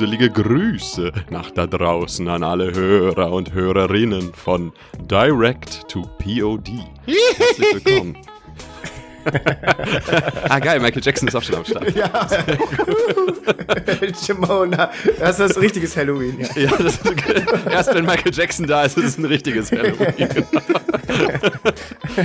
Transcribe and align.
gruselige 0.00 0.30
Grüße 0.30 1.12
nach 1.28 1.50
da 1.50 1.66
draußen 1.66 2.26
an 2.26 2.42
alle 2.42 2.72
Hörer 2.72 3.32
und 3.32 3.52
Hörerinnen 3.52 4.32
von 4.32 4.72
Direct 4.98 5.86
to 5.90 6.08
POD. 6.16 6.70
Herzlich 7.36 7.84
willkommen. 7.84 8.16
ah, 10.48 10.58
geil, 10.58 10.80
Michael 10.80 11.02
Jackson 11.04 11.28
ist 11.28 11.34
auch 11.34 11.42
schon 11.42 11.56
am 11.56 11.66
Start. 11.66 11.94
Ja. 11.94 12.08
Shimona, 14.24 14.90
das 15.18 15.38
ist 15.38 15.50
das 15.50 15.60
richtiges 15.60 15.94
Halloween. 15.94 16.40
Ja, 16.40 16.62
ja 16.62 16.70
das 16.78 16.94
ist, 16.94 17.02
erst 17.70 17.94
wenn 17.94 18.06
Michael 18.06 18.32
Jackson 18.32 18.66
da 18.66 18.84
ist, 18.84 18.96
ist 18.96 19.04
es 19.04 19.18
ein 19.18 19.26
richtiges 19.26 19.70
Halloween. 19.70 20.46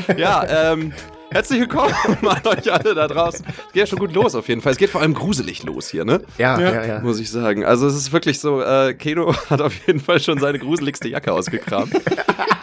ja, 0.18 0.72
ähm, 0.72 0.94
Herzlich 1.36 1.60
willkommen 1.60 1.94
an 2.22 2.48
euch 2.48 2.72
alle 2.72 2.96
da 2.96 3.10
draußen. 3.10 3.46
Es 3.46 3.74
geht 3.74 3.76
ja 3.76 3.86
schon 3.86 4.00
gut 4.00 4.14
los 4.14 4.36
auf 4.36 4.48
jeden 4.48 4.62
Fall. 4.62 4.72
Es 4.72 4.78
geht 4.78 4.90
vor 4.90 5.02
allem 5.02 5.14
gruselig 5.14 5.64
los 5.64 5.90
hier, 5.90 6.06
ne? 6.06 6.22
Ja, 6.38 6.58
ja, 6.58 6.74
ja. 6.74 6.86
ja. 6.86 7.00
Muss 7.02 7.20
ich 7.20 7.30
sagen. 7.30 7.66
Also 7.66 7.88
es 7.88 7.96
ist 7.98 8.14
wirklich 8.14 8.40
so, 8.40 8.62
äh, 8.62 8.94
Keno 8.94 9.36
hat 9.50 9.60
auf 9.60 9.74
jeden 9.86 10.00
Fall 10.00 10.22
schon 10.22 10.40
seine 10.40 10.60
gruseligste 10.60 11.10
Jacke 11.10 11.34
ausgekramt. 11.34 11.94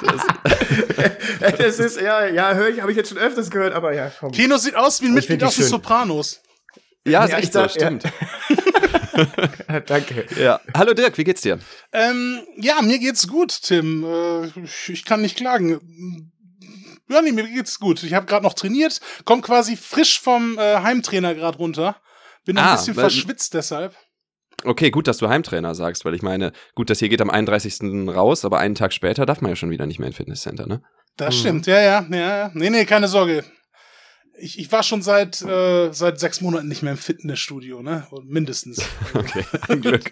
Das, 0.01 1.59
das 1.59 1.79
ist, 1.81 2.01
ja, 2.01 2.25
ja, 2.25 2.55
höre 2.55 2.71
ich, 2.71 2.81
habe 2.81 2.91
ich 2.91 2.97
jetzt 2.97 3.11
schon 3.11 3.19
öfters 3.19 3.51
gehört, 3.51 3.75
aber 3.75 3.93
ja, 3.93 4.11
komm. 4.19 4.33
Keno 4.33 4.57
sieht 4.57 4.75
aus 4.75 5.03
wie 5.03 5.09
ein 5.09 5.13
Mitglied 5.13 5.45
aus 5.45 5.57
den 5.57 5.67
Sopranos. 5.67 6.41
Ja, 7.07 7.25
ist 7.25 7.33
ja, 7.33 7.39
echt 7.41 7.53
so, 7.53 7.69
stimmt. 7.69 8.05
Ja. 9.69 9.81
Danke. 9.81 10.25
Ja. 10.41 10.61
Hallo 10.75 10.95
Dirk, 10.95 11.19
wie 11.19 11.25
geht's 11.25 11.43
dir? 11.43 11.59
Ähm, 11.93 12.41
ja, 12.57 12.81
mir 12.81 12.99
geht's 12.99 13.29
gut, 13.29 13.55
Tim. 13.65 14.03
Äh, 14.03 14.47
ich 14.91 15.05
kann 15.05 15.21
nicht 15.21 15.37
klagen. 15.37 16.32
Ja, 17.09 17.21
nee, 17.21 17.33
mir 17.33 17.49
geht's 17.49 17.79
gut. 17.79 18.03
Ich 18.03 18.15
habe 18.15 18.27
gerade 18.27 18.45
noch 18.45 18.55
trainiert, 18.55 19.01
komm 19.25 19.43
quasi 19.43 19.77
frisch 19.77 20.21
vom 20.21 20.59
äh, 20.59 20.79
Heimtrainer 20.79 21.35
gerade 21.35 21.59
runter. 21.59 21.97
Bin 22.45 22.59
ah, 22.59 22.73
ein 22.73 22.77
bisschen 22.77 22.95
verschwitzt 22.95 23.55
deshalb. 23.55 23.97
Okay, 24.65 24.91
gut, 24.91 25.09
dass 25.09 25.19
du 25.19 25.29
Heimtrainer 25.29 25.75
sagst, 25.75 26.05
weil 26.05 26.15
ich 26.15 26.23
meine, 26.23 26.53
gut, 26.75 26.89
das 26.89 27.01
hier 27.01 27.09
geht 27.09 27.21
am 27.21 27.31
31. 27.31 27.81
raus, 28.09 28.45
aber 28.45 28.59
einen 28.59 28.75
Tag 28.75 28.93
später 28.93 29.27
darf 29.27 29.41
man 29.41 29.51
ja 29.51 29.57
schon 29.57 29.71
wieder 29.71 29.87
nicht 29.87 29.99
mehr 29.99 30.09
im 30.09 30.15
Fitnesscenter, 30.15 30.67
ne? 30.67 30.83
Das 31.17 31.35
mhm. 31.35 31.41
stimmt, 31.41 31.67
ja, 31.67 31.81
ja, 31.81 32.07
ja. 32.11 32.51
Nee, 32.55 32.71
nee, 32.71 32.85
keine 32.85 33.09
Sorge. 33.09 33.45
Ich, 34.43 34.59
ich 34.59 34.73
war 34.73 34.83
schon 34.83 35.03
seit, 35.03 35.41
äh, 35.43 35.93
seit 35.93 36.19
sechs 36.19 36.41
Monaten 36.41 36.67
nicht 36.67 36.83
mehr 36.83 36.91
im 36.91 36.99
Fitnessstudio, 36.99 37.81
ne? 37.81 38.09
Mindestens. 38.25 38.83
Okay, 39.15 39.45
ein 39.69 39.81
Glück. 39.83 40.11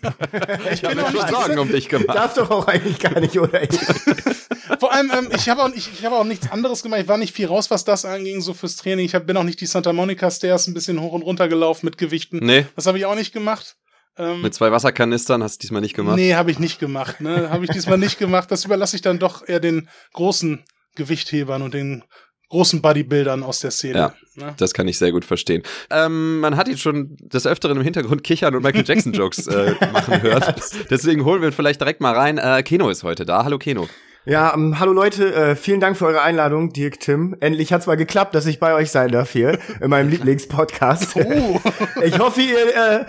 ich 0.73 0.83
bin 0.83 1.01
auch 1.01 1.13
nicht 1.13 1.29
Sorgen 1.29 1.59
um 1.59 1.69
dich 1.69 1.89
gemacht. 1.89 2.17
Darf 2.17 2.35
doch 2.35 2.51
auch 2.51 2.69
eigentlich 2.69 3.01
gar 3.01 3.19
nicht, 3.19 3.39
oder? 3.41 3.61
Vor 4.79 4.93
allem, 4.93 5.11
ähm, 5.11 5.31
ich 5.35 5.49
habe 5.49 5.65
auch, 5.65 5.71
ich, 5.75 5.91
ich 5.93 6.05
hab 6.05 6.13
auch 6.13 6.25
nichts 6.25 6.51
anderes 6.53 6.83
gemacht. 6.85 7.01
Ich 7.01 7.09
war 7.09 7.17
nicht 7.17 7.35
viel 7.35 7.47
raus, 7.47 7.71
was 7.71 7.85
das 7.85 8.05
anging, 8.05 8.41
so 8.41 8.55
fürs 8.55 8.77
Training. 8.77 9.05
Ich 9.05 9.15
hab, 9.17 9.27
bin 9.27 9.37
auch 9.37 9.43
nicht 9.43 9.61
die 9.61 9.67
Santa 9.67 9.93
Monica 9.93 10.31
Stairs 10.31 10.69
ein 10.69 10.75
bisschen 10.75 11.01
hoch 11.01 11.13
und 11.13 11.23
runter 11.23 11.49
gelaufen 11.49 11.87
mit 11.87 11.99
Gewichten. 11.99 12.39
Nee. 12.39 12.67
Das 12.77 12.87
habe 12.87 12.99
ich 12.99 13.07
auch 13.07 13.17
nicht 13.17 13.33
gemacht. 13.33 13.79
Ähm, 14.17 14.43
mit 14.43 14.55
zwei 14.55 14.71
Wasserkanistern 14.71 15.43
hast 15.43 15.57
du 15.57 15.61
diesmal 15.63 15.81
nicht 15.81 15.95
gemacht? 15.95 16.17
Nee, 16.17 16.35
habe 16.35 16.53
ich 16.53 16.61
nicht 16.61 16.79
gemacht. 16.79 17.21
Ne? 17.21 17.51
habe 17.51 17.65
ich 17.65 17.71
diesmal 17.71 17.99
nicht 17.99 18.19
gemacht. 18.19 18.51
Das 18.53 18.65
überlasse 18.65 18.95
ich 18.95 19.03
dann 19.03 19.19
doch 19.19 19.49
eher 19.49 19.61
den 19.61 19.89
großen 20.13 20.63
Gewichthebern 20.95 21.63
und 21.63 21.75
den 21.75 22.05
großen 22.51 22.83
Bodybuildern 22.83 23.43
aus 23.43 23.61
der 23.61 23.71
Szene. 23.71 23.99
Ja, 23.99 24.15
ne? 24.35 24.55
das 24.59 24.75
kann 24.75 24.87
ich 24.87 24.99
sehr 24.99 25.13
gut 25.13 25.25
verstehen. 25.25 25.63
Ähm, 25.89 26.41
man 26.41 26.57
hat 26.57 26.69
ihn 26.69 26.77
schon 26.77 27.17
des 27.21 27.47
Öfteren 27.47 27.79
im 27.79 27.83
Hintergrund 27.83 28.23
kichern 28.23 28.55
und 28.55 28.63
Michael 28.63 28.85
Jackson 28.85 29.13
Jokes 29.13 29.47
äh, 29.47 29.75
machen 29.93 30.21
hören. 30.21 30.55
Deswegen 30.91 31.25
holen 31.25 31.41
wir 31.41 31.53
vielleicht 31.53 31.81
direkt 31.81 32.01
mal 32.01 32.15
rein. 32.15 32.39
Äh, 32.39 32.63
Keno 32.63 32.91
ist 32.91 33.03
heute 33.03 33.25
da. 33.25 33.45
Hallo 33.45 33.59
Keno. 33.59 33.89
Ja, 34.27 34.53
ähm, 34.53 34.79
hallo 34.79 34.93
Leute, 34.93 35.35
äh, 35.35 35.57
vielen 35.57 35.81
Dank 35.81 35.97
für 35.97 36.07
eure 36.07 36.21
Einladung, 36.21 36.73
Dirk, 36.73 37.01
Tim. 37.01 37.37
Endlich 37.41 37.73
hat's 37.73 37.87
mal 37.87 37.97
geklappt, 37.97 38.35
dass 38.35 38.45
ich 38.45 38.61
bei 38.61 38.75
euch 38.75 38.91
sein 38.91 39.11
darf 39.11 39.31
hier 39.31 39.59
in 39.81 39.89
meinem 39.89 40.09
Lieblingspodcast. 40.11 41.17
Oh. 41.17 41.61
ich 42.05 42.19
hoffe, 42.19 42.43
ihr 42.43 42.77
äh, 42.77 43.07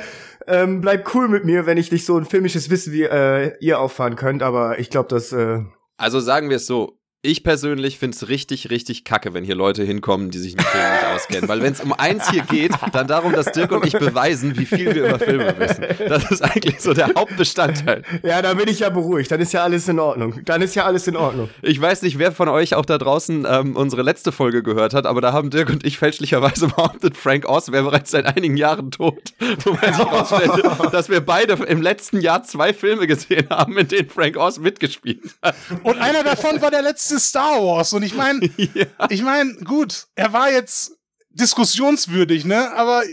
ähm, 0.48 0.82
bleibt 0.82 1.14
cool 1.14 1.28
mit 1.28 1.44
mir, 1.44 1.66
wenn 1.66 1.78
ich 1.78 1.92
nicht 1.92 2.06
so 2.06 2.18
ein 2.18 2.26
filmisches 2.26 2.70
Wissen 2.70 2.94
wie 2.94 3.04
äh, 3.04 3.54
ihr 3.60 3.80
auffahren 3.80 4.16
könnt, 4.16 4.42
aber 4.42 4.80
ich 4.80 4.90
glaube, 4.90 5.10
dass 5.10 5.34
äh, 5.34 5.60
also 6.02 6.20
sagen 6.20 6.50
wir 6.50 6.56
es 6.56 6.66
so, 6.66 6.98
ich 7.24 7.44
persönlich 7.44 8.00
finde 8.00 8.16
es 8.16 8.30
richtig, 8.30 8.72
richtig 8.72 9.04
kacke, 9.04 9.36
wenn 9.36 9.44
hier 9.44 9.54
Leute 9.54 9.84
hinkommen, 9.84 10.32
die 10.32 10.40
sich 10.40 10.56
mit 10.56 10.66
Filmen 10.66 10.92
nicht 10.92 11.06
auskennen. 11.06 11.48
Weil 11.48 11.62
wenn 11.62 11.74
es 11.74 11.80
um 11.80 11.94
eins 11.94 12.32
hier 12.32 12.42
geht, 12.42 12.72
dann 12.94 13.06
darum, 13.06 13.32
dass 13.34 13.52
Dirk 13.52 13.72
und 13.72 13.86
ich 13.86 13.94
beweisen, 13.94 14.58
wie 14.58 14.66
viel 14.66 14.96
wir 14.96 15.06
über 15.06 15.20
Filme 15.20 15.54
wissen. 15.60 15.86
Das 16.10 16.32
ist 16.32 16.42
eigentlich 16.42 16.82
so 16.82 16.96
der 16.96 17.12
Hauptbestandteil. 17.16 18.02
Ja, 18.24 18.42
da 18.42 18.56
bin 18.56 18.68
ich 18.68 18.80
ja 18.80 18.90
beruhigt. 18.90 19.30
Dann 19.30 19.40
ist 19.40 19.54
ja 19.54 19.62
alles 19.62 19.88
in 19.88 20.00
Ordnung. 20.00 20.40
Dann 20.46 20.64
ist 20.64 20.74
ja 20.74 20.86
alles 20.86 21.08
in 21.08 21.16
Ordnung. 21.16 21.50
Ich 21.62 21.80
weiß 21.80 22.02
nicht, 22.02 22.18
wer 22.18 22.32
von 22.32 22.50
euch 22.50 22.74
auch 22.74 22.86
da 22.86 22.98
draußen 22.98 23.46
ähm, 23.48 23.76
unsere 23.76 24.02
letzte 24.02 24.32
Folge 24.32 24.64
gehört 24.64 24.96
hat, 24.96 25.06
aber 25.06 25.22
da 25.22 25.32
haben 25.32 25.52
Dirk 25.52 25.70
und 25.70 25.86
ich 25.86 26.00
fälschlicherweise 26.00 26.68
behauptet, 26.76 27.18
Frank 27.18 27.48
Oz 27.48 27.72
wäre 27.72 27.84
bereits 27.84 28.10
seit 28.10 28.26
einigen 28.26 28.58
Jahren 28.58 28.90
tot. 28.90 29.22
Wobei 29.64 29.92
sich 29.92 29.98
herausstellte, 29.98 30.64
dass 30.92 31.10
wir 31.10 31.22
beide 31.22 31.54
im 31.66 31.84
letzten 31.84 32.20
Jahr 32.20 32.42
zwei 32.42 32.74
Filme 32.74 33.06
gesehen 33.06 33.46
haben, 33.52 33.78
in 33.78 33.88
denen 33.88 34.10
Frank 34.10 34.38
Oz 34.38 34.58
mitgespielt 34.58 35.36
hat. 35.44 35.56
Und 35.84 36.00
einer 36.00 36.24
davon 36.24 36.60
war 36.64 36.72
der 36.72 36.82
letzte 36.82 37.11
letzte 37.12 37.20
Star 37.20 37.64
Wars. 37.64 37.94
Und 37.94 38.04
ich 38.04 38.16
meine, 38.16 38.50
ja. 38.74 38.86
ich 39.10 39.22
meine, 39.22 39.54
gut, 39.64 40.08
er 40.16 40.34
war 40.34 40.52
jetzt 40.52 40.94
diskussionswürdig, 41.30 42.46
ne? 42.46 42.74
Aber 42.74 43.04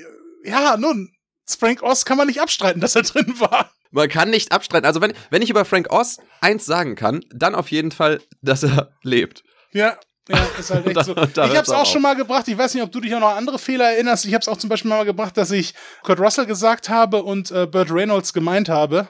ja, 0.45 0.77
nun, 0.77 1.11
Frank 1.47 1.83
Oz 1.83 2.05
kann 2.05 2.17
man 2.17 2.27
nicht 2.27 2.41
abstreiten, 2.41 2.81
dass 2.81 2.97
er 2.97 3.03
drin 3.03 3.35
war. 3.39 3.71
Man 3.91 4.09
kann 4.09 4.31
nicht 4.31 4.53
abstreiten. 4.53 4.87
Also 4.87 5.01
wenn, 5.01 5.15
wenn 5.31 5.43
ich 5.43 5.51
über 5.51 5.65
Frank 5.65 5.93
Oz 5.93 6.19
eins 6.41 6.67
sagen 6.67 6.95
kann, 6.95 7.25
dann 7.31 7.55
auf 7.55 7.71
jeden 7.71 7.91
Fall, 7.91 8.21
dass 8.43 8.63
er 8.63 8.93
lebt. 9.03 9.45
Ja, 9.73 9.99
ja, 10.29 10.47
ist 10.59 10.71
halt 10.71 10.87
echt 10.87 10.97
da, 10.97 11.05
so. 11.05 11.15
Da 11.15 11.47
ich 11.47 11.57
hab's 11.57 11.71
auch, 11.71 11.81
auch 11.81 11.87
schon 11.87 12.03
mal 12.03 12.15
gebracht, 12.15 12.47
ich 12.49 12.59
weiß 12.59 12.75
nicht, 12.75 12.83
ob 12.83 12.93
du 12.93 13.01
dich 13.01 13.15
auch 13.15 13.21
noch 13.21 13.31
an 13.31 13.39
andere 13.39 13.59
Fehler 13.59 13.93
erinnerst. 13.93 14.27
Ich 14.27 14.35
hab's 14.35 14.47
auch 14.47 14.59
zum 14.59 14.69
Beispiel 14.69 14.91
mal 14.91 15.05
gebracht, 15.05 15.37
dass 15.37 15.51
ich 15.51 15.75
Kurt 16.03 16.21
Russell 16.21 16.47
gesagt 16.47 16.91
habe 16.91 17.23
und 17.23 17.51
äh, 17.51 17.67
Burt 17.67 17.91
Reynolds 17.91 18.33
gemeint 18.33 18.69
habe. 18.69 19.09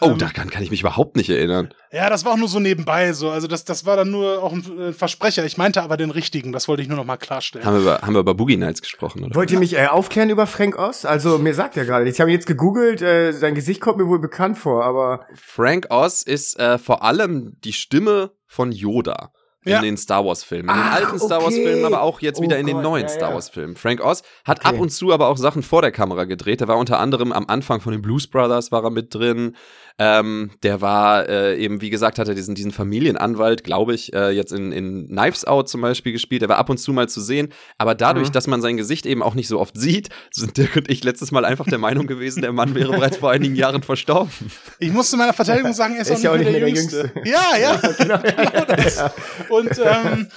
Oh, 0.00 0.10
ähm, 0.10 0.18
daran 0.18 0.50
kann 0.50 0.62
ich 0.62 0.70
mich 0.70 0.80
überhaupt 0.80 1.16
nicht 1.16 1.30
erinnern. 1.30 1.72
Ja, 1.92 2.10
das 2.10 2.24
war 2.24 2.32
auch 2.32 2.36
nur 2.36 2.48
so 2.48 2.58
nebenbei 2.58 3.12
so. 3.12 3.30
Also 3.30 3.46
das, 3.46 3.64
das 3.64 3.86
war 3.86 3.96
dann 3.96 4.10
nur 4.10 4.42
auch 4.42 4.52
ein 4.52 4.94
Versprecher. 4.94 5.44
Ich 5.44 5.58
meinte 5.58 5.82
aber 5.82 5.96
den 5.96 6.10
richtigen. 6.10 6.52
Das 6.52 6.66
wollte 6.66 6.82
ich 6.82 6.88
nur 6.88 6.96
noch 6.96 7.04
mal 7.04 7.18
klarstellen. 7.18 7.66
Haben 7.66 7.74
wir 7.74 7.82
über, 7.82 7.98
haben 8.00 8.14
wir 8.14 8.20
über 8.20 8.34
Boogie 8.34 8.56
Nights 8.56 8.82
gesprochen, 8.82 9.24
oder? 9.24 9.34
Wollt 9.34 9.50
ihr 9.50 9.58
mich 9.58 9.74
äh, 9.74 9.86
aufklären 9.86 10.30
über 10.30 10.46
Frank 10.46 10.78
Oz? 10.78 11.04
Also 11.04 11.38
mir 11.38 11.54
sagt 11.54 11.76
er 11.76 11.84
gerade 11.84 12.08
Ich 12.08 12.20
habe 12.20 12.32
jetzt 12.32 12.46
gegoogelt. 12.46 13.02
Äh, 13.02 13.32
sein 13.32 13.54
Gesicht 13.54 13.80
kommt 13.80 13.98
mir 13.98 14.08
wohl 14.08 14.20
bekannt 14.20 14.58
vor, 14.58 14.84
aber... 14.84 15.26
Frank 15.34 15.86
Oz 15.90 16.22
ist 16.22 16.58
äh, 16.58 16.78
vor 16.78 17.02
allem 17.04 17.56
die 17.62 17.72
Stimme 17.72 18.32
von 18.46 18.72
Yoda 18.72 19.32
in 19.64 19.72
ja. 19.72 19.80
den 19.80 19.96
Star 19.96 20.24
Wars 20.24 20.42
Filmen. 20.42 20.68
In 20.68 20.74
den 20.74 20.82
ah, 20.82 20.92
alten 20.92 21.16
okay. 21.16 21.24
Star 21.24 21.42
Wars 21.42 21.54
Filmen, 21.54 21.84
aber 21.84 22.02
auch 22.02 22.20
jetzt 22.20 22.40
oh 22.40 22.42
wieder 22.42 22.58
in 22.58 22.66
den 22.66 22.80
neuen 22.80 23.04
ja, 23.04 23.08
Star 23.08 23.32
Wars 23.32 23.48
Filmen. 23.48 23.76
Frank 23.76 24.04
Oz 24.04 24.22
hat 24.44 24.60
okay. 24.60 24.68
ab 24.68 24.80
und 24.80 24.90
zu 24.90 25.12
aber 25.12 25.28
auch 25.28 25.36
Sachen 25.36 25.62
vor 25.62 25.82
der 25.82 25.92
Kamera 25.92 26.24
gedreht. 26.24 26.60
Er 26.60 26.68
war 26.68 26.78
unter 26.78 26.98
anderem 26.98 27.32
am 27.32 27.46
Anfang 27.46 27.80
von 27.80 27.92
den 27.92 28.02
Blues 28.02 28.26
Brothers 28.26 28.72
war 28.72 28.82
er 28.82 28.90
mit 28.90 29.14
drin. 29.14 29.56
Ähm, 29.98 30.50
der 30.62 30.80
war 30.80 31.28
äh, 31.28 31.56
eben, 31.56 31.80
wie 31.80 31.90
gesagt, 31.90 32.18
hat 32.18 32.28
er 32.28 32.34
diesen, 32.34 32.54
diesen 32.54 32.72
Familienanwalt, 32.72 33.64
glaube 33.64 33.94
ich, 33.94 34.12
äh, 34.14 34.30
jetzt 34.30 34.52
in, 34.52 34.72
in 34.72 35.08
Knives 35.08 35.44
Out 35.44 35.68
zum 35.68 35.80
Beispiel 35.80 36.12
gespielt. 36.12 36.42
Der 36.42 36.48
war 36.48 36.58
ab 36.58 36.70
und 36.70 36.78
zu 36.78 36.92
mal 36.92 37.08
zu 37.08 37.20
sehen. 37.20 37.52
Aber 37.78 37.94
dadurch, 37.94 38.28
mhm. 38.28 38.32
dass 38.32 38.46
man 38.46 38.62
sein 38.62 38.76
Gesicht 38.76 39.06
eben 39.06 39.22
auch 39.22 39.34
nicht 39.34 39.48
so 39.48 39.60
oft 39.60 39.76
sieht, 39.76 40.08
sind 40.30 40.56
Dirk 40.56 40.76
und 40.76 40.90
ich 40.90 41.04
letztes 41.04 41.32
Mal 41.32 41.44
einfach 41.44 41.66
der 41.66 41.78
Meinung 41.78 42.06
gewesen, 42.06 42.42
der 42.42 42.52
Mann 42.52 42.74
wäre 42.74 42.92
bereits 42.92 43.18
vor 43.18 43.30
einigen 43.30 43.54
Jahren 43.54 43.82
verstorben. 43.82 44.32
Ich 44.78 44.92
musste 44.92 45.16
meiner 45.16 45.32
Verteidigung 45.32 45.72
sagen, 45.72 45.94
er 45.94 46.02
ist, 46.02 46.10
ist 46.10 46.12
auch, 46.12 46.16
nicht 46.16 46.24
ja 46.24 46.32
auch 46.32 46.36
nicht 46.36 46.50
mehr 46.50 46.60
der, 46.60 46.60
der 46.60 46.68
Jüngste. 46.68 47.12
Jüngste. 47.14 47.30
Ja, 47.30 47.56
ja, 47.60 47.76
genau, 47.98 48.18
genau 48.52 48.64
das. 48.64 49.02
Und 49.48 49.78
ähm, 49.78 50.28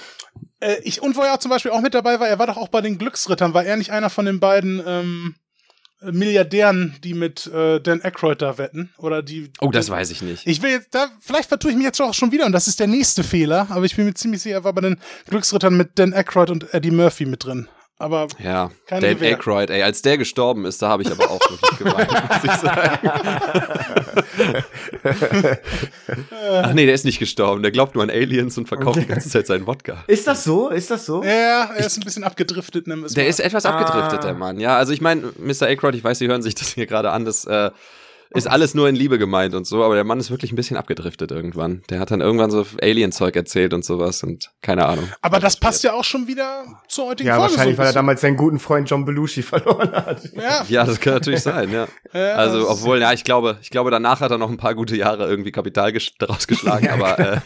äh, 0.60 0.76
ich, 0.82 1.02
und 1.02 1.16
wo 1.16 1.22
er 1.22 1.38
zum 1.40 1.50
Beispiel 1.50 1.70
auch 1.70 1.80
mit 1.80 1.94
dabei 1.94 2.20
war, 2.20 2.28
er 2.28 2.38
war 2.38 2.46
doch 2.46 2.56
auch 2.56 2.68
bei 2.68 2.80
den 2.80 2.98
Glücksrittern, 2.98 3.54
war 3.54 3.64
er 3.64 3.76
nicht 3.76 3.90
einer 3.90 4.10
von 4.10 4.26
den 4.26 4.40
beiden 4.40 4.82
ähm, 4.86 5.34
Milliardären, 6.02 6.94
die 7.02 7.14
mit 7.14 7.46
äh, 7.46 7.80
Dan 7.80 8.02
Aykroyd 8.02 8.42
da 8.42 8.58
wetten 8.58 8.90
oder 8.98 9.22
die. 9.22 9.50
Oh, 9.60 9.70
das 9.70 9.88
weiß 9.88 10.10
ich 10.10 10.22
nicht. 10.22 10.46
Ich 10.46 10.62
will 10.62 10.70
jetzt 10.70 10.94
da, 10.94 11.08
vielleicht 11.20 11.48
vertue 11.48 11.70
ich 11.70 11.76
mich 11.76 11.86
jetzt 11.86 12.00
auch 12.00 12.14
schon 12.14 12.32
wieder 12.32 12.46
und 12.46 12.52
das 12.52 12.68
ist 12.68 12.80
der 12.80 12.86
nächste 12.86 13.24
Fehler, 13.24 13.66
aber 13.70 13.84
ich 13.84 13.96
bin 13.96 14.04
mir 14.04 14.14
ziemlich 14.14 14.42
sicher, 14.42 14.56
er 14.56 14.64
war 14.64 14.72
bei 14.72 14.82
den 14.82 14.98
Glücksrittern 15.28 15.76
mit 15.76 15.98
Dan 15.98 16.12
Aykroyd 16.12 16.50
und 16.50 16.74
Eddie 16.74 16.90
Murphy 16.90 17.24
mit 17.24 17.44
drin. 17.44 17.68
Aber 17.98 18.28
ja, 18.38 18.70
Dan 18.88 19.02
Aykroyd, 19.02 19.70
ey, 19.70 19.82
als 19.82 20.02
der 20.02 20.18
gestorben 20.18 20.66
ist, 20.66 20.82
da 20.82 20.88
habe 20.88 21.02
ich 21.02 21.10
aber 21.10 21.30
auch 21.30 21.40
wirklich 21.48 21.78
geweint, 21.78 22.12
muss 22.28 22.44
ich 22.44 22.52
sagen. 22.60 23.10
Ach 26.62 26.74
nee, 26.74 26.84
der 26.84 26.94
ist 26.94 27.06
nicht 27.06 27.18
gestorben. 27.18 27.62
Der 27.62 27.70
glaubt 27.70 27.94
nur 27.94 28.04
an 28.04 28.10
Aliens 28.10 28.58
und 28.58 28.68
verkauft 28.68 29.00
die 29.00 29.06
ganze 29.06 29.30
Zeit 29.30 29.46
seinen 29.46 29.66
Wodka. 29.66 30.04
Ist 30.08 30.26
das 30.26 30.44
so? 30.44 30.68
Ist 30.68 30.90
das 30.90 31.06
so? 31.06 31.24
Ja, 31.24 31.70
er 31.74 31.86
ist 31.86 31.96
ein 31.96 32.04
bisschen 32.04 32.24
abgedriftet. 32.24 32.86
Der 32.86 32.96
mal. 32.96 33.06
ist 33.06 33.40
etwas 33.40 33.64
abgedriftet, 33.64 34.18
ah. 34.18 34.26
der 34.26 34.34
Mann. 34.34 34.60
Ja, 34.60 34.76
also 34.76 34.92
ich 34.92 35.00
meine, 35.00 35.32
Mr. 35.38 35.62
Aykroyd, 35.62 35.94
ich 35.94 36.04
weiß, 36.04 36.18
Sie 36.18 36.28
hören 36.28 36.42
sich 36.42 36.54
das 36.54 36.74
hier 36.74 36.84
gerade 36.84 37.12
an, 37.12 37.24
das 37.24 37.46
äh, 37.46 37.70
ist 38.30 38.46
alles 38.46 38.74
nur 38.74 38.88
in 38.88 38.94
Liebe 38.94 39.18
gemeint 39.18 39.54
und 39.54 39.66
so, 39.66 39.84
aber 39.84 39.94
der 39.94 40.04
Mann 40.04 40.18
ist 40.18 40.30
wirklich 40.30 40.52
ein 40.52 40.56
bisschen 40.56 40.76
abgedriftet 40.76 41.30
irgendwann. 41.30 41.82
Der 41.90 42.00
hat 42.00 42.10
dann 42.10 42.20
irgendwann 42.20 42.50
so 42.50 42.66
Alien-Zeug 42.80 43.36
erzählt 43.36 43.72
und 43.72 43.84
sowas 43.84 44.22
und 44.22 44.50
keine 44.62 44.86
Ahnung. 44.86 45.08
Aber 45.22 45.38
das 45.38 45.58
passt 45.58 45.84
ja 45.84 45.92
auch 45.92 46.04
schon 46.04 46.26
wieder 46.26 46.64
zur 46.88 47.06
heutigen 47.06 47.28
ja, 47.28 47.36
Folge. 47.36 47.52
Ja, 47.52 47.58
wahrscheinlich, 47.58 47.76
so 47.76 47.80
weil 47.80 47.86
er 47.88 47.92
damals 47.92 48.20
seinen 48.20 48.36
guten 48.36 48.58
Freund 48.58 48.88
John 48.90 49.04
Belushi 49.04 49.42
verloren 49.42 49.92
hat. 49.92 50.22
Ja, 50.34 50.64
ja 50.68 50.84
das 50.84 51.00
kann 51.00 51.14
natürlich 51.14 51.42
sein, 51.42 51.70
ja. 51.70 51.86
ja 52.12 52.34
also, 52.34 52.68
obwohl, 52.68 53.00
ja, 53.00 53.12
ich 53.12 53.24
glaube, 53.24 53.58
ich 53.62 53.70
glaube, 53.70 53.90
danach 53.90 54.20
hat 54.20 54.30
er 54.30 54.38
noch 54.38 54.50
ein 54.50 54.56
paar 54.56 54.74
gute 54.74 54.96
Jahre 54.96 55.28
irgendwie 55.28 55.52
Kapital 55.52 55.92
daraus 56.18 56.46
geschlagen, 56.46 56.88
aber 56.90 57.18
äh, 57.18 57.40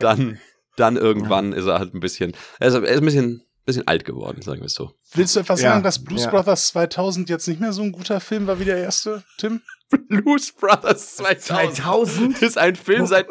dann, 0.00 0.38
dann 0.76 0.96
irgendwann 0.96 1.52
ist 1.52 1.66
er 1.66 1.78
halt 1.78 1.94
ein 1.94 2.00
bisschen, 2.00 2.32
er 2.58 2.68
ist, 2.68 2.74
er 2.74 2.82
ist 2.82 3.00
ein 3.00 3.04
bisschen 3.04 3.42
bisschen 3.66 3.86
alt 3.88 4.04
geworden, 4.04 4.40
sagen 4.42 4.60
wir 4.60 4.66
es 4.66 4.74
so. 4.74 4.92
Willst 5.12 5.34
du 5.34 5.40
etwas 5.40 5.60
ja, 5.60 5.70
sagen, 5.70 5.82
dass 5.82 6.02
Blues 6.02 6.24
ja. 6.24 6.30
Brothers 6.30 6.68
2000 6.68 7.28
jetzt 7.28 7.48
nicht 7.48 7.60
mehr 7.60 7.72
so 7.72 7.82
ein 7.82 7.92
guter 7.92 8.20
Film 8.20 8.46
war 8.46 8.60
wie 8.60 8.64
der 8.64 8.78
erste, 8.78 9.24
Tim? 9.38 9.60
Blues 10.08 10.52
Brothers 10.52 11.16
2000. 11.16 11.76
2000 11.76 12.42
ist 12.42 12.58
ein 12.58 12.76
Film 12.76 13.06
seit 13.06 13.26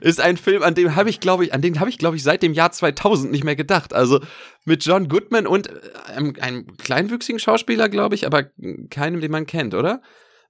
ist 0.00 0.20
ein 0.20 0.36
Film, 0.36 0.62
an 0.62 0.74
dem 0.74 0.96
habe 0.96 1.08
ich 1.08 1.20
glaube 1.20 1.44
ich, 1.44 1.54
an 1.54 1.62
den 1.62 1.80
habe 1.80 1.88
ich 1.90 1.98
glaube 1.98 2.16
ich 2.16 2.22
seit 2.22 2.42
dem 2.42 2.52
Jahr 2.52 2.72
2000 2.72 3.32
nicht 3.32 3.44
mehr 3.44 3.56
gedacht. 3.56 3.94
Also 3.94 4.20
mit 4.64 4.84
John 4.84 5.08
Goodman 5.08 5.46
und 5.46 5.68
äh, 5.68 5.80
einem, 6.14 6.34
einem 6.40 6.76
kleinwüchsigen 6.76 7.38
Schauspieler, 7.38 7.88
glaube 7.88 8.14
ich, 8.14 8.26
aber 8.26 8.44
keinem, 8.90 9.20
den 9.20 9.30
man 9.30 9.46
kennt, 9.46 9.74
oder? 9.74 10.02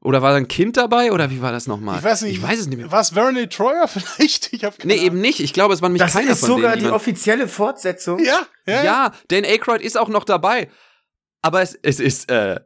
Oder 0.05 0.21
war 0.21 0.33
da 0.33 0.37
ein 0.37 0.49
Kind 0.49 0.77
dabei 0.77 1.13
oder 1.13 1.31
wie 1.31 1.41
war 1.41 1.51
das 1.51 1.67
nochmal? 1.67 1.99
Ich 1.99 2.05
weiß 2.05 2.23
nicht. 2.23 2.37
Ich 2.37 2.43
weiß 2.43 2.61
es 2.61 2.67
nicht 2.67 2.77
mehr. 2.77 2.93
War 2.93 3.01
es 3.01 3.11
Vernon 3.11 3.49
Troyer 3.49 3.89
vielleicht? 3.89 4.53
Ich 4.53 4.65
hab 4.65 4.85
Nee, 4.85 4.97
eben 4.97 5.21
nicht. 5.21 5.41
Ich 5.41 5.55
glaube, 5.55 5.73
es 5.73 5.81
waren 5.81 5.93
mich 5.93 6.01
keine 6.01 6.13
von 6.13 6.29
Das 6.29 6.41
ist 6.41 6.47
sogar 6.47 6.77
die 6.77 6.89
offizielle 6.89 7.49
Fortsetzung. 7.49 8.23
Ja, 8.23 8.43
ja. 8.67 8.85
Ja, 8.85 9.13
Dan 9.29 9.45
Aykroyd 9.45 9.81
ist 9.81 9.97
auch 9.97 10.11
noch 10.11 10.25
dabei. 10.25 10.69
Aber 11.41 11.63
es, 11.63 11.75
es 11.83 12.01
ist 12.01 12.31
äh, 12.31 12.61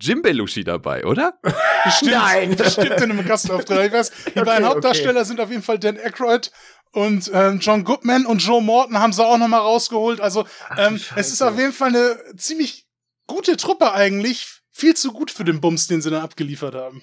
Jim 0.00 0.22
Belushi 0.22 0.64
dabei, 0.64 1.04
oder? 1.04 1.38
Bestimmt, 1.84 2.12
Nein. 2.12 2.56
Bestimmt 2.56 3.00
in 3.00 3.10
einem 3.10 3.24
Gastauftritt. 3.24 3.86
Ich 3.86 3.92
weiß, 3.92 4.10
die 4.10 4.30
okay, 4.30 4.44
beiden 4.44 4.66
Hauptdarsteller 4.66 5.20
okay. 5.20 5.28
sind 5.28 5.40
auf 5.40 5.50
jeden 5.50 5.62
Fall 5.62 5.78
Dan 5.78 5.96
Aykroyd 5.96 6.50
und 6.92 7.30
ähm, 7.32 7.58
John 7.60 7.84
Goodman 7.84 8.26
und 8.26 8.38
Joe 8.38 8.62
Morton 8.62 8.98
haben 8.98 9.12
sie 9.12 9.24
auch 9.24 9.38
noch 9.38 9.48
mal 9.48 9.58
rausgeholt. 9.58 10.20
Also 10.20 10.46
ähm, 10.76 11.00
Ach, 11.10 11.16
es 11.16 11.32
ist 11.32 11.42
auf 11.42 11.58
jeden 11.58 11.72
Fall 11.72 11.88
eine 11.88 12.18
ziemlich 12.36 12.86
gute 13.26 13.56
Truppe 13.56 13.92
eigentlich. 13.92 14.46
Viel 14.70 14.94
zu 14.94 15.12
gut 15.12 15.30
für 15.30 15.44
den 15.44 15.60
Bums, 15.60 15.86
den 15.86 16.02
sie 16.02 16.10
dann 16.10 16.22
abgeliefert 16.22 16.74
haben. 16.74 17.02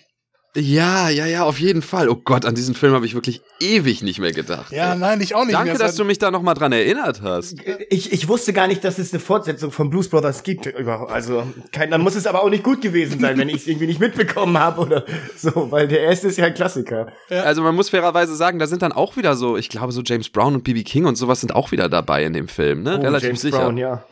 Ja, 0.55 1.09
ja, 1.09 1.25
ja, 1.25 1.43
auf 1.43 1.59
jeden 1.59 1.81
Fall. 1.81 2.07
Oh 2.07 2.15
Gott, 2.15 2.45
an 2.45 2.55
diesen 2.55 2.75
Film 2.75 2.93
habe 2.93 3.05
ich 3.05 3.13
wirklich 3.13 3.41
ewig 3.59 4.01
nicht 4.03 4.19
mehr 4.19 4.31
gedacht. 4.31 4.71
Ja, 4.71 4.93
ey. 4.93 4.99
nein, 4.99 5.19
ich 5.19 5.35
auch 5.35 5.43
nicht 5.43 5.53
Danke, 5.53 5.65
mehr. 5.65 5.73
Danke, 5.73 5.87
dass 5.87 5.95
du 5.95 6.05
mich 6.05 6.17
da 6.17 6.31
noch 6.31 6.41
mal 6.41 6.53
dran 6.53 6.71
erinnert 6.71 7.21
hast. 7.21 7.57
Ich, 7.89 8.13
ich 8.13 8.27
wusste 8.29 8.53
gar 8.53 8.67
nicht, 8.67 8.83
dass 8.83 8.97
es 8.97 9.11
eine 9.11 9.19
Fortsetzung 9.19 9.71
von 9.71 9.89
Blues 9.89 10.07
Brothers 10.07 10.43
gibt. 10.43 10.73
Also, 10.75 11.43
kein, 11.73 11.91
dann 11.91 12.01
muss 12.01 12.15
es 12.15 12.25
aber 12.25 12.41
auch 12.41 12.49
nicht 12.49 12.63
gut 12.63 12.81
gewesen 12.81 13.19
sein, 13.19 13.37
wenn 13.37 13.49
ich 13.49 13.57
es 13.57 13.67
irgendwie 13.67 13.87
nicht 13.87 13.99
mitbekommen 13.99 14.57
habe 14.57 14.81
oder 14.81 15.05
so, 15.35 15.71
weil 15.71 15.89
der 15.89 15.99
erste 15.99 16.27
ist 16.27 16.37
ja 16.37 16.45
ein 16.45 16.53
Klassiker. 16.53 17.07
Ja. 17.29 17.43
Also, 17.43 17.61
man 17.61 17.75
muss 17.75 17.89
fairerweise 17.89 18.35
sagen, 18.35 18.57
da 18.57 18.67
sind 18.67 18.81
dann 18.81 18.93
auch 18.93 19.17
wieder 19.17 19.35
so, 19.35 19.57
ich 19.57 19.67
glaube, 19.67 19.91
so 19.91 20.01
James 20.03 20.29
Brown 20.29 20.55
und 20.55 20.63
B.B. 20.63 20.83
King 20.83 21.05
und 21.05 21.15
sowas 21.15 21.41
sind 21.41 21.53
auch 21.53 21.71
wieder 21.73 21.89
dabei 21.89 22.23
in 22.23 22.31
dem 22.31 22.47
Film, 22.47 22.83
ne? 22.83 22.97
Oh, 22.97 23.01
Relativ 23.01 23.27
James 23.27 23.41
sicher. 23.41 23.57
Brown, 23.57 23.77
ja. 23.77 24.05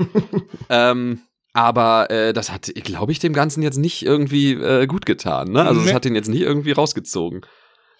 ähm, 0.69 1.21
aber 1.53 2.09
äh, 2.09 2.33
das 2.33 2.51
hat, 2.51 2.71
glaube 2.75 3.11
ich, 3.11 3.19
dem 3.19 3.33
Ganzen 3.33 3.61
jetzt 3.61 3.77
nicht 3.77 4.03
irgendwie 4.03 4.53
äh, 4.53 4.87
gut 4.87 5.05
getan. 5.05 5.51
Ne? 5.51 5.65
Also, 5.65 5.81
es 5.81 5.87
nee. 5.87 5.93
hat 5.93 6.05
ihn 6.05 6.15
jetzt 6.15 6.29
nicht 6.29 6.41
irgendwie 6.41 6.71
rausgezogen. 6.71 7.41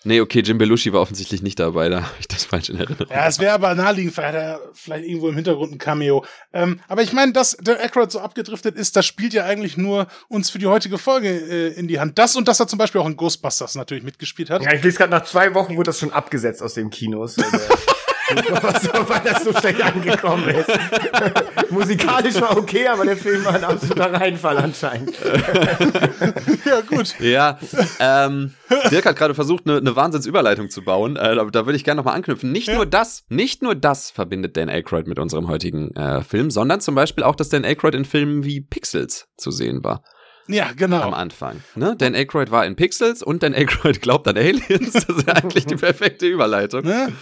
Nee, 0.06 0.20
okay, 0.20 0.42
Jim 0.42 0.58
Belushi 0.58 0.92
war 0.92 1.00
offensichtlich 1.00 1.42
nicht 1.42 1.60
dabei, 1.60 1.88
da 1.88 2.04
habe 2.04 2.16
ich 2.20 2.28
das 2.28 2.44
falsch 2.44 2.70
in 2.70 2.78
Erinnerung. 2.78 3.08
Ja, 3.10 3.26
es 3.26 3.40
wäre 3.40 3.54
aber 3.54 3.74
naheliegend, 3.74 4.14
vielleicht 4.14 4.34
hat 4.34 4.42
er 4.42 4.60
vielleicht 4.74 5.06
irgendwo 5.06 5.30
im 5.30 5.36
Hintergrund 5.36 5.72
ein 5.72 5.78
Cameo. 5.78 6.26
Ähm, 6.52 6.82
aber 6.90 7.04
ich 7.04 7.14
meine, 7.14 7.32
dass 7.32 7.56
der 7.62 7.82
Aykroyd 7.82 8.12
so 8.12 8.20
abgedriftet 8.20 8.76
ist, 8.76 8.98
das 8.98 9.06
spielt 9.06 9.34
ja 9.34 9.46
eigentlich 9.46 9.78
nur 9.78 10.08
uns 10.28 10.50
für 10.50 10.60
die 10.60 10.68
heutige 10.68 10.98
Folge 10.98 11.30
äh, 11.30 11.80
in 11.80 11.88
die 11.88 12.02
Hand. 12.02 12.20
Das 12.20 12.36
und 12.36 12.50
dass 12.50 12.60
er 12.60 12.68
zum 12.68 12.80
Beispiel 12.80 13.00
auch 13.00 13.08
in 13.08 13.16
Ghostbusters 13.16 13.76
natürlich 13.76 14.04
mitgespielt 14.04 14.50
hat. 14.50 14.62
Ja, 14.64 14.74
ich 14.74 14.84
lese 14.84 14.98
gerade, 14.98 15.12
nach 15.12 15.24
zwei 15.24 15.54
Wochen 15.54 15.78
wurde 15.78 15.88
das 15.88 16.00
schon 16.00 16.12
abgesetzt 16.12 16.62
aus 16.62 16.74
dem 16.74 16.90
Kinos. 16.90 17.38
Also 17.40 17.58
so, 18.30 19.10
weil 19.10 19.22
das 19.24 19.44
so 19.44 19.54
schlecht 19.54 19.82
angekommen 19.82 20.48
ist. 20.50 20.70
Musikalisch 21.70 22.40
war 22.40 22.58
okay, 22.58 22.88
aber 22.88 23.06
der 23.06 23.18
Film 23.18 23.44
war 23.46 23.56
ein 23.56 23.64
absoluter 23.64 24.14
Reinfall 24.14 24.58
anscheinend. 24.58 25.16
ja, 26.66 26.82
gut. 26.82 27.20
Ja, 27.20 27.60
ähm, 28.00 28.54
Dirk 28.92 29.06
hat 29.06 29.16
gerade 29.16 29.36
versucht, 29.36 29.68
eine, 29.68 29.78
eine 29.78 29.96
Wahnsinnsüberleitung 29.96 30.70
zu 30.70 30.84
bauen. 30.84 31.16
Äh, 31.16 31.36
da, 31.36 31.46
da 31.46 31.66
würde 31.66 31.76
ich 31.76 31.84
gerne 31.84 32.00
nochmal 32.00 32.16
anknüpfen. 32.16 32.52
Nicht 32.52 32.68
ja. 32.68 32.76
nur 32.76 32.86
das, 32.86 33.24
nicht 33.30 33.62
nur 33.62 33.76
das 33.76 34.12
verbindet 34.12 34.58
Dan 34.58 34.70
Aykroyd 34.70 35.08
mit 35.08 35.20
unserem 35.20 35.48
heutigen 35.48 35.96
äh, 35.96 36.24
Film, 36.24 36.52
sondern 36.52 36.80
zum 36.80 36.96
Beispiel 36.96 37.24
auch, 37.24 37.36
dass 37.36 37.50
Dan 37.50 37.66
Aykroyd 37.66 37.96
in 37.96 38.06
Filmen 38.06 38.44
wie 38.44 38.62
Pixels 38.62 39.28
zu 39.38 39.52
sehen 39.52 39.84
war. 39.84 40.04
Ja, 40.48 40.72
genau. 40.76 41.02
Am 41.02 41.14
Anfang. 41.14 41.64
Ne? 41.76 41.96
Dan 41.98 42.16
Aykroyd 42.16 42.52
war 42.52 42.66
in 42.66 42.76
Pixels 42.76 43.24
und 43.24 43.44
Dan 43.44 43.54
Aykroyd 43.54 44.02
glaubt 44.02 44.28
an 44.28 44.38
Aliens. 44.38 44.94
Das 44.94 45.06
ist 45.06 45.28
ja 45.28 45.34
eigentlich 45.34 45.66
die 45.66 45.76
perfekte 45.76 46.28
Überleitung. 46.28 46.84
Ne? 46.84 47.14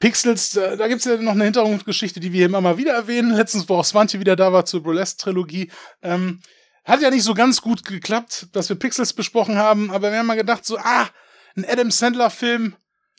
Pixels, 0.00 0.50
da, 0.50 0.76
da 0.76 0.88
gibt 0.88 1.00
es 1.00 1.04
ja 1.04 1.16
noch 1.16 1.32
eine 1.32 1.44
Hintergrundgeschichte, 1.44 2.20
die 2.20 2.32
wir 2.32 2.46
immer 2.46 2.60
mal 2.60 2.76
wieder 2.76 2.92
erwähnen. 2.92 3.34
Letztens, 3.34 3.68
wo 3.68 3.76
auch 3.76 3.84
Swantje 3.84 4.20
wieder 4.20 4.36
da 4.36 4.52
war 4.52 4.64
zur 4.64 4.82
Burlesque-Trilogie. 4.82 5.70
Ähm, 6.02 6.40
hat 6.84 7.00
ja 7.00 7.10
nicht 7.10 7.22
so 7.22 7.34
ganz 7.34 7.62
gut 7.62 7.84
geklappt, 7.84 8.48
dass 8.52 8.68
wir 8.68 8.76
Pixels 8.76 9.12
besprochen 9.12 9.56
haben, 9.56 9.90
aber 9.90 10.10
wir 10.10 10.18
haben 10.18 10.26
mal 10.26 10.34
gedacht, 10.34 10.66
so, 10.66 10.78
ah, 10.78 11.08
ein 11.56 11.64
Adam 11.64 11.90
Sandler-Film, 11.90 12.76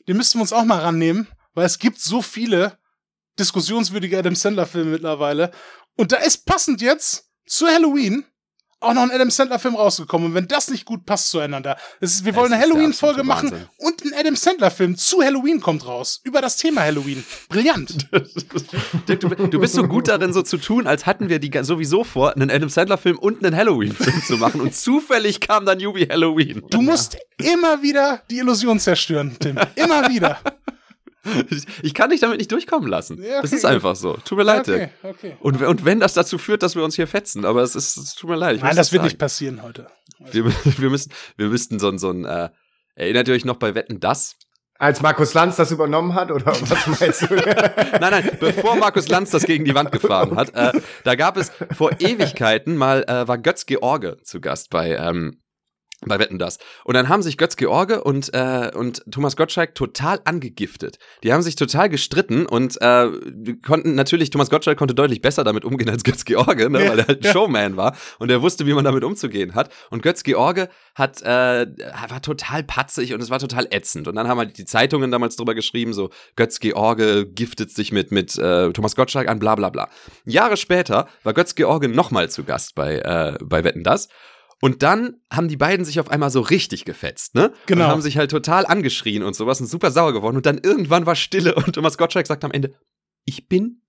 den 0.07 0.17
müssten 0.17 0.37
wir 0.37 0.41
uns 0.41 0.53
auch 0.53 0.65
mal 0.65 0.79
rannehmen, 0.79 1.27
weil 1.53 1.65
es 1.65 1.79
gibt 1.79 1.99
so 1.99 2.21
viele 2.21 2.77
diskussionswürdige 3.39 4.19
Adam 4.19 4.35
Sandler-Filme 4.35 4.91
mittlerweile. 4.91 5.51
Und 5.95 6.11
da 6.11 6.17
ist 6.17 6.45
passend 6.45 6.81
jetzt 6.81 7.29
zu 7.47 7.67
Halloween 7.67 8.25
auch 8.85 8.93
noch 8.93 9.03
ein 9.03 9.11
Adam 9.11 9.29
Sandler-Film 9.29 9.75
rausgekommen. 9.75 10.27
Und 10.27 10.33
wenn 10.35 10.47
das 10.47 10.69
nicht 10.69 10.85
gut 10.85 11.05
passt 11.05 11.29
zueinander, 11.29 11.77
ist, 11.99 12.23
wir 12.25 12.35
wollen 12.35 12.53
eine 12.53 12.61
Halloween-Folge 12.61 13.23
machen 13.23 13.67
und 13.77 14.03
ein 14.05 14.13
Adam 14.17 14.35
Sandler-Film 14.35 14.97
zu 14.97 15.21
Halloween 15.21 15.59
kommt 15.59 15.85
raus. 15.85 16.21
Über 16.23 16.41
das 16.41 16.57
Thema 16.57 16.81
Halloween. 16.81 17.23
Brillant. 17.49 18.07
du, 19.07 19.15
du, 19.15 19.59
bist 19.59 19.73
so 19.73 19.83
gut 19.87 20.07
darin, 20.07 20.33
so 20.33 20.41
zu 20.41 20.57
tun, 20.57 20.87
als 20.87 21.05
hatten 21.05 21.29
wir 21.29 21.39
die 21.39 21.51
sowieso 21.63 22.03
vor, 22.03 22.35
einen 22.35 22.51
Adam 22.51 22.69
Sandler-Film 22.69 23.17
und 23.17 23.43
einen 23.43 23.55
Halloween-Film 23.55 24.23
zu 24.23 24.37
machen. 24.37 24.61
Und 24.61 24.75
zufällig 24.75 25.39
kam 25.41 25.65
dann 25.65 25.79
Yubi 25.79 26.05
Halloween. 26.05 26.63
Du 26.69 26.81
musst 26.81 27.17
ja. 27.39 27.53
immer 27.53 27.81
wieder 27.81 28.21
die 28.29 28.37
Illusion 28.37 28.79
zerstören, 28.79 29.35
Tim. 29.39 29.57
Immer 29.75 30.09
wieder. 30.09 30.39
Ich 31.81 31.93
kann 31.93 32.09
dich 32.09 32.21
damit 32.21 32.37
nicht 32.37 32.51
durchkommen 32.51 32.89
lassen. 32.89 33.21
Ja, 33.21 33.37
okay, 33.37 33.39
das 33.41 33.53
ist 33.53 33.65
einfach 33.65 33.95
so. 33.95 34.13
Tut 34.25 34.37
mir 34.37 34.43
leid. 34.43 34.67
Okay, 34.67 34.89
okay. 35.03 35.37
Und, 35.39 35.61
und 35.61 35.85
wenn 35.85 35.99
das 35.99 36.13
dazu 36.13 36.37
führt, 36.37 36.63
dass 36.63 36.75
wir 36.75 36.83
uns 36.83 36.95
hier 36.95 37.07
fetzen, 37.07 37.45
aber 37.45 37.61
es 37.61 37.75
ist, 37.75 37.97
es 37.97 38.15
tut 38.15 38.29
mir 38.29 38.35
leid. 38.35 38.61
Nein, 38.61 38.75
das 38.75 38.91
wird 38.91 39.01
sagen. 39.01 39.07
nicht 39.07 39.17
passieren 39.17 39.63
heute. 39.63 39.87
Wir, 40.31 40.45
wir, 40.77 40.89
müssen, 40.89 41.11
wir 41.37 41.47
müssten 41.47 41.79
so, 41.79 41.95
so 41.97 42.11
ein, 42.11 42.25
äh, 42.25 42.49
erinnert 42.95 43.27
ihr 43.27 43.33
euch 43.33 43.45
noch 43.45 43.57
bei 43.57 43.75
Wetten 43.75 43.99
das? 43.99 44.35
Als 44.77 45.01
Markus 45.01 45.33
Lanz 45.33 45.55
das 45.55 45.71
übernommen 45.71 46.15
hat, 46.15 46.31
oder 46.31 46.47
was 46.47 46.87
meinst 46.99 47.21
du? 47.21 47.35
nein, 47.35 47.99
nein, 48.01 48.29
bevor 48.39 48.75
Markus 48.75 49.07
Lanz 49.07 49.31
das 49.31 49.45
gegen 49.45 49.63
die 49.63 49.73
Wand 49.73 49.91
gefahren 49.91 50.35
hat, 50.35 50.53
äh, 50.53 50.73
da 51.05 51.15
gab 51.15 51.37
es 51.37 51.49
vor 51.77 51.93
Ewigkeiten 51.99 52.75
mal, 52.75 53.03
äh, 53.07 53.25
war 53.25 53.37
Götz 53.37 53.65
George 53.65 54.17
zu 54.23 54.41
Gast 54.41 54.69
bei, 54.69 54.95
ähm, 54.97 55.41
bei 56.09 56.19
Wetten 56.19 56.39
das. 56.39 56.57
Und 56.83 56.95
dann 56.95 57.09
haben 57.09 57.21
sich 57.21 57.37
Götz 57.37 57.55
George 57.55 58.03
und, 58.03 58.33
äh, 58.33 58.71
und 58.73 59.03
Thomas 59.11 59.35
Gottschalk 59.35 59.75
total 59.75 60.19
angegiftet. 60.25 60.97
Die 61.23 61.33
haben 61.33 61.41
sich 61.41 61.55
total 61.55 61.89
gestritten 61.89 62.45
und 62.45 62.81
äh, 62.81 63.09
konnten 63.65 63.95
natürlich, 63.95 64.29
Thomas 64.29 64.49
Gottschalk 64.49 64.77
konnte 64.77 64.95
deutlich 64.95 65.21
besser 65.21 65.43
damit 65.43 65.65
umgehen 65.65 65.89
als 65.89 66.03
Götz 66.03 66.25
George, 66.25 66.69
ne, 66.69 66.89
weil 66.89 66.99
er 66.99 67.07
halt 67.07 67.25
Showman 67.25 67.77
war 67.77 67.95
und 68.19 68.29
er 68.31 68.41
wusste, 68.41 68.65
wie 68.65 68.73
man 68.73 68.85
damit 68.85 69.03
umzugehen 69.03 69.55
hat. 69.55 69.71
Und 69.89 70.03
Götz 70.03 70.23
George 70.23 70.69
hat, 70.95 71.21
äh, 71.21 71.67
war 72.09 72.21
total 72.21 72.63
patzig 72.63 73.13
und 73.13 73.21
es 73.21 73.29
war 73.29 73.39
total 73.39 73.67
ätzend. 73.71 74.07
Und 74.07 74.15
dann 74.15 74.27
haben 74.27 74.37
halt 74.37 74.57
die 74.57 74.65
Zeitungen 74.65 75.11
damals 75.11 75.35
drüber 75.35 75.55
geschrieben, 75.55 75.93
so 75.93 76.09
Götz 76.35 76.59
George 76.59 77.25
giftet 77.25 77.71
sich 77.71 77.91
mit, 77.91 78.11
mit 78.11 78.37
äh, 78.37 78.71
Thomas 78.71 78.95
Gottschalk 78.95 79.27
an, 79.27 79.39
bla 79.39 79.55
bla 79.55 79.69
bla. 79.69 79.89
Jahre 80.25 80.57
später 80.57 81.07
war 81.23 81.33
Götz 81.33 81.55
George 81.55 81.87
nochmal 81.87 82.29
zu 82.29 82.43
Gast 82.43 82.75
bei, 82.75 82.99
äh, 82.99 83.37
bei 83.43 83.63
Wetten 83.63 83.83
das. 83.83 84.07
Und 84.61 84.83
dann 84.83 85.21
haben 85.31 85.47
die 85.47 85.57
beiden 85.57 85.85
sich 85.85 85.99
auf 85.99 86.09
einmal 86.09 86.29
so 86.29 86.41
richtig 86.41 86.85
gefetzt, 86.85 87.35
ne? 87.35 87.53
Genau. 87.65 87.85
Und 87.85 87.91
haben 87.91 88.01
sich 88.01 88.17
halt 88.17 88.31
total 88.31 88.65
angeschrien 88.65 89.23
und 89.23 89.35
sowas 89.35 89.61
und 89.61 89.67
super 89.67 89.91
sauer 89.91 90.13
geworden. 90.13 90.37
Und 90.37 90.45
dann 90.45 90.57
irgendwann 90.57 91.05
war 91.05 91.15
Stille 91.15 91.55
und 91.55 91.73
Thomas 91.73 91.97
Gottschalk 91.97 92.25
sagt 92.25 92.43
am 92.43 92.51
Ende, 92.51 92.73
ich 93.25 93.47
bin 93.47 93.81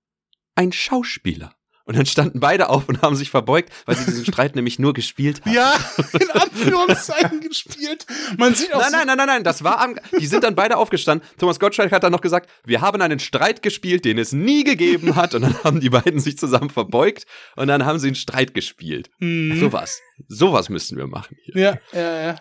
ein 0.54 0.72
Schauspieler. 0.72 1.55
Und 1.86 1.96
dann 1.96 2.04
standen 2.04 2.40
beide 2.40 2.68
auf 2.68 2.88
und 2.88 3.00
haben 3.02 3.14
sich 3.14 3.30
verbeugt, 3.30 3.72
weil 3.86 3.96
sie 3.96 4.04
diesen 4.04 4.24
Streit 4.26 4.56
nämlich 4.56 4.80
nur 4.80 4.92
gespielt 4.92 5.40
haben. 5.42 5.54
Ja, 5.54 5.76
in 6.12 6.30
Anführungszeichen 6.32 7.40
gespielt. 7.40 8.06
Man 8.36 8.56
sieht 8.56 8.74
auch 8.74 8.80
Nein, 8.80 8.90
nein, 8.92 9.06
nein, 9.06 9.16
nein, 9.16 9.26
nein, 9.28 9.44
das 9.44 9.62
war 9.62 9.80
am, 9.80 9.94
die 10.18 10.26
sind 10.26 10.42
dann 10.42 10.56
beide 10.56 10.76
aufgestanden. 10.76 11.26
Thomas 11.38 11.60
Gottschalk 11.60 11.92
hat 11.92 12.02
dann 12.02 12.10
noch 12.10 12.20
gesagt, 12.20 12.50
wir 12.64 12.80
haben 12.80 13.00
einen 13.00 13.20
Streit 13.20 13.62
gespielt, 13.62 14.04
den 14.04 14.18
es 14.18 14.32
nie 14.32 14.64
gegeben 14.64 15.14
hat. 15.14 15.34
Und 15.36 15.42
dann 15.42 15.62
haben 15.64 15.80
die 15.80 15.90
beiden 15.90 16.18
sich 16.18 16.36
zusammen 16.36 16.70
verbeugt 16.70 17.24
und 17.54 17.68
dann 17.68 17.84
haben 17.84 18.00
sie 18.00 18.08
einen 18.08 18.16
Streit 18.16 18.52
gespielt. 18.52 19.08
Mhm. 19.20 19.60
Sowas. 19.60 20.00
Sowas 20.26 20.68
müssten 20.68 20.96
wir 20.96 21.06
machen 21.06 21.36
hier. 21.44 21.80
Ja, 21.92 22.00
ja, 22.00 22.22
ja. 22.26 22.36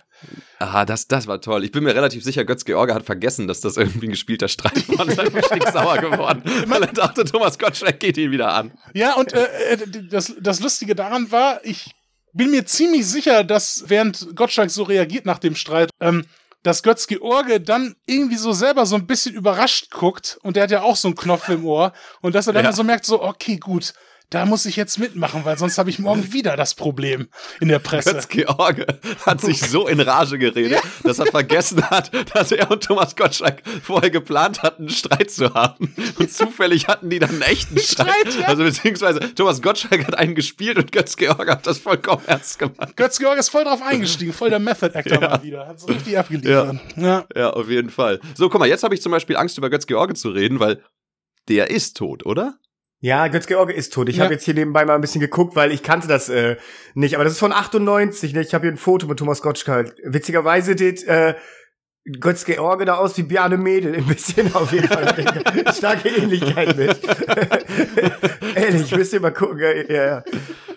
Aha, 0.60 0.86
das, 0.86 1.08
das 1.08 1.28
war 1.28 1.42
toll. 1.42 1.64
Ich 1.64 1.72
bin 1.72 1.84
mir 1.84 1.96
relativ 1.96 2.24
sicher, 2.24 2.46
Götz 2.46 2.66
George 2.66 2.94
hat 2.94 3.06
vergessen, 3.06 3.48
dass 3.48 3.62
das 3.62 3.78
irgendwie 3.78 4.08
ein 4.08 4.12
gespielter 4.12 4.48
Streit 4.48 4.88
war 4.90 5.06
und 5.06 5.12
ist 5.12 5.20
einfach 5.20 5.74
sauer 5.74 5.98
geworden, 5.98 6.44
weil 6.68 6.84
er 6.84 6.94
dachte, 6.94 7.26
Thomas 7.26 7.60
Gottschalk 7.60 8.00
geht 8.00 8.18
ihn 8.18 8.32
wieder 8.32 8.54
an. 8.54 8.72
Ja, 8.94 9.16
und 9.16 9.34
äh, 9.34 9.46
äh, 9.74 9.78
das, 10.10 10.34
das 10.40 10.60
Lustige 10.60 10.96
daran 10.96 11.32
war, 11.32 11.60
ich 11.64 11.92
bin 12.34 12.52
mir 12.52 12.66
ziemlich 12.66 13.06
sicher, 13.06 13.44
dass 13.44 13.86
während 13.88 14.36
Gottschalk 14.36 14.70
so 14.70 14.84
reagiert 14.84 15.26
nach 15.26 15.40
dem 15.40 15.56
Streit, 15.56 15.90
ähm, 16.00 16.26
dass 16.64 16.82
Götz 16.82 17.06
George 17.08 17.60
dann 17.60 17.96
irgendwie 18.06 18.38
so 18.38 18.52
selber 18.52 18.86
so 18.86 18.96
ein 18.96 19.06
bisschen 19.06 19.36
überrascht 19.36 19.92
guckt 19.92 20.40
und 20.42 20.56
der 20.56 20.64
hat 20.64 20.72
ja 20.72 20.82
auch 20.82 20.96
so 20.96 21.08
einen 21.08 21.16
Knopf 21.16 21.48
im 21.50 21.66
Ohr 21.66 21.94
und 22.22 22.34
dass 22.34 22.48
er 22.48 22.54
dann 22.54 22.66
ja. 22.66 22.74
so 22.74 22.84
merkt, 22.84 23.06
so, 23.06 23.22
okay, 23.22 23.58
gut, 23.58 23.94
da 24.30 24.46
muss 24.46 24.66
ich 24.66 24.76
jetzt 24.76 25.00
mitmachen, 25.00 25.46
weil 25.46 25.58
sonst 25.58 25.78
habe 25.78 25.90
ich 25.90 26.00
morgen 26.00 26.34
wieder 26.34 26.56
das 26.58 26.76
Problem 26.76 27.28
in 27.60 27.68
der 27.68 27.80
Presse. 27.80 28.14
Götz 28.14 28.28
George 28.28 28.86
hat 29.26 29.42
sich 29.42 29.62
so 29.62 29.88
in 29.88 30.00
Rage 30.00 30.38
geredet, 30.38 30.72
ja. 30.72 30.82
dass 31.04 31.20
er 31.20 31.28
vergessen 31.28 31.90
hat, 31.90 32.12
dass 32.36 32.52
er 32.52 32.72
und 32.72 32.84
Thomas 32.84 33.16
Gottschalk 33.16 33.62
vorher 33.84 34.10
geplant 34.10 34.64
hatten, 34.64 34.84
einen 34.84 34.90
Streit 34.90 35.32
zu 35.32 35.54
haben. 35.54 35.94
Und 36.20 36.32
zufällig 36.32 36.88
hatten 36.88 37.10
die 37.10 37.20
dann 37.20 37.30
einen 37.30 37.42
echten 37.42 37.80
Streit. 37.80 38.10
Streit 38.10 38.40
ja. 38.42 38.48
Also 38.48 38.64
beziehungsweise 38.64 39.20
Thomas 39.36 39.62
Gottschalk 39.62 40.08
hat 40.08 40.18
einen 40.18 40.36
gespielt 40.36 40.78
und 40.78 40.92
Götz 40.92 41.16
George 41.16 41.52
hat 41.52 41.68
das 41.68 41.78
vollkommen 41.78 42.24
ernst 42.26 42.60
gemacht. 42.60 42.96
Götz 42.96 43.20
George 43.20 43.40
ist 43.40 43.50
voll 43.50 43.64
drauf 43.64 43.82
eingestiegen, 43.82 44.34
voll 44.34 44.50
der 44.50 44.60
Method 44.60 44.98
Actor 44.98 45.22
ja. 45.22 45.30
mal 45.30 45.44
wieder. 45.44 45.68
Hat 45.68 45.80
so 45.80 45.88
richtig 45.88 46.18
abgeliefert. 46.18 46.80
Ja. 46.96 47.26
ja, 47.36 47.50
auf 47.52 47.70
jeden 47.70 47.90
Fall. 47.90 48.20
So, 48.36 48.50
guck 48.50 48.60
mal, 48.60 48.68
jetzt 48.68 48.84
habe 48.84 48.96
ich 48.96 49.02
zum 49.02 49.12
Beispiel 49.12 49.38
Angst, 49.38 49.58
über 49.58 49.70
Götz 49.70 49.88
George 49.88 50.14
zu 50.16 50.30
reden, 50.30 50.60
weil 50.60 50.82
der 51.48 51.70
ist 51.70 51.98
tot, 51.98 52.26
oder? 52.26 52.58
Ja, 53.06 53.28
Götz-George 53.28 53.72
ist 53.72 53.94
tot. 53.94 54.10
Ich 54.10 54.16
ja. 54.16 54.24
habe 54.24 54.34
jetzt 54.34 54.46
hier 54.46 54.56
nebenbei 54.56 54.84
mal 54.84 54.96
ein 54.96 55.02
bisschen 55.02 55.22
geguckt, 55.22 55.56
weil 55.56 55.72
ich 55.72 55.84
kannte 55.84 56.08
das 56.08 56.28
äh, 56.28 56.56
nicht. 56.96 57.14
Aber 57.14 57.24
das 57.24 57.34
ist 57.34 57.40
von 57.40 57.54
98. 57.54 58.34
Ne? 58.34 58.42
Ich 58.42 58.56
habe 58.56 58.64
hier 58.64 58.72
ein 58.74 58.78
Foto 58.78 59.06
mit 59.06 59.20
Thomas 59.20 59.44
Gottschalk. 59.44 59.94
Witzigerweise 60.04 60.76
sieht 60.76 61.04
äh, 61.04 61.36
Götz-George 62.06 62.86
da 62.86 62.96
aus 62.96 63.18
wie 63.18 63.24
Bjarne 63.24 63.58
Mädel. 63.58 63.96
Ein 63.96 64.06
bisschen 64.06 64.54
auf 64.54 64.72
jeden 64.72 64.88
Fall. 64.88 65.16
Starke 65.74 66.10
Ähnlichkeit 66.10 66.78
mit. 66.78 67.00
Ehrlich, 68.56 68.96
müsst 68.96 69.14
ihr 69.14 69.20
mal 69.20 69.32
gucken. 69.32 69.60
Ja, 69.60 69.72
ja. 69.90 70.24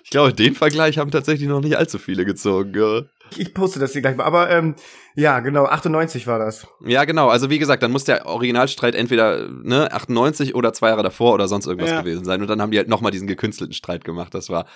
Ich 0.03 0.11
glaube, 0.11 0.33
den 0.33 0.55
Vergleich 0.55 0.97
haben 0.97 1.11
tatsächlich 1.11 1.49
noch 1.49 1.61
nicht 1.61 1.77
allzu 1.77 1.99
viele 1.99 2.25
gezogen. 2.25 2.73
Ja. 2.75 3.03
Ich 3.37 3.53
poste 3.53 3.79
das 3.79 3.93
hier 3.93 4.01
gleich 4.01 4.17
mal. 4.17 4.25
Aber 4.25 4.49
ähm, 4.51 4.75
ja, 5.17 5.41
genau, 5.41 5.67
98 5.67 6.27
war 6.27 6.39
das. 6.39 6.67
Ja, 6.87 7.05
genau. 7.05 7.29
Also 7.29 7.51
wie 7.51 7.59
gesagt, 7.59 7.83
dann 7.83 7.93
muss 7.93 8.05
der 8.05 8.25
Originalstreit 8.25 8.95
entweder 8.95 9.49
ne, 9.49 9.93
98 9.93 10.55
oder 10.55 10.73
zwei 10.73 10.89
Jahre 10.89 11.03
davor 11.03 11.35
oder 11.35 11.47
sonst 11.47 11.67
irgendwas 11.67 11.91
ja. 11.91 12.01
gewesen 12.01 12.25
sein. 12.25 12.41
Und 12.41 12.49
dann 12.49 12.63
haben 12.63 12.71
die 12.71 12.79
halt 12.79 12.89
nochmal 12.89 13.13
diesen 13.13 13.29
gekünstelten 13.29 13.75
Streit 13.75 14.03
gemacht. 14.03 14.33
Das 14.33 14.49
war. 14.49 14.67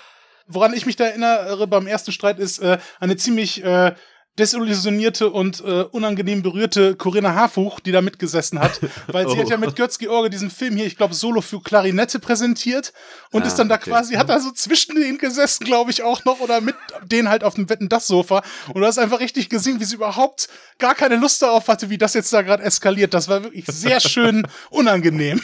Woran 0.49 0.75
ich 0.75 0.85
mich 0.85 0.97
da 0.97 1.05
erinnere 1.05 1.67
beim 1.67 1.87
ersten 1.87 2.13
Streit 2.13 2.39
ist 2.39 2.59
äh, 2.59 2.77
eine 3.01 3.17
ziemlich 3.17 3.65
äh, 3.65 3.95
desillusionierte 4.39 5.29
und 5.29 5.61
äh, 5.61 5.83
unangenehm 5.91 6.43
berührte 6.43 6.97
Corinna 6.97 7.35
Harfuch, 7.35 7.81
die 7.81 7.93
da 7.93 8.01
mitgesessen 8.01 8.59
hat, 8.59 8.81
weil 9.09 9.29
sie 9.29 9.37
oh. 9.37 9.41
hat 9.41 9.51
ja 9.51 9.59
mit 9.59 9.77
Götz 9.77 9.99
George 9.99 10.31
diesen 10.31 10.51
Film 10.51 10.77
hier, 10.77 10.87
ich 10.87 10.97
glaube, 10.97 11.15
Solo 11.15 11.43
für 11.43 11.61
Klarinette 11.61 12.19
präsentiert 12.19 12.95
und 13.31 13.43
ah, 13.43 13.47
ist 13.47 13.57
dann 13.57 13.69
da 13.69 13.75
okay. 13.75 13.91
quasi, 13.91 14.15
hat 14.15 14.31
da 14.31 14.41
so 14.41 14.51
zwischen 14.51 14.95
denen 14.95 15.19
gesessen, 15.19 15.65
glaube 15.65 15.91
ich, 15.91 16.03
auch 16.03 16.25
noch 16.25 16.41
oder 16.41 16.63
mit 16.63 16.77
denen 17.05 17.29
halt 17.29 17.45
auf 17.45 17.55
dem 17.55 17.69
Wetten 17.69 17.91
das 17.91 18.07
Sofa 18.07 18.43
und 18.69 18.81
du 18.81 18.87
hast 18.87 18.99
einfach 18.99 19.21
richtig 19.21 19.51
gesehen, 19.51 19.81
wie 19.81 19.85
sie 19.85 19.97
überhaupt 19.97 20.49
gar 20.79 20.95
keine 20.95 21.17
Lust 21.17 21.43
darauf 21.43 21.69
hatte, 21.69 21.91
wie 21.91 21.99
das 21.99 22.15
jetzt 22.15 22.33
da 22.33 22.41
gerade 22.41 22.63
eskaliert. 22.63 23.13
Das 23.13 23.29
war 23.29 23.43
wirklich 23.43 23.67
sehr 23.67 24.01
schön 24.01 24.47
unangenehm. 24.71 25.43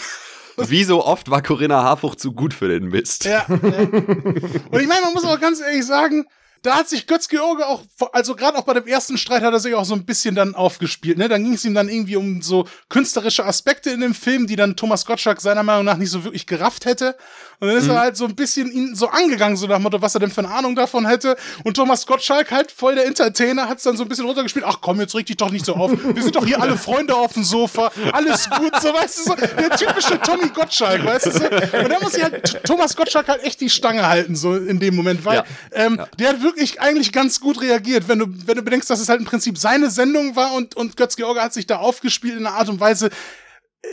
Wie 0.57 0.83
so 0.83 1.05
oft 1.05 1.31
war 1.31 1.43
Corinna 1.43 1.83
Harfuch 1.85 2.17
zu 2.17 2.33
gut 2.33 2.53
für 2.53 2.69
den 2.69 2.89
Mist. 2.89 3.27
Ja. 3.27 3.45
Und 3.47 4.81
ich 4.81 4.89
meine, 4.89 5.03
man 5.03 5.13
muss 5.15 5.25
auch 5.25 5.39
ganz 5.39 5.61
ehrlich 5.61 5.87
sagen, 5.87 6.25
da 6.63 6.77
hat 6.77 6.89
sich 6.89 7.07
Götz 7.07 7.29
George 7.29 7.67
auch, 7.67 7.83
also 8.13 8.35
gerade 8.35 8.59
auch 8.59 8.65
bei 8.65 8.75
dem 8.75 8.87
ersten 8.87 9.19
Streit 9.19 9.43
hat 9.43 9.53
er 9.53 9.61
sich 9.61 9.75
auch 9.75 9.85
so 9.85 9.95
ein 9.95 10.05
bisschen 10.05 10.35
dann 10.35 10.55
aufgespielt, 10.55 11.19
ne? 11.19 11.29
Dann 11.29 11.45
ging 11.45 11.55
es 11.55 11.65
ihm 11.65 11.75
dann 11.75 11.89
irgendwie 11.89 12.17
um 12.17 12.43
so 12.43 12.67
künstlerische 12.89 13.45
Aspekte 13.45 13.91
in 13.91 14.01
dem 14.01 14.15
Film, 14.15 14.47
die 14.47 14.57
dann 14.57 14.77
Thomas 14.77 15.05
Gottschalk 15.07 15.41
seiner 15.41 15.63
Meinung 15.63 15.85
nach 15.85 15.97
nicht 15.97 16.11
so 16.11 16.25
wirklich 16.25 16.47
gerafft 16.47 16.85
hätte. 16.85 17.17
Und 17.61 17.69
dann 17.69 17.77
ist 17.77 17.85
mhm. 17.85 17.91
er 17.91 18.01
halt 18.01 18.17
so 18.17 18.25
ein 18.25 18.37
bisschen 18.37 18.71
ihn 18.71 18.95
so 18.95 19.09
angegangen, 19.09 19.57
so 19.57 19.67
nach 19.67 19.77
dem 19.77 19.83
Motto, 19.83 20.01
was 20.01 20.15
er 20.15 20.21
denn 20.21 20.31
für 20.31 20.43
eine 20.43 20.51
Ahnung 20.51 20.77
davon 20.77 21.07
hätte. 21.07 21.37
Und 21.65 21.75
Thomas 21.75 22.07
Gottschalk, 22.07 22.53
halt 22.53 22.71
voll 22.71 22.95
der 22.95 23.07
Entertainer, 23.07 23.69
hat 23.69 23.79
es 23.79 23.85
dann 23.85 23.97
so 23.97 24.05
ein 24.05 24.09
bisschen 24.09 24.27
runtergespielt. 24.27 24.65
Ach 24.67 24.79
komm, 24.81 25.01
jetzt 25.01 25.15
reg 25.17 25.27
dich 25.27 25.37
doch 25.37 25.51
nicht 25.51 25.65
so 25.65 25.75
auf. 25.75 25.91
Wir 25.91 26.23
sind 26.23 26.37
doch 26.37 26.47
hier 26.47 26.61
alle 26.61 26.77
Freunde 26.77 27.15
auf 27.17 27.33
dem 27.33 27.43
Sofa. 27.43 27.91
Alles 28.13 28.49
gut, 28.49 28.73
so 28.81 28.95
weißt 28.95 29.19
du, 29.19 29.23
so 29.25 29.35
der 29.35 29.71
typische 29.71 30.21
Tommy 30.21 30.49
Gottschalk, 30.51 31.05
weißt 31.05 31.27
du 31.27 31.31
so. 31.33 31.45
Und 31.45 31.89
da 31.89 31.99
muss 32.01 32.13
sich 32.13 32.23
halt 32.23 32.63
Thomas 32.65 32.95
Gottschalk 32.95 33.29
halt 33.29 33.43
echt 33.43 33.61
die 33.61 33.71
Stange 33.71 34.07
halten, 34.07 34.37
so 34.37 34.55
in 34.55 34.79
dem 34.79 34.95
Moment, 34.95 35.25
weil 35.25 35.39
ja. 35.39 35.45
Ähm, 35.73 35.97
ja. 35.99 36.07
der 36.19 36.29
hat 36.31 36.43
wirklich 36.49 36.81
eigentlich 36.81 37.13
ganz 37.13 37.41
gut 37.41 37.61
reagiert, 37.61 38.09
wenn 38.09 38.19
du, 38.19 38.27
wenn 38.47 38.57
du 38.57 38.63
bedenkst, 38.63 38.89
dass 38.89 39.01
es 39.01 39.09
halt 39.09 39.21
im 39.21 39.27
Prinzip 39.27 39.59
seine 39.59 39.91
Sendung 39.91 40.35
war 40.35 40.55
und, 40.55 40.75
und 40.77 40.97
Götz 40.97 41.17
George 41.17 41.41
hat 41.41 41.53
sich 41.53 41.67
da 41.67 41.77
aufgespielt 41.77 42.37
in 42.37 42.47
einer 42.47 42.57
Art 42.57 42.69
und 42.69 42.81
Weise, 42.81 43.11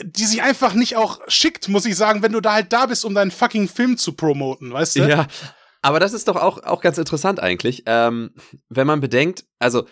die 0.03 0.25
sich 0.25 0.41
einfach 0.41 0.73
nicht 0.73 0.95
auch 0.95 1.19
schickt, 1.27 1.69
muss 1.69 1.85
ich 1.85 1.95
sagen, 1.95 2.23
wenn 2.23 2.31
du 2.31 2.41
da 2.41 2.53
halt 2.53 2.73
da 2.73 2.85
bist, 2.85 3.05
um 3.05 3.13
deinen 3.13 3.31
fucking 3.31 3.67
Film 3.67 3.97
zu 3.97 4.13
promoten, 4.13 4.73
weißt 4.73 4.95
du? 4.95 5.07
Ja, 5.07 5.27
aber 5.81 5.99
das 5.99 6.13
ist 6.13 6.27
doch 6.27 6.35
auch, 6.35 6.63
auch 6.63 6.81
ganz 6.81 6.97
interessant 6.97 7.39
eigentlich, 7.39 7.83
ähm, 7.85 8.33
wenn 8.69 8.87
man 8.87 9.01
bedenkt, 9.01 9.45
also 9.59 9.85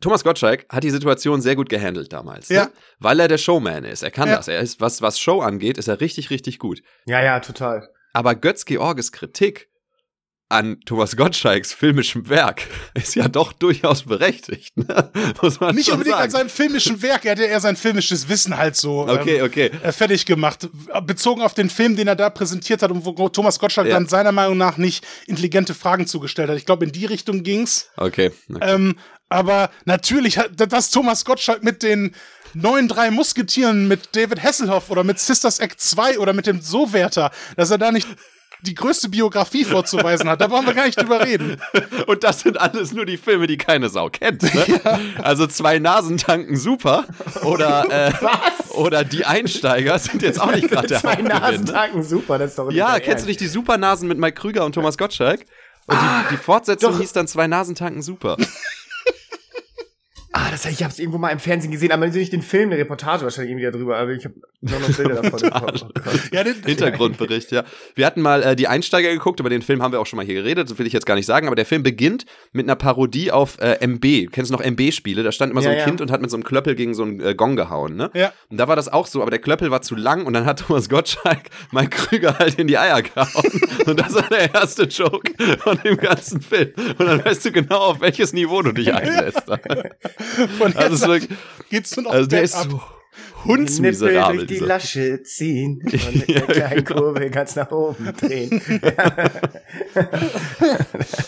Thomas 0.00 0.22
Gottschalk 0.22 0.66
hat 0.70 0.84
die 0.84 0.90
Situation 0.90 1.40
sehr 1.40 1.56
gut 1.56 1.68
gehandelt 1.68 2.12
damals, 2.12 2.50
ne? 2.50 2.56
ja. 2.56 2.64
Ne? 2.66 2.72
weil 2.98 3.20
er 3.20 3.28
der 3.28 3.38
Showman 3.38 3.84
ist. 3.84 4.02
Er 4.02 4.10
kann 4.10 4.28
ja. 4.28 4.36
das. 4.36 4.48
Er 4.48 4.60
ist, 4.60 4.80
was, 4.80 5.02
was 5.02 5.18
Show 5.18 5.40
angeht, 5.40 5.76
ist 5.76 5.88
er 5.88 6.00
richtig, 6.00 6.30
richtig 6.30 6.58
gut. 6.58 6.82
Ja, 7.06 7.22
ja, 7.22 7.40
total. 7.40 7.88
Aber 8.12 8.34
Götz 8.34 8.64
Georges 8.64 9.12
Kritik 9.12 9.68
an 10.50 10.80
Thomas 10.86 11.16
Gottschalks 11.16 11.74
filmischem 11.74 12.28
Werk 12.28 12.62
ist 12.94 13.14
ja 13.14 13.28
doch 13.28 13.52
durchaus 13.52 14.04
berechtigt, 14.04 14.76
ne? 14.76 15.10
muss 15.42 15.60
man 15.60 15.74
Nicht 15.74 15.90
unbedingt 15.90 16.16
sagen. 16.16 16.24
an 16.24 16.30
seinem 16.30 16.48
filmischen 16.48 17.02
Werk, 17.02 17.24
er 17.24 17.32
hat 17.32 17.38
ja 17.38 17.46
eher 17.46 17.60
sein 17.60 17.76
filmisches 17.76 18.28
Wissen 18.28 18.56
halt 18.56 18.74
so 18.74 19.06
okay, 19.06 19.38
ähm, 19.38 19.44
okay. 19.44 19.70
Äh, 19.82 19.92
fertig 19.92 20.24
gemacht, 20.24 20.68
bezogen 21.04 21.42
auf 21.42 21.52
den 21.52 21.68
Film, 21.68 21.96
den 21.96 22.08
er 22.08 22.16
da 22.16 22.30
präsentiert 22.30 22.82
hat 22.82 22.90
und 22.90 23.04
wo 23.04 23.28
Thomas 23.28 23.58
Gottschalk 23.58 23.88
ja. 23.88 23.94
dann 23.94 24.06
seiner 24.06 24.32
Meinung 24.32 24.56
nach 24.56 24.78
nicht 24.78 25.06
intelligente 25.26 25.74
Fragen 25.74 26.06
zugestellt 26.06 26.48
hat. 26.48 26.56
Ich 26.56 26.66
glaube, 26.66 26.84
in 26.86 26.92
die 26.92 27.06
Richtung 27.06 27.42
ging's. 27.42 27.90
Okay. 27.96 28.32
okay. 28.48 28.58
Ähm, 28.62 28.96
aber 29.28 29.70
natürlich 29.84 30.38
hat 30.38 30.52
das 30.72 30.90
Thomas 30.90 31.26
Gottschalk 31.26 31.62
mit 31.62 31.82
den 31.82 32.14
neuen 32.54 32.88
drei 32.88 33.10
Musketieren 33.10 33.86
mit 33.86 34.16
David 34.16 34.42
Hasselhoff 34.42 34.90
oder 34.90 35.04
mit 35.04 35.18
Sisters 35.18 35.58
Act 35.58 35.80
2 35.80 36.18
oder 36.18 36.32
mit 36.32 36.46
dem 36.46 36.62
So-Werter, 36.62 37.30
dass 37.56 37.70
er 37.70 37.76
da 37.76 37.92
nicht 37.92 38.08
die 38.62 38.74
größte 38.74 39.08
Biografie 39.08 39.64
vorzuweisen 39.64 40.28
hat. 40.28 40.40
Da 40.40 40.48
brauchen 40.48 40.66
wir 40.66 40.74
gar 40.74 40.86
nicht 40.86 41.00
drüber 41.00 41.24
reden. 41.24 41.60
Und 42.06 42.24
das 42.24 42.40
sind 42.40 42.60
alles 42.60 42.92
nur 42.92 43.06
die 43.06 43.16
Filme, 43.16 43.46
die 43.46 43.56
keine 43.56 43.88
Sau 43.88 44.10
kennt. 44.10 44.42
Ne? 44.42 44.66
Ja. 44.84 44.98
Also 45.22 45.46
zwei 45.46 45.78
Nasentanken 45.78 46.56
super 46.56 47.04
oder 47.42 47.86
äh, 48.08 48.12
oder 48.74 49.02
die 49.02 49.24
Einsteiger 49.24 49.98
sind 49.98 50.22
jetzt 50.22 50.40
auch 50.40 50.52
nicht 50.52 50.68
gerade 50.68 50.88
der 50.88 51.00
Zwei 51.00 51.16
ne? 51.16 51.28
Nasentanken 51.30 52.02
super, 52.02 52.38
das 52.38 52.50
ist 52.50 52.58
doch 52.58 52.70
Ja, 52.70 53.00
kennst 53.00 53.24
du 53.24 53.28
nicht 53.28 53.40
die 53.40 53.46
Supernasen 53.46 54.08
mit 54.08 54.18
Mike 54.18 54.40
Krüger 54.40 54.64
und 54.64 54.74
Thomas 54.74 54.98
Gottschalk? 54.98 55.40
Und 55.86 55.96
ah, 55.96 56.24
die, 56.24 56.36
die 56.36 56.40
Fortsetzung 56.40 56.92
doch. 56.92 57.00
hieß 57.00 57.12
dann 57.12 57.26
zwei 57.26 57.46
Nasentanken 57.46 58.02
super. 58.02 58.36
Ah, 60.38 60.50
das, 60.52 60.64
ich 60.66 60.82
habe 60.84 60.92
es 60.92 60.98
irgendwo 61.00 61.18
mal 61.18 61.30
im 61.30 61.40
Fernsehen 61.40 61.72
gesehen, 61.72 61.90
aber 61.90 62.06
nicht 62.06 62.32
den 62.32 62.42
Film, 62.42 62.70
eine 62.70 62.78
Reportage 62.78 63.24
wahrscheinlich 63.24 63.50
irgendwie 63.50 63.70
darüber, 63.70 63.98
aber 63.98 64.12
ich 64.12 64.24
habe 64.24 64.34
noch, 64.60 64.78
noch 64.78 64.96
Bilder 64.96 65.20
davon. 65.20 65.50
oh 65.52 66.10
ja, 66.32 66.44
den, 66.44 66.54
Hintergrundbericht, 66.64 67.50
ja. 67.50 67.64
Wir 67.96 68.06
hatten 68.06 68.22
mal 68.22 68.42
äh, 68.44 68.54
die 68.54 68.68
Einsteiger 68.68 69.10
geguckt, 69.10 69.40
über 69.40 69.50
den 69.50 69.62
Film 69.62 69.82
haben 69.82 69.90
wir 69.90 70.00
auch 70.00 70.06
schon 70.06 70.16
mal 70.16 70.24
hier 70.24 70.36
geredet, 70.36 70.70
das 70.70 70.78
will 70.78 70.86
ich 70.86 70.92
jetzt 70.92 71.06
gar 71.06 71.16
nicht 71.16 71.26
sagen, 71.26 71.48
aber 71.48 71.56
der 71.56 71.66
Film 71.66 71.82
beginnt 71.82 72.24
mit 72.52 72.66
einer 72.66 72.76
Parodie 72.76 73.32
auf 73.32 73.58
äh, 73.58 73.84
MB. 73.84 74.30
Kennst 74.30 74.50
du 74.50 74.56
noch 74.56 74.62
MB-Spiele? 74.62 75.24
Da 75.24 75.32
stand 75.32 75.50
immer 75.50 75.60
so 75.60 75.70
ein 75.70 75.78
ja. 75.78 75.84
Kind 75.84 76.00
und 76.00 76.12
hat 76.12 76.20
mit 76.20 76.30
so 76.30 76.36
einem 76.36 76.44
Klöppel 76.44 76.76
gegen 76.76 76.94
so 76.94 77.02
einen 77.02 77.20
äh, 77.20 77.34
Gong 77.34 77.56
gehauen, 77.56 77.96
ne? 77.96 78.10
Ja. 78.14 78.32
Und 78.48 78.58
da 78.58 78.68
war 78.68 78.76
das 78.76 78.88
auch 78.88 79.08
so, 79.08 79.22
aber 79.22 79.30
der 79.30 79.40
Klöppel 79.40 79.72
war 79.72 79.82
zu 79.82 79.96
lang 79.96 80.24
und 80.24 80.34
dann 80.34 80.46
hat 80.46 80.60
Thomas 80.60 80.88
Gottschalk 80.88 81.50
Mike 81.72 81.90
Krüger 81.90 82.38
halt 82.38 82.60
in 82.60 82.68
die 82.68 82.78
Eier 82.78 83.02
gehauen. 83.02 83.60
und 83.86 83.98
das 83.98 84.14
war 84.14 84.28
der 84.28 84.54
erste 84.54 84.84
Joke 84.84 85.32
von 85.58 85.78
dem 85.84 85.96
ganzen 85.96 86.40
Film. 86.40 86.72
Und 86.76 87.06
dann 87.06 87.24
weißt 87.24 87.44
du 87.44 87.52
genau, 87.52 87.78
auf 87.78 88.00
welches 88.00 88.32
Niveau 88.32 88.62
du 88.62 88.70
dich 88.70 88.94
einlässt. 88.94 89.42
Von 90.58 90.76
also 90.76 91.12
jetzt 91.12 91.22
wirklich, 91.22 91.38
geht's 91.70 91.96
nur 91.96 92.04
noch 92.04 92.12
also 92.12 92.26
der 92.26 92.42
ist 92.42 92.54
so 92.54 92.80
hundsmiserabel. 93.44 94.46
durch 94.46 94.58
die 94.58 94.64
Lasche 94.64 95.22
ziehen 95.22 95.80
und 95.84 96.14
mit 96.14 96.28
der 96.28 96.42
kleinen 96.42 96.84
genau. 96.84 97.00
Kurve 97.00 97.30
ganz 97.30 97.56
nach 97.56 97.70
oben 97.70 98.12
drehen. 98.16 98.60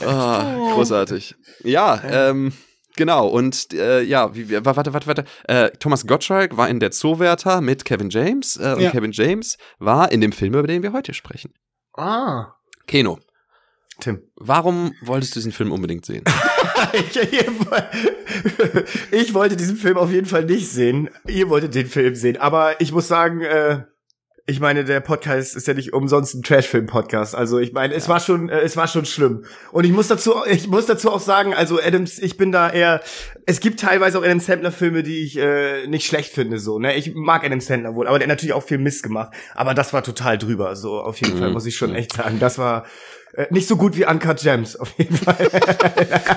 oh, 0.06 0.72
großartig. 0.74 1.34
Ja, 1.62 2.00
ähm, 2.04 2.52
genau. 2.96 3.28
Und 3.28 3.72
äh, 3.72 4.02
ja, 4.02 4.34
wie, 4.34 4.50
warte, 4.64 4.92
warte, 4.92 5.06
warte. 5.06 5.24
Äh, 5.44 5.70
Thomas 5.78 6.06
Gottschalk 6.06 6.56
war 6.56 6.68
in 6.68 6.80
der 6.80 6.90
Zoowärter 6.90 7.60
mit 7.60 7.84
Kevin 7.84 8.10
James 8.10 8.56
äh, 8.56 8.74
und 8.74 8.80
ja. 8.80 8.90
Kevin 8.90 9.12
James 9.12 9.56
war 9.78 10.10
in 10.12 10.20
dem 10.20 10.32
Film, 10.32 10.54
über 10.54 10.66
den 10.66 10.82
wir 10.82 10.92
heute 10.92 11.14
sprechen. 11.14 11.52
Ah. 11.96 12.54
Keno. 12.86 13.18
Tim. 14.00 14.22
Warum 14.36 14.94
wolltest 15.02 15.36
du 15.36 15.40
diesen 15.40 15.52
Film 15.52 15.72
unbedingt 15.72 16.06
sehen? 16.06 16.24
Ich 19.10 19.34
wollte 19.34 19.56
diesen 19.56 19.76
Film 19.76 19.96
auf 19.96 20.10
jeden 20.10 20.26
Fall 20.26 20.44
nicht 20.44 20.70
sehen. 20.70 21.10
Ihr 21.26 21.48
wolltet 21.48 21.74
den 21.74 21.86
Film 21.86 22.14
sehen. 22.14 22.36
Aber 22.36 22.80
ich 22.80 22.92
muss 22.92 23.08
sagen, 23.08 23.42
äh, 23.42 23.82
ich 24.50 24.58
meine, 24.58 24.84
der 24.84 24.98
Podcast 24.98 25.54
ist 25.54 25.68
ja 25.68 25.74
nicht 25.74 25.92
umsonst 25.92 26.34
ein 26.34 26.42
Trashfilm-Podcast. 26.42 27.36
Also 27.36 27.60
ich 27.60 27.72
meine, 27.72 27.92
ja. 27.92 27.98
es 27.98 28.08
war 28.08 28.18
schon, 28.18 28.48
äh, 28.48 28.58
es 28.60 28.76
war 28.76 28.88
schon 28.88 29.06
schlimm. 29.06 29.44
Und 29.70 29.84
ich 29.84 29.92
muss 29.92 30.08
dazu, 30.08 30.34
ich 30.50 30.66
muss 30.66 30.86
dazu 30.86 31.10
auch 31.10 31.20
sagen, 31.20 31.54
also 31.54 31.80
Adams, 31.80 32.18
ich 32.18 32.36
bin 32.36 32.50
da 32.50 32.68
eher. 32.68 33.00
Es 33.46 33.60
gibt 33.60 33.78
teilweise 33.78 34.18
auch 34.18 34.24
Adam 34.24 34.40
Sandler-Filme, 34.40 35.04
die 35.04 35.24
ich 35.24 35.38
äh, 35.38 35.86
nicht 35.86 36.04
schlecht 36.04 36.32
finde. 36.32 36.58
So, 36.58 36.80
ne, 36.80 36.96
ich 36.96 37.14
mag 37.14 37.44
Adam 37.44 37.60
Sandler 37.60 37.94
wohl, 37.94 38.08
aber 38.08 38.18
der 38.18 38.26
hat 38.26 38.30
natürlich 38.30 38.52
auch 38.52 38.64
viel 38.64 38.78
Mist 38.78 39.04
gemacht. 39.04 39.32
Aber 39.54 39.72
das 39.72 39.92
war 39.92 40.02
total 40.02 40.36
drüber. 40.36 40.74
So 40.74 41.00
auf 41.00 41.20
jeden 41.20 41.36
mhm. 41.36 41.38
Fall 41.38 41.50
muss 41.52 41.66
ich 41.66 41.76
schon 41.76 41.94
echt 41.94 42.14
sagen, 42.14 42.40
das 42.40 42.58
war 42.58 42.86
äh, 43.34 43.46
nicht 43.50 43.68
so 43.68 43.76
gut 43.76 43.96
wie 43.96 44.04
Uncut 44.04 44.40
Gems, 44.40 44.74
auf 44.74 44.92
jeden 44.98 45.16
Fall. 45.16 45.36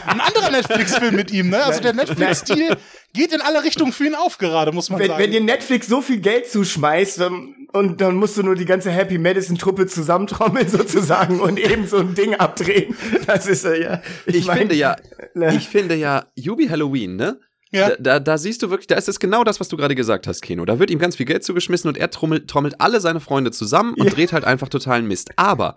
Ein 0.06 0.22
anderer 0.22 0.52
Netflix-Film 0.52 1.16
mit 1.16 1.32
ihm, 1.32 1.50
ne? 1.50 1.64
Also 1.64 1.82
der 1.82 1.94
Netflix-Stil 1.94 2.78
geht 3.14 3.34
in 3.34 3.42
alle 3.42 3.64
Richtungen 3.64 3.92
für 3.92 4.06
ihn 4.06 4.16
auf 4.16 4.38
gerade, 4.38 4.72
muss 4.72 4.92
man 4.92 5.00
wenn, 5.00 5.08
sagen. 5.08 5.24
Wenn 5.24 5.32
dir 5.32 5.42
Netflix 5.42 5.88
so 5.88 6.02
viel 6.02 6.20
Geld 6.20 6.48
zuschmeißt, 6.50 7.20
dann 7.20 7.56
und 7.74 8.02
dann 8.02 8.16
musst 8.16 8.38
du 8.38 8.44
nur 8.44 8.56
die 8.56 8.66
ganze 8.66 8.92
Happy 8.92 9.18
Medicine 9.18 9.58
Truppe 9.58 9.88
zusammentrommeln 9.88 10.68
sozusagen 10.70 11.40
und 11.40 11.60
eben 11.72 11.88
so 11.88 11.98
ein 11.98 12.16
Ding 12.16 12.36
abdrehen. 12.36 12.96
Das 13.28 13.48
ist 13.48 13.66
äh, 13.66 13.82
ja. 13.82 14.02
Ich, 14.26 14.36
ich 14.36 14.48
mein, 14.48 14.60
finde 14.60 14.76
ja, 14.76 14.96
ne? 15.34 15.56
ich 15.56 15.68
finde 15.68 15.96
ja, 15.96 16.26
Yubi 16.36 16.68
Halloween, 16.68 17.16
ne? 17.16 17.40
Ja. 17.72 17.90
Da, 17.90 17.96
da, 17.98 18.20
da, 18.20 18.38
siehst 18.38 18.62
du 18.62 18.70
wirklich, 18.70 18.86
da 18.86 18.96
ist 18.96 19.10
es 19.10 19.20
genau 19.20 19.44
das, 19.44 19.60
was 19.60 19.68
du 19.68 19.78
gerade 19.78 19.96
gesagt 19.96 20.28
hast, 20.28 20.42
Keno. 20.42 20.64
Da 20.64 20.78
wird 20.78 20.92
ihm 20.92 21.00
ganz 21.00 21.16
viel 21.16 21.26
Geld 21.26 21.44
zugeschmissen 21.44 21.88
und 21.88 21.98
er 21.98 22.12
trommelt, 22.12 22.48
trommelt 22.48 22.80
alle 22.80 23.02
seine 23.02 23.20
Freunde 23.20 23.50
zusammen 23.50 23.96
und 23.96 24.06
ja. 24.06 24.12
dreht 24.12 24.32
halt 24.32 24.46
einfach 24.46 24.70
totalen 24.70 25.08
Mist. 25.08 25.32
Aber 25.38 25.76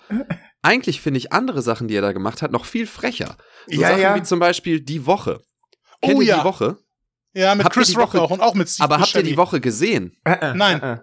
eigentlich 0.61 1.01
finde 1.01 1.17
ich 1.17 1.33
andere 1.33 1.63
Sachen, 1.63 1.89
die 1.89 1.95
er 1.95 2.03
da 2.03 2.13
gemacht 2.13 2.43
hat, 2.43 2.53
noch 2.53 2.67
viel 2.67 2.87
frecher. 2.87 3.39
So 3.67 3.81
ja, 3.81 3.89
Sachen 3.89 4.03
ja. 4.03 4.15
wie 4.15 4.23
zum 4.23 4.39
Beispiel 4.39 4.81
Die 4.81 5.07
Woche. 5.07 5.41
Kennt 6.03 6.19
oh, 6.19 6.21
ihr 6.21 6.27
ja. 6.27 6.39
Die 6.41 6.45
Woche? 6.45 6.77
Ja, 7.33 7.55
mit 7.55 7.65
habt 7.65 7.75
Chris 7.75 7.97
Rock 7.97 8.15
auch 8.15 8.31
und 8.31 8.41
auch 8.41 8.55
mit 8.55 8.69
Steve 8.69 8.85
Aber 8.85 8.99
Buscemi. 8.99 9.21
habt 9.21 9.27
ihr 9.27 9.31
die 9.33 9.37
Woche 9.39 9.61
gesehen? 9.61 10.17
Äh, 10.25 10.33
äh, 10.33 10.55
Nein. 10.55 11.01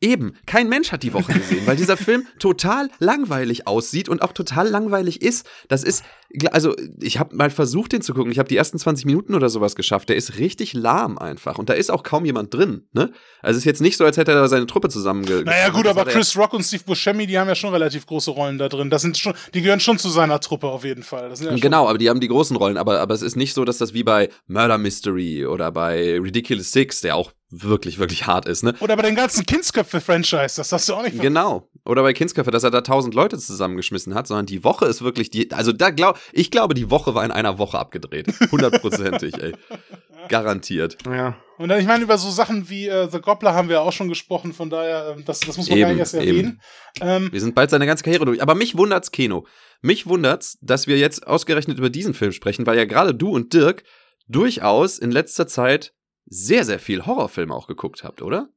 Eben, 0.00 0.34
kein 0.46 0.68
Mensch 0.68 0.92
hat 0.92 1.02
die 1.02 1.12
Woche 1.12 1.32
gesehen, 1.32 1.66
weil 1.66 1.76
dieser 1.76 1.96
Film 1.96 2.24
total 2.38 2.88
langweilig 3.00 3.66
aussieht 3.66 4.08
und 4.08 4.22
auch 4.22 4.32
total 4.32 4.68
langweilig 4.68 5.22
ist. 5.22 5.44
Das 5.66 5.82
ist, 5.82 6.04
also 6.52 6.72
ich 7.00 7.18
habe 7.18 7.34
mal 7.34 7.50
versucht, 7.50 7.90
den 7.90 8.00
zu 8.00 8.14
gucken. 8.14 8.30
Ich 8.30 8.38
habe 8.38 8.48
die 8.48 8.56
ersten 8.56 8.78
20 8.78 9.06
Minuten 9.06 9.34
oder 9.34 9.48
sowas 9.48 9.74
geschafft. 9.74 10.08
Der 10.08 10.14
ist 10.14 10.38
richtig 10.38 10.72
lahm 10.72 11.18
einfach 11.18 11.58
und 11.58 11.68
da 11.68 11.74
ist 11.74 11.90
auch 11.90 12.04
kaum 12.04 12.24
jemand 12.24 12.54
drin. 12.54 12.86
Ne? 12.92 13.12
Also 13.42 13.56
es 13.56 13.62
ist 13.62 13.64
jetzt 13.64 13.80
nicht 13.80 13.96
so, 13.96 14.04
als 14.04 14.16
hätte 14.16 14.30
er 14.30 14.40
da 14.40 14.46
seine 14.46 14.66
Truppe 14.66 14.88
zusammen. 14.88 15.24
Naja 15.44 15.70
gut, 15.70 15.88
aber 15.88 16.04
Chris 16.04 16.36
Rock 16.36 16.54
und 16.54 16.62
Steve 16.62 16.84
Buscemi, 16.84 17.26
die 17.26 17.36
haben 17.36 17.48
ja 17.48 17.56
schon 17.56 17.72
relativ 17.72 18.06
große 18.06 18.30
Rollen 18.30 18.58
da 18.58 18.68
drin. 18.68 18.90
Das 18.90 19.02
sind 19.02 19.18
schon, 19.18 19.34
die 19.52 19.62
gehören 19.62 19.80
schon 19.80 19.98
zu 19.98 20.10
seiner 20.10 20.38
Truppe 20.38 20.68
auf 20.68 20.84
jeden 20.84 21.02
Fall. 21.02 21.32
Ja 21.40 21.56
genau, 21.56 21.88
aber 21.88 21.98
die 21.98 22.08
haben 22.08 22.20
die 22.20 22.28
großen 22.28 22.54
Rollen. 22.54 22.76
Aber, 22.76 23.00
aber 23.00 23.14
es 23.14 23.22
ist 23.22 23.34
nicht 23.34 23.52
so, 23.52 23.64
dass 23.64 23.78
das 23.78 23.94
wie 23.94 24.04
bei 24.04 24.28
Murder 24.46 24.78
Mystery 24.78 25.44
oder 25.44 25.72
bei 25.72 26.20
Ridiculous 26.20 26.70
Six, 26.70 27.00
der 27.00 27.16
auch 27.16 27.32
wirklich, 27.50 27.98
wirklich 27.98 28.26
hart 28.26 28.46
ist, 28.46 28.62
ne? 28.62 28.74
Oder 28.80 28.96
bei 28.96 29.02
den 29.02 29.14
ganzen 29.14 29.46
Kindsköpfe-Franchise, 29.46 30.56
das 30.56 30.72
hast 30.72 30.88
du 30.88 30.94
auch 30.94 31.02
nicht. 31.02 31.20
Genau. 31.20 31.68
Oder 31.84 32.02
bei 32.02 32.12
Kindsköpfe, 32.12 32.50
dass 32.50 32.64
er 32.64 32.70
da 32.70 32.82
tausend 32.82 33.14
Leute 33.14 33.38
zusammengeschmissen 33.38 34.14
hat, 34.14 34.26
sondern 34.26 34.46
die 34.46 34.64
Woche 34.64 34.84
ist 34.84 35.02
wirklich 35.02 35.30
die, 35.30 35.50
also 35.52 35.72
da 35.72 35.90
glaub, 35.90 36.18
ich 36.32 36.50
glaube, 36.50 36.74
die 36.74 36.90
Woche 36.90 37.14
war 37.14 37.24
in 37.24 37.30
einer 37.30 37.58
Woche 37.58 37.78
abgedreht. 37.78 38.28
Hundertprozentig, 38.50 39.42
ey. 39.42 39.54
Garantiert. 40.28 40.98
Ja. 41.06 41.36
Und 41.56 41.70
dann, 41.70 41.80
ich 41.80 41.86
meine, 41.86 42.04
über 42.04 42.18
so 42.18 42.30
Sachen 42.30 42.68
wie 42.68 42.86
äh, 42.86 43.08
The 43.10 43.20
Gobbler 43.20 43.54
haben 43.54 43.68
wir 43.68 43.80
auch 43.80 43.92
schon 43.92 44.08
gesprochen, 44.08 44.52
von 44.52 44.68
daher, 44.68 45.16
äh, 45.16 45.22
das, 45.22 45.40
das 45.40 45.56
muss 45.56 45.68
man 45.68 45.78
eben, 45.78 45.86
gar 45.86 45.90
nicht 45.90 46.00
erst 46.00 46.14
erwähnen. 46.14 46.60
Ähm, 47.00 47.30
wir 47.32 47.40
sind 47.40 47.54
bald 47.54 47.70
seine 47.70 47.86
ganze 47.86 48.04
Karriere 48.04 48.26
durch. 48.26 48.42
Aber 48.42 48.54
mich 48.54 48.76
wundert's, 48.76 49.10
Keno. 49.10 49.46
Mich 49.80 50.06
wundert's, 50.06 50.58
dass 50.60 50.86
wir 50.86 50.98
jetzt 50.98 51.26
ausgerechnet 51.26 51.78
über 51.78 51.88
diesen 51.88 52.12
Film 52.12 52.32
sprechen, 52.32 52.66
weil 52.66 52.76
ja 52.76 52.84
gerade 52.84 53.14
du 53.14 53.30
und 53.30 53.54
Dirk 53.54 53.84
durchaus 54.28 54.98
in 54.98 55.10
letzter 55.10 55.46
Zeit 55.46 55.94
sehr, 56.28 56.64
sehr 56.64 56.78
viel 56.78 57.06
Horrorfilme 57.06 57.54
auch 57.54 57.66
geguckt 57.66 58.04
habt, 58.04 58.22
oder? 58.22 58.48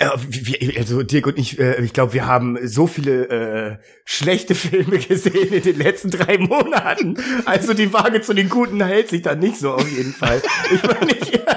Also 0.00 1.04
Dirk 1.04 1.28
und 1.28 1.38
ich, 1.38 1.60
äh, 1.60 1.80
ich 1.84 1.92
glaube, 1.92 2.14
wir 2.14 2.26
haben 2.26 2.58
so 2.66 2.88
viele 2.88 3.28
äh, 3.28 3.78
schlechte 4.04 4.54
Filme 4.56 4.98
gesehen 4.98 5.52
in 5.52 5.62
den 5.62 5.78
letzten 5.78 6.10
drei 6.10 6.36
Monaten. 6.38 7.16
Also 7.44 7.74
die 7.74 7.92
Waage 7.92 8.20
zu 8.20 8.34
den 8.34 8.48
Guten 8.48 8.82
hält 8.82 9.08
sich 9.08 9.22
da 9.22 9.36
nicht 9.36 9.56
so 9.56 9.72
auf 9.74 9.88
jeden 9.88 10.12
Fall. 10.12 10.42
ich 10.72 10.82
meine, 10.82 11.12
ja, 11.32 11.54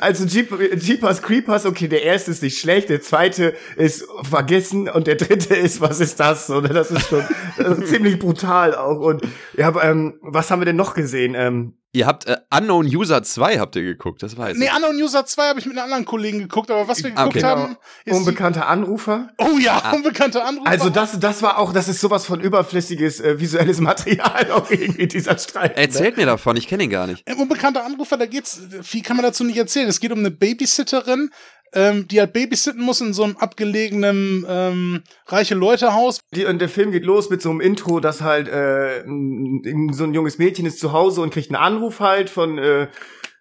also 0.00 0.24
Jeep, 0.24 0.50
Jeepers 0.80 1.20
Creepers, 1.20 1.66
okay, 1.66 1.88
der 1.88 2.02
erste 2.02 2.30
ist 2.30 2.42
nicht 2.42 2.58
schlecht, 2.58 2.88
der 2.88 3.02
zweite 3.02 3.54
ist 3.76 4.06
vergessen 4.22 4.88
und 4.88 5.06
der 5.06 5.16
dritte 5.16 5.54
ist, 5.54 5.82
was 5.82 6.00
ist 6.00 6.18
das? 6.20 6.48
Oder 6.48 6.70
das 6.70 6.90
ist 6.90 7.08
schon 7.08 7.24
ist 7.58 7.88
ziemlich 7.88 8.18
brutal 8.18 8.74
auch. 8.74 9.00
Und 9.00 9.22
ja, 9.56 9.74
ähm, 9.82 10.18
was 10.22 10.50
haben 10.50 10.60
wir 10.60 10.66
denn 10.66 10.76
noch 10.76 10.94
gesehen? 10.94 11.34
Ähm, 11.36 11.77
Ihr 11.92 12.06
habt 12.06 12.26
äh, 12.26 12.36
Unknown 12.54 12.86
User 12.86 13.22
2 13.22 13.58
habt 13.58 13.74
ihr 13.74 13.82
geguckt, 13.82 14.22
das 14.22 14.36
weiß 14.36 14.52
ich. 14.52 14.58
Nee, 14.58 14.68
Unknown 14.76 15.02
User 15.02 15.24
2 15.24 15.48
habe 15.48 15.58
ich 15.58 15.64
mit 15.64 15.76
einem 15.76 15.84
anderen 15.84 16.04
Kollegen 16.04 16.38
geguckt, 16.38 16.70
aber 16.70 16.86
was 16.86 17.02
wir 17.02 17.10
geguckt 17.10 17.36
okay. 17.36 17.42
haben, 17.42 17.76
ist 18.04 18.14
unbekannte 18.14 18.66
Anrufer. 18.66 19.30
Oh 19.38 19.56
ja, 19.58 19.80
ah. 19.82 19.92
unbekannte 19.92 20.44
Anrufer. 20.44 20.68
Also 20.68 20.90
das 20.90 21.18
das 21.18 21.40
war 21.40 21.56
auch, 21.56 21.72
das 21.72 21.88
ist 21.88 22.00
sowas 22.00 22.26
von 22.26 22.40
überflüssiges 22.40 23.20
äh, 23.20 23.40
visuelles 23.40 23.80
Material 23.80 24.50
auch 24.50 24.70
irgendwie 24.70 25.06
dieser 25.06 25.38
Streit. 25.38 25.76
Ne? 25.76 25.82
Erzählt 25.82 26.18
mir 26.18 26.26
davon, 26.26 26.58
ich 26.58 26.68
kenne 26.68 26.84
ihn 26.84 26.90
gar 26.90 27.06
nicht. 27.06 27.24
Unbekannte 27.38 27.82
Anrufer, 27.82 28.18
da 28.18 28.26
geht's 28.26 28.60
viel 28.82 29.02
kann 29.02 29.16
man 29.16 29.24
dazu 29.24 29.44
nicht 29.44 29.56
erzählen. 29.56 29.88
Es 29.88 29.98
geht 29.98 30.12
um 30.12 30.18
eine 30.18 30.30
Babysitterin, 30.30 31.30
ähm, 31.74 32.08
die 32.08 32.20
halt 32.20 32.32
babysitten 32.32 32.82
muss 32.82 33.00
in 33.00 33.12
so 33.12 33.24
einem 33.24 33.36
abgelegenen 33.36 34.46
ähm, 34.48 35.02
reiche 35.26 35.54
Leute 35.54 35.94
Haus. 35.94 36.20
Die, 36.34 36.44
und 36.44 36.60
der 36.60 36.68
Film 36.68 36.92
geht 36.92 37.04
los 37.04 37.30
mit 37.30 37.42
so 37.42 37.50
einem 37.50 37.60
Intro, 37.60 38.00
dass 38.00 38.20
halt 38.20 38.48
äh, 38.48 39.02
so 39.02 40.04
ein 40.04 40.14
junges 40.14 40.38
Mädchen 40.38 40.66
ist 40.66 40.80
zu 40.80 40.92
Hause 40.92 41.20
und 41.20 41.32
kriegt 41.32 41.50
einen 41.50 41.62
Anruf 41.62 42.00
halt 42.00 42.30
von 42.30 42.58
äh, 42.58 42.88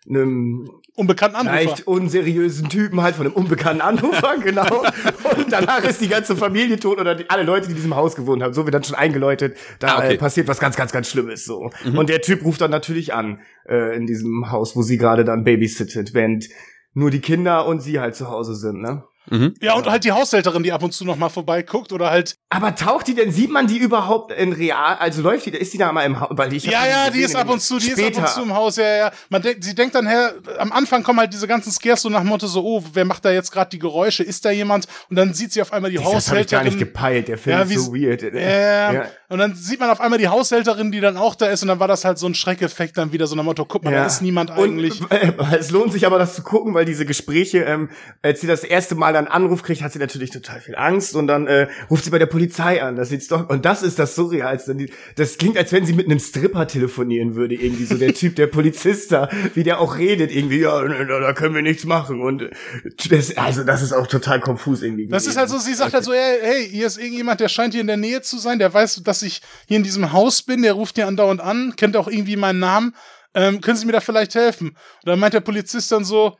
einem 0.10 0.70
unbekannten 0.96 1.36
Anrufer. 1.36 1.56
Leicht 1.56 1.88
unseriösen 1.88 2.70
Typen 2.70 3.02
halt 3.02 3.16
von 3.16 3.28
einem 3.28 3.36
unbekannten 3.36 3.82
Anrufer, 3.82 4.38
genau. 4.44 4.84
Und 5.36 5.52
danach 5.52 5.84
ist 5.84 6.02
die 6.02 6.08
ganze 6.08 6.36
Familie 6.36 6.80
tot 6.80 7.00
oder 7.00 7.14
die, 7.14 7.30
alle 7.30 7.44
Leute, 7.44 7.68
die 7.68 7.72
in 7.72 7.76
diesem 7.76 7.96
Haus 7.96 8.16
gewohnt 8.16 8.42
haben. 8.42 8.54
So 8.54 8.66
wird 8.66 8.74
dann 8.74 8.84
schon 8.84 8.96
eingeläutet, 8.96 9.58
da 9.80 9.88
ah, 9.88 9.98
okay. 10.00 10.16
äh, 10.16 10.18
passiert 10.18 10.48
was 10.48 10.60
ganz, 10.60 10.76
ganz, 10.76 10.92
ganz 10.92 11.10
Schlimmes 11.10 11.46
so. 11.46 11.70
Mhm. 11.86 11.98
Und 11.98 12.10
der 12.10 12.22
Typ 12.22 12.44
ruft 12.44 12.62
dann 12.62 12.72
natürlich 12.72 13.14
an 13.14 13.40
äh, 13.70 13.96
in 13.96 14.08
diesem 14.08 14.50
Haus, 14.52 14.76
wo 14.76 14.82
sie 14.82 14.98
gerade 14.98 15.24
dann 15.24 15.44
babysittet, 15.44 16.14
während 16.14 16.50
nur 16.98 17.12
die 17.12 17.22
Kinder 17.22 17.68
und 17.68 17.80
sie 17.80 18.00
halt 18.00 18.16
zu 18.16 18.28
Hause 18.28 18.56
sind, 18.56 18.82
ne? 18.82 19.04
Mhm. 19.30 19.56
Ja, 19.62 19.76
und 19.76 19.86
halt 19.88 20.04
die 20.06 20.12
Haushälterin, 20.14 20.64
die 20.64 20.72
ab 20.72 20.82
und 20.84 20.94
zu 20.94 21.04
noch 21.04 21.18
mal 21.18 21.30
vorbeiguckt 21.30 21.92
oder 21.92 22.10
halt. 22.10 22.38
Aber 22.50 22.74
taucht 22.76 23.08
die 23.08 23.14
denn, 23.14 23.32
sieht 23.32 23.52
man 23.52 23.68
die 23.68 23.78
überhaupt 23.78 24.32
in 24.32 24.54
real, 24.54 24.96
also 24.98 25.22
läuft 25.22 25.46
die, 25.46 25.52
ist 25.52 25.74
die 25.74 25.78
da 25.78 25.92
mal 25.92 26.04
im 26.04 26.20
Haus, 26.20 26.30
weil 26.32 26.54
ich 26.54 26.64
Ja, 26.64 26.88
ja, 26.88 27.10
die 27.10 27.20
ist 27.20 27.36
ab 27.36 27.50
und 27.50 27.62
zu, 27.62 27.78
die 27.78 27.92
später. 27.92 28.10
ist 28.10 28.18
ab 28.18 28.24
und 28.24 28.30
zu 28.30 28.42
im 28.44 28.56
Haus, 28.56 28.78
ja, 28.78 28.96
ja. 28.96 29.12
Man 29.30 29.42
denkt, 29.42 29.64
sie 29.64 29.76
denkt 29.76 29.96
dann, 29.96 30.08
her, 30.08 30.34
am 30.58 30.72
Anfang 30.72 31.04
kommen 31.04 31.20
halt 31.20 31.34
diese 31.34 31.48
ganzen 31.48 31.72
Scares 31.72 32.02
so 32.02 32.10
nach 32.10 32.24
Motto 32.24 32.48
so, 32.48 32.64
oh, 32.64 32.84
wer 32.94 33.04
macht 33.06 33.26
da 33.26 33.32
jetzt 33.32 33.52
gerade 33.52 33.70
die 33.70 33.80
Geräusche, 33.80 34.24
ist 34.24 34.46
da 34.46 34.52
jemand? 34.52 34.88
Und 35.10 35.18
dann 35.18 35.34
sieht 35.34 35.52
sie 35.52 35.62
auf 35.62 35.74
einmal 35.74 35.92
die 35.92 36.00
Haushälterin. 36.00 36.22
Das 36.24 36.32
hab 36.32 36.38
ich 36.40 36.48
gar 36.48 36.64
nicht 36.64 36.80
gepeilt, 36.80 37.28
der 37.28 37.38
Film 37.38 37.58
ja, 37.58 37.64
ist 37.64 37.86
so 37.86 37.94
weird. 37.94 38.24
Äh, 38.24 38.94
ja. 38.94 39.06
Und 39.30 39.40
dann 39.40 39.56
sieht 39.56 39.82
man 39.82 39.90
auf 39.90 40.00
einmal 40.00 40.20
die 40.20 40.30
Haushälterin, 40.30 40.90
die 40.94 41.02
dann 41.02 41.18
auch 41.18 41.36
da 41.36 41.48
ist 41.48 41.62
und 41.62 41.68
dann 41.68 41.82
war 41.82 41.90
das 41.90 42.06
halt 42.06 42.18
so 42.18 42.28
ein 42.28 42.34
Schreckeffekt 42.34 42.98
dann 42.98 43.12
wieder 43.12 43.28
so 43.28 43.36
nach 43.36 43.44
dem 43.44 43.48
Motto, 43.48 43.66
guck 43.66 43.84
mal, 43.84 43.92
ja. 43.92 44.00
da 44.00 44.06
ist 44.06 44.22
niemand 44.22 44.52
eigentlich. 44.52 45.02
Und, 45.02 45.12
äh, 45.12 45.34
es 45.60 45.70
lohnt 45.70 45.92
sich 45.92 46.06
aber 46.06 46.18
das 46.18 46.34
zu 46.34 46.44
gucken, 46.44 46.74
weil 46.74 46.86
diese 46.86 47.06
Gespräche, 47.06 47.60
ähm, 47.64 47.90
als 48.22 48.40
sie 48.40 48.48
das 48.48 48.64
erste 48.64 48.96
Mal 48.96 49.18
einen 49.18 49.28
Anruf 49.28 49.64
kriegt, 49.64 49.82
hat 49.82 49.92
sie 49.92 50.00
natürlich 50.00 50.30
total 50.30 50.62
viel 50.62 50.76
Angst 50.78 51.14
und 51.16 51.28
dann 51.28 51.46
äh, 51.46 51.68
ruft 51.90 52.06
sie 52.06 52.10
bei 52.10 52.20
der 52.20 52.26
Polizei 52.26 52.82
an. 52.82 52.96
Das 52.96 53.10
sieht's 53.10 53.28
doch 53.28 53.50
und 53.50 53.66
das 53.66 53.84
ist 53.84 54.00
das 54.00 54.16
Surrealste. 54.16 54.78
Das 55.18 55.38
klingt, 55.38 55.58
als 55.58 55.74
wenn 55.74 55.86
sie 55.86 55.92
mit 55.92 56.06
einem 56.06 56.20
Stripper 56.20 56.66
telefonieren 56.66 57.36
würde 57.36 57.56
irgendwie 57.56 57.84
so 57.84 57.96
der 57.96 58.14
Typ, 58.14 58.38
der 58.38 58.48
Polizist 58.48 59.12
da, 59.12 59.30
wie 59.56 59.64
der 59.64 59.82
auch 59.82 59.98
redet 59.98 60.34
irgendwie. 60.34 60.62
Ja, 60.62 60.82
da 60.88 61.34
können 61.34 61.54
wir 61.54 61.62
nichts 61.62 61.84
machen 61.84 62.22
und 62.22 62.44
äh, 62.44 62.50
das, 63.10 63.36
also 63.36 63.66
das 63.66 63.82
ist 63.82 63.92
auch 63.92 64.08
total 64.08 64.40
konfus 64.40 64.82
irgendwie. 64.84 65.08
Das 65.08 65.28
ist 65.28 65.36
halt 65.36 65.50
so, 65.50 65.58
sie 65.58 65.74
sagt 65.74 65.94
halt 65.94 66.06
so, 66.06 66.14
hey, 66.14 66.38
hey, 66.42 66.70
hier 66.70 66.88
ist 66.88 66.98
irgendjemand, 66.98 67.42
der 67.42 67.50
scheint 67.50 67.74
hier 67.74 67.82
in 67.82 67.88
der 67.88 67.98
Nähe 67.98 68.22
zu 68.22 68.38
sein, 68.38 68.58
der 68.58 68.74
weiß, 68.74 69.02
dass 69.04 69.17
ich 69.22 69.42
hier 69.68 69.78
in 69.78 69.84
diesem 69.84 70.12
Haus 70.12 70.42
bin, 70.42 70.62
der 70.62 70.74
ruft 70.74 70.96
hier 70.96 71.08
andauernd 71.08 71.42
an, 71.42 71.76
kennt 71.76 71.98
auch 71.98 72.08
irgendwie 72.08 72.36
meinen 72.36 72.60
Namen. 72.60 72.96
Ähm, 73.34 73.62
können 73.62 73.78
Sie 73.78 73.86
mir 73.86 73.92
da 73.92 74.02
vielleicht 74.02 74.36
helfen? 74.36 74.70
Und 74.70 74.78
dann 75.06 75.20
meint 75.20 75.34
der 75.34 75.42
Polizist 75.42 75.92
dann 75.92 76.06
so, 76.06 76.38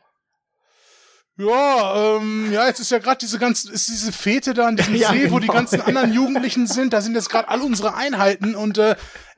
ja, 1.40 2.16
ähm, 2.16 2.50
ja, 2.52 2.66
jetzt 2.66 2.80
ist 2.80 2.90
ja 2.90 2.98
gerade 2.98 3.18
diese 3.18 3.38
ganze, 3.38 3.70
ist 3.70 3.88
diese 3.88 4.10
Fete 4.10 4.54
da 4.54 4.66
an 4.66 4.76
diesem 4.76 4.94
ja, 4.96 5.10
See, 5.10 5.20
genau. 5.20 5.32
wo 5.32 5.38
die 5.38 5.46
genau. 5.46 5.58
ganzen 5.60 5.80
anderen 5.80 6.12
Jugendlichen 6.12 6.66
sind. 6.66 6.92
Da 6.92 7.00
sind 7.00 7.14
jetzt 7.14 7.30
gerade 7.30 7.48
all 7.48 7.60
unsere 7.62 7.94
Einheiten 7.94 8.56
und 8.56 8.76
äh, 8.78 8.96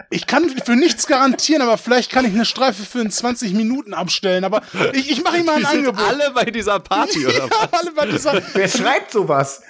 ich 0.09 0.27
kann 0.27 0.49
für 0.49 0.77
nichts 0.77 1.07
garantieren, 1.07 1.61
aber 1.61 1.77
vielleicht 1.77 2.11
kann 2.11 2.25
ich 2.25 2.33
eine 2.33 2.47
Streife 2.47 2.85
für 2.85 3.03
in 3.03 3.11
20 3.11 3.53
Minuten 3.53 3.93
abstellen. 3.93 4.45
Aber 4.45 4.63
ich, 4.95 5.11
ich 5.11 5.23
mache 5.23 5.39
ihm 5.39 5.45
mal 5.45 5.57
ein 5.57 5.61
die 5.61 5.67
Angebot. 5.67 5.99
Sind 6.01 6.09
alle 6.09 6.31
bei 6.31 6.45
dieser 6.47 6.81
Party 6.81 7.27
oder 7.27 7.37
ja, 7.37 7.49
was? 7.51 7.81
Alle 7.81 7.93
bei 7.93 8.07
dieser. 8.07 8.43
Wer 8.55 8.69
schreibt 8.69 9.13
sowas? 9.13 9.61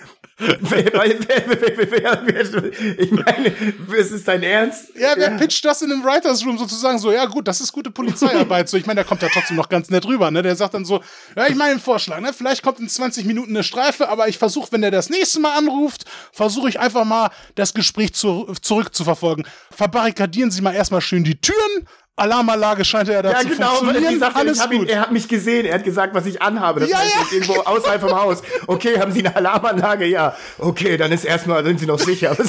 Ich 2.98 3.11
meine, 3.11 3.53
es 3.98 4.11
ist 4.11 4.26
dein 4.26 4.42
Ernst? 4.42 4.92
Ja, 4.98 5.12
wer 5.16 5.33
ja. 5.33 5.37
pitcht 5.37 5.64
das 5.64 5.83
in 5.83 5.92
einem 5.92 6.03
Writers 6.03 6.44
Room 6.44 6.57
sozusagen 6.57 6.98
so? 6.98 7.12
Ja, 7.12 7.26
gut, 7.26 7.46
das 7.46 7.61
ist 7.61 7.72
gute 7.72 7.90
Polizeiarbeit. 7.90 8.68
so, 8.68 8.76
ich 8.76 8.87
meine, 8.87 8.96
der 8.96 9.05
kommt 9.05 9.22
ja 9.22 9.29
trotzdem 9.33 9.57
noch 9.57 9.68
ganz 9.68 9.90
nett 9.90 10.07
rüber, 10.07 10.31
ne? 10.31 10.42
Der 10.42 10.57
sagt 10.57 10.74
dann 10.74 10.85
so, 10.85 11.03
ja, 11.37 11.46
ich 11.48 11.55
meine 11.55 11.79
Vorschlag, 11.79 12.20
ne? 12.20 12.33
Vielleicht 12.33 12.62
kommt 12.62 12.81
in 12.81 12.88
20 12.88 13.26
Minuten 13.26 13.50
eine 13.50 13.62
Streife, 13.62 14.09
aber 14.09 14.29
ich 14.29 14.38
versuche, 14.38 14.72
wenn 14.72 14.81
der 14.81 14.90
das 14.90 15.11
nächste 15.11 15.40
Mal 15.40 15.57
anruft, 15.59 16.05
versuche 16.33 16.68
ich 16.68 16.81
einfach 16.81 17.05
mal 17.05 17.31
das 17.55 17.74
Gespräch 17.74 18.14
zu, 18.14 18.53
zurückzuverfolgen. 18.62 19.46
Verbarrikadieren 19.70 20.50
Sie 20.50 20.62
mal 20.62 20.74
erstmal 20.74 21.03
schön 21.03 21.24
die 21.24 21.40
Türen, 21.40 21.87
Alarmanlage 22.20 22.85
scheint 22.85 23.09
er 23.09 23.22
da 23.22 23.33
ja, 23.33 23.40
zu 23.40 23.48
genau, 23.48 23.76
funktionieren. 23.76 24.14
Gesagt, 24.14 24.37
Alles 24.37 24.61
gut. 24.62 24.72
Ihn, 24.72 24.88
er 24.88 25.00
hat 25.00 25.12
mich 25.12 25.26
gesehen, 25.28 25.66
er 25.66 25.74
hat 25.74 25.85
gesagt, 25.85 26.14
was 26.14 26.26
ich 26.26 26.40
anhabe. 26.42 26.80
Das 26.80 26.90
ja, 26.90 26.98
heißt, 26.98 27.14
ja. 27.14 27.24
irgendwo 27.33 27.61
außerhalb 27.61 28.00
vom 28.00 28.14
Haus. 28.14 28.42
Okay, 28.66 28.98
haben 28.98 29.12
Sie 29.12 29.20
eine 29.20 29.35
Alarmanlage? 29.35 30.06
Ja. 30.06 30.37
Okay, 30.59 30.96
dann 30.96 31.12
ist 31.12 31.24
erstmal, 31.24 31.64
sind 31.64 31.80
Sie 31.80 31.87
noch 31.87 31.98
sicher. 31.98 32.37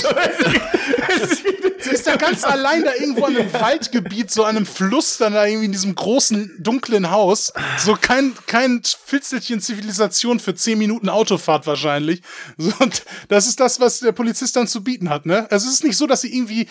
Sie 1.79 1.89
ist 1.89 2.05
da 2.05 2.15
ganz 2.15 2.43
allein 2.43 2.84
da 2.84 2.91
irgendwo 2.93 3.25
an 3.25 3.36
einem 3.36 3.51
Waldgebiet, 3.53 4.29
so 4.29 4.43
an 4.43 4.55
einem 4.55 4.65
Fluss, 4.65 5.17
dann 5.17 5.34
da 5.34 5.45
irgendwie 5.45 5.65
in 5.65 5.71
diesem 5.71 5.95
großen, 5.95 6.55
dunklen 6.60 7.10
Haus. 7.10 7.53
So 7.77 7.97
kein, 7.99 8.34
kein 8.45 8.81
Fitzelchen 8.84 9.62
Zivilisation 9.62 10.39
für 10.39 10.53
zehn 10.53 10.77
Minuten 10.77 11.10
Autofahrt 11.10 11.65
wahrscheinlich. 11.65 12.21
So, 12.57 12.71
und 12.79 13.03
das 13.29 13.47
ist 13.47 13.60
das, 13.60 13.79
was 13.79 13.99
der 13.99 14.12
Polizist 14.12 14.55
dann 14.55 14.67
zu 14.67 14.84
bieten 14.84 15.10
hat, 15.10 15.25
ne? 15.25 15.47
Also 15.49 15.67
es 15.67 15.73
ist 15.75 15.84
nicht 15.84 15.97
so, 15.97 16.05
dass 16.05 16.21
sie 16.21 16.36
irgendwie 16.36 16.67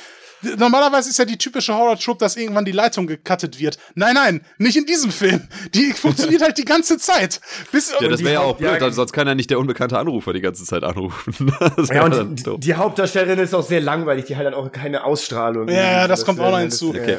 normalerweise 0.57 1.11
ist 1.11 1.19
ja 1.19 1.25
die 1.25 1.39
typische 1.39 1.75
Horror-Trope, 1.75 2.19
dass 2.19 2.37
irgendwann 2.37 2.65
die 2.65 2.73
Leitung 2.73 3.07
gecuttet 3.07 3.59
wird. 3.59 3.79
Nein, 3.95 4.15
nein, 4.15 4.41
nicht 4.59 4.77
in 4.77 4.87
diesem 4.87 5.11
Film. 5.11 5.49
Die 5.75 5.93
funktioniert 5.95 6.43
halt 6.43 6.59
die 6.59 6.65
ganze 6.65 6.99
Zeit. 6.99 7.41
Bis 7.73 7.93
ja, 8.01 8.09
das 8.09 8.21
wäre 8.21 8.35
ja 8.35 8.41
auch 8.41 8.57
blöd, 8.57 8.81
ja, 8.81 8.91
sonst 8.91 9.13
kann 9.13 9.27
ja 9.27 9.35
nicht 9.35 9.51
der 9.51 9.59
unbekannte 9.59 9.99
Anrufer 9.99 10.33
die 10.33 10.41
ganze 10.41 10.65
Zeit 10.65 10.83
anrufen. 10.83 11.53
ja, 11.93 12.05
und 12.05 12.47
die, 12.47 12.61
die, 12.61 12.75
Hauptdarstellerin 12.75 13.39
ist 13.39 13.55
auch 13.55 13.63
sehr 13.63 13.81
langweilig, 13.81 14.27
die 14.27 14.37
hat 14.37 14.47
dann 14.47 14.55
auch 14.55 14.71
keine 14.73 15.05
Ausstrahlung. 15.05 15.69
Ja, 15.69 15.75
ja 15.75 16.09
das, 16.09 16.21
das 16.21 16.27
kommt 16.27 16.41
auch 16.41 16.51
noch 16.51 16.59
hinzu. 16.59 16.91
Okay. 16.91 17.19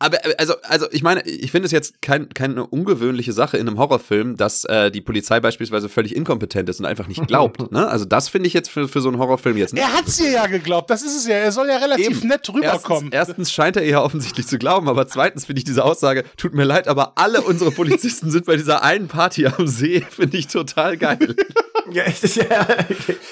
Aber 0.00 0.18
also, 0.38 0.54
also 0.62 0.86
ich 0.92 1.02
meine, 1.02 1.22
ich 1.22 1.50
finde 1.50 1.66
es 1.66 1.72
jetzt 1.72 2.00
kein, 2.02 2.28
keine 2.28 2.64
ungewöhnliche 2.66 3.32
Sache 3.32 3.56
in 3.56 3.66
einem 3.66 3.78
Horrorfilm, 3.78 4.36
dass 4.36 4.64
äh, 4.64 4.90
die 4.90 5.00
Polizei 5.00 5.40
beispielsweise 5.40 5.88
völlig 5.88 6.14
inkompetent 6.14 6.68
ist 6.68 6.78
und 6.78 6.86
einfach 6.86 7.08
nicht 7.08 7.26
glaubt. 7.26 7.72
ne? 7.72 7.88
Also 7.88 8.04
das 8.04 8.28
finde 8.28 8.46
ich 8.46 8.54
jetzt 8.54 8.70
für, 8.70 8.86
für 8.86 9.00
so 9.00 9.08
einen 9.08 9.18
Horrorfilm 9.18 9.56
jetzt 9.56 9.74
nicht. 9.74 9.82
Er 9.82 9.92
hat's 9.92 10.16
dir 10.16 10.30
ja 10.30 10.46
geglaubt, 10.46 10.88
das 10.90 11.02
ist 11.02 11.16
es 11.16 11.26
ja. 11.26 11.34
Er 11.34 11.50
soll 11.50 11.68
ja 11.68 11.78
relativ 11.78 12.18
Eben. 12.18 12.28
nett 12.28 12.48
rüberkommen. 12.48 13.10
Erstens, 13.10 13.28
erstens 13.28 13.52
scheint 13.52 13.76
er 13.76 13.82
eher 13.82 14.04
offensichtlich 14.04 14.46
zu 14.46 14.58
glauben, 14.58 14.88
aber 14.88 15.08
zweitens 15.08 15.46
finde 15.46 15.58
ich 15.58 15.64
diese 15.64 15.84
Aussage, 15.84 16.24
tut 16.36 16.54
mir 16.54 16.64
leid, 16.64 16.86
aber 16.86 17.14
alle 17.16 17.42
unsere 17.42 17.72
Polizisten 17.72 18.30
sind 18.30 18.46
bei 18.46 18.56
dieser 18.56 18.82
einen 18.82 19.08
Party 19.08 19.46
am 19.46 19.66
See, 19.66 20.06
finde 20.10 20.36
ich 20.36 20.46
total 20.46 20.96
geil. 20.96 21.18
Ja, 21.92 22.04
echt, 22.04 22.24
ist 22.24 22.36
ja. 22.36 22.66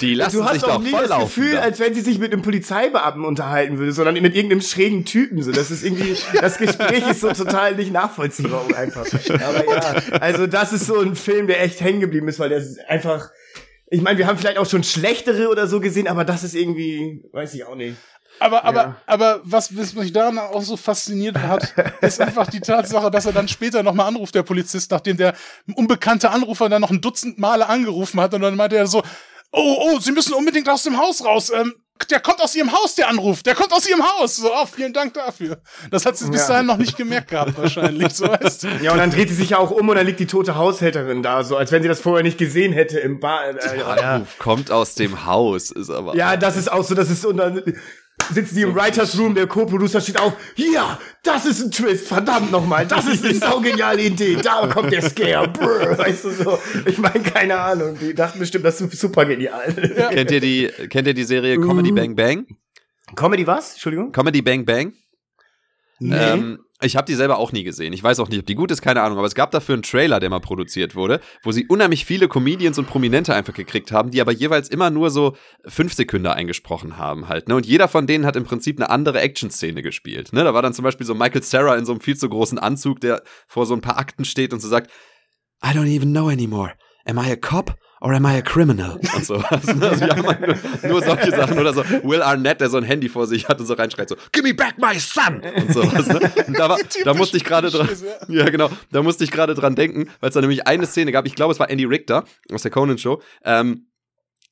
Die 0.01 0.14
lassen 0.14 0.37
du 0.37 0.45
hast 0.45 0.55
sich 0.55 0.62
doch 0.62 0.81
nie 0.81 0.92
das 0.92 1.19
Gefühl, 1.19 1.53
da. 1.53 1.61
als 1.61 1.81
wenn 1.81 1.95
sie 1.95 2.01
sich 2.01 2.19
mit 2.19 2.33
einem 2.33 2.42
Polizeibeamten 2.42 3.25
unterhalten 3.25 3.79
würde, 3.79 3.92
sondern 3.92 4.14
mit 4.14 4.35
irgendeinem 4.35 4.61
schrägen 4.61 5.05
Typen. 5.05 5.42
So, 5.42 5.53
das 5.53 5.71
ist 5.71 5.85
irgendwie, 5.85 6.16
das 6.40 6.59
Gespräch 6.59 7.09
ist 7.09 7.21
so 7.21 7.33
total 7.33 7.75
nicht 7.77 7.92
nachvollziehbar 7.92 8.64
einfach. 8.77 9.07
Aber 9.07 9.64
ja, 9.71 10.19
also 10.21 10.47
das 10.47 10.73
ist 10.73 10.87
so 10.87 11.01
ein 11.01 11.16
Film, 11.16 11.47
der 11.47 11.62
echt 11.62 11.81
hängen 11.81 12.01
geblieben 12.01 12.29
ist, 12.29 12.38
weil 12.38 12.49
der 12.49 12.59
ist 12.59 12.79
einfach. 12.88 13.31
Ich 13.88 14.03
meine, 14.03 14.19
wir 14.19 14.27
haben 14.27 14.37
vielleicht 14.37 14.59
auch 14.59 14.69
schon 14.69 14.83
schlechtere 14.83 15.49
oder 15.49 15.69
so 15.69 15.79
gesehen, 15.79 16.09
aber 16.09 16.25
das 16.25 16.42
ist 16.42 16.57
irgendwie, 16.57 17.23
weiß 17.33 17.55
ich 17.55 17.64
auch 17.64 17.77
nicht. 17.77 17.97
Aber, 18.38 18.64
aber, 18.64 18.81
ja. 18.81 18.96
aber 19.07 19.40
was, 19.44 19.77
was 19.77 19.94
mich 19.94 20.12
daran 20.12 20.38
auch 20.38 20.62
so 20.62 20.77
fasziniert 20.77 21.38
hat, 21.38 21.75
ist 22.01 22.20
einfach 22.20 22.49
die 22.49 22.61
Tatsache, 22.61 23.11
dass 23.11 23.27
er 23.27 23.33
dann 23.33 23.49
später 23.49 23.83
nochmal 23.83 24.09
anruft, 24.09 24.35
der 24.35 24.42
Polizist, 24.42 24.90
nachdem 24.90 25.16
der 25.16 25.35
unbekannte 25.75 26.31
Anrufer 26.31 26.68
dann 26.68 26.83
noch 26.83 26.90
ein 26.90 27.01
Dutzend 27.01 27.38
Male 27.38 27.68
angerufen 27.68 28.20
hat 28.20 28.35
und 28.35 28.42
dann 28.42 28.57
meinte 28.57 28.77
er 28.77 28.87
so, 28.87 29.03
oh, 29.53 29.77
oh, 29.81 29.99
Sie 30.01 30.12
müssen 30.12 30.35
unbedingt 30.35 30.68
aus 30.68 30.83
dem 30.83 30.99
Haus 30.99 31.25
raus. 31.25 31.51
Ähm, 31.51 31.75
der 32.11 32.20
kommt 32.20 32.40
aus 32.42 32.55
ihrem 32.55 32.72
Haus, 32.72 32.94
der 32.94 33.09
Anruf. 33.09 33.42
Der 33.42 33.55
kommt 33.55 33.72
aus 33.72 33.88
ihrem 33.88 34.03
Haus. 34.03 34.37
So, 34.37 34.53
oh, 34.53 34.66
vielen 34.66 34.92
Dank 34.92 35.14
dafür. 35.14 35.59
Das 35.90 36.05
hat 36.05 36.16
sie 36.16 36.31
bis 36.31 36.46
dahin 36.46 36.66
noch 36.66 36.77
nicht 36.77 36.96
gemerkt 36.96 37.31
gehabt, 37.31 37.57
wahrscheinlich. 37.57 38.12
So 38.12 38.29
weißt 38.29 38.64
du. 38.64 38.68
Ja, 38.83 38.92
und 38.92 38.99
dann 38.99 39.11
dreht 39.11 39.31
sie 39.31 39.35
sich 39.35 39.51
ja 39.51 39.59
auch 39.59 39.70
um 39.70 39.88
und 39.88 39.96
dann 39.96 40.07
liegt 40.07 40.20
die 40.20 40.27
tote 40.27 40.57
Haushälterin 40.57 41.22
da, 41.22 41.42
so 41.42 41.57
als 41.57 41.72
wenn 41.72 41.83
sie 41.83 41.88
das 41.88 42.01
vorher 42.01 42.22
nicht 42.22 42.38
gesehen 42.38 42.72
hätte 42.72 42.99
im 42.99 43.18
Bar. 43.18 43.49
Äh, 43.49 43.77
der 43.77 43.87
Anruf 43.87 44.38
kommt 44.38 44.70
aus 44.70 44.94
dem 44.94 45.25
Haus, 45.25 45.70
ist 45.70 45.90
aber. 45.90 46.14
Ja, 46.14 46.37
das 46.37 46.57
ist 46.57 46.70
auch 46.70 46.85
so, 46.85 46.94
das 46.94 47.11
ist 47.11 47.25
und 47.25 47.38
dann 47.38 47.62
sitzen 48.33 48.55
die 48.57 48.63
so 48.63 48.69
im 48.69 48.75
Writers 48.75 49.19
Room, 49.19 49.35
der 49.35 49.47
Co-Producer 49.47 50.01
steht 50.01 50.19
auf, 50.19 50.35
ja, 50.57 50.99
das 51.23 51.47
ist 51.47 51.63
ein 51.63 51.71
Twist, 51.71 52.09
verdammt 52.09 52.51
nochmal, 52.51 52.87
das 52.87 53.07
ist 53.07 53.25
eine 53.25 53.35
saugeniale 53.39 54.03
Idee, 54.03 54.37
da 54.37 54.67
kommt 54.67 54.93
der 54.93 55.03
Scare, 55.03 55.49
brr, 55.53 55.99
weißt 55.99 56.25
du 56.25 56.31
so. 56.31 56.59
Ich 56.87 56.99
meine, 56.99 57.21
keine 57.21 57.59
Ahnung, 57.59 57.97
die 58.01 58.15
dachten 58.15 58.39
bestimmt, 58.39 58.65
das 58.65 58.81
ist 58.81 58.99
super 58.99 59.25
genial. 59.25 59.75
Ja. 59.97 60.09
Kennt 60.09 60.31
ihr 60.31 60.41
die, 60.41 60.71
kennt 60.89 61.07
ihr 61.07 61.15
die 61.15 61.25
Serie 61.25 61.59
Comedy 61.61 61.93
Bang 61.93 62.17
Bang? 62.17 62.47
Comedy 63.15 63.47
was? 63.47 63.73
Entschuldigung? 63.73 64.13
Comedy 64.13 64.43
Bang 64.43 64.65
Bang? 64.65 64.93
Nee. 65.99 66.17
Ähm, 66.17 66.59
ich 66.83 66.97
habe 66.97 67.07
die 67.07 67.15
selber 67.15 67.39
auch 67.39 67.53
nie 67.53 67.65
gesehen. 67.65 67.95
Ich 67.95 68.03
weiß 68.03 68.21
auch 68.21 68.29
nicht, 68.29 68.39
ob 68.39 68.47
die 68.47 68.55
gut 68.55 68.71
ist, 68.71 68.83
keine 68.83 69.01
Ahnung. 69.01 69.17
Aber 69.17 69.27
es 69.27 69.35
gab 69.35 69.51
dafür 69.51 69.75
einen 69.75 69.83
Trailer, 69.83 70.21
der 70.21 70.29
mal 70.29 70.41
produziert 70.41 70.95
wurde, 70.95 71.21
wo 71.43 71.51
sie 71.51 71.67
unheimlich 71.67 72.05
viele 72.05 72.29
Comedians 72.29 72.79
und 72.79 72.87
Prominente 72.87 73.35
einfach 73.35 73.55
gekriegt 73.55 73.93
haben, 73.93 74.11
die 74.11 74.21
aber 74.21 74.33
jeweils 74.33 74.69
immer 74.69 74.91
nur 74.91 75.11
so 75.11 75.37
fünf 75.67 75.95
Sekunden 75.95 76.27
eingesprochen 76.27 76.99
haben 76.99 77.29
halt. 77.29 77.49
Ne? 77.49 77.57
Und 77.57 77.65
jeder 77.65 77.89
von 77.89 78.07
denen 78.07 78.27
hat 78.27 78.37
im 78.37 78.45
Prinzip 78.45 78.79
eine 78.79 78.91
andere 78.91 79.21
Action-Szene 79.21 79.81
gespielt. 79.81 80.35
Ne? 80.35 80.45
Da 80.45 80.53
war 80.53 80.61
dann 80.61 80.75
zum 80.75 80.83
Beispiel 80.83 81.07
so 81.07 81.15
Michael 81.15 81.43
Sarah 81.43 81.77
in 81.77 81.87
so 81.87 81.93
einem 81.93 82.03
viel 82.03 82.17
zu 82.17 82.29
großen 82.29 82.59
Anzug, 82.59 83.01
der 83.01 83.23
vor 83.47 83.65
so 83.65 83.75
ein 83.75 83.81
paar 83.81 83.99
Akten 83.99 84.27
steht 84.27 84.53
und 84.53 84.61
so 84.61 84.69
sagt, 84.69 84.91
I 85.65 85.69
don't 85.69 85.89
even 85.89 86.12
know 86.12 86.29
anymore. 86.29 86.75
Am 87.07 87.19
I 87.19 87.33
a 87.33 87.37
cop 87.37 87.75
or 88.01 88.13
am 88.13 88.27
I 88.27 88.37
a 88.37 88.43
criminal? 88.43 88.99
Und 89.15 89.25
so. 89.25 89.37
Also, 89.37 89.73
also 89.73 90.07
haben 90.07 90.27
halt 90.27 90.41
nur, 90.83 90.91
nur, 90.91 91.03
solche 91.03 91.31
Sachen 91.31 91.59
oder 91.59 91.73
so. 91.73 91.85
Will 92.03 92.23
Arnett, 92.23 92.61
der 92.61 92.69
so 92.69 92.77
ein 92.77 92.85
Handy 92.85 93.09
vor 93.09 93.27
sich 93.27 93.49
hat 93.49 93.61
und 93.61 93.67
so 93.67 93.75
reinschreit 93.75 94.09
so, 94.09 94.17
Give 94.33 94.47
me 94.47 94.55
back 94.55 94.79
my 94.79 94.99
son! 94.99 95.41
Und 95.41 95.73
sowas. 95.73 96.07
Ne? 96.07 96.33
Und 96.47 96.59
da, 96.59 96.69
war, 96.69 96.79
da 97.05 97.15
musste 97.15 97.37
ich 97.37 97.45
gerade 97.45 97.71
dran, 97.71 97.89
ja 98.29 98.49
genau, 98.51 98.71
da 98.91 99.03
musste 99.03 99.25
ich 99.25 99.31
gerade 99.31 99.55
dran 99.55 99.75
denken, 99.75 100.09
weil 100.21 100.29
es 100.29 100.35
da 100.35 100.41
nämlich 100.41 100.67
eine 100.67 100.87
Szene 100.87 101.13
gab, 101.13 101.27
ich 101.27 101.35
glaube 101.35 101.53
es 101.53 101.61
war 101.61 101.71
Andy 101.71 101.85
Richter 101.85 102.25
aus 102.53 102.63
der 102.63 102.71
Conan 102.71 102.99
Show, 102.99 103.23
ähm, 103.45 103.87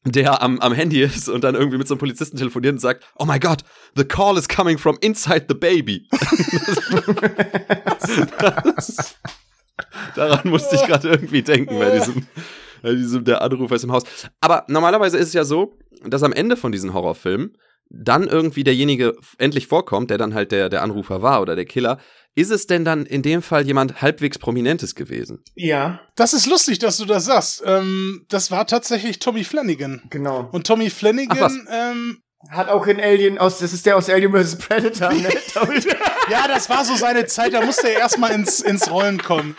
der 0.05 0.43
am, 0.43 0.61
am 0.61 0.73
Handy 0.75 1.01
ist 1.03 1.29
und 1.29 1.45
dann 1.45 1.55
irgendwie 1.55 1.79
mit 1.79 1.89
so 1.89 1.95
einem 1.95 2.01
Polizisten 2.01 2.37
telefoniert 2.37 2.73
und 2.75 2.79
sagt, 2.79 3.05
oh 3.17 3.25
my 3.25 3.39
God, 3.39 3.65
the 3.97 4.05
call 4.05 4.37
is 4.37 4.49
coming 4.49 4.77
from 4.77 4.99
inside 5.01 5.47
the 5.49 5.55
baby. 5.55 6.09
das, 8.77 9.17
daran 10.15 10.49
musste 10.49 10.77
ich 10.77 10.83
gerade 10.83 11.09
irgendwie 11.09 11.43
denken 11.43 11.79
bei 11.79 11.91
diesem 11.91 12.27
der 12.85 13.43
Anrufer 13.43 13.75
ist 13.75 13.85
im 13.85 13.93
Haus. 13.93 14.05
Aber 14.41 14.65
normalerweise 14.69 15.19
ist 15.19 15.29
es 15.29 15.35
ja 15.35 15.45
so, 15.45 15.79
dass 16.05 16.23
am 16.23 16.33
Ende 16.33 16.57
von 16.57 16.73
diesen 16.73 16.95
Horrorfilmen 16.95 17.57
dann 17.91 18.27
irgendwie 18.27 18.65
derjenige 18.65 19.17
endlich 19.39 19.67
vorkommt, 19.67 20.11
der 20.11 20.19
dann 20.19 20.35
halt 20.35 20.53
der, 20.53 20.69
der 20.69 20.83
Anrufer 20.83 21.23
war 21.23 21.41
oder 21.43 21.57
der 21.57 21.65
Killer. 21.65 21.99
Ist 22.35 22.51
es 22.51 22.67
denn 22.67 22.85
dann 22.85 23.07
in 23.07 23.23
dem 23.23 23.43
Fall 23.43 23.65
jemand 23.65 24.03
halbwegs 24.03 24.39
Prominentes 24.39 24.95
gewesen? 24.95 25.45
Ja. 25.55 26.01
Das 26.17 26.33
ist 26.33 26.47
lustig, 26.47 26.81
dass 26.81 26.97
du 26.97 27.05
das 27.05 27.27
sagst. 27.27 27.63
Ähm, 27.65 28.25
das 28.29 28.51
war 28.51 28.67
tatsächlich 28.67 29.21
Tommy 29.21 29.45
Flanagan. 29.45 30.03
Genau. 30.11 30.49
Und 30.51 30.67
Tommy 30.67 30.91
Flanagan 30.91 31.69
ähm, 31.71 32.19
hat 32.51 32.69
auch 32.69 32.87
in 32.87 33.01
Alien 33.01 33.39
aus, 33.39 33.59
das 33.59 33.73
ist 33.73 33.87
der 33.87 33.97
aus 33.97 34.11
Alien 34.11 34.33
vs. 34.33 34.57
Predator, 34.57 35.13
ne? 35.13 35.29
ja, 36.31 36.49
das 36.49 36.69
war 36.69 36.85
so 36.85 36.97
seine 36.97 37.27
Zeit, 37.27 37.55
da 37.55 37.65
musste 37.65 37.89
er 37.89 38.01
erstmal 38.01 38.33
ins, 38.33 38.61
ins 38.61 38.91
Rollen 38.91 39.23
kommen. 39.23 39.55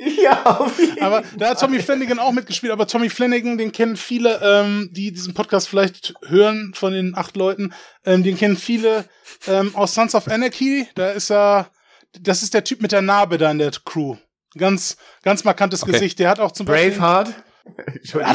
Ja, 0.22 0.44
auf 0.58 0.78
jeden 0.78 1.02
aber 1.02 1.22
da 1.36 1.50
hat 1.50 1.60
Tommy 1.60 1.80
Flanagan 1.80 2.18
auch 2.18 2.32
mitgespielt, 2.32 2.72
aber 2.72 2.86
Tommy 2.86 3.10
Flanagan, 3.10 3.58
den 3.58 3.70
kennen 3.70 3.96
viele, 3.96 4.40
ähm, 4.42 4.88
die 4.92 5.12
diesen 5.12 5.34
Podcast 5.34 5.68
vielleicht 5.68 6.14
hören 6.26 6.72
von 6.74 6.92
den 6.92 7.14
acht 7.14 7.36
Leuten, 7.36 7.74
ähm, 8.04 8.22
den 8.22 8.36
kennen 8.36 8.56
viele 8.56 9.04
ähm, 9.46 9.74
aus 9.74 9.94
Sons 9.94 10.14
of 10.14 10.28
Anarchy. 10.28 10.88
Da 10.94 11.10
ist 11.10 11.30
er, 11.30 11.70
das 12.18 12.42
ist 12.42 12.54
der 12.54 12.64
Typ 12.64 12.80
mit 12.80 12.92
der 12.92 13.02
Narbe 13.02 13.36
da 13.36 13.50
in 13.50 13.58
der 13.58 13.72
Crew. 13.84 14.16
Ganz, 14.56 14.96
ganz 15.22 15.44
markantes 15.44 15.82
okay. 15.82 15.92
Gesicht. 15.92 16.18
Der 16.18 16.30
hat 16.30 16.40
auch 16.40 16.52
zum 16.52 16.66
Beispiel. 16.66 16.92
Braveheart? 16.92 17.34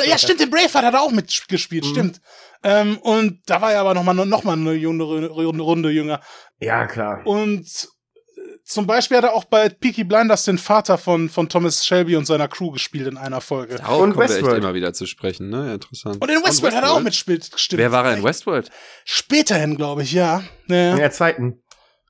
ja, 0.06 0.18
stimmt, 0.18 0.40
den 0.40 0.52
Braveheart 0.52 0.86
hat 0.86 0.94
er 0.94 1.02
auch 1.02 1.12
mitgespielt, 1.12 1.84
mhm. 1.84 1.90
stimmt. 1.90 2.22
Ähm, 2.64 2.98
und 3.00 3.42
da 3.48 3.62
war 3.62 3.74
er 3.74 3.82
aber 3.82 3.94
noch 3.94 4.04
mal, 4.04 4.14
noch 4.14 4.44
mal 4.44 4.54
eine 4.54 4.74
jüngere, 4.74 5.30
Runde 5.30 5.90
jünger. 5.90 6.22
Ja, 6.60 6.86
klar. 6.86 7.26
Und 7.26 7.90
zum 8.66 8.88
Beispiel 8.88 9.18
hat 9.18 9.24
er 9.26 9.34
auch 9.34 9.44
bei 9.44 9.70
Peaky 9.70 10.04
Blinders 10.04 10.44
den 10.44 10.58
Vater 10.58 10.98
von, 10.98 11.30
von 11.30 11.48
Thomas 11.48 11.86
Shelby 11.86 12.16
und 12.16 12.26
seiner 12.26 12.48
Crew 12.48 12.72
gespielt 12.72 13.08
in 13.08 13.16
einer 13.16 13.40
Folge. 13.40 13.76
Darauf 13.76 14.02
und 14.02 14.14
kommen 14.14 14.24
Westworld. 14.24 14.46
wir 14.46 14.52
echt 14.54 14.64
immer 14.64 14.74
wieder 14.74 14.92
zu 14.92 15.06
sprechen, 15.06 15.50
ne? 15.50 15.76
Interessant. 15.76 16.20
Und 16.20 16.30
in 16.30 16.38
Westworld, 16.38 16.48
Westworld? 16.48 16.76
hat 16.76 16.84
er 16.84 16.92
auch 16.92 17.00
mitgespielt, 17.00 17.52
stimmt. 17.56 17.80
Wer 17.80 17.92
war 17.92 18.06
er 18.06 18.18
in 18.18 18.24
Westworld? 18.24 18.72
Späterhin, 19.06 19.78
glaube 19.78 20.02
ich, 20.02 20.14
ja. 20.14 20.44
ja. 20.68 20.92
In 20.94 20.98
der 20.98 21.12
zweiten. 21.12 21.62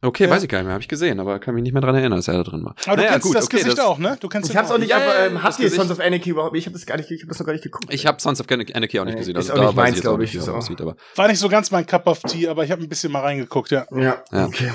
Okay, 0.01 0.25
ja. 0.25 0.29
weiß 0.29 0.43
ich 0.43 0.49
gar 0.49 0.59
nicht 0.59 0.65
mehr, 0.65 0.73
habe 0.73 0.81
ich 0.81 0.87
gesehen, 0.87 1.19
aber 1.19 1.39
kann 1.39 1.55
mich 1.55 1.63
nicht 1.63 1.73
mehr 1.73 1.81
dran 1.81 1.95
erinnern, 1.95 2.19
dass 2.19 2.27
er 2.27 2.35
da 2.35 2.43
drin 2.43 2.63
war. 2.63 2.75
Aber 2.85 2.95
naja, 2.95 3.07
du 3.07 3.13
kennst 3.13 3.27
gut, 3.27 3.35
das 3.35 3.45
okay, 3.45 3.57
Gesicht 3.57 3.77
das 3.77 3.85
auch, 3.85 3.97
ne? 3.97 4.17
Du 4.19 4.29
kennst 4.29 4.49
Ich 4.49 4.55
hab's 4.55 4.71
auch 4.71 4.77
nicht, 4.77 4.93
aber 4.93 5.19
ähm, 5.19 5.43
habt 5.43 5.59
ihr 5.59 5.69
Sons 5.69 5.91
of 5.91 5.99
Anarchy 5.99 6.29
überhaupt? 6.29 6.55
Ich 6.55 6.65
habe 6.65 6.73
das 6.73 6.85
gar 6.85 6.97
nicht, 6.97 7.09
ich 7.11 7.21
habe 7.21 7.29
das 7.29 7.39
noch 7.39 7.45
gar 7.45 7.53
nicht 7.53 7.63
geguckt. 7.63 7.93
Ich 7.93 8.05
habe 8.05 8.21
Sons 8.21 8.39
of 8.39 8.47
Anarchy 8.49 8.99
auch 8.99 9.05
nicht 9.05 9.17
gesehen, 9.17 9.35
also 9.35 9.51
ist 9.51 9.59
auch 9.59 9.65
nicht 9.65 9.75
meins, 9.75 9.99
glaube 9.99 10.23
ich. 10.23 10.39
So. 10.39 10.53
Aussieht, 10.53 10.79
aber 10.79 10.95
war 11.15 11.27
nicht 11.27 11.39
so 11.39 11.49
ganz 11.49 11.71
mein 11.71 11.85
Cup 11.85 12.07
of 12.07 12.21
Tea, 12.21 12.47
aber 12.47 12.63
ich 12.63 12.71
habe 12.71 12.81
ein 12.81 12.89
bisschen 12.89 13.11
mal 13.11 13.21
reingeguckt, 13.21 13.71
ja. 13.71 13.87
Ja, 13.91 14.23
ja. 14.31 14.45
okay. 14.45 14.71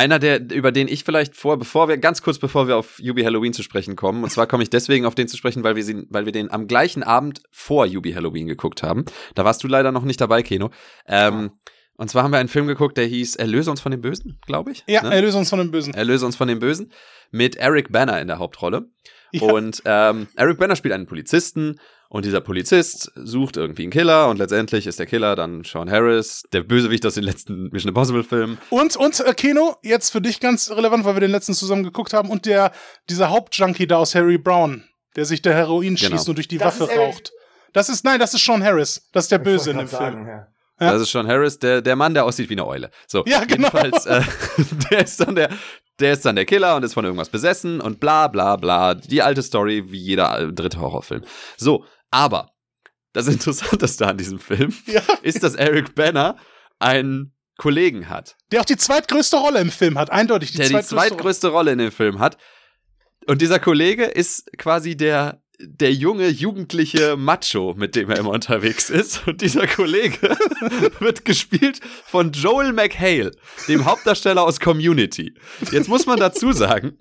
Einer, 0.00 0.18
der, 0.18 0.40
über 0.50 0.72
den 0.72 0.88
ich 0.88 1.04
vielleicht 1.04 1.36
vor, 1.36 1.58
bevor 1.58 1.86
wir, 1.86 1.98
ganz 1.98 2.22
kurz 2.22 2.38
bevor 2.38 2.66
wir 2.66 2.78
auf 2.78 2.98
Yubi 3.00 3.22
Halloween 3.22 3.52
zu 3.52 3.62
sprechen 3.62 3.96
kommen, 3.96 4.24
und 4.24 4.30
zwar 4.30 4.46
komme 4.46 4.62
ich 4.62 4.70
deswegen 4.70 5.04
auf 5.04 5.14
den 5.14 5.28
zu 5.28 5.36
sprechen, 5.36 5.62
weil 5.62 5.76
wir, 5.76 5.84
sie, 5.84 6.06
weil 6.08 6.24
wir 6.24 6.32
den 6.32 6.50
am 6.50 6.66
gleichen 6.66 7.02
Abend 7.02 7.42
vor 7.50 7.84
Yubi 7.84 8.14
Halloween 8.14 8.46
geguckt 8.46 8.82
haben. 8.82 9.04
Da 9.34 9.44
warst 9.44 9.62
du 9.62 9.68
leider 9.68 9.92
noch 9.92 10.04
nicht 10.04 10.18
dabei, 10.18 10.42
Keno. 10.42 10.70
Ähm, 11.06 11.50
und 11.98 12.08
zwar 12.08 12.22
haben 12.22 12.30
wir 12.30 12.38
einen 12.38 12.48
Film 12.48 12.66
geguckt, 12.66 12.96
der 12.96 13.04
hieß 13.04 13.36
Erlöse 13.36 13.70
uns 13.70 13.82
von 13.82 13.92
dem 13.92 14.00
Bösen, 14.00 14.38
glaube 14.46 14.72
ich. 14.72 14.84
Ja, 14.86 15.02
ne? 15.02 15.14
Erlöse 15.14 15.36
uns 15.36 15.50
von 15.50 15.58
dem 15.58 15.70
Bösen. 15.70 15.92
Erlöse 15.92 16.24
uns 16.24 16.34
von 16.34 16.48
dem 16.48 16.60
Bösen. 16.60 16.90
Mit 17.30 17.56
Eric 17.56 17.92
Banner 17.92 18.22
in 18.22 18.26
der 18.26 18.38
Hauptrolle. 18.38 18.88
Ja. 19.32 19.42
Und 19.42 19.82
ähm, 19.84 20.28
Eric 20.36 20.58
Banner 20.58 20.76
spielt 20.76 20.94
einen 20.94 21.06
Polizisten 21.06 21.78
und 22.08 22.24
dieser 22.24 22.40
Polizist 22.40 23.12
sucht 23.14 23.56
irgendwie 23.56 23.82
einen 23.82 23.92
Killer 23.92 24.28
und 24.28 24.38
letztendlich 24.38 24.86
ist 24.86 24.98
der 24.98 25.06
Killer 25.06 25.36
dann 25.36 25.62
Sean 25.62 25.88
Harris, 25.88 26.42
der 26.52 26.62
Bösewicht 26.62 27.06
aus 27.06 27.14
den 27.14 27.22
letzten 27.22 27.68
Mission 27.70 27.90
Impossible 27.90 28.24
Filmen. 28.24 28.58
Und, 28.70 28.96
und 28.96 29.20
äh, 29.20 29.32
Keno, 29.34 29.76
jetzt 29.82 30.10
für 30.10 30.20
dich 30.20 30.40
ganz 30.40 30.70
relevant, 30.70 31.04
weil 31.04 31.14
wir 31.14 31.20
den 31.20 31.30
letzten 31.30 31.54
zusammen 31.54 31.84
geguckt 31.84 32.12
haben 32.12 32.28
und 32.28 32.46
der, 32.46 32.72
dieser 33.08 33.30
Hauptjunkie 33.30 33.86
da 33.86 33.98
aus 33.98 34.14
Harry 34.16 34.38
Brown, 34.38 34.84
der 35.14 35.24
sich 35.24 35.40
der 35.40 35.54
Heroin 35.54 35.94
genau. 35.94 36.10
schießt 36.10 36.28
und 36.28 36.34
durch 36.36 36.48
die 36.48 36.58
das 36.58 36.80
Waffe 36.80 36.92
raucht. 36.92 37.32
Das 37.72 37.88
ist, 37.88 38.04
nein, 38.04 38.18
das 38.18 38.34
ist 38.34 38.44
Sean 38.44 38.64
Harris. 38.64 39.08
Das 39.12 39.26
ist 39.26 39.32
der 39.32 39.38
Böse 39.38 39.70
in 39.70 39.78
dem 39.78 39.86
sagen, 39.86 40.24
Film. 40.24 40.26
Ja. 40.26 40.48
Ja. 40.80 40.92
Das 40.92 41.02
ist 41.02 41.10
Sean 41.10 41.28
Harris, 41.28 41.58
der, 41.58 41.82
der 41.82 41.94
Mann, 41.94 42.14
der 42.14 42.24
aussieht 42.24 42.48
wie 42.48 42.54
eine 42.54 42.66
Eule. 42.66 42.90
So, 43.06 43.24
ja, 43.26 43.44
genau. 43.44 43.68
Jedenfalls, 43.68 44.06
äh, 44.06 44.22
der 44.90 45.04
ist 45.04 45.20
dann 45.20 45.34
der, 45.34 45.50
der 45.98 46.12
ist 46.14 46.24
dann 46.24 46.36
der 46.36 46.46
Killer 46.46 46.76
und 46.76 46.82
ist 46.82 46.94
von 46.94 47.04
irgendwas 47.04 47.28
besessen 47.28 47.80
und 47.80 48.00
bla 48.00 48.28
bla 48.28 48.56
bla. 48.56 48.94
Die 48.94 49.22
alte 49.22 49.42
Story 49.42 49.92
wie 49.92 49.98
jeder 49.98 50.50
dritte 50.52 50.80
Horrorfilm. 50.80 51.22
So, 51.56 51.84
aber 52.10 52.50
das 53.12 53.28
Interessanteste 53.28 54.06
an 54.06 54.16
diesem 54.16 54.38
Film 54.38 54.74
ja. 54.86 55.02
ist, 55.22 55.42
dass 55.42 55.54
Eric 55.54 55.94
Banner 55.94 56.36
ein 56.78 57.32
Kollegen 57.58 58.08
hat. 58.08 58.36
Der 58.52 58.62
auch 58.62 58.64
die 58.64 58.76
zweitgrößte 58.76 59.36
Rolle 59.36 59.60
im 59.60 59.70
Film 59.70 59.98
hat, 59.98 60.10
eindeutig 60.10 60.52
die 60.52 60.58
der 60.58 60.66
zweitgrößte 60.66 60.94
die 60.94 61.00
zweitgrößte 61.00 61.48
Rolle 61.48 61.72
in 61.72 61.78
dem 61.78 61.92
Film 61.92 62.18
hat. 62.18 62.38
Und 63.26 63.42
dieser 63.42 63.58
Kollege 63.58 64.04
ist 64.04 64.50
quasi 64.56 64.96
der 64.96 65.42
der 65.62 65.92
junge, 65.92 66.28
jugendliche 66.28 67.16
Macho, 67.16 67.74
mit 67.76 67.96
dem 67.96 68.10
er 68.10 68.18
immer 68.18 68.30
unterwegs 68.30 68.90
ist. 68.90 69.26
Und 69.26 69.40
dieser 69.40 69.66
Kollege 69.66 70.36
wird 71.00 71.24
gespielt 71.24 71.80
von 72.06 72.32
Joel 72.32 72.72
McHale, 72.72 73.32
dem 73.68 73.84
Hauptdarsteller 73.84 74.42
aus 74.42 74.60
Community. 74.60 75.34
Jetzt 75.70 75.88
muss 75.88 76.06
man 76.06 76.18
dazu 76.18 76.52
sagen, 76.52 76.98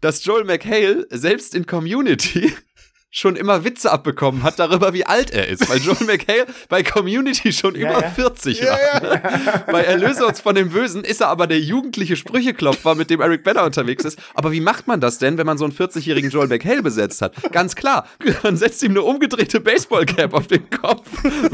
dass 0.00 0.24
Joel 0.24 0.44
McHale 0.44 1.06
selbst 1.10 1.54
in 1.54 1.66
Community 1.66 2.52
schon 3.10 3.34
immer 3.34 3.64
Witze 3.64 3.90
abbekommen 3.90 4.44
hat 4.44 4.58
darüber, 4.58 4.92
wie 4.94 5.04
alt 5.04 5.30
er 5.30 5.48
ist, 5.48 5.68
weil 5.68 5.78
Joel 5.78 5.96
McHale 6.06 6.46
bei 6.68 6.82
Community 6.82 7.52
schon 7.52 7.74
ja, 7.74 7.90
über 7.90 8.02
ja. 8.02 8.10
40 8.10 8.62
war. 8.62 8.78
Ja? 8.80 9.62
Bei 9.70 9.82
Erlöse 9.82 10.26
uns 10.26 10.40
von 10.40 10.54
dem 10.54 10.70
Bösen 10.70 11.04
ist 11.04 11.20
er 11.20 11.28
aber 11.28 11.46
der 11.46 11.60
jugendliche 11.60 12.16
Sprücheklopfer, 12.16 12.94
mit 12.94 13.10
dem 13.10 13.20
Eric 13.20 13.44
Banner 13.44 13.64
unterwegs 13.64 14.04
ist. 14.04 14.18
Aber 14.34 14.52
wie 14.52 14.60
macht 14.60 14.86
man 14.86 15.00
das 15.00 15.18
denn, 15.18 15.38
wenn 15.38 15.46
man 15.46 15.58
so 15.58 15.64
einen 15.64 15.74
40-jährigen 15.74 16.30
Joel 16.30 16.48
McHale 16.48 16.82
besetzt 16.82 17.22
hat? 17.22 17.34
Ganz 17.52 17.74
klar, 17.74 18.06
man 18.42 18.56
setzt 18.56 18.82
ihm 18.82 18.92
eine 18.92 19.02
umgedrehte 19.02 19.60
Baseballcap 19.60 20.32
auf 20.32 20.46
den 20.46 20.68
Kopf 20.70 21.08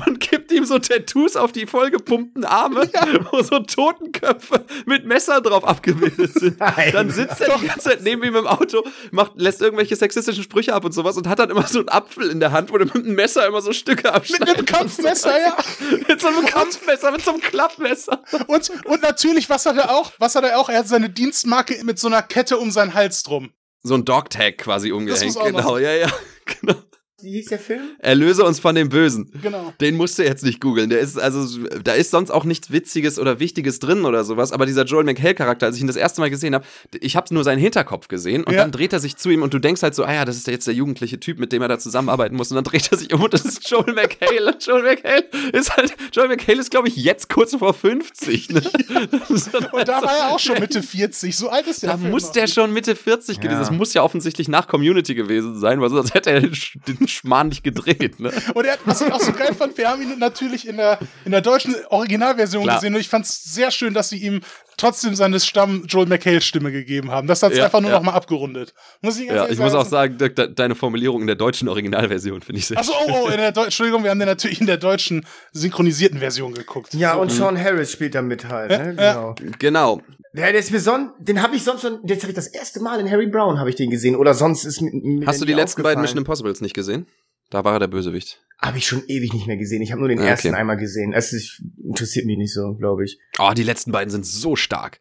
und 0.07 0.21
gibt 0.21 0.53
ihm 0.53 0.65
so 0.65 0.79
Tattoos 0.79 1.37
auf 1.37 1.53
die 1.53 1.67
vollgepumpten 1.67 2.45
Arme, 2.45 2.89
wo 3.31 3.43
so 3.43 3.61
Totenköpfe 3.61 4.65
mit 4.85 5.07
Messer 5.07 5.41
drauf 5.41 5.65
abgebildet 5.67 6.33
sind. 6.35 6.61
Nein. 6.61 6.91
Dann 6.93 7.11
sitzt 7.11 7.41
er 7.41 7.59
die 7.59 7.67
ganze 7.67 7.91
Zeit 7.91 8.03
neben 8.03 8.23
ihm 8.23 8.37
im 8.37 8.47
Auto, 8.47 8.85
macht, 9.11 9.33
lässt 9.37 9.63
irgendwelche 9.63 9.97
sexistischen 9.97 10.43
Sprüche 10.43 10.75
ab 10.75 10.85
und 10.85 10.93
sowas 10.93 11.17
und 11.17 11.29
hat 11.29 11.39
dann 11.39 11.46
immer 11.51 11.67
so 11.67 11.81
einen 11.81 11.89
Apfel 11.89 12.31
in 12.31 12.41
der 12.41 12.53
Hand, 12.53 12.71
wo 12.71 12.79
du 12.79 12.85
mit 12.85 12.95
einem 12.95 13.15
Messer 13.15 13.47
immer 13.47 13.61
so 13.61 13.73
Stücke 13.73 14.13
abschneidest. 14.13 14.49
Mit 14.49 14.59
einem 14.59 14.67
Kampfmesser, 14.67 15.39
ja. 15.39 15.57
mit 16.09 16.21
so 16.21 16.29
einem 16.29 16.47
Kampfmesser, 16.47 17.11
mit 17.11 17.23
so 17.23 17.33
einem 17.33 17.41
Klappmesser. 17.41 18.23
Und, 18.47 18.71
und 18.85 19.03
natürlich, 19.03 19.49
was 19.49 19.67
hat 19.67 19.77
er 19.77 19.91
auch? 19.91 20.13
Was 20.19 20.35
hat 20.35 20.45
er 20.45 20.59
auch? 20.59 20.69
Er 20.69 20.81
hat 20.81 20.89
seine 20.89 21.11
Dienstmarke 21.11 21.83
mit 21.85 21.99
so 21.99 22.09
einer 22.09 22.23
Kette 22.23 22.59
um 22.59 22.71
seinen 22.71 22.95
Hals 22.95 23.23
drum. 23.23 23.53
So 23.83 23.95
ein 23.95 24.05
Dogtag 24.05 24.59
quasi 24.59 24.93
umgehängt. 24.93 25.37
Genau, 25.43 25.79
ja, 25.79 25.93
ja. 25.93 26.09
Genau. 26.61 26.75
Wie 27.23 27.31
hieß 27.31 27.47
der 27.47 27.59
Film? 27.59 27.81
Erlöse 27.99 28.45
uns 28.45 28.61
von 28.61 28.75
dem 28.75 28.91
Bösen. 28.91 29.31
Genau. 29.41 29.73
Den 29.81 29.97
musst 29.97 30.19
du 30.19 30.23
jetzt 30.23 30.45
nicht 30.45 30.61
googeln. 30.61 30.91
Der 30.91 30.99
ist, 30.99 31.19
also, 31.19 31.67
da 31.83 31.93
ist 31.93 32.11
sonst 32.11 32.31
auch 32.31 32.45
nichts 32.45 32.71
Witziges 32.71 33.19
oder 33.19 33.41
Wichtiges 33.41 33.79
drin 33.79 34.05
oder 34.05 34.23
sowas. 34.23 34.53
Aber 34.53 34.67
dieser 34.67 34.85
Joel 34.85 35.05
McHale-Charakter, 35.05 35.65
als 35.65 35.77
ich 35.77 35.81
ihn 35.81 35.87
das 35.87 35.97
erste 35.97 36.21
Mal 36.21 36.29
gesehen 36.29 36.55
habe, 36.55 36.67
ich 37.01 37.17
habe 37.17 37.33
nur 37.33 37.43
seinen 37.43 37.59
Hinterkopf 37.59 38.09
gesehen 38.09 38.45
und 38.45 38.53
ja. 38.53 38.61
dann 38.61 38.71
dreht 38.71 38.93
er 38.93 39.01
sich 39.01 39.17
zu 39.17 39.31
ihm 39.31 39.41
und 39.41 39.55
du 39.55 39.59
denkst 39.59 39.83
halt 39.83 39.95
so, 39.95 40.05
ah 40.05 40.13
ja, 40.13 40.25
das 40.27 40.37
ist 40.37 40.47
jetzt 40.47 40.67
der 40.67 40.75
jugendliche 40.75 41.19
Typ, 41.19 41.39
mit 41.39 41.53
dem 41.53 41.63
er 41.63 41.69
da 41.69 41.79
zusammenarbeiten 41.79 42.37
muss. 42.37 42.51
Und 42.51 42.57
dann 42.57 42.65
dreht 42.65 42.93
er 42.93 42.99
sich 42.99 43.11
um 43.15 43.23
und 43.23 43.33
das 43.33 43.47
ist 43.47 43.67
Joel 43.71 43.95
McHale. 43.95 44.53
Und 44.53 44.63
Joel 44.67 44.83
McHale 44.83 45.25
ist 45.55 45.75
halt, 45.75 45.95
Joel 46.13 46.29
McHale 46.29 46.61
ist, 46.61 46.71
glaube 46.71 46.89
ich, 46.89 46.97
jetzt 46.97 47.31
kurz 47.31 47.55
vor 47.55 47.73
50. 47.73 48.51
Ne? 48.51 48.61
und 49.73 49.89
da 49.89 50.03
war 50.03 50.19
er 50.19 50.29
auch 50.35 50.39
schon 50.39 50.61
Mitte 50.61 50.83
40. 50.83 51.35
So 51.35 51.49
alt 51.49 51.67
ist 51.67 51.83
der. 51.83 51.93
Da 51.93 51.97
Film 51.97 52.11
muss 52.11 52.31
der 52.33 52.47
schon 52.47 52.75
Mitte 52.75 52.95
40 52.95 53.41
gewesen. 53.41 53.55
Ja. 53.55 53.61
Das 53.61 53.71
muss 53.71 53.95
ja 53.95 54.03
offensichtlich 54.03 54.49
nach 54.49 54.69
Community 54.69 55.15
gewesen 55.15 55.59
sein, 55.59 55.81
weil 55.81 55.89
sonst 55.89 56.13
hätte 56.13 56.31
er 56.31 56.43
den 56.43 57.06
Schmarrn 57.09 57.49
nicht 57.49 57.65
gedreht 57.65 57.77
gedreht. 57.87 58.21
Ne? 58.21 58.33
Und 58.55 58.65
er, 58.65 58.79
was 58.85 59.01
ich 59.01 59.13
auch 59.13 59.21
so 59.21 59.33
geil 59.33 59.55
fand, 59.55 59.77
wir 59.79 59.89
haben 59.89 60.03
ihn 60.03 60.19
natürlich 60.19 60.67
in 60.67 60.77
der, 60.77 60.99
in 61.25 61.33
der 61.33 61.41
deutschen 61.41 61.75
Originalversion 61.89 62.65
Klar. 62.65 62.77
gesehen 62.77 62.95
und 62.95 63.01
ich 63.01 63.09
fand 63.09 63.25
es 63.25 63.45
sehr 63.45 63.71
schön, 63.71 63.95
dass 63.95 64.09
sie 64.09 64.19
ihm 64.19 64.41
trotzdem 64.77 65.15
seine 65.15 65.41
Stamm 65.41 65.85
Joel 65.87 66.07
McHale 66.07 66.41
Stimme 66.41 66.73
gegeben 66.73 67.11
haben. 67.11 67.27
Das 67.27 67.43
hat 67.43 67.53
es 67.53 67.59
ja, 67.59 67.65
einfach 67.65 67.81
nur 67.81 67.91
ja. 67.91 67.97
noch 67.97 68.05
mal 68.05 68.13
abgerundet. 68.13 68.75
Muss 69.03 69.19
ich 69.19 69.27
ja, 69.27 69.49
ich 69.49 69.59
muss 69.59 69.75
auch 69.75 69.87
sagen, 69.87 70.19
de 70.19 70.55
deine 70.55 70.75
Formulierung 70.75 71.23
in 71.23 71.27
der 71.27 71.37
deutschen 71.37 71.69
Originalversion 71.69 72.43
finde 72.43 72.59
ich 72.59 72.67
sehr 72.67 72.79
Achso, 72.79 72.93
oh, 72.93 73.25
oh, 73.25 73.29
in 73.29 73.39
der 73.39 73.57
Entschuldigung, 73.57 74.03
wir 74.03 74.11
haben 74.11 74.19
den 74.19 74.29
natürlich 74.29 74.61
in 74.61 74.67
der 74.67 74.77
deutschen 74.77 75.27
synchronisierten 75.53 76.19
Version 76.19 76.55
geguckt. 76.55 76.95
Ja, 76.95 77.15
so. 77.15 77.21
und 77.21 77.33
Sean 77.33 77.59
Harris 77.59 77.93
spielt 77.93 78.15
da 78.15 78.23
mit 78.23 78.49
halt. 78.49 78.71
Ja, 78.71 78.79
ne? 78.79 78.95
Genau. 78.95 79.35
genau. 79.59 80.03
Ja, 80.35 80.53
der 80.53 80.61
ist 80.61 80.71
mir 80.71 80.81
son 80.81 81.13
den 81.19 81.41
habe 81.43 81.57
ich 81.57 81.65
sonst 81.65 81.81
schon, 81.81 82.01
jetzt 82.07 82.23
habe 82.23 82.31
ich 82.31 82.37
das 82.37 82.49
erste 82.49 82.81
Mal 82.81 83.01
in 83.01 83.11
Harry 83.11 83.27
Brown 83.27 83.59
habe 83.59 83.71
ich 83.71 83.77
den 83.77 83.91
gesehen 83.91 84.17
oder 84.17 84.35
sonst 84.35 84.65
ist 84.65 84.83
mir 84.83 85.27
Hast 85.27 85.41
du 85.41 85.47
die 85.47 85.55
letzten 85.55 85.83
beiden 85.83 86.03
Mission 86.03 86.19
Impossibles 86.19 86.61
nicht 86.61 86.75
gesehen? 86.75 87.07
Da 87.51 87.65
war 87.65 87.75
er 87.75 87.79
der 87.79 87.87
Bösewicht. 87.87 88.45
Habe 88.59 88.79
ich 88.79 88.87
schon 88.87 89.03
ewig 89.07 89.33
nicht 89.35 89.47
mehr 89.47 89.57
gesehen. 89.57 89.83
Ich 89.83 89.93
habe 89.93 90.01
nur 90.01 90.09
den 90.09 90.19
ah, 90.19 90.27
ersten 90.27 90.55
einmal 90.55 90.77
gesehen. 90.77 91.13
Es 91.13 91.33
ist, 91.33 91.63
interessiert 91.85 92.25
mich 92.25 92.39
nicht 92.39 92.55
so, 92.55 92.75
glaube 92.75 93.05
ich. 93.05 93.19
Oh, 93.39 93.53
die 93.55 93.63
letzten 93.63 93.93
beiden 93.93 94.11
sind 94.11 94.25
so 94.25 94.57
stark. 94.57 95.01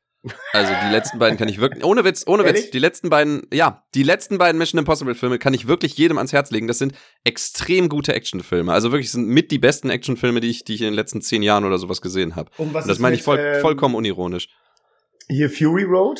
Also 0.53 0.73
die 0.85 0.91
letzten 0.91 1.19
beiden 1.19 1.37
kann 1.37 1.47
ich 1.47 1.59
wirklich, 1.59 1.83
ohne 1.83 2.03
Witz, 2.03 2.23
ohne 2.25 2.43
Ehrlich? 2.43 2.63
Witz, 2.63 2.71
die 2.71 2.79
letzten 2.79 3.09
beiden, 3.09 3.43
ja, 3.53 3.85
die 3.93 4.03
letzten 4.03 4.37
beiden 4.37 4.57
Mission 4.57 4.79
Impossible 4.79 5.15
Filme 5.15 5.37
kann 5.37 5.53
ich 5.53 5.67
wirklich 5.67 5.97
jedem 5.97 6.17
ans 6.17 6.33
Herz 6.33 6.51
legen. 6.51 6.67
Das 6.67 6.79
sind 6.79 6.93
extrem 7.23 7.89
gute 7.89 8.13
Actionfilme. 8.13 8.73
Also 8.73 8.91
wirklich 8.91 9.11
sind 9.11 9.27
mit 9.27 9.51
die 9.51 9.59
besten 9.59 9.89
Actionfilme, 9.89 10.39
die 10.39 10.49
ich, 10.49 10.63
die 10.63 10.75
ich 10.75 10.81
in 10.81 10.87
den 10.87 10.93
letzten 10.93 11.21
zehn 11.21 11.43
Jahren 11.43 11.63
oder 11.63 11.77
sowas 11.77 12.01
gesehen 12.01 12.35
habe. 12.35 12.49
Und, 12.57 12.75
Und 12.75 12.87
das 12.87 12.99
meine 12.99 13.15
ich 13.15 13.23
voll, 13.23 13.39
ähm, 13.39 13.61
vollkommen 13.61 13.95
unironisch. 13.95 14.49
Hier 15.27 15.49
Fury 15.49 15.83
Road? 15.83 16.19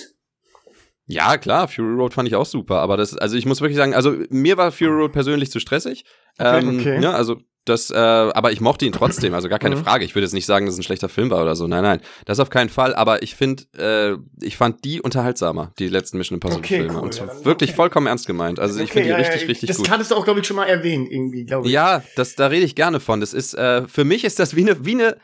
Ja, 1.08 1.38
klar, 1.38 1.68
Fury 1.68 1.94
Road 1.94 2.14
fand 2.14 2.28
ich 2.28 2.36
auch 2.36 2.48
super, 2.48 2.80
aber 2.80 2.98
das, 2.98 3.16
also 3.16 3.38
ich 3.38 3.46
muss 3.46 3.62
wirklich 3.62 3.78
sagen, 3.78 3.94
also 3.94 4.16
mir 4.30 4.58
war 4.58 4.72
Fury 4.72 4.92
Road 4.92 5.12
persönlich 5.12 5.52
zu 5.52 5.60
stressig. 5.60 6.04
Okay, 6.38 6.60
ähm, 6.60 6.80
okay. 6.80 7.02
Ja, 7.02 7.12
also 7.12 7.38
das, 7.66 7.90
äh, 7.90 7.96
aber 7.96 8.52
ich 8.52 8.62
mochte 8.62 8.86
ihn 8.86 8.92
trotzdem, 8.92 9.34
also 9.34 9.50
gar 9.50 9.58
keine 9.58 9.76
mhm. 9.76 9.84
Frage. 9.84 10.06
Ich 10.06 10.14
würde 10.14 10.26
jetzt 10.26 10.34
nicht 10.34 10.46
sagen, 10.46 10.68
dass 10.68 10.76
es 10.76 10.80
ein 10.80 10.84
schlechter 10.84 11.10
Film 11.10 11.32
war 11.32 11.42
oder 11.42 11.56
so. 11.56 11.66
Nein, 11.66 11.82
nein, 11.82 12.00
das 12.26 12.40
auf 12.40 12.52
keinen 12.52 12.70
Fall. 12.70 12.94
Aber 12.94 13.24
ich 13.24 13.34
finde, 13.34 13.64
äh, 13.76 14.46
ich 14.46 14.56
fand 14.56 14.86
die 14.86 15.02
unterhaltsamer, 15.02 15.74
die 15.80 15.88
letzten 15.88 16.20
Mission 16.20 16.36
Impossible 16.36 16.64
okay, 16.64 16.78
Filme. 16.82 16.94
Cool, 16.94 17.02
und 17.02 17.14
zwar 17.16 17.28
ja, 17.28 17.46
wirklich 17.46 17.72
okay. 17.72 17.78
vollkommen 17.78 18.06
ernst 18.06 18.28
gemeint. 18.28 18.60
Also 18.60 18.80
ich 18.80 18.92
finde 18.92 19.06
die 19.06 19.10
ja, 19.12 19.18
richtig, 19.18 19.42
ja, 19.42 19.48
richtig 19.48 19.68
das 19.68 19.78
gut. 19.78 19.88
Das 19.88 19.94
hattest 19.94 20.12
du 20.12 20.16
auch, 20.16 20.26
glaube 20.26 20.42
ich, 20.42 20.48
schon 20.48 20.58
mal 20.58 20.66
erwähnt, 20.66 21.12
irgendwie, 21.12 21.46
glaube 21.46 21.68
ich. 21.68 21.74
Ja, 21.74 22.04
das, 22.16 22.36
da 22.36 22.48
rede 22.48 22.66
ich 22.66 22.76
gerne 22.76 23.00
von. 23.00 23.20
Das 23.20 23.34
ist, 23.34 23.56
äh, 23.56 23.88
für 23.88 24.04
mich 24.04 24.24
ist 24.26 24.38
das 24.38 24.56
wie 24.56 24.62
eine, 24.62 24.86
wie 24.86 24.92
eine 24.92 25.18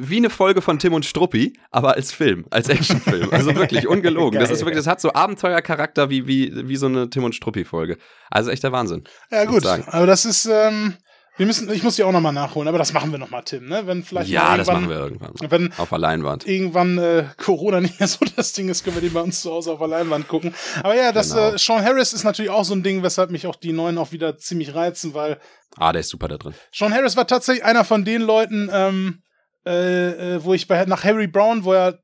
wie 0.00 0.16
eine 0.16 0.30
Folge 0.30 0.62
von 0.62 0.78
Tim 0.78 0.92
und 0.92 1.04
Struppi, 1.04 1.58
aber 1.70 1.94
als 1.94 2.12
Film, 2.12 2.46
als 2.50 2.68
Actionfilm. 2.68 3.30
Also 3.40 3.54
wirklich 3.54 3.86
ungelogen. 3.86 4.40
das 4.40 4.50
ist 4.50 4.60
wirklich, 4.60 4.76
das 4.76 4.86
hat 4.86 5.00
so 5.00 5.12
Abenteuercharakter 5.12 6.10
wie, 6.10 6.26
wie, 6.26 6.68
wie 6.68 6.76
so 6.76 6.86
eine 6.86 7.08
Tim 7.10 7.24
und 7.24 7.34
Struppi-Folge. 7.34 7.96
Also 8.30 8.50
echter 8.50 8.72
Wahnsinn. 8.72 9.04
Ja, 9.30 9.44
gut. 9.44 9.64
Aber 9.64 10.06
das 10.06 10.24
ist, 10.24 10.46
ähm, 10.46 10.94
wir 11.40 11.46
müssen, 11.46 11.72
ich 11.72 11.82
muss 11.82 11.96
die 11.96 12.02
auch 12.02 12.12
nochmal 12.12 12.34
nachholen, 12.34 12.68
aber 12.68 12.76
das 12.76 12.92
machen 12.92 13.12
wir 13.12 13.18
nochmal, 13.18 13.42
Tim, 13.44 13.66
ne? 13.66 13.86
Wenn 13.86 14.04
vielleicht 14.04 14.28
ja, 14.28 14.58
das 14.58 14.66
machen 14.66 14.90
wir 14.90 14.96
irgendwann. 14.96 15.32
Wenn 15.48 15.72
auf 15.78 15.88
der 15.88 15.98
Leinwand. 15.98 16.46
Irgendwann 16.46 16.98
äh, 16.98 17.24
Corona 17.38 17.80
nicht 17.80 17.98
mehr 17.98 18.08
so 18.08 18.18
das 18.36 18.52
Ding 18.52 18.68
ist, 18.68 18.84
können 18.84 18.96
wir 18.96 19.00
die 19.00 19.08
bei 19.08 19.22
uns 19.22 19.40
zu 19.40 19.50
Hause 19.50 19.72
auf 19.72 19.78
der 19.78 19.88
Leinwand 19.88 20.28
gucken. 20.28 20.54
Aber 20.82 20.94
ja, 20.94 21.12
das 21.12 21.30
genau. 21.30 21.52
äh, 21.52 21.58
Sean 21.58 21.82
Harris 21.82 22.12
ist 22.12 22.24
natürlich 22.24 22.50
auch 22.50 22.64
so 22.64 22.74
ein 22.74 22.82
Ding, 22.82 23.02
weshalb 23.02 23.30
mich 23.30 23.46
auch 23.46 23.56
die 23.56 23.72
neuen 23.72 23.96
auch 23.96 24.12
wieder 24.12 24.36
ziemlich 24.36 24.74
reizen, 24.74 25.14
weil. 25.14 25.40
Ah, 25.78 25.92
der 25.92 26.00
ist 26.00 26.10
super 26.10 26.28
da 26.28 26.36
drin. 26.36 26.52
Sean 26.74 26.92
Harris 26.92 27.16
war 27.16 27.26
tatsächlich 27.26 27.64
einer 27.64 27.86
von 27.86 28.04
den 28.04 28.20
Leuten, 28.20 28.68
ähm, 28.70 29.22
äh, 29.66 30.34
äh, 30.36 30.44
wo 30.44 30.54
ich 30.54 30.66
bei 30.66 30.84
nach 30.86 31.04
Harry 31.04 31.26
Brown, 31.26 31.64
wo 31.64 31.72
er 31.72 31.98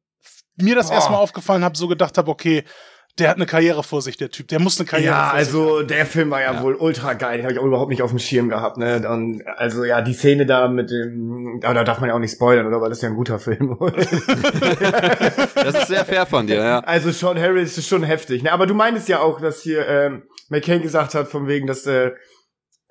mir 0.57 0.75
das 0.75 0.91
oh. 0.91 0.95
erstmal 0.95 1.21
aufgefallen 1.21 1.65
habe, 1.65 1.77
so 1.77 1.89
gedacht 1.89 2.19
habe, 2.19 2.31
okay, 2.31 2.65
der 3.19 3.31
hat 3.31 3.37
eine 3.37 3.47
Karriere 3.47 3.83
vor 3.83 4.03
sich, 4.03 4.19
der 4.19 4.31
Typ. 4.31 4.49
Der 4.49 4.61
muss 4.61 4.79
eine 4.79 4.87
Karriere 4.87 5.15
ja, 5.15 5.25
vor 5.29 5.35
also, 5.35 5.51
sich 5.51 5.71
Ja, 5.71 5.77
also 5.77 5.87
der 5.87 6.07
Film 6.07 6.31
war 6.31 6.43
ja, 6.43 6.53
ja. 6.53 6.63
wohl 6.63 6.75
ultra 6.75 7.15
geil. 7.15 7.39
Den 7.39 7.45
habe 7.45 7.55
ich 7.55 7.59
auch 7.59 7.65
überhaupt 7.65 7.91
nicht 7.91 8.03
auf 8.03 8.11
dem 8.11 8.19
Schirm 8.19 8.51
gehabt. 8.51 8.77
Ne? 8.77 9.09
Und, 9.09 9.43
also 9.47 9.85
ja, 9.85 10.03
die 10.03 10.13
Szene 10.13 10.45
da 10.45 10.69
mit 10.69 10.91
dem, 10.91 11.61
aber 11.65 11.73
da 11.75 11.85
darf 11.85 12.01
man 12.01 12.11
ja 12.11 12.15
auch 12.15 12.19
nicht 12.21 12.33
spoilern, 12.33 12.67
oder? 12.67 12.83
Weil 12.83 12.91
das 12.91 12.99
ist 12.99 13.03
ja 13.03 13.09
ein 13.09 13.15
guter 13.15 13.39
Film. 13.39 13.79
das 15.55 15.75
ist 15.75 15.87
sehr 15.89 16.05
fair 16.05 16.27
von 16.27 16.47
dir, 16.47 16.57
ja. 16.57 16.81
Also 16.81 17.11
Sean 17.11 17.41
Harris 17.41 17.79
ist 17.79 17.89
schon 17.89 18.03
heftig. 18.03 18.43
Ne? 18.43 18.53
Aber 18.53 18.67
du 18.67 18.75
meinst 18.75 19.09
ja 19.09 19.21
auch, 19.21 19.41
dass 19.41 19.63
hier 19.63 19.89
ähm, 19.89 20.25
McCain 20.51 20.83
gesagt 20.83 21.15
hat, 21.15 21.29
von 21.29 21.49
wegen, 21.49 21.67
dass 21.67 21.87
äh, 21.87 22.13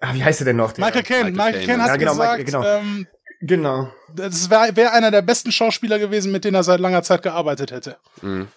ah, 0.01 0.13
wie 0.13 0.23
heißt 0.23 0.41
er 0.41 0.45
denn 0.45 0.55
noch? 0.55 0.75
Michael 0.75 1.03
Caine. 1.03 1.31
Michael 1.31 1.65
Caine 1.67 1.83
hat 1.83 1.89
ja, 1.89 1.97
genau, 1.97 2.11
gesagt, 2.13 2.37
Michael, 2.39 2.45
genau. 2.45 2.63
Ähm, 2.63 3.07
Genau. 3.41 3.89
Das 4.15 4.49
wäre 4.49 4.75
wär 4.75 4.93
einer 4.93 5.11
der 5.11 5.21
besten 5.21 5.51
Schauspieler 5.51 5.99
gewesen, 5.99 6.31
mit 6.31 6.45
denen 6.45 6.55
er 6.55 6.63
seit 6.63 6.79
langer 6.79 7.03
Zeit 7.03 7.21
gearbeitet 7.21 7.71
hätte. 7.71 7.97
Mhm. 8.21 8.47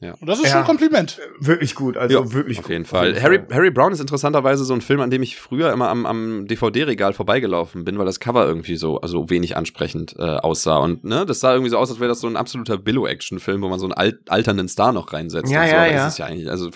Ja. 0.00 0.14
Und 0.20 0.26
das 0.28 0.38
ist 0.38 0.46
ja, 0.46 0.50
schon 0.50 0.60
ein 0.60 0.66
Kompliment. 0.66 1.18
Wirklich 1.38 1.74
gut, 1.74 1.96
also 1.96 2.18
ja, 2.18 2.32
wirklich 2.32 2.58
auf 2.58 2.68
jeden 2.68 2.84
Fall. 2.84 3.00
Auf 3.00 3.14
jeden 3.14 3.22
Harry, 3.22 3.38
Fall. 3.38 3.56
Harry 3.56 3.70
Brown 3.70 3.92
ist 3.92 4.00
interessanterweise 4.00 4.64
so 4.64 4.74
ein 4.74 4.80
Film, 4.80 5.00
an 5.00 5.10
dem 5.10 5.22
ich 5.22 5.36
früher 5.36 5.72
immer 5.72 5.88
am, 5.88 6.04
am 6.04 6.46
DVD-Regal 6.46 7.14
vorbeigelaufen 7.14 7.84
bin, 7.84 7.96
weil 7.96 8.04
das 8.04 8.20
Cover 8.20 8.44
irgendwie 8.44 8.76
so 8.76 9.00
also 9.00 9.30
wenig 9.30 9.56
ansprechend 9.56 10.14
äh, 10.18 10.22
aussah. 10.22 10.78
Und 10.78 11.04
ne, 11.04 11.24
das 11.24 11.40
sah 11.40 11.52
irgendwie 11.52 11.70
so 11.70 11.78
aus, 11.78 11.90
als 11.90 12.00
wäre 12.00 12.08
das 12.08 12.20
so 12.20 12.26
ein 12.26 12.36
absoluter 12.36 12.76
Billo-Action-Film, 12.76 13.62
wo 13.62 13.68
man 13.68 13.78
so 13.78 13.86
einen 13.86 13.94
alt, 13.94 14.18
alternden 14.28 14.68
Star 14.68 14.92
noch 14.92 15.12
reinsetzt. 15.12 15.50
Ja, 15.50 15.62
und 15.62 15.68
so. 15.68 15.74
ja, 15.74 15.86
ja. 15.86 15.92
Das 15.92 16.12
ist 16.12 16.18
ja 16.18 16.26
eigentlich, 16.26 16.50
also 16.50 16.70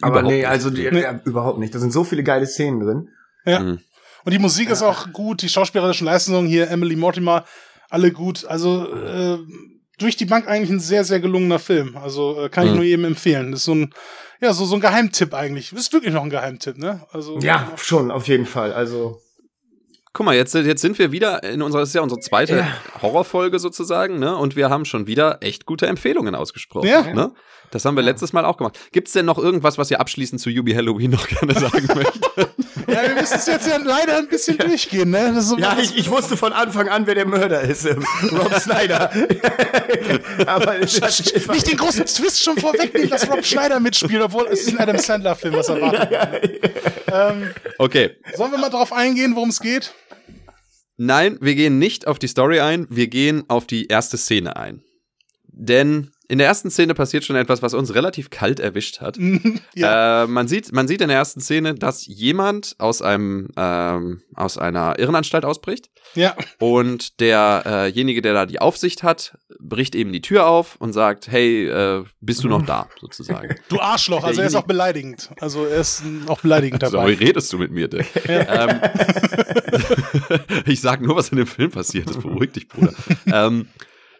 Aber 0.00 0.22
nee, 0.22 0.46
also 0.46 0.70
die, 0.70 0.88
nee. 0.90 1.02
Ja, 1.02 1.20
überhaupt 1.24 1.58
nicht. 1.58 1.74
Da 1.74 1.78
sind 1.78 1.92
so 1.92 2.04
viele 2.04 2.22
geile 2.22 2.46
Szenen 2.46 2.80
drin. 2.80 3.08
Ja. 3.44 3.60
Mhm. 3.60 3.80
Und 4.24 4.32
die 4.32 4.38
Musik 4.38 4.66
ja. 4.66 4.72
ist 4.72 4.82
auch 4.82 5.12
gut, 5.12 5.42
die 5.42 5.48
schauspielerischen 5.48 6.06
Leistungen 6.06 6.46
hier, 6.46 6.70
Emily 6.70 6.96
Mortimer, 6.96 7.44
alle 7.90 8.12
gut. 8.12 8.44
Also 8.44 8.86
äh, 8.92 9.38
durch 9.98 10.16
die 10.16 10.24
Bank 10.24 10.48
eigentlich 10.48 10.70
ein 10.70 10.80
sehr, 10.80 11.04
sehr 11.04 11.20
gelungener 11.20 11.58
Film. 11.58 11.96
Also 11.96 12.44
äh, 12.44 12.48
kann 12.48 12.64
ich 12.64 12.70
mhm. 12.70 12.76
nur 12.76 12.84
jedem 12.84 13.04
empfehlen. 13.04 13.50
Das 13.50 13.60
ist 13.60 13.66
so 13.66 13.74
ein, 13.74 13.94
ja, 14.40 14.52
so, 14.52 14.64
so 14.64 14.74
ein 14.74 14.80
Geheimtipp 14.80 15.34
eigentlich. 15.34 15.70
Das 15.70 15.80
ist 15.80 15.92
wirklich 15.92 16.12
noch 16.12 16.24
ein 16.24 16.30
Geheimtipp, 16.30 16.76
ne? 16.76 17.06
Also, 17.12 17.38
ja, 17.38 17.72
schon, 17.76 18.10
auf 18.10 18.26
jeden 18.28 18.46
Fall. 18.46 18.72
Also. 18.72 19.20
Guck 20.12 20.26
mal, 20.26 20.34
jetzt, 20.34 20.54
jetzt 20.54 20.82
sind 20.82 20.98
wir 20.98 21.12
wieder 21.12 21.42
in 21.44 21.62
unserer, 21.62 21.80
das 21.80 21.90
ist 21.90 21.94
ja 21.94 22.02
unsere 22.02 22.20
zweite 22.20 22.56
ja. 22.56 22.66
Horrorfolge 23.00 23.58
sozusagen, 23.58 24.18
ne? 24.18 24.36
Und 24.36 24.56
wir 24.56 24.68
haben 24.68 24.84
schon 24.84 25.06
wieder 25.06 25.38
echt 25.42 25.64
gute 25.64 25.86
Empfehlungen 25.86 26.34
ausgesprochen. 26.34 26.88
Ja. 26.88 27.02
Ne? 27.14 27.32
Das 27.72 27.86
haben 27.86 27.96
wir 27.96 28.02
letztes 28.02 28.34
Mal 28.34 28.44
auch 28.44 28.58
gemacht. 28.58 28.78
Gibt 28.92 29.08
es 29.08 29.14
denn 29.14 29.24
noch 29.24 29.38
irgendwas, 29.38 29.78
was 29.78 29.90
ihr 29.90 29.98
abschließend 29.98 30.40
zu 30.40 30.50
Yubi 30.50 30.74
Halloween 30.74 31.10
noch 31.10 31.26
gerne 31.26 31.54
sagen 31.58 31.88
möchtet? 31.94 32.22
ja, 32.86 33.02
wir 33.08 33.14
müssen 33.14 33.34
es 33.34 33.46
jetzt 33.46 33.66
ja 33.66 33.78
leider 33.78 34.18
ein 34.18 34.28
bisschen 34.28 34.58
ja. 34.58 34.66
durchgehen, 34.66 35.10
ne? 35.10 35.40
So 35.40 35.56
ja, 35.56 35.78
ich, 35.80 35.96
ich, 35.96 36.10
wusste 36.10 36.36
von 36.36 36.52
Anfang 36.52 36.88
an, 36.88 37.06
wer 37.06 37.14
der 37.14 37.26
Mörder 37.26 37.62
ist. 37.62 37.86
Ähm, 37.86 38.04
Rob 38.30 38.60
Schneider. 38.60 39.10
Aber 40.46 40.78
nicht 40.78 41.70
den 41.70 41.76
großen 41.78 42.04
Twist 42.04 42.42
schon 42.44 42.58
vorwegnehmen, 42.58 43.08
dass 43.08 43.28
Rob 43.30 43.44
Schneider 43.44 43.80
mitspielt, 43.80 44.20
obwohl 44.20 44.48
es 44.48 44.66
ist 44.66 44.74
ein 44.74 44.78
Adam 44.78 44.98
Sandler-Film, 44.98 45.54
was 45.54 45.68
ja, 45.68 46.30
ähm, 47.10 47.50
okay. 47.78 48.16
Sollen 48.36 48.50
wir 48.50 48.58
mal 48.58 48.68
drauf 48.68 48.92
eingehen, 48.92 49.34
worum 49.34 49.48
es 49.48 49.60
geht? 49.60 49.94
Nein, 50.98 51.38
wir 51.40 51.54
gehen 51.54 51.78
nicht 51.78 52.06
auf 52.06 52.18
die 52.18 52.28
Story 52.28 52.60
ein, 52.60 52.86
wir 52.90 53.06
gehen 53.06 53.44
auf 53.48 53.66
die 53.66 53.86
erste 53.86 54.18
Szene 54.18 54.56
ein. 54.56 54.82
Denn 55.48 56.10
in 56.28 56.38
der 56.38 56.46
ersten 56.46 56.70
Szene 56.70 56.94
passiert 56.94 57.24
schon 57.24 57.36
etwas, 57.36 57.62
was 57.62 57.74
uns 57.74 57.94
relativ 57.94 58.30
kalt 58.30 58.60
erwischt 58.60 59.00
hat. 59.00 59.18
ja. 59.74 60.24
äh, 60.24 60.26
man, 60.26 60.48
sieht, 60.48 60.72
man 60.72 60.88
sieht 60.88 61.00
in 61.00 61.08
der 61.08 61.18
ersten 61.18 61.40
Szene, 61.40 61.74
dass 61.74 62.06
jemand 62.06 62.74
aus 62.78 63.02
einem 63.02 63.48
ähm, 63.56 64.22
aus 64.34 64.58
einer 64.58 64.98
Irrenanstalt 64.98 65.44
ausbricht. 65.44 65.90
Ja. 66.14 66.36
Und 66.58 67.20
derjenige, 67.20 68.22
der 68.22 68.34
da 68.34 68.46
die 68.46 68.60
Aufsicht 68.60 69.02
hat, 69.02 69.36
bricht 69.58 69.94
eben 69.94 70.12
die 70.12 70.20
Tür 70.20 70.46
auf 70.46 70.76
und 70.76 70.92
sagt, 70.92 71.28
hey, 71.28 71.68
äh, 71.68 72.04
bist 72.20 72.44
du 72.44 72.48
noch 72.48 72.64
da, 72.64 72.88
sozusagen. 73.00 73.54
Du 73.68 73.80
Arschloch, 73.80 74.24
also 74.24 74.40
er 74.40 74.46
ist 74.46 74.54
auch 74.54 74.66
beleidigend. 74.66 75.30
Also 75.40 75.64
er 75.64 75.80
ist 75.80 76.02
auch 76.26 76.40
beleidigend 76.40 76.82
dabei. 76.82 77.02
So, 77.02 77.08
wie 77.08 77.24
redest 77.24 77.52
du 77.52 77.58
mit 77.58 77.70
mir, 77.70 77.88
Dick? 77.88 78.06
Ja. 78.32 78.68
Ähm, 78.68 78.80
ich 80.66 80.80
sag 80.80 81.02
nur, 81.02 81.16
was 81.16 81.28
in 81.30 81.36
dem 81.36 81.46
Film 81.46 81.70
passiert 81.70 82.08
ist. 82.08 82.22
Beruhig 82.22 82.52
dich, 82.52 82.68
Bruder. 82.68 82.94
ähm, 83.26 83.68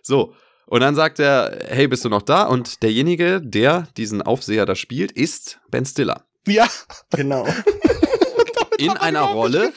so, 0.02 0.34
und 0.72 0.80
dann 0.80 0.94
sagt 0.94 1.18
er, 1.18 1.58
hey, 1.68 1.86
bist 1.86 2.02
du 2.02 2.08
noch 2.08 2.22
da? 2.22 2.44
Und 2.44 2.82
derjenige, 2.82 3.42
der 3.42 3.88
diesen 3.98 4.22
Aufseher 4.22 4.64
da 4.64 4.74
spielt, 4.74 5.12
ist 5.12 5.60
Ben 5.70 5.84
Stiller. 5.84 6.24
Ja. 6.46 6.66
Genau. 7.10 7.46
In 8.78 8.92
einer 8.92 9.20
Rolle, 9.20 9.74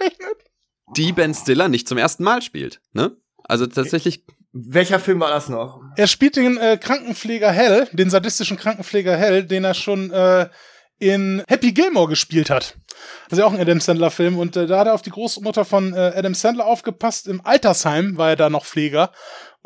die 0.96 1.12
Ben 1.12 1.34
Stiller 1.34 1.68
nicht 1.68 1.90
zum 1.90 1.98
ersten 1.98 2.24
Mal 2.24 2.42
spielt. 2.42 2.80
Ne? 2.94 3.12
Also 3.44 3.68
tatsächlich. 3.68 4.24
Welcher 4.54 5.02
Film 5.02 5.20
war 5.20 5.32
das 5.32 5.50
noch? 5.50 5.82
Er 5.98 6.08
spielt 6.08 6.38
den 6.38 6.56
äh, 6.56 6.78
Krankenpfleger 6.78 7.52
Hell, 7.52 7.90
den 7.92 8.10
sadistischen 8.10 8.56
Krankenpfleger 8.56 9.18
Hell, 9.18 9.44
den 9.44 9.66
er 9.66 9.74
schon 9.74 10.12
äh, 10.12 10.48
in 11.00 11.44
Happy 11.50 11.74
Gilmore 11.74 12.08
gespielt 12.08 12.50
hat. 12.50 12.78
Das 13.28 13.38
ist 13.38 13.40
ja 13.40 13.46
auch 13.46 13.54
ein 13.54 13.60
Adam 13.60 13.82
Sandler-Film. 13.82 14.38
Und 14.38 14.56
äh, 14.56 14.66
da 14.66 14.80
hat 14.80 14.88
er 14.88 14.94
auf 14.94 15.02
die 15.02 15.10
Großmutter 15.10 15.66
von 15.66 15.94
äh, 15.94 16.14
Adam 16.16 16.34
Sandler 16.34 16.66
aufgepasst. 16.66 17.28
Im 17.28 17.46
Altersheim 17.46 18.16
war 18.16 18.30
er 18.30 18.36
da 18.38 18.50
noch 18.50 18.66
Pfleger. 18.66 19.12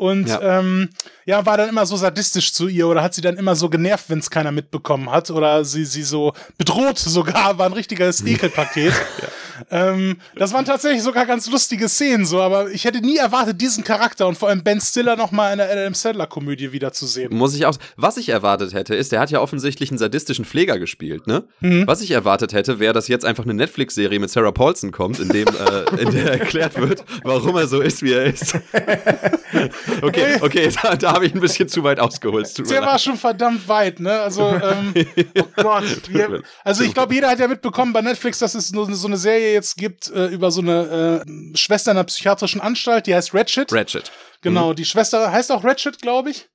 Und 0.00 0.28
ja. 0.28 0.60
Ähm, 0.60 0.88
ja, 1.26 1.44
war 1.44 1.58
dann 1.58 1.68
immer 1.68 1.84
so 1.84 1.94
sadistisch 1.94 2.54
zu 2.54 2.68
ihr 2.68 2.88
oder 2.88 3.02
hat 3.02 3.12
sie 3.12 3.20
dann 3.20 3.36
immer 3.36 3.54
so 3.54 3.68
genervt, 3.68 4.06
wenn 4.08 4.20
es 4.20 4.30
keiner 4.30 4.50
mitbekommen 4.50 5.10
hat. 5.10 5.30
Oder 5.30 5.62
sie, 5.62 5.84
sie 5.84 6.04
so 6.04 6.32
bedroht 6.56 6.98
sogar, 6.98 7.58
war 7.58 7.66
ein 7.66 7.74
richtiges 7.74 8.24
Ekelpaket. 8.24 8.94
ja. 8.94 9.28
Ähm, 9.70 10.16
das 10.36 10.52
waren 10.52 10.64
tatsächlich 10.64 11.02
sogar 11.02 11.26
ganz 11.26 11.48
lustige 11.50 11.88
Szenen, 11.88 12.24
so, 12.24 12.40
aber 12.40 12.70
ich 12.70 12.84
hätte 12.84 13.00
nie 13.00 13.16
erwartet, 13.16 13.60
diesen 13.60 13.84
Charakter 13.84 14.26
und 14.26 14.36
vor 14.38 14.48
allem 14.48 14.62
Ben 14.62 14.80
Stiller 14.80 15.16
nochmal 15.16 15.52
in 15.54 15.60
einer 15.60 15.70
Adam 15.70 15.94
Sandler-Komödie 15.94 16.72
wiederzusehen. 16.72 17.34
Muss 17.34 17.54
ich 17.54 17.66
auch. 17.66 17.76
Was 17.96 18.16
ich 18.16 18.28
erwartet 18.28 18.74
hätte, 18.74 18.94
ist, 18.94 19.12
der 19.12 19.20
hat 19.20 19.30
ja 19.30 19.40
offensichtlich 19.40 19.90
einen 19.90 19.98
sadistischen 19.98 20.44
Pfleger 20.44 20.78
gespielt, 20.78 21.26
ne? 21.26 21.44
Mhm. 21.60 21.86
Was 21.86 22.00
ich 22.00 22.10
erwartet 22.10 22.52
hätte, 22.52 22.78
wäre, 22.78 22.92
dass 22.92 23.08
jetzt 23.08 23.24
einfach 23.24 23.44
eine 23.44 23.54
Netflix-Serie 23.54 24.18
mit 24.18 24.30
Sarah 24.30 24.52
Paulson 24.52 24.92
kommt, 24.92 25.18
in, 25.18 25.28
dem, 25.28 25.48
äh, 25.48 26.02
in 26.02 26.10
der 26.10 26.32
erklärt 26.32 26.80
wird, 26.80 27.04
warum 27.24 27.56
er 27.56 27.66
so 27.66 27.80
ist, 27.80 28.02
wie 28.02 28.12
er 28.12 28.24
ist. 28.26 28.54
okay, 30.02 30.36
okay, 30.40 30.70
da, 30.82 30.96
da 30.96 31.12
habe 31.12 31.26
ich 31.26 31.34
ein 31.34 31.40
bisschen 31.40 31.68
zu 31.68 31.82
weit 31.82 32.00
ausgeholt. 32.00 32.48
Der 32.70 32.82
war 32.82 32.98
schon 32.98 33.16
verdammt 33.16 33.66
weit, 33.68 34.00
ne? 34.00 34.20
Also, 34.20 34.42
ähm, 34.48 34.94
oh 35.38 35.62
Gott. 35.62 36.08
Wir, 36.08 36.42
also 36.64 36.84
ich 36.84 36.94
glaube, 36.94 37.14
jeder 37.14 37.30
hat 37.30 37.38
ja 37.38 37.48
mitbekommen 37.48 37.92
bei 37.92 38.00
Netflix, 38.00 38.38
dass 38.38 38.54
es 38.54 38.68
so 38.68 38.84
eine 38.84 39.16
Serie 39.16 39.49
jetzt 39.52 39.76
gibt 39.76 40.08
äh, 40.10 40.26
über 40.26 40.50
so 40.50 40.60
eine 40.60 41.24
äh, 41.26 41.56
Schwester 41.56 41.92
in 41.92 41.96
einer 41.96 42.04
psychiatrischen 42.04 42.60
Anstalt, 42.60 43.06
die 43.06 43.14
heißt 43.14 43.34
Ratchet. 43.34 43.72
Ratchet. 43.72 44.10
Genau, 44.42 44.70
mhm. 44.70 44.76
die 44.76 44.84
Schwester 44.84 45.30
heißt 45.30 45.52
auch 45.52 45.64
Ratchet, 45.64 46.00
glaube 46.00 46.30
ich. 46.30 46.48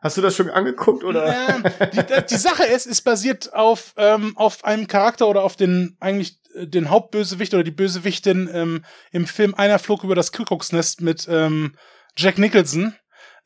Hast 0.00 0.16
du 0.16 0.20
das 0.20 0.36
schon 0.36 0.48
angeguckt 0.48 1.02
oder? 1.02 1.60
Die, 1.92 2.26
die, 2.30 2.36
Sache 2.36 2.64
ist, 2.64 2.86
ist 2.86 3.02
basiert 3.02 3.52
auf 3.52 3.94
ähm, 3.96 4.36
auf 4.36 4.64
einem 4.64 4.86
Charakter 4.86 5.26
oder 5.26 5.42
auf 5.42 5.56
den 5.56 5.96
eigentlich 5.98 6.38
äh, 6.54 6.66
den 6.66 6.88
Hauptbösewicht 6.88 7.52
oder 7.52 7.64
die 7.64 7.72
Bösewichtin 7.72 8.48
ähm, 8.52 8.84
im 9.10 9.26
Film 9.26 9.54
Einer 9.54 9.80
flog 9.80 10.04
über 10.04 10.14
das 10.14 10.30
Kuckucksnest 10.30 11.00
mit 11.00 11.26
ähm, 11.28 11.74
Jack 12.16 12.38
Nicholson. 12.38 12.94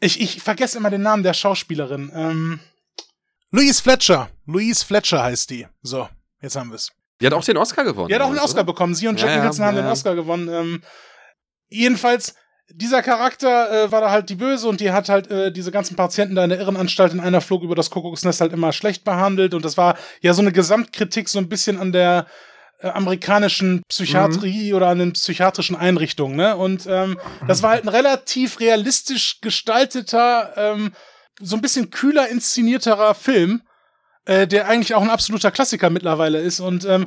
Ich, 0.01 0.21
ich 0.21 0.43
vergesse 0.43 0.77
immer 0.77 0.91
den 0.91 1.03
Namen 1.03 1.23
der 1.23 1.33
Schauspielerin. 1.33 2.13
Ähm, 2.15 2.61
Louise 3.51 3.83
Fletcher. 3.83 4.31
Louise 4.47 4.85
Fletcher 4.85 5.23
heißt 5.23 5.49
die. 5.51 5.67
So, 5.83 6.09
jetzt 6.41 6.57
haben 6.57 6.71
wir 6.71 6.77
es. 6.77 6.91
Die 7.23 7.27
hat 7.27 7.35
auch 7.35 7.45
den 7.45 7.57
Oscar 7.57 7.85
gewonnen. 7.85 8.09
Die 8.09 8.15
hat 8.17 8.23
auch 8.23 8.31
einen 8.31 8.41
Oscar 8.41 8.65
bekommen. 8.65 8.97
Sie 8.97 9.07
und 9.07 9.21
Jack 9.21 9.31
ja, 9.31 9.37
Nicholson 9.37 9.63
ja, 9.63 9.69
haben 9.69 9.77
ja. 9.77 9.83
den 9.83 9.91
Oscar 9.91 10.17
gewonnen. 10.17 10.49
Ähm, 10.49 10.83
jedenfalls, 11.69 12.35
dieser 12.69 13.01
Charakter 13.01 13.85
äh, 13.85 13.93
war 13.93 14.01
da 14.01 14.11
halt 14.11 14.29
die 14.29 14.35
Böse 14.35 14.69
und 14.69 14.81
die 14.81 14.91
hat 14.91 15.09
halt 15.09 15.31
äh, 15.31 15.53
diese 15.53 15.71
ganzen 15.71 15.95
Patienten 15.95 16.35
da 16.35 16.43
in 16.43 16.51
der 16.51 16.59
Irrenanstalt 16.59 17.13
in 17.13 17.21
einer 17.21 17.41
Flug 17.41 17.63
über 17.63 17.77
das 17.77 17.91
Kuckucksnest 17.91 18.41
halt 18.41 18.53
immer 18.53 18.73
schlecht 18.73 19.05
behandelt. 19.05 19.55
Und 19.55 19.65
das 19.65 19.77
war 19.77 19.97
ja 20.21 20.35
so 20.35 20.43
eine 20.43 20.51
Gesamtkritik 20.51 21.29
so 21.29 21.39
ein 21.39 21.49
bisschen 21.49 21.79
an 21.79 21.93
der 21.93 22.27
äh, 22.81 22.89
amerikanischen 22.89 23.83
Psychiatrie 23.89 24.71
mhm. 24.71 24.77
oder 24.77 24.89
an 24.89 24.99
den 24.99 25.13
psychiatrischen 25.13 25.77
Einrichtungen. 25.77 26.35
Ne? 26.35 26.57
Und 26.57 26.89
ähm, 26.89 27.21
das 27.47 27.63
war 27.63 27.71
halt 27.71 27.85
ein 27.85 27.89
relativ 27.89 28.59
realistisch 28.59 29.41
gestalteter, 29.41 30.55
ähm, 30.57 30.93
so 31.41 31.55
ein 31.55 31.63
bisschen 31.63 31.91
kühler 31.91 32.29
inszenierterer 32.29 33.15
Film, 33.15 33.63
äh, 34.25 34.47
der 34.47 34.69
eigentlich 34.69 34.95
auch 34.95 35.03
ein 35.03 35.11
absoluter 35.11 35.51
Klassiker 35.51 35.91
mittlerweile 35.91 36.39
ist. 36.39 36.61
Und 36.61 36.85
ähm, 36.85 37.07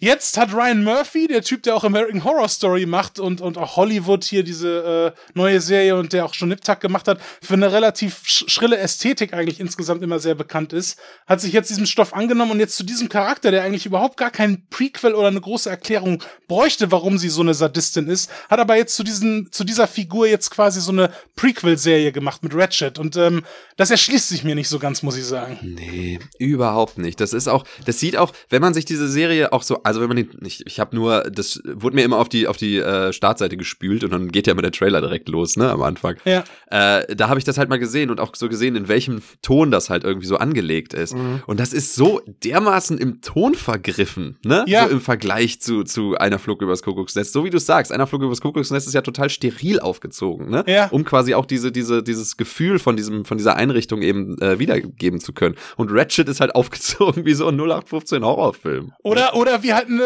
Jetzt 0.00 0.38
hat 0.38 0.54
Ryan 0.54 0.84
Murphy, 0.84 1.26
der 1.26 1.42
Typ, 1.42 1.64
der 1.64 1.74
auch 1.74 1.82
American 1.82 2.22
Horror 2.22 2.48
Story 2.48 2.86
macht 2.86 3.18
und, 3.18 3.40
und 3.40 3.58
auch 3.58 3.74
Hollywood 3.74 4.22
hier 4.22 4.44
diese 4.44 5.14
äh, 5.16 5.20
neue 5.34 5.60
Serie 5.60 5.96
und 5.96 6.12
der 6.12 6.24
auch 6.24 6.34
schon 6.34 6.50
Niptak 6.50 6.80
gemacht 6.80 7.08
hat, 7.08 7.18
für 7.42 7.54
eine 7.54 7.72
relativ 7.72 8.20
schrille 8.22 8.78
Ästhetik 8.78 9.32
eigentlich 9.32 9.58
insgesamt 9.58 10.04
immer 10.04 10.20
sehr 10.20 10.36
bekannt 10.36 10.72
ist, 10.72 11.00
hat 11.26 11.40
sich 11.40 11.52
jetzt 11.52 11.70
diesem 11.70 11.84
Stoff 11.84 12.14
angenommen 12.14 12.52
und 12.52 12.60
jetzt 12.60 12.76
zu 12.76 12.84
diesem 12.84 13.08
Charakter, 13.08 13.50
der 13.50 13.64
eigentlich 13.64 13.86
überhaupt 13.86 14.16
gar 14.16 14.30
kein 14.30 14.68
Prequel 14.70 15.16
oder 15.16 15.26
eine 15.26 15.40
große 15.40 15.68
Erklärung 15.68 16.22
bräuchte, 16.46 16.92
warum 16.92 17.18
sie 17.18 17.28
so 17.28 17.40
eine 17.40 17.54
Sadistin 17.54 18.06
ist, 18.06 18.30
hat 18.48 18.60
aber 18.60 18.76
jetzt 18.76 18.94
zu 18.94 19.02
diesen, 19.02 19.50
zu 19.50 19.64
dieser 19.64 19.88
Figur 19.88 20.28
jetzt 20.28 20.50
quasi 20.50 20.80
so 20.80 20.92
eine 20.92 21.10
Prequel-Serie 21.34 22.12
gemacht 22.12 22.44
mit 22.44 22.54
Ratchet 22.54 23.00
und 23.00 23.16
ähm, 23.16 23.42
das 23.76 23.90
erschließt 23.90 24.28
sich 24.28 24.44
mir 24.44 24.54
nicht 24.54 24.68
so 24.68 24.78
ganz, 24.78 25.02
muss 25.02 25.16
ich 25.16 25.24
sagen. 25.24 25.58
Nee, 25.60 26.20
überhaupt 26.38 26.98
nicht. 26.98 27.20
Das 27.20 27.32
ist 27.32 27.48
auch, 27.48 27.64
das 27.84 27.98
sieht 27.98 28.16
auch, 28.16 28.32
wenn 28.48 28.62
man 28.62 28.74
sich 28.74 28.84
diese 28.84 29.08
Serie 29.08 29.52
auch 29.52 29.64
so 29.64 29.82
also 29.88 30.02
wenn 30.02 30.08
man 30.08 30.18
den, 30.18 30.28
ich, 30.44 30.66
ich 30.66 30.80
habe 30.80 30.94
nur, 30.94 31.22
das 31.22 31.62
wurde 31.64 31.96
mir 31.96 32.04
immer 32.04 32.18
auf 32.18 32.28
die, 32.28 32.46
auf 32.46 32.58
die 32.58 32.76
äh, 32.76 33.10
Startseite 33.10 33.56
gespült 33.56 34.04
und 34.04 34.10
dann 34.10 34.30
geht 34.30 34.46
ja 34.46 34.52
immer 34.52 34.60
der 34.60 34.70
Trailer 34.70 35.00
direkt 35.00 35.30
los, 35.30 35.56
ne, 35.56 35.70
am 35.70 35.80
Anfang. 35.80 36.16
Ja. 36.26 36.44
Äh, 36.70 37.16
da 37.16 37.30
habe 37.30 37.38
ich 37.38 37.44
das 37.44 37.56
halt 37.56 37.70
mal 37.70 37.78
gesehen 37.78 38.10
und 38.10 38.20
auch 38.20 38.36
so 38.36 38.50
gesehen, 38.50 38.76
in 38.76 38.88
welchem 38.88 39.22
Ton 39.40 39.70
das 39.70 39.88
halt 39.88 40.04
irgendwie 40.04 40.26
so 40.26 40.36
angelegt 40.36 40.92
ist. 40.92 41.14
Mhm. 41.14 41.42
Und 41.46 41.58
das 41.58 41.72
ist 41.72 41.94
so 41.94 42.20
dermaßen 42.44 42.98
im 42.98 43.22
Ton 43.22 43.54
vergriffen, 43.54 44.36
ne? 44.44 44.64
Ja. 44.66 44.84
So 44.84 44.90
im 44.90 45.00
Vergleich 45.00 45.60
zu, 45.62 45.84
zu 45.84 46.18
einer 46.18 46.38
Flug 46.38 46.60
übers 46.60 46.82
Kuckucksnest. 46.82 47.32
So 47.32 47.44
wie 47.44 47.50
du 47.50 47.58
sagst, 47.58 47.90
einer 47.90 48.06
Flug 48.06 48.22
übers 48.22 48.42
Kuckucksnest 48.42 48.86
ist 48.86 48.92
ja 48.92 49.00
total 49.00 49.30
steril 49.30 49.80
aufgezogen, 49.80 50.50
ne? 50.50 50.64
Ja. 50.66 50.88
Um 50.88 51.06
quasi 51.06 51.32
auch 51.32 51.46
diese, 51.46 51.72
diese, 51.72 52.02
dieses 52.02 52.36
Gefühl 52.36 52.78
von 52.78 52.94
diesem, 52.94 53.24
von 53.24 53.38
dieser 53.38 53.56
Einrichtung 53.56 54.02
eben 54.02 54.38
äh, 54.42 54.58
wiedergeben 54.58 55.20
zu 55.20 55.32
können. 55.32 55.54
Und 55.76 55.90
Ratchet 55.90 56.28
ist 56.28 56.40
halt 56.40 56.54
aufgezogen 56.54 57.24
wie 57.24 57.32
so 57.32 57.48
ein 57.48 57.58
0815 57.58 58.22
Horrorfilm. 58.22 58.92
Oder, 59.02 59.34
oder 59.34 59.62
wie 59.62 59.72
halt 59.78 59.88
eine, 59.88 60.02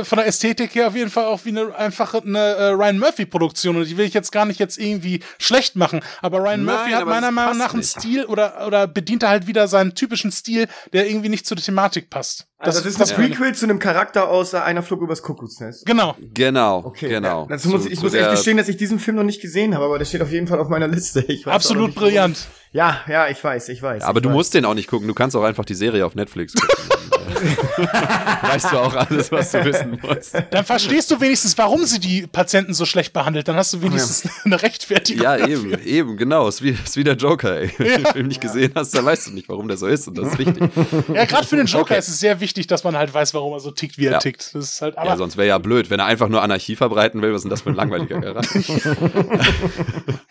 äh, 0.00 0.04
von 0.04 0.18
der 0.18 0.26
Ästhetik 0.26 0.74
her 0.74 0.88
auf 0.88 0.94
jeden 0.94 1.10
Fall 1.10 1.24
auch 1.24 1.44
wie 1.44 1.50
eine 1.50 1.74
einfache 1.74 2.22
eine 2.22 2.38
äh, 2.38 2.68
Ryan 2.68 2.98
Murphy 2.98 3.26
Produktion 3.26 3.76
und 3.76 3.88
die 3.88 3.96
will 3.96 4.06
ich 4.06 4.14
jetzt 4.14 4.30
gar 4.30 4.44
nicht 4.44 4.60
jetzt 4.60 4.78
irgendwie 4.78 5.20
schlecht 5.38 5.76
machen, 5.76 6.00
aber 6.22 6.38
Ryan 6.38 6.64
Nein, 6.64 6.76
Murphy 6.76 6.90
hat 6.92 7.06
meiner 7.06 7.30
Meinung 7.30 7.58
nach 7.58 7.74
einen 7.74 7.82
Stil 7.82 8.24
oder 8.26 8.66
oder 8.66 8.86
bedient 8.86 9.22
er 9.22 9.30
halt 9.30 9.46
wieder 9.46 9.66
seinen 9.68 9.94
typischen 9.94 10.30
Stil, 10.30 10.66
der 10.92 11.08
irgendwie 11.08 11.28
nicht 11.28 11.46
zur 11.46 11.56
Thematik 11.56 12.10
passt. 12.10 12.46
Das, 12.58 12.76
also 12.76 12.80
das 12.80 12.92
ist 12.92 13.00
das 13.00 13.12
Prequel 13.12 13.48
ja. 13.48 13.52
zu 13.52 13.66
einem 13.66 13.78
Charakter 13.78 14.28
aus 14.28 14.54
Einer 14.54 14.82
Flug 14.82 15.02
übers 15.02 15.22
Kuckucksnest. 15.22 15.84
Genau. 15.84 16.16
Genau. 16.32 16.78
Okay. 16.84 17.08
Genau. 17.08 17.42
Ja, 17.42 17.48
dazu 17.48 17.68
muss, 17.68 17.84
ich 17.84 18.00
muss 18.00 18.14
echt 18.14 18.30
gestehen, 18.30 18.56
dass 18.56 18.68
ich 18.68 18.76
diesen 18.76 18.98
Film 18.98 19.16
noch 19.16 19.24
nicht 19.24 19.42
gesehen 19.42 19.74
habe, 19.74 19.84
aber 19.84 19.98
der 19.98 20.06
steht 20.06 20.22
auf 20.22 20.30
jeden 20.30 20.46
Fall 20.46 20.58
auf 20.60 20.68
meiner 20.68 20.88
Liste. 20.88 21.26
Absolut 21.44 21.88
nicht, 21.88 21.98
brillant. 21.98 22.46
Ja, 22.72 23.00
ja, 23.08 23.28
ich 23.28 23.42
weiß, 23.42 23.68
ich 23.68 23.82
weiß. 23.82 24.02
Ja, 24.02 24.08
aber 24.08 24.18
ich 24.18 24.22
du 24.22 24.30
weiß. 24.30 24.36
musst 24.36 24.54
den 24.54 24.64
auch 24.64 24.74
nicht 24.74 24.88
gucken. 24.88 25.06
Du 25.08 25.14
kannst 25.14 25.36
auch 25.36 25.44
einfach 25.44 25.64
die 25.64 25.74
Serie 25.74 26.06
auf 26.06 26.14
Netflix 26.14 26.54
gucken. 26.54 27.10
weißt 28.42 28.72
du 28.72 28.78
auch 28.78 28.94
alles, 28.94 29.30
was 29.32 29.52
du 29.52 29.64
wissen 29.64 29.98
musst. 30.02 30.34
Dann 30.50 30.64
verstehst 30.64 31.10
du 31.10 31.20
wenigstens, 31.20 31.56
warum 31.58 31.84
sie 31.84 31.98
die 32.00 32.26
Patienten 32.26 32.74
so 32.74 32.84
schlecht 32.84 33.12
behandelt. 33.12 33.48
Dann 33.48 33.56
hast 33.56 33.72
du 33.72 33.82
wenigstens 33.82 34.24
ja. 34.24 34.30
eine 34.44 34.62
Rechtfertigung. 34.62 35.22
Ja, 35.22 35.36
dafür. 35.36 35.72
eben, 35.72 35.86
eben, 35.86 36.16
genau. 36.16 36.48
Ist 36.48 36.62
wie, 36.62 36.70
ist 36.70 36.96
wie 36.96 37.04
der 37.04 37.16
Joker, 37.16 37.60
ey. 37.60 37.72
Wenn 37.78 37.86
ja. 37.86 37.96
du 37.96 38.02
den 38.02 38.12
Film 38.12 38.28
nicht 38.28 38.40
gesehen 38.40 38.72
hast, 38.74 38.94
dann 38.94 39.04
weißt 39.04 39.28
du 39.28 39.32
nicht, 39.32 39.48
warum 39.48 39.68
der 39.68 39.76
so 39.76 39.86
ist. 39.86 40.08
Und 40.08 40.18
das 40.18 40.32
ist 40.32 40.38
wichtig. 40.38 40.70
Ja, 41.12 41.24
gerade 41.24 41.46
für 41.46 41.56
den 41.56 41.66
Joker 41.66 41.92
okay. 41.92 41.98
ist 41.98 42.08
es 42.08 42.20
sehr 42.20 42.40
wichtig, 42.40 42.66
dass 42.66 42.84
man 42.84 42.96
halt 42.96 43.12
weiß, 43.12 43.34
warum 43.34 43.52
er 43.52 43.60
so 43.60 43.70
tickt, 43.70 43.98
wie 43.98 44.06
er 44.06 44.12
ja. 44.12 44.18
tickt. 44.18 44.54
Das 44.54 44.64
ist 44.64 44.82
halt, 44.82 44.96
ja, 44.96 45.16
sonst 45.16 45.36
wäre 45.36 45.48
ja 45.48 45.58
blöd, 45.58 45.90
wenn 45.90 46.00
er 46.00 46.06
einfach 46.06 46.28
nur 46.28 46.42
Anarchie 46.42 46.76
verbreiten 46.76 47.22
will. 47.22 47.32
Was 47.32 47.38
ist 47.38 47.44
denn 47.44 47.50
das 47.50 47.62
für 47.62 47.70
ein 47.70 47.76
langweiliger 47.76 48.20
Charakter? 48.20 48.60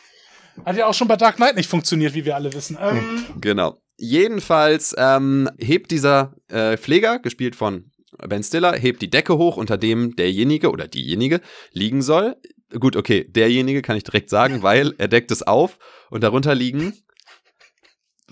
Hat 0.66 0.78
ja 0.78 0.86
auch 0.86 0.94
schon 0.94 1.08
bei 1.08 1.18
Dark 1.18 1.38
Knight 1.38 1.56
nicht 1.56 1.70
funktioniert, 1.70 2.14
wie 2.14 2.26
wir 2.26 2.36
alle 2.36 2.54
wissen. 2.54 2.78
Ähm, 2.80 3.26
genau. 3.42 3.80
Jedenfalls 3.98 4.96
ähm, 4.98 5.50
hebt 5.58 5.92
dieser 5.92 6.36
äh, 6.48 6.78
Pfleger, 6.78 7.20
gespielt 7.20 7.56
von 7.56 7.92
Ben 8.28 8.44
Stiller, 8.44 8.74
hebt 8.74 9.02
die 9.02 9.10
Decke 9.10 9.38
hoch, 9.38 9.58
unter 9.58 9.78
dem 9.78 10.16
derjenige 10.16 10.72
oder 10.72 10.88
diejenige 10.88 11.42
liegen 11.72 12.02
soll. 12.02 12.36
Gut, 12.80 12.96
okay, 12.96 13.26
derjenige 13.30 13.82
kann 13.82 13.98
ich 13.98 14.04
direkt 14.04 14.30
sagen, 14.30 14.64
weil 14.64 14.94
er 14.98 15.08
deckt 15.08 15.32
es 15.32 15.44
auf 15.44 15.80
und 16.10 16.24
darunter 16.24 16.56
liegen 16.56 16.94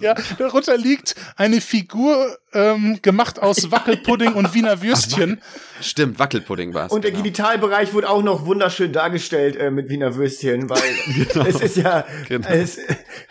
ja, 0.01 0.15
darunter 0.37 0.77
liegt 0.77 1.15
eine 1.35 1.61
Figur 1.61 2.37
ähm, 2.53 2.99
gemacht 3.01 3.41
aus 3.41 3.71
Wackelpudding 3.71 4.33
und 4.33 4.53
Wiener 4.53 4.81
Würstchen. 4.81 5.41
Stimmt, 5.81 6.19
Wackelpudding 6.19 6.73
war 6.73 6.87
es. 6.87 6.91
Und 6.91 7.03
der 7.03 7.11
genau. 7.11 7.23
Genitalbereich 7.23 7.93
wurde 7.93 8.09
auch 8.09 8.21
noch 8.21 8.45
wunderschön 8.45 8.93
dargestellt 8.93 9.55
äh, 9.55 9.71
mit 9.71 9.89
Wiener 9.89 10.15
Würstchen, 10.15 10.69
weil 10.69 10.81
genau. 11.33 11.45
es 11.45 11.61
ist 11.61 11.77
ja, 11.77 12.05
genau. 12.27 12.47
es, 12.49 12.77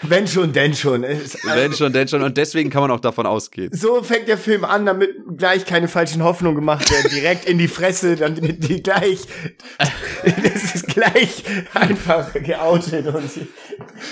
wenn 0.03 0.27
schon, 0.27 0.53
denn 0.53 0.75
schon. 0.75 1.05
Es, 1.05 1.37
wenn 1.45 1.73
schon, 1.73 1.93
denn 1.93 2.09
schon. 2.09 2.23
Und 2.23 2.37
deswegen 2.37 2.71
kann 2.71 2.83
man 2.83 2.91
auch 2.91 3.01
davon 3.01 3.27
ausgehen. 3.27 3.73
So 3.73 4.03
fängt 4.03 4.29
der 4.29 4.39
Film 4.39 4.65
an, 4.65 4.87
damit 4.87 5.11
gleich 5.37 5.65
keine 5.65 5.89
falschen 5.89 6.25
Hoffnungen 6.25 6.57
gemacht 6.57 6.91
werden. 6.91 7.11
Direkt 7.11 7.45
in 7.45 7.59
die 7.59 7.69
Fresse, 7.69 8.17
dann 8.17 8.35
die 8.35 8.83
gleich, 8.83 9.21
das 10.25 10.75
ist 10.75 10.87
gleich 10.89 11.45
einfach 11.75 12.33
geoutet 12.33 13.07
und 13.07 13.31
so 13.31 13.41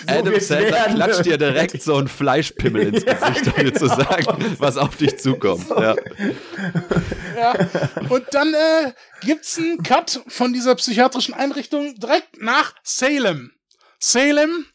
Adam 0.06 0.40
Sandler 0.40 0.84
klatscht 0.94 1.26
dir 1.26 1.38
direkt 1.38 1.82
so 1.82 1.96
ein 1.96 2.08
Fleischpimmel 2.08 2.88
ins 2.88 3.04
Gesicht, 3.04 3.46
um 3.46 3.64
dir 3.64 3.74
zu 3.74 3.86
sagen, 3.86 4.44
was 4.58 4.76
auf 4.76 4.96
dich 5.00 5.18
zukommt. 5.18 5.66
Ja. 5.78 5.94
ja. 7.36 7.54
Und 8.08 8.24
dann 8.32 8.52
äh, 8.52 8.92
gibt's 9.20 9.58
einen 9.58 9.82
Cut 9.82 10.22
von 10.26 10.52
dieser 10.52 10.74
psychiatrischen 10.74 11.34
Einrichtung 11.34 11.94
direkt 11.94 12.42
nach 12.42 12.74
Salem. 12.82 13.52
Salem, 14.00 14.66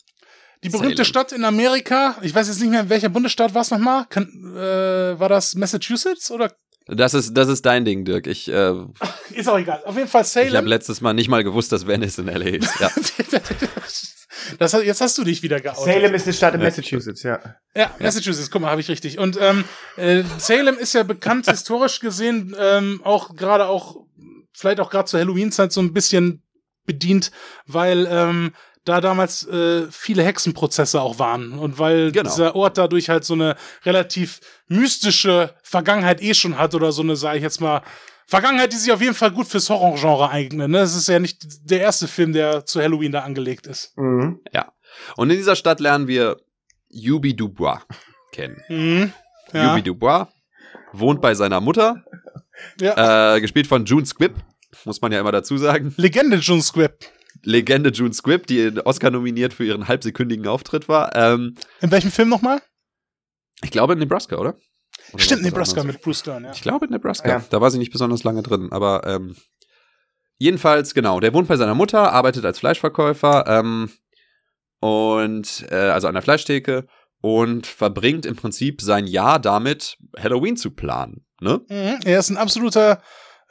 die 0.64 0.70
berühmte 0.70 0.98
Salem. 0.98 1.06
Stadt 1.06 1.32
in 1.34 1.44
Amerika. 1.44 2.16
Ich 2.22 2.34
weiß 2.34 2.48
jetzt 2.48 2.62
nicht 2.62 2.70
mehr, 2.70 2.82
in 2.82 2.90
welcher 2.90 3.10
Bundesstaat 3.10 3.54
war 3.54 3.64
es 3.64 3.72
nochmal. 3.72 4.06
Äh, 4.16 5.20
war 5.20 5.30
das 5.30 5.56
Massachusetts 5.56 6.32
oder 6.32 6.54
das 6.88 7.14
ist, 7.14 7.34
das 7.34 7.48
ist 7.48 7.66
dein 7.66 7.86
Ding, 7.86 8.04
Dirk. 8.04 8.28
Ich, 8.28 8.50
äh, 8.52 8.74
ist 9.34 9.48
auch 9.48 9.58
egal. 9.58 9.82
Auf 9.86 9.96
jeden 9.96 10.10
Fall 10.10 10.26
Salem. 10.26 10.50
Ich 10.50 10.56
habe 10.56 10.68
letztes 10.68 11.00
Mal 11.00 11.14
nicht 11.14 11.30
mal 11.30 11.44
gewusst, 11.44 11.72
dass 11.72 11.88
Venice 11.88 12.18
in 12.20 12.28
LA 12.28 12.58
ist. 12.58 12.80
Ja. 12.80 12.90
Das, 14.60 14.74
jetzt 14.74 15.02
hast 15.02 15.18
du 15.18 15.24
dich 15.24 15.44
wieder 15.44 15.60
geoutet. 15.60 15.86
Salem 15.86 16.14
ist 16.14 16.26
eine 16.26 16.34
Stadt 16.34 16.54
in 16.56 16.62
Massachusetts, 16.62 17.24
ja. 17.24 17.40
Ja, 17.76 17.92
Massachusetts, 18.00 18.50
guck 18.52 18.62
mal, 18.62 18.72
habe 18.72 18.82
ich 18.82 18.90
richtig. 18.90 19.18
Und 19.20 19.38
ähm, 19.42 19.64
äh, 19.98 20.24
Salem 20.38 20.78
ist 20.78 20.94
ja 20.94 21.04
bekannt 21.04 21.46
historisch 21.50 22.00
gesehen, 22.00 22.56
ähm, 22.60 23.02
auch 23.04 23.36
gerade 23.36 23.68
auch, 23.68 23.98
vielleicht 24.54 24.80
auch 24.80 24.90
gerade 24.90 25.06
zur 25.06 25.20
Halloween-Zeit 25.20 25.72
so 25.72 25.82
ein 25.82 25.94
bisschen 25.94 26.44
bedient, 26.86 27.32
weil 27.66 28.08
ähm, 28.10 28.54
da 28.86 29.00
damals 29.00 29.48
äh, 29.48 29.88
viele 29.90 30.24
Hexenprozesse 30.24 31.02
auch 31.02 31.18
waren 31.20 31.58
und 31.58 31.80
weil 31.80 32.12
genau. 32.12 32.30
dieser 32.30 32.56
Ort 32.56 32.78
dadurch 32.78 33.10
halt 33.10 33.24
so 33.24 33.34
eine 33.34 33.56
relativ 33.86 34.42
mystische 34.68 35.56
Vergangenheit 35.64 36.22
eh 36.22 36.34
schon 36.34 36.58
hat 36.58 36.76
oder 36.76 36.92
so 36.92 37.02
eine, 37.02 37.16
sage 37.16 37.38
ich 37.38 37.44
jetzt 37.44 37.62
mal, 37.62 37.82
Vergangenheit, 38.28 38.74
die 38.74 38.78
sich 38.78 38.92
auf 38.92 39.02
jeden 39.02 39.14
Fall 39.14 39.32
gut 39.32 39.48
fürs 39.48 39.70
Horrorgenre 39.70 40.30
eignet. 40.30 40.70
Ne? 40.70 40.80
Das 40.80 40.96
ist 40.96 41.08
ja 41.08 41.20
nicht 41.20 41.70
der 41.70 41.82
erste 41.82 42.08
Film, 42.08 42.34
der 42.34 42.66
zu 42.66 42.82
Halloween 42.82 43.12
da 43.12 43.22
angelegt 43.22 43.68
ist. 43.68 43.98
Mhm. 43.98 44.40
Ja. 44.52 44.72
Und 45.16 45.30
in 45.30 45.38
dieser 45.38 45.56
Stadt 45.56 45.80
lernen 45.80 46.08
wir 46.08 46.38
Yubi 46.90 47.36
Dubois 47.36 47.80
kennen. 48.32 48.62
Mhm. 48.70 49.14
Ja. 49.52 49.70
Yubi 49.70 49.84
Dubois 49.84 50.28
wohnt 50.94 51.22
bei 51.22 51.34
seiner 51.36 51.60
Mutter. 51.60 52.04
Ja. 52.80 53.36
Äh, 53.36 53.42
gespielt 53.42 53.68
von 53.68 53.86
June 53.86 54.06
Squibb, 54.06 54.36
muss 54.86 55.02
man 55.02 55.12
ja 55.12 55.20
immer 55.20 55.32
dazu 55.32 55.58
sagen. 55.58 55.94
Legende 55.98 56.38
June 56.38 56.62
Squibb. 56.62 57.06
Legende 57.42 57.90
June 57.90 58.14
Squibb, 58.14 58.48
die 58.48 58.72
Oscar 58.86 59.10
nominiert 59.12 59.54
für 59.54 59.66
ihren 59.66 59.88
halbsekündigen 59.88 60.48
Auftritt 60.48 60.88
war. 60.88 61.16
Ähm, 61.16 61.56
in 61.82 61.92
welchem 61.92 62.12
Film 62.12 62.30
nochmal? 62.30 62.62
Ich 63.64 63.72
glaube 63.72 63.94
in 63.94 64.00
Nebraska, 64.00 64.38
oder? 64.38 64.56
Oder 65.12 65.24
Stimmt, 65.24 65.44
Nebraska 65.44 65.82
anderes? 65.82 65.98
mit 65.98 66.04
Bruce 66.04 66.24
Dern, 66.24 66.46
ja. 66.46 66.52
Ich 66.52 66.62
glaube 66.62 66.86
in 66.86 66.92
Nebraska. 66.92 67.28
Ja. 67.28 67.44
Da 67.50 67.62
war 67.62 67.72
sie 67.72 67.78
nicht 67.78 67.92
besonders 67.92 68.24
lange 68.24 68.44
drin, 68.44 68.70
aber 68.72 69.06
ähm, 69.06 69.36
jedenfalls, 70.38 70.94
genau, 70.94 71.20
der 71.20 71.34
wohnt 71.34 71.48
bei 71.48 71.58
seiner 71.58 71.76
Mutter, 71.76 72.12
arbeitet 72.12 72.46
als 72.46 72.60
Fleischverkäufer 72.60 73.46
ähm, 73.48 73.92
und 74.80 75.66
äh, 75.70 75.76
also 75.76 76.08
an 76.08 76.14
der 76.14 76.24
Fleischtheke 76.24 76.88
und 77.22 77.68
verbringt 77.68 78.26
im 78.26 78.36
Prinzip 78.36 78.82
sein 78.82 79.08
Jahr 79.08 79.40
damit, 79.40 79.98
Halloween 80.18 80.58
zu 80.58 80.72
planen. 80.72 81.26
Ne? 81.40 81.62
Mhm, 81.70 82.00
er 82.04 82.20
ist 82.20 82.30
ein 82.30 82.38
absoluter 82.38 83.02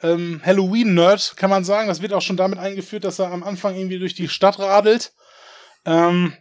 ähm, 0.03 0.41
Halloween-Nerd, 0.45 1.35
kann 1.37 1.49
man 1.49 1.63
sagen. 1.63 1.87
Das 1.87 2.01
wird 2.01 2.13
auch 2.13 2.21
schon 2.21 2.37
damit 2.37 2.59
eingeführt, 2.59 3.03
dass 3.03 3.19
er 3.19 3.31
am 3.31 3.43
Anfang 3.43 3.75
irgendwie 3.75 3.99
durch 3.99 4.13
die 4.13 4.27
Stadt 4.27 4.59
radelt. 4.59 5.13
Ähm, 5.85 6.33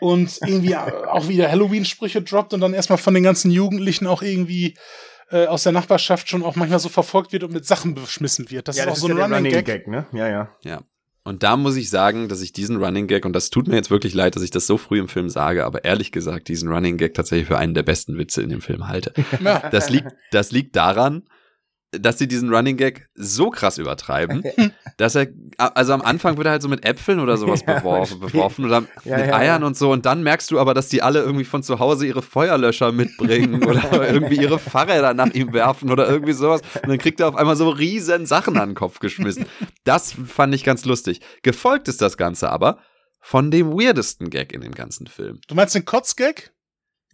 und 0.00 0.38
irgendwie 0.46 0.76
auch 0.76 1.28
wieder 1.28 1.50
Halloween-Sprüche 1.50 2.22
droppt 2.22 2.54
und 2.54 2.60
dann 2.60 2.74
erstmal 2.74 2.98
von 2.98 3.14
den 3.14 3.22
ganzen 3.22 3.50
Jugendlichen 3.50 4.06
auch 4.06 4.22
irgendwie 4.22 4.74
äh, 5.30 5.46
aus 5.46 5.62
der 5.64 5.72
Nachbarschaft 5.72 6.28
schon 6.28 6.42
auch 6.42 6.56
manchmal 6.56 6.78
so 6.78 6.88
verfolgt 6.88 7.32
wird 7.32 7.44
und 7.44 7.52
mit 7.52 7.66
Sachen 7.66 7.94
beschmissen 7.94 8.50
wird. 8.50 8.68
Das 8.68 8.76
ja, 8.76 8.84
ist 8.84 8.88
auch 8.88 8.92
das 8.92 9.00
so 9.00 9.06
ist 9.08 9.12
ein 9.12 9.18
ja 9.18 9.24
Running, 9.24 9.36
Running 9.36 9.52
Gag. 9.52 9.66
Gag. 9.66 9.88
ne? 9.88 10.06
Ja, 10.12 10.28
ja. 10.28 10.48
Ja. 10.62 10.82
Und 11.24 11.42
da 11.42 11.58
muss 11.58 11.76
ich 11.76 11.90
sagen, 11.90 12.28
dass 12.28 12.40
ich 12.40 12.52
diesen 12.52 12.82
Running 12.82 13.06
Gag, 13.06 13.26
und 13.26 13.34
das 13.34 13.50
tut 13.50 13.68
mir 13.68 13.76
jetzt 13.76 13.90
wirklich 13.90 14.14
leid, 14.14 14.34
dass 14.34 14.42
ich 14.42 14.50
das 14.50 14.66
so 14.66 14.78
früh 14.78 14.98
im 14.98 15.08
Film 15.08 15.28
sage, 15.28 15.66
aber 15.66 15.84
ehrlich 15.84 16.10
gesagt, 16.10 16.48
diesen 16.48 16.70
Running 16.70 16.96
Gag 16.96 17.12
tatsächlich 17.12 17.46
für 17.46 17.58
einen 17.58 17.74
der 17.74 17.82
besten 17.82 18.16
Witze 18.16 18.40
in 18.40 18.48
dem 18.48 18.62
Film 18.62 18.88
halte. 18.88 19.12
Ja. 19.44 19.68
Das 19.70 19.90
liegt, 19.90 20.08
das 20.30 20.52
liegt 20.52 20.74
daran, 20.74 21.24
dass 21.92 22.18
sie 22.18 22.28
diesen 22.28 22.52
Running 22.52 22.76
Gag 22.76 23.08
so 23.14 23.50
krass 23.50 23.78
übertreiben, 23.78 24.44
dass 24.98 25.14
er, 25.14 25.28
also 25.56 25.94
am 25.94 26.02
Anfang 26.02 26.36
wird 26.36 26.46
er 26.46 26.52
halt 26.52 26.62
so 26.62 26.68
mit 26.68 26.84
Äpfeln 26.84 27.18
oder 27.18 27.36
sowas 27.36 27.62
ja, 27.66 27.78
beworfen, 27.78 28.20
beworfen 28.20 28.64
oder 28.66 28.84
ja, 29.04 29.16
mit 29.16 29.26
ja, 29.26 29.36
Eiern 29.36 29.64
und 29.64 29.76
so 29.76 29.90
und 29.92 30.04
dann 30.04 30.22
merkst 30.22 30.50
du 30.50 30.58
aber, 30.58 30.74
dass 30.74 30.88
die 30.88 31.02
alle 31.02 31.20
irgendwie 31.20 31.44
von 31.44 31.62
zu 31.62 31.78
Hause 31.78 32.06
ihre 32.06 32.22
Feuerlöscher 32.22 32.92
mitbringen 32.92 33.64
oder 33.68 34.10
irgendwie 34.12 34.36
ihre 34.36 34.58
Fahrräder 34.58 35.14
nach 35.14 35.32
ihm 35.32 35.52
werfen 35.52 35.90
oder 35.90 36.08
irgendwie 36.08 36.34
sowas 36.34 36.60
und 36.82 36.88
dann 36.88 36.98
kriegt 36.98 37.20
er 37.20 37.28
auf 37.28 37.36
einmal 37.36 37.56
so 37.56 37.70
riesen 37.70 38.26
Sachen 38.26 38.58
an 38.58 38.70
den 38.70 38.74
Kopf 38.74 38.98
geschmissen. 38.98 39.46
Das 39.84 40.12
fand 40.12 40.54
ich 40.54 40.64
ganz 40.64 40.84
lustig. 40.84 41.20
Gefolgt 41.42 41.88
ist 41.88 42.02
das 42.02 42.16
Ganze 42.16 42.50
aber 42.50 42.78
von 43.20 43.50
dem 43.50 43.72
weirdesten 43.72 44.30
Gag 44.30 44.52
in 44.52 44.60
dem 44.60 44.74
ganzen 44.74 45.06
Film. 45.06 45.40
Du 45.48 45.54
meinst 45.54 45.74
den 45.74 45.84
Kotzgag? 45.84 46.52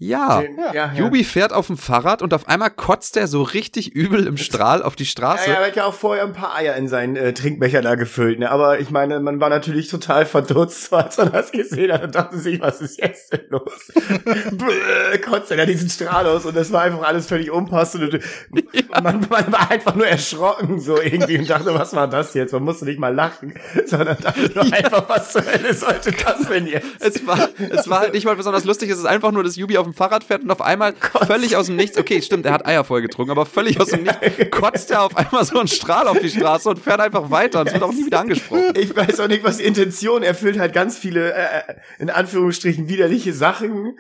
Ja. 0.04 0.42
ja, 0.74 0.92
Jubi 0.92 1.24
fährt 1.24 1.52
auf 1.52 1.68
dem 1.68 1.78
Fahrrad 1.78 2.20
und 2.20 2.34
auf 2.34 2.46
einmal 2.46 2.70
kotzt 2.70 3.16
er 3.16 3.26
so 3.26 3.42
richtig 3.42 3.94
übel 3.94 4.26
im 4.26 4.36
Strahl 4.36 4.82
auf 4.82 4.96
die 4.96 5.06
Straße. 5.06 5.48
Ja, 5.48 5.56
er 5.56 5.66
hat 5.66 5.76
ja 5.76 5.86
auch 5.86 5.94
vorher 5.94 6.24
ein 6.24 6.34
paar 6.34 6.54
Eier 6.54 6.76
in 6.76 6.88
seinen 6.88 7.16
äh, 7.16 7.32
Trinkbecher 7.32 7.80
da 7.80 7.94
gefüllt, 7.94 8.38
ne? 8.38 8.50
Aber 8.50 8.80
ich 8.80 8.90
meine, 8.90 9.20
man 9.20 9.40
war 9.40 9.48
natürlich 9.48 9.88
total 9.88 10.26
verdutzt, 10.26 10.92
als 10.92 11.16
man 11.16 11.32
das 11.32 11.52
gesehen 11.52 11.92
hat 11.92 12.04
und 12.04 12.14
dachte 12.14 12.38
sich, 12.38 12.60
was 12.60 12.82
ist 12.82 13.00
jetzt 13.00 13.32
denn 13.32 13.46
los? 13.48 13.92
Bäh, 13.94 15.18
kotzt 15.18 15.50
er 15.50 15.56
da 15.56 15.66
diesen 15.66 15.88
Strahl 15.88 16.26
aus 16.26 16.44
und 16.44 16.54
das 16.54 16.70
war 16.70 16.82
einfach 16.82 17.02
alles 17.02 17.26
völlig 17.26 17.50
unpassend 17.50 18.12
und 18.12 18.22
ja. 18.72 19.00
man, 19.02 19.26
man, 19.30 19.52
war 19.52 19.70
einfach 19.70 19.94
nur 19.94 20.06
erschrocken 20.06 20.80
so 20.80 21.00
irgendwie 21.00 21.38
und 21.38 21.48
dachte, 21.48 21.72
was 21.74 21.94
war 21.94 22.08
das 22.08 22.34
jetzt? 22.34 22.52
Man 22.52 22.62
musste 22.62 22.84
nicht 22.84 22.98
mal 22.98 23.14
lachen, 23.14 23.54
sondern 23.86 24.18
dachte 24.20 24.50
nur 24.54 24.66
ja. 24.66 24.76
einfach, 24.76 25.08
was 25.08 25.32
zur 25.32 25.46
Hölle 25.46 25.72
sollte 25.72 26.12
das 26.12 26.46
denn 26.48 26.66
jetzt? 26.66 26.86
Es 27.00 27.26
war, 27.26 27.48
es 27.70 27.88
war 27.88 28.00
halt 28.00 28.12
nicht 28.12 28.26
mal 28.26 28.36
besonders 28.36 28.64
lustig, 28.64 28.90
es 28.90 28.98
ist 28.98 29.06
einfach 29.06 29.32
nur, 29.32 29.42
dass 29.42 29.56
Jubi 29.56 29.78
auf 29.78 29.84
dem 29.84 29.93
Fahrrad 29.94 30.24
fährt 30.24 30.42
und 30.42 30.50
auf 30.50 30.60
einmal 30.60 30.92
Gott. 31.12 31.26
völlig 31.26 31.56
aus 31.56 31.66
dem 31.66 31.76
Nichts, 31.76 31.96
okay, 31.98 32.20
stimmt, 32.20 32.46
er 32.46 32.52
hat 32.52 32.66
Eier 32.66 32.84
voll 32.84 33.02
getrunken, 33.02 33.30
aber 33.30 33.46
völlig 33.46 33.80
aus 33.80 33.88
dem 33.88 34.02
Nichts 34.02 34.50
kotzt 34.50 34.90
er 34.90 35.02
auf 35.02 35.16
einmal 35.16 35.44
so 35.44 35.58
einen 35.58 35.68
Strahl 35.68 36.08
auf 36.08 36.18
die 36.18 36.30
Straße 36.30 36.68
und 36.68 36.78
fährt 36.78 37.00
einfach 37.00 37.30
weiter 37.30 37.60
und 37.60 37.68
es 37.68 37.72
wird 37.74 37.82
auch 37.82 37.92
nie 37.92 38.06
wieder 38.06 38.20
angesprochen. 38.20 38.74
Ich 38.74 38.94
weiß 38.94 39.20
auch 39.20 39.28
nicht, 39.28 39.44
was 39.44 39.58
die 39.58 39.64
Intention, 39.64 40.22
erfüllt 40.22 40.58
halt 40.58 40.72
ganz 40.72 40.98
viele, 40.98 41.32
äh, 41.32 41.58
äh, 41.58 41.74
in 41.98 42.10
Anführungsstrichen, 42.10 42.88
widerliche 42.88 43.32
Sachen. 43.32 43.96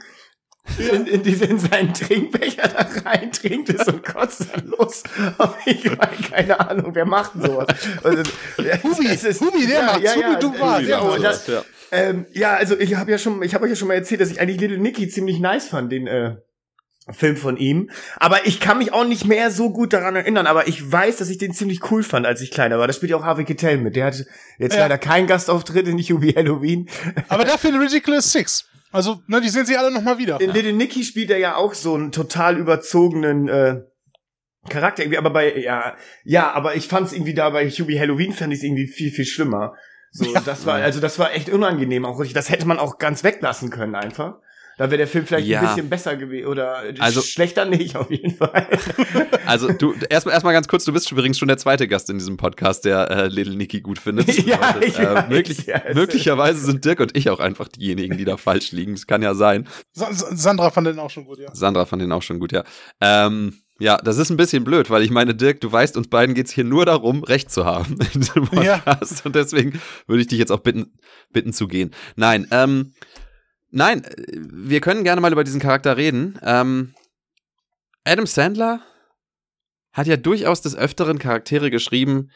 In, 0.78 1.06
in, 1.06 1.22
diese, 1.22 1.44
in 1.44 1.58
seinen 1.58 1.92
Trinkbecher 1.92 2.66
da 2.68 2.88
rein, 3.04 3.30
trinkt 3.30 3.68
es 3.68 3.86
und 3.86 4.02
kotzt 4.02 4.46
dann 4.50 4.66
los. 4.68 5.02
Aber 5.36 5.58
ich 5.66 5.84
meine, 5.84 6.16
keine 6.30 6.58
Ahnung, 6.58 6.94
wer 6.94 7.04
macht 7.04 7.34
denn 7.34 7.42
sowas? 7.42 7.66
Also, 8.02 8.22
Hubi, 8.82 9.08
ist, 9.08 9.40
Hubi, 9.42 9.66
der 9.66 9.80
ja, 9.80 9.84
macht's. 9.84 10.02
Ja, 10.02 10.14
ja, 10.16 10.26
Hubi, 10.28 10.40
du 10.40 10.58
warst. 10.58 10.88
Ja, 10.88 11.00
und 11.00 11.22
das, 11.22 11.46
ja. 11.46 11.62
Ähm, 11.94 12.26
ja, 12.32 12.54
also 12.54 12.78
ich 12.78 12.96
habe 12.96 13.10
ja 13.10 13.18
schon, 13.18 13.42
ich 13.42 13.54
habe 13.54 13.64
euch 13.64 13.70
ja 13.70 13.76
schon 13.76 13.88
mal 13.88 13.94
erzählt, 13.94 14.20
dass 14.20 14.30
ich 14.30 14.40
eigentlich 14.40 14.60
Little 14.60 14.78
Nicky 14.78 15.08
ziemlich 15.08 15.38
nice 15.38 15.68
fand, 15.68 15.92
den 15.92 16.08
äh, 16.08 16.36
Film 17.10 17.36
von 17.36 17.56
ihm. 17.56 17.90
Aber 18.16 18.46
ich 18.46 18.60
kann 18.60 18.78
mich 18.78 18.92
auch 18.92 19.04
nicht 19.04 19.26
mehr 19.26 19.50
so 19.50 19.70
gut 19.70 19.92
daran 19.92 20.16
erinnern. 20.16 20.46
Aber 20.46 20.66
ich 20.66 20.90
weiß, 20.90 21.18
dass 21.18 21.28
ich 21.28 21.38
den 21.38 21.52
ziemlich 21.52 21.90
cool 21.90 22.02
fand, 22.02 22.26
als 22.26 22.40
ich 22.40 22.50
kleiner 22.50 22.78
war. 22.78 22.86
Da 22.86 22.92
spielt 22.92 23.10
ja 23.10 23.16
auch 23.16 23.24
Harvey 23.24 23.44
Keitel 23.44 23.78
mit. 23.78 23.94
Der 23.94 24.06
hat 24.06 24.24
jetzt 24.58 24.74
ja. 24.74 24.80
leider 24.80 24.98
keinen 24.98 25.26
Gastauftritt 25.26 25.86
in 25.86 25.98
Yubi 25.98 26.32
Halloween. 26.32 26.88
Aber 27.28 27.44
dafür 27.44 27.70
in 27.70 27.76
Ridiculous 27.80 28.32
Six. 28.32 28.66
Also, 28.90 29.20
ne, 29.26 29.40
die 29.40 29.48
sehen 29.48 29.66
sie 29.66 29.76
alle 29.76 29.90
noch 29.90 30.02
mal 30.02 30.18
wieder. 30.18 30.40
In 30.40 30.52
Little 30.52 30.72
Nicky 30.72 31.04
spielt 31.04 31.30
er 31.30 31.38
ja 31.38 31.56
auch 31.56 31.74
so 31.74 31.94
einen 31.94 32.10
total 32.10 32.56
überzogenen 32.56 33.48
äh, 33.48 33.82
Charakter 34.68 35.02
irgendwie. 35.02 35.18
Aber 35.18 35.30
bei, 35.30 35.58
ja, 35.58 35.96
ja, 36.24 36.52
aber 36.52 36.74
ich 36.74 36.88
fand 36.88 37.08
es 37.08 37.12
irgendwie 37.12 37.34
da 37.34 37.50
bei 37.50 37.68
Hubie 37.68 38.00
Halloween 38.00 38.32
fand 38.32 38.52
ich 38.52 38.60
es 38.60 38.64
irgendwie 38.64 38.86
viel, 38.86 39.10
viel 39.10 39.26
schlimmer. 39.26 39.74
So, 40.16 40.32
ja. 40.32 40.40
das 40.40 40.64
war, 40.64 40.76
also 40.76 41.00
das 41.00 41.18
war 41.18 41.34
echt 41.34 41.50
unangenehm 41.50 42.04
auch. 42.04 42.24
Das 42.32 42.48
hätte 42.48 42.66
man 42.66 42.78
auch 42.78 42.98
ganz 42.98 43.24
weglassen 43.24 43.70
können 43.70 43.96
einfach. 43.96 44.36
Da 44.76 44.86
wäre 44.86 44.98
der 44.98 45.08
Film 45.08 45.26
vielleicht 45.26 45.46
ja. 45.46 45.60
ein 45.60 45.66
bisschen 45.66 45.88
besser 45.88 46.16
gewesen 46.16 46.46
oder 46.46 46.82
also, 46.98 47.20
schlechter 47.20 47.64
nicht, 47.64 47.96
auf 47.96 48.10
jeden 48.10 48.34
Fall. 48.34 48.68
Also 49.46 49.70
du, 49.70 49.92
erstmal 50.08 50.32
erstmal 50.32 50.54
ganz 50.54 50.68
kurz, 50.68 50.86
du 50.86 50.92
bist 50.92 51.12
übrigens 51.12 51.38
schon 51.38 51.48
der 51.48 51.58
zweite 51.58 51.86
Gast 51.86 52.08
in 52.08 52.16
diesem 52.16 52.38
Podcast, 52.38 52.86
der 52.86 53.10
äh, 53.10 53.28
Little 53.28 53.56
Nicky 53.56 53.82
gut 53.82 53.98
findet. 53.98 54.26
ja, 54.46 54.74
ich 54.80 54.98
äh, 54.98 55.14
weiß, 55.14 55.28
möglich, 55.28 55.66
ja, 55.66 55.82
möglicherweise 55.92 56.60
sind 56.60 56.82
Dirk 56.82 57.00
und 57.00 57.14
ich 57.14 57.28
auch 57.28 57.40
einfach 57.40 57.68
diejenigen, 57.68 58.16
die 58.16 58.24
da 58.24 58.38
falsch 58.38 58.72
liegen. 58.72 58.94
Das 58.94 59.06
kann 59.06 59.20
ja 59.20 59.34
sein. 59.34 59.68
Sandra 59.92 60.70
fand 60.70 60.86
den 60.86 60.98
auch 60.98 61.10
schon 61.10 61.26
gut, 61.26 61.40
ja. 61.40 61.54
Sandra 61.54 61.84
fand 61.84 62.00
den 62.00 62.10
auch 62.10 62.22
schon 62.22 62.40
gut, 62.40 62.52
ja. 62.52 62.64
Ähm, 63.02 63.63
ja, 63.78 63.96
das 63.98 64.18
ist 64.18 64.30
ein 64.30 64.36
bisschen 64.36 64.64
blöd, 64.64 64.90
weil 64.90 65.02
ich 65.02 65.10
meine, 65.10 65.34
Dirk, 65.34 65.60
du 65.60 65.70
weißt, 65.70 65.96
uns 65.96 66.08
beiden 66.08 66.34
geht's 66.34 66.52
hier 66.52 66.64
nur 66.64 66.86
darum, 66.86 67.24
Recht 67.24 67.50
zu 67.50 67.64
haben 67.64 67.98
in 68.14 68.20
diesem 68.20 68.46
Podcast. 68.46 69.18
Ja. 69.18 69.24
Und 69.24 69.34
deswegen 69.34 69.80
würde 70.06 70.22
ich 70.22 70.28
dich 70.28 70.38
jetzt 70.38 70.52
auch 70.52 70.60
bitten, 70.60 70.92
bitten 71.32 71.52
zu 71.52 71.66
gehen. 71.66 71.90
Nein, 72.16 72.46
ähm, 72.50 72.92
Nein, 73.76 74.06
wir 74.16 74.80
können 74.80 75.02
gerne 75.02 75.20
mal 75.20 75.32
über 75.32 75.42
diesen 75.42 75.60
Charakter 75.60 75.96
reden. 75.96 76.38
Ähm, 76.44 76.94
Adam 78.04 78.24
Sandler 78.24 78.82
hat 79.92 80.06
ja 80.06 80.16
durchaus 80.16 80.60
des 80.60 80.76
Öfteren 80.76 81.18
Charaktere 81.18 81.72
geschrieben, 81.72 82.30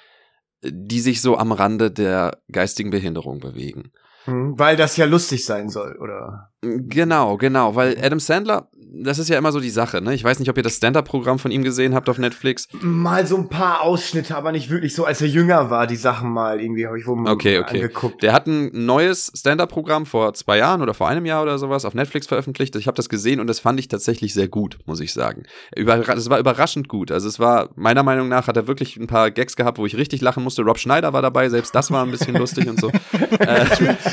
die 0.64 0.98
sich 0.98 1.20
so 1.22 1.38
am 1.38 1.52
Rande 1.52 1.92
der 1.92 2.42
geistigen 2.50 2.90
Behinderung 2.90 3.38
bewegen. 3.38 3.92
Hm, 4.24 4.58
weil 4.58 4.76
das 4.76 4.96
ja 4.96 5.04
lustig 5.04 5.44
sein 5.44 5.68
soll, 5.68 5.96
oder? 6.00 6.50
Genau, 6.60 7.36
genau, 7.36 7.76
weil 7.76 7.96
Adam 8.04 8.18
Sandler 8.18 8.68
das 8.90 9.18
ist 9.18 9.28
ja 9.28 9.38
immer 9.38 9.52
so 9.52 9.60
die 9.60 9.70
Sache, 9.70 10.00
ne? 10.00 10.14
Ich 10.14 10.24
weiß 10.24 10.38
nicht, 10.38 10.48
ob 10.48 10.56
ihr 10.56 10.62
das 10.62 10.76
Stand-Up-Programm 10.76 11.38
von 11.38 11.50
ihm 11.50 11.62
gesehen 11.62 11.94
habt 11.94 12.08
auf 12.08 12.18
Netflix. 12.18 12.68
Mal 12.80 13.26
so 13.26 13.36
ein 13.36 13.48
paar 13.48 13.82
Ausschnitte, 13.82 14.36
aber 14.36 14.52
nicht 14.52 14.70
wirklich 14.70 14.94
so, 14.94 15.04
als 15.04 15.20
er 15.20 15.28
jünger 15.28 15.70
war, 15.70 15.86
die 15.86 15.96
Sachen 15.96 16.30
mal 16.30 16.60
irgendwie 16.60 16.86
habe 16.86 16.98
ich 16.98 17.06
wohl 17.06 17.16
mal 17.16 17.32
okay, 17.32 17.58
okay. 17.58 17.82
angeguckt. 17.82 18.22
Der 18.22 18.32
hat 18.32 18.46
ein 18.46 18.70
neues 18.72 19.30
Stand-Up-Programm 19.36 20.06
vor 20.06 20.32
zwei 20.34 20.58
Jahren 20.58 20.82
oder 20.82 20.94
vor 20.94 21.08
einem 21.08 21.26
Jahr 21.26 21.42
oder 21.42 21.58
sowas 21.58 21.84
auf 21.84 21.94
Netflix 21.94 22.26
veröffentlicht. 22.26 22.76
Ich 22.76 22.86
habe 22.86 22.96
das 22.96 23.08
gesehen 23.08 23.40
und 23.40 23.46
das 23.46 23.60
fand 23.60 23.78
ich 23.78 23.88
tatsächlich 23.88 24.32
sehr 24.34 24.48
gut, 24.48 24.78
muss 24.86 25.00
ich 25.00 25.12
sagen. 25.12 25.42
Es 25.72 26.30
war 26.30 26.38
überraschend 26.38 26.88
gut. 26.88 27.12
Also 27.12 27.28
es 27.28 27.38
war, 27.38 27.70
meiner 27.76 28.02
Meinung 28.02 28.28
nach, 28.28 28.46
hat 28.46 28.56
er 28.56 28.66
wirklich 28.66 28.96
ein 28.96 29.06
paar 29.06 29.30
Gags 29.30 29.56
gehabt, 29.56 29.78
wo 29.78 29.86
ich 29.86 29.96
richtig 29.96 30.20
lachen 30.20 30.42
musste. 30.42 30.62
Rob 30.62 30.78
Schneider 30.78 31.12
war 31.12 31.22
dabei, 31.22 31.48
selbst 31.48 31.74
das 31.74 31.90
war 31.90 32.04
ein 32.04 32.10
bisschen 32.10 32.34
lustig 32.34 32.68
und 32.68 32.80
so. 32.80 32.88
äh, 33.40 33.64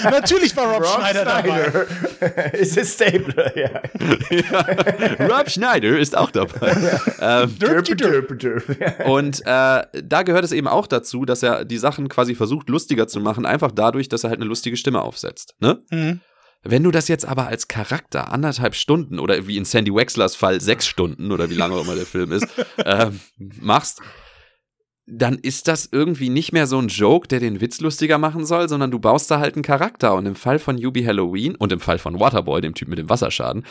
Natürlich 0.04 0.56
war 0.58 0.66
Rob, 0.66 0.84
Rob 0.84 0.88
Schneider, 0.88 1.22
Schneider 1.22 1.86
dabei. 2.20 2.52
ist 2.54 2.78
es 2.78 2.94
Stapler, 2.94 3.58
ja. 3.58 3.70
ja. 4.30 4.65
Rob 5.20 5.50
Schneider 5.50 5.98
ist 5.98 6.18
auch 6.18 6.32
dabei. 6.32 6.76
ähm, 7.20 7.56
und 9.06 9.42
äh, 9.42 9.84
da 10.04 10.24
gehört 10.24 10.44
es 10.44 10.52
eben 10.52 10.68
auch 10.68 10.88
dazu, 10.88 11.26
dass 11.26 11.44
er 11.44 11.66
die 11.66 11.78
Sachen 11.78 12.10
quasi 12.10 12.36
versucht, 12.36 12.70
lustiger 12.70 13.08
zu 13.08 13.20
machen, 13.20 13.46
einfach 13.46 13.72
dadurch, 13.72 14.10
dass 14.10 14.24
er 14.24 14.30
halt 14.30 14.40
eine 14.40 14.48
lustige 14.48 14.78
Stimme 14.78 15.02
aufsetzt. 15.02 15.56
Ne? 15.60 15.80
Mhm. 15.92 16.22
Wenn 16.68 16.84
du 16.84 16.90
das 16.90 17.08
jetzt 17.08 17.26
aber 17.26 17.48
als 17.48 17.68
Charakter 17.68 18.32
anderthalb 18.32 18.74
Stunden 18.74 19.20
oder 19.20 19.48
wie 19.48 19.58
in 19.58 19.66
Sandy 19.66 19.94
Wexlers 19.94 20.36
Fall 20.36 20.60
sechs 20.62 20.88
Stunden 20.88 21.32
oder 21.32 21.52
wie 21.52 21.54
lange 21.54 21.76
auch 21.76 21.84
immer 21.84 21.96
der 21.96 22.08
Film 22.08 22.32
ist, 22.32 22.48
äh, 22.78 23.12
machst, 23.38 24.02
dann 25.06 25.38
ist 25.38 25.68
das 25.68 25.88
irgendwie 25.92 26.30
nicht 26.30 26.52
mehr 26.52 26.66
so 26.66 26.80
ein 26.80 26.88
Joke, 26.88 27.28
der 27.28 27.40
den 27.40 27.62
Witz 27.62 27.80
lustiger 27.82 28.18
machen 28.18 28.46
soll, 28.46 28.68
sondern 28.68 28.90
du 28.90 28.98
baust 28.98 29.30
da 29.30 29.40
halt 29.40 29.56
einen 29.56 29.64
Charakter. 29.64 30.16
Und 30.16 30.26
im 30.26 30.36
Fall 30.36 30.58
von 30.58 30.80
Yubi 30.80 31.04
Halloween 31.04 31.56
und 31.56 31.72
im 31.72 31.80
Fall 31.80 32.00
von 32.00 32.20
Waterboy, 32.20 32.62
dem 32.62 32.74
Typ 32.74 32.88
mit 32.88 32.98
dem 32.98 33.10
Wasserschaden, 33.10 33.66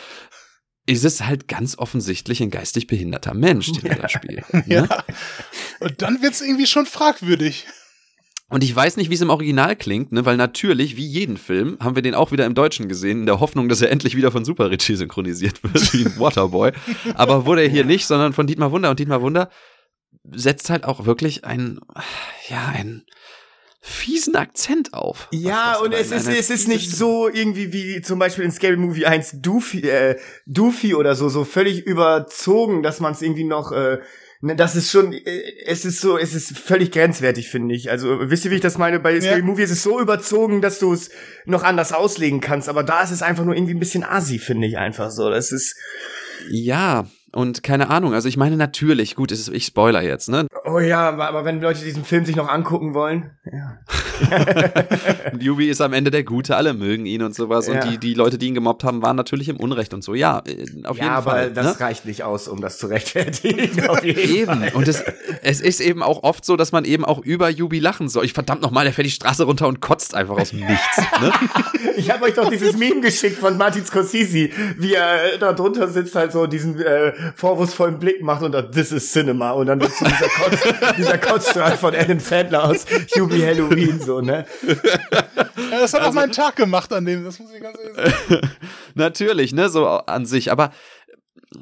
ist 0.85 1.03
es 1.03 1.25
halt 1.25 1.47
ganz 1.47 1.77
offensichtlich 1.77 2.41
ein 2.41 2.51
geistig 2.51 2.87
behinderter 2.87 3.33
Mensch, 3.33 3.71
den 3.71 3.85
er 3.85 3.95
da 3.95 4.09
spielt. 4.09 4.45
Ne? 4.53 4.63
Ja. 4.67 5.03
Und 5.79 6.01
dann 6.01 6.21
wird 6.21 6.33
es 6.33 6.41
irgendwie 6.41 6.67
schon 6.67 6.85
fragwürdig. 6.85 7.65
Und 8.47 8.63
ich 8.63 8.75
weiß 8.75 8.97
nicht, 8.97 9.09
wie 9.09 9.15
es 9.15 9.21
im 9.21 9.31
Original 9.31 9.75
klingt, 9.75 10.11
ne, 10.11 10.23
weil 10.25 10.37
natürlich, 10.37 10.97
wie 10.97 11.05
jeden 11.05 11.37
Film, 11.37 11.77
haben 11.79 11.95
wir 11.95 12.03
den 12.03 12.13
auch 12.13 12.31
wieder 12.31 12.45
im 12.45 12.53
Deutschen 12.53 12.87
gesehen, 12.87 13.21
in 13.21 13.25
der 13.25 13.39
Hoffnung, 13.39 13.69
dass 13.69 13.81
er 13.81 13.89
endlich 13.89 14.15
wieder 14.15 14.31
von 14.31 14.45
Super 14.45 14.69
Richie 14.69 14.95
synchronisiert 14.95 15.63
wird, 15.63 15.93
wie 15.93 16.05
ein 16.05 16.19
Waterboy. 16.19 16.71
Aber 17.15 17.45
wurde 17.45 17.63
er 17.63 17.69
hier 17.69 17.81
ja. 17.81 17.87
nicht, 17.87 18.05
sondern 18.05 18.33
von 18.33 18.45
Dietmar 18.45 18.71
Wunder. 18.71 18.91
Und 18.91 18.99
Dietmar 18.99 19.21
Wunder 19.21 19.49
setzt 20.31 20.69
halt 20.69 20.85
auch 20.85 21.05
wirklich 21.05 21.43
ein, 21.43 21.79
ja, 22.47 22.67
ein 22.67 23.05
fiesen 23.87 24.35
Akzent 24.35 24.95
auf. 24.95 25.27
Ja, 25.31 25.77
und 25.77 25.93
es 25.93 26.09
ist, 26.09 26.27
es 26.27 26.49
ist 26.49 26.67
nicht 26.67 26.89
so 26.89 27.29
irgendwie 27.29 27.71
wie 27.71 28.01
zum 28.01 28.17
Beispiel 28.17 28.43
in 28.43 28.51
Scary 28.51 28.77
Movie 28.77 29.05
1 29.05 29.41
Doofy, 29.41 29.87
äh, 29.87 30.17
Doofy 30.47 30.95
oder 30.95 31.13
so, 31.13 31.29
so 31.29 31.43
völlig 31.43 31.85
überzogen, 31.85 32.81
dass 32.81 32.99
man 32.99 33.13
es 33.13 33.21
irgendwie 33.21 33.43
noch, 33.43 33.71
äh, 33.71 33.99
ne, 34.41 34.55
das 34.55 34.75
ist 34.75 34.89
schon, 34.89 35.13
äh, 35.13 35.43
es 35.67 35.85
ist 35.85 36.01
so, 36.01 36.17
es 36.17 36.33
ist 36.33 36.57
völlig 36.57 36.91
grenzwertig, 36.91 37.47
finde 37.47 37.75
ich. 37.75 37.91
Also, 37.91 38.31
wisst 38.31 38.45
ihr, 38.45 38.51
wie 38.51 38.55
ich 38.55 38.61
das 38.61 38.79
meine? 38.79 38.99
Bei 38.99 39.21
Scary 39.21 39.39
ja. 39.39 39.45
Movie 39.45 39.63
ist 39.63 39.71
es 39.71 39.83
so 39.83 39.99
überzogen, 39.99 40.61
dass 40.61 40.79
du 40.79 40.91
es 40.91 41.11
noch 41.45 41.61
anders 41.61 41.93
auslegen 41.93 42.41
kannst, 42.41 42.67
aber 42.67 42.83
da 42.83 43.03
ist 43.03 43.11
es 43.11 43.21
einfach 43.21 43.45
nur 43.45 43.55
irgendwie 43.55 43.75
ein 43.75 43.79
bisschen 43.79 44.03
assi, 44.03 44.39
finde 44.39 44.65
ich 44.65 44.79
einfach 44.79 45.11
so. 45.11 45.29
Das 45.29 45.51
ist, 45.51 45.75
ja, 46.49 47.05
und 47.35 47.63
keine 47.63 47.89
Ahnung, 47.89 48.13
also 48.13 48.27
ich 48.27 48.37
meine 48.37 48.57
natürlich, 48.57 49.15
gut, 49.15 49.31
ich 49.31 49.65
spoiler 49.65 50.01
jetzt, 50.01 50.29
ne? 50.29 50.47
Oh 50.65 50.79
ja, 50.79 51.09
aber 51.09 51.45
wenn 51.45 51.61
Leute 51.61 51.83
diesen 51.83 52.05
Film 52.05 52.25
sich 52.25 52.35
noch 52.35 52.47
angucken 52.47 52.93
wollen. 52.93 53.31
Ja. 53.51 53.77
Yubi 55.39 55.69
ist 55.69 55.81
am 55.81 55.93
Ende 55.93 56.11
der 56.11 56.23
Gute, 56.23 56.55
alle 56.55 56.73
mögen 56.73 57.05
ihn 57.05 57.21
und 57.21 57.35
sowas. 57.35 57.67
Ja. 57.67 57.73
Und 57.73 57.91
die, 57.91 57.97
die 57.97 58.13
Leute, 58.13 58.37
die 58.37 58.47
ihn 58.47 58.55
gemobbt 58.55 58.83
haben, 58.83 59.01
waren 59.01 59.15
natürlich 59.15 59.49
im 59.49 59.57
Unrecht 59.57 59.93
und 59.93 60.03
so. 60.03 60.13
Ja, 60.13 60.41
äh, 60.45 60.65
auf 60.85 60.97
jeden 60.97 61.07
ja, 61.07 61.21
Fall. 61.21 61.45
aber 61.45 61.49
das 61.49 61.79
ne? 61.79 61.85
reicht 61.85 62.05
nicht 62.05 62.23
aus, 62.23 62.47
um 62.47 62.61
das 62.61 62.77
zu 62.77 62.87
rechtfertigen. 62.87 63.87
auf 63.87 64.03
jeden 64.03 64.19
eben. 64.35 64.45
Fall. 64.45 64.71
Und 64.73 64.87
es, 64.87 65.03
es 65.41 65.61
ist 65.61 65.79
eben 65.79 66.03
auch 66.03 66.23
oft 66.23 66.45
so, 66.45 66.55
dass 66.55 66.71
man 66.71 66.85
eben 66.85 67.05
auch 67.05 67.19
über 67.19 67.49
Yubi 67.49 67.79
lachen 67.79 68.09
soll. 68.09 68.25
Ich 68.25 68.33
verdammt 68.33 68.61
nochmal, 68.61 68.85
der 68.85 68.93
fährt 68.93 69.07
die 69.07 69.11
Straße 69.11 69.43
runter 69.43 69.67
und 69.67 69.81
kotzt 69.81 70.15
einfach 70.15 70.37
aus 70.37 70.49
dem 70.49 70.59
Nichts. 70.59 70.97
Ne? 71.21 71.31
ich 71.97 72.09
habe 72.11 72.25
euch 72.25 72.33
doch 72.33 72.49
dieses 72.49 72.77
Meme 72.77 73.01
geschickt 73.01 73.37
von 73.37 73.57
Martin 73.57 73.85
Scorsese, 73.85 74.49
wie 74.77 74.93
er 74.93 75.37
da 75.39 75.53
drunter 75.53 75.87
sitzt, 75.87 76.15
halt 76.15 76.31
so 76.31 76.47
diesen 76.47 76.79
äh, 76.81 77.13
vorwurfsvollen 77.35 77.99
Blick 77.99 78.21
macht 78.21 78.43
und 78.43 78.51
dann, 78.51 78.71
this 78.71 78.91
is 78.91 79.11
Cinema. 79.11 79.51
Und 79.51 79.67
dann 79.67 79.79
wird 79.79 79.93
so 79.93 80.05
dieser, 80.05 80.27
Kotz, 80.27 80.95
dieser 80.97 81.17
Kotzstrahl 81.17 81.77
von 81.77 81.95
Adam 81.95 82.19
Sandler 82.19 82.65
aus 82.65 82.85
Hubie 83.17 83.45
Halloween, 83.45 83.99
so, 84.05 84.21
ne? 84.21 84.45
Ja, 85.71 85.79
das 85.79 85.93
hat 85.93 86.01
also, 86.01 86.11
auch 86.11 86.13
meinen 86.13 86.31
Tag 86.31 86.55
gemacht 86.55 86.93
an 86.93 87.05
dem, 87.05 87.23
das 87.25 87.39
muss 87.39 87.51
ich 87.51 87.61
ganz 87.61 87.77
ehrlich 87.79 88.13
sagen. 88.29 88.51
Natürlich, 88.93 89.53
ne, 89.53 89.69
so 89.69 89.87
an 89.87 90.25
sich, 90.25 90.51
aber 90.51 90.71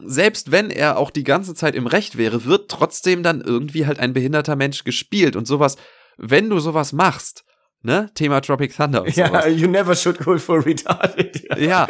selbst 0.04 0.52
wenn 0.52 0.70
er 0.70 0.98
auch 0.98 1.10
die 1.10 1.24
ganze 1.24 1.54
Zeit 1.56 1.74
im 1.74 1.88
Recht 1.88 2.18
wäre, 2.18 2.46
wird 2.46 2.70
trotzdem 2.70 3.24
dann 3.24 3.42
irgendwie 3.42 3.86
halt 3.86 4.00
ein 4.00 4.14
behinderter 4.14 4.56
Mensch 4.56 4.84
gespielt 4.84 5.36
und 5.36 5.48
sowas, 5.48 5.78
wenn 6.18 6.50
du 6.50 6.60
sowas 6.60 6.94
machst, 6.94 7.46
ne, 7.82 8.10
Thema 8.14 8.42
Tropic 8.42 8.76
Thunder 8.76 9.04
und 9.04 9.14
sowas. 9.14 9.46
Ja, 9.46 9.48
you 9.48 9.68
never 9.68 9.96
should 9.96 10.20
go 10.20 10.38
for 10.38 10.66
retarded. 10.66 11.46
ja, 11.58 11.88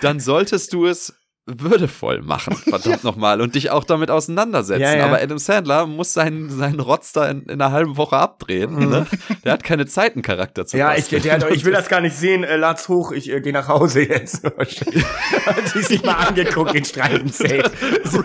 dann 0.00 0.20
solltest 0.20 0.72
du 0.72 0.86
es 0.86 1.14
würdevoll 1.46 2.22
machen, 2.22 2.56
verdammt 2.56 3.02
ja. 3.02 3.10
nochmal, 3.10 3.40
und 3.40 3.54
dich 3.54 3.70
auch 3.70 3.84
damit 3.84 4.10
auseinandersetzen. 4.10 4.82
Ja, 4.82 4.96
ja. 4.96 5.04
Aber 5.06 5.22
Adam 5.22 5.38
Sandler 5.38 5.86
muss 5.86 6.12
seinen, 6.12 6.50
seinen 6.50 6.80
Rotz 6.80 7.12
da 7.12 7.28
in, 7.28 7.42
in 7.44 7.60
einer 7.60 7.70
halben 7.70 7.96
Woche 7.96 8.16
abdrehen. 8.16 8.74
Mhm. 8.74 8.88
Ne? 8.90 9.06
Der 9.44 9.52
hat 9.52 9.62
keine 9.62 9.86
Zeit, 9.86 10.14
einen 10.14 10.22
Charakter 10.22 10.66
zu 10.66 10.76
Ja, 10.76 10.94
ich, 10.96 11.12
hat, 11.12 11.50
ich 11.50 11.64
will 11.64 11.72
das 11.72 11.88
gar 11.88 12.00
nicht 12.00 12.16
sehen. 12.16 12.42
Äh, 12.42 12.56
lad's 12.56 12.88
hoch, 12.88 13.12
ich 13.12 13.30
äh, 13.32 13.40
gehe 13.40 13.52
nach 13.52 13.68
Hause 13.68 14.02
jetzt. 14.02 14.42
hat 15.46 15.68
sich 15.68 16.02
mal 16.02 16.14
angeguckt, 16.14 16.74
den 16.74 16.84
Streifen 16.84 17.28
safe. 17.28 17.70
So, 18.04 18.22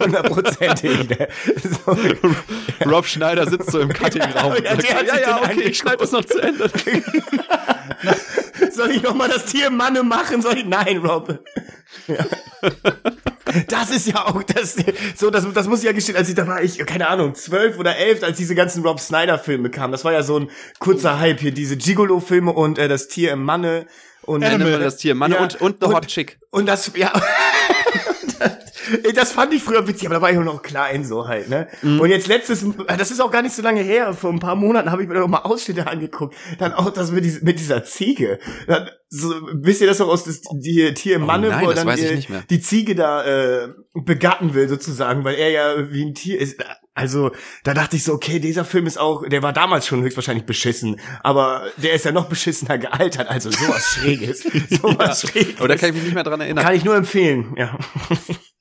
hundertprozentig. 0.00 1.08
Ne? 1.08 1.28
So. 1.84 1.96
Rob 2.88 3.06
Schneider 3.06 3.48
sitzt 3.48 3.72
so 3.72 3.80
im 3.80 3.92
Cutting-Raum. 3.92 4.54
ja, 4.62 4.74
ja, 5.02 5.20
ja, 5.20 5.40
okay, 5.42 5.62
ich 5.62 5.78
schneide 5.78 5.98
das 5.98 6.12
noch 6.12 6.24
zu 6.24 6.38
Ende. 6.40 6.70
Soll 8.78 8.92
ich 8.92 9.02
noch 9.02 9.14
mal 9.14 9.28
das 9.28 9.46
Tier 9.46 9.70
Manne 9.70 10.04
machen? 10.04 10.40
Soll 10.40 10.58
ich? 10.58 10.64
Nein, 10.64 10.98
Rob. 10.98 11.40
Ja. 12.06 12.24
Das 13.66 13.90
ist 13.90 14.06
ja 14.06 14.26
auch 14.26 14.42
das, 14.44 14.76
so, 15.16 15.30
das, 15.30 15.50
das 15.52 15.66
muss 15.66 15.80
ich 15.80 15.86
ja 15.86 15.92
gestehen, 15.92 16.16
als 16.16 16.28
ich 16.28 16.36
da 16.36 16.46
war, 16.46 16.62
ich, 16.62 16.78
keine 16.86 17.08
Ahnung, 17.08 17.34
zwölf 17.34 17.76
oder 17.78 17.96
elf, 17.96 18.22
als 18.22 18.36
diese 18.36 18.54
ganzen 18.54 18.84
Rob 18.84 19.00
Snyder 19.00 19.36
Filme 19.36 19.68
kamen. 19.70 19.90
Das 19.90 20.04
war 20.04 20.12
ja 20.12 20.22
so 20.22 20.38
ein 20.38 20.50
kurzer 20.78 21.18
Hype 21.18 21.40
hier, 21.40 21.50
diese 21.50 21.76
Gigolo-Filme 21.76 22.52
und 22.52 22.78
äh, 22.78 22.86
das 22.86 23.08
Tier 23.08 23.32
im 23.32 23.42
Manne 23.42 23.86
und 24.22 24.44
Animal, 24.44 24.78
das 24.78 24.98
Tier 24.98 25.12
im 25.12 25.18
Manne 25.18 25.36
ja, 25.36 25.42
und, 25.42 25.60
und 25.60 25.78
The 25.80 25.86
Hot 25.86 26.06
Chick. 26.06 26.38
Und 26.50 26.66
das, 26.66 26.92
ja. 26.94 27.10
Das 29.14 29.32
fand 29.32 29.52
ich 29.54 29.62
früher 29.62 29.86
witzig, 29.86 30.06
aber 30.06 30.16
da 30.16 30.22
war 30.22 30.30
ich 30.30 30.38
noch 30.38 30.62
klein 30.62 31.04
so 31.04 31.26
halt, 31.26 31.48
ne? 31.48 31.68
Mhm. 31.82 32.00
Und 32.00 32.10
jetzt 32.10 32.28
letztes, 32.28 32.64
das 32.86 33.10
ist 33.10 33.20
auch 33.20 33.30
gar 33.30 33.42
nicht 33.42 33.54
so 33.54 33.62
lange 33.62 33.80
her, 33.80 34.14
vor 34.14 34.30
ein 34.30 34.40
paar 34.40 34.56
Monaten 34.56 34.90
habe 34.90 35.02
ich 35.02 35.08
mir 35.08 35.14
noch 35.14 35.28
mal 35.28 35.38
Ausschnitte 35.38 35.86
angeguckt. 35.86 36.34
Dann 36.58 36.72
auch 36.72 36.90
das 36.90 37.10
mit, 37.10 37.24
dieser, 37.24 37.44
mit 37.44 37.58
dieser 37.58 37.84
Ziege. 37.84 38.38
Dann, 38.66 38.88
so, 39.10 39.34
wisst 39.52 39.80
ihr 39.80 39.86
das 39.86 39.98
noch 39.98 40.08
aus 40.08 40.24
das, 40.24 40.42
die 40.52 40.92
Tier 40.94 41.16
im 41.16 41.22
oh 41.22 41.26
Manne, 41.26 41.48
nein, 41.48 41.64
wo 41.66 41.72
dann 41.72 41.96
die, 41.96 42.26
die, 42.50 42.60
Ziege 42.60 42.94
da 42.94 43.24
äh, 43.24 43.68
begatten 43.94 44.52
will 44.52 44.68
sozusagen, 44.68 45.24
weil 45.24 45.36
er 45.36 45.50
ja 45.50 45.90
wie 45.90 46.04
ein 46.04 46.14
Tier 46.14 46.38
ist. 46.38 46.62
Also, 46.94 47.30
da 47.64 47.74
dachte 47.74 47.96
ich 47.96 48.04
so, 48.04 48.12
okay, 48.12 48.38
dieser 48.40 48.64
Film 48.64 48.86
ist 48.86 48.98
auch, 48.98 49.26
der 49.26 49.42
war 49.42 49.52
damals 49.52 49.86
schon 49.86 50.02
höchstwahrscheinlich 50.02 50.46
beschissen, 50.46 51.00
aber 51.22 51.68
der 51.76 51.92
ist 51.92 52.04
ja 52.04 52.12
noch 52.12 52.28
beschissener 52.28 52.76
gealtert, 52.76 53.28
also 53.28 53.50
sowas 53.50 53.84
Schräges. 53.94 54.40
Sowas 54.68 55.22
ja. 55.22 55.28
Schräges. 55.28 55.60
Oder 55.60 55.76
kann 55.76 55.90
ich 55.90 55.94
mich 55.94 56.04
nicht 56.04 56.14
mehr 56.14 56.24
dran 56.24 56.40
erinnern. 56.40 56.64
Kann 56.64 56.74
ich 56.74 56.84
nur 56.84 56.96
empfehlen, 56.96 57.54
ja. 57.56 57.78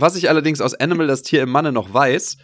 Was 0.00 0.16
ich 0.16 0.28
allerdings 0.28 0.60
aus 0.60 0.74
Animal, 0.74 1.06
das 1.06 1.22
Tier 1.22 1.42
im 1.42 1.50
Manne, 1.50 1.72
noch 1.72 1.92
weiß, 1.92 2.36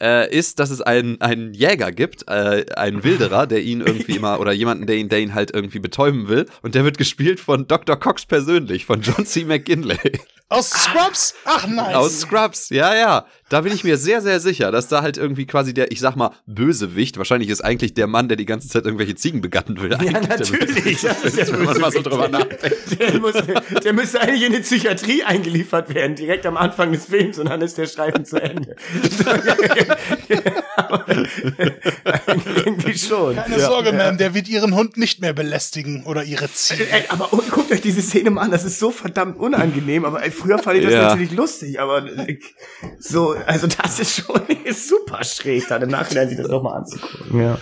äh, 0.00 0.34
ist, 0.34 0.58
dass 0.58 0.70
es 0.70 0.80
einen, 0.80 1.20
einen 1.20 1.52
Jäger 1.52 1.92
gibt, 1.92 2.28
äh, 2.28 2.66
einen 2.76 3.04
Wilderer, 3.04 3.46
der 3.46 3.62
ihn 3.62 3.80
irgendwie 3.80 4.16
immer, 4.16 4.40
oder 4.40 4.52
jemanden, 4.52 4.86
der 4.86 4.96
ihn, 4.96 5.08
der 5.08 5.20
ihn 5.20 5.34
halt 5.34 5.52
irgendwie 5.54 5.78
betäuben 5.78 6.28
will. 6.28 6.46
Und 6.62 6.74
der 6.74 6.84
wird 6.84 6.98
gespielt 6.98 7.40
von 7.40 7.66
Dr. 7.66 7.96
Cox 7.96 8.26
persönlich, 8.26 8.86
von 8.86 9.00
John 9.02 9.26
C. 9.26 9.44
McGinley. 9.44 9.98
Aus 10.48 10.70
Scrubs? 10.70 11.34
Ach 11.44 11.66
nein. 11.66 11.94
Aus 11.94 12.20
Scrubs, 12.20 12.68
ja, 12.70 12.94
ja. 12.94 13.26
Da 13.52 13.60
bin 13.60 13.74
ich 13.74 13.84
mir 13.84 13.98
sehr, 13.98 14.22
sehr 14.22 14.40
sicher, 14.40 14.72
dass 14.72 14.88
da 14.88 15.02
halt 15.02 15.18
irgendwie 15.18 15.44
quasi 15.44 15.74
der, 15.74 15.92
ich 15.92 16.00
sag 16.00 16.16
mal, 16.16 16.30
Bösewicht, 16.46 17.18
wahrscheinlich 17.18 17.50
ist 17.50 17.62
eigentlich 17.62 17.92
der 17.92 18.06
Mann, 18.06 18.28
der 18.28 18.38
die 18.38 18.46
ganze 18.46 18.66
Zeit 18.66 18.86
irgendwelche 18.86 19.14
Ziegen 19.14 19.42
begatten 19.42 19.78
will. 19.78 19.90
Ja, 20.02 20.20
natürlich. 20.20 21.02
Das 21.02 21.24
ist 21.24 21.36
der 21.36 21.52
wenn 21.52 21.64
man 21.64 21.78
mal 21.78 21.92
so 21.92 22.00
drüber 22.00 22.28
nachdenkt. 22.28 22.98
Der, 22.98 23.20
muss, 23.20 23.34
der 23.84 23.92
müsste 23.92 24.20
eigentlich 24.22 24.44
in 24.44 24.52
die 24.52 24.60
Psychiatrie 24.60 25.22
eingeliefert 25.24 25.94
werden, 25.94 26.16
direkt 26.16 26.46
am 26.46 26.56
Anfang 26.56 26.92
des 26.92 27.06
Films 27.06 27.38
und 27.38 27.50
dann 27.50 27.60
ist 27.60 27.76
der 27.76 27.86
Streifen 27.86 28.24
zu 28.24 28.40
Ende. 28.40 28.74
irgendwie 32.64 32.96
schon. 32.96 33.36
Keine 33.36 33.58
ja, 33.58 33.66
Sorge, 33.68 33.90
ja. 33.90 33.96
Ma'am, 33.96 34.16
der 34.16 34.34
wird 34.34 34.48
ihren 34.48 34.74
Hund 34.74 34.96
nicht 34.96 35.20
mehr 35.20 35.34
belästigen 35.34 36.04
oder 36.04 36.24
ihre 36.24 36.50
Ziege. 36.50 36.86
Ey, 36.90 37.04
aber 37.08 37.28
guckt 37.50 37.70
euch 37.70 37.82
diese 37.82 38.00
Szene 38.00 38.30
mal 38.30 38.42
an, 38.42 38.50
das 38.50 38.64
ist 38.64 38.78
so 38.78 38.90
verdammt 38.90 39.38
unangenehm, 39.38 40.06
aber 40.06 40.22
ey, 40.22 40.30
früher 40.30 40.58
fand 40.58 40.78
ich 40.78 40.84
das 40.84 40.94
ja. 40.94 41.02
natürlich 41.08 41.32
lustig, 41.32 41.80
aber 41.80 42.06
so, 42.98 43.34
also 43.46 43.66
das 43.66 44.00
ist 44.00 44.24
schon 44.24 44.46
ist 44.64 44.88
super 44.88 45.24
schräg, 45.24 45.66
dann 45.68 45.82
im 45.82 45.90
Nachhinein 45.90 46.28
sich 46.28 46.38
das 46.38 46.48
nochmal 46.48 46.78
anzugucken. 46.78 47.40
Ja, 47.40 47.58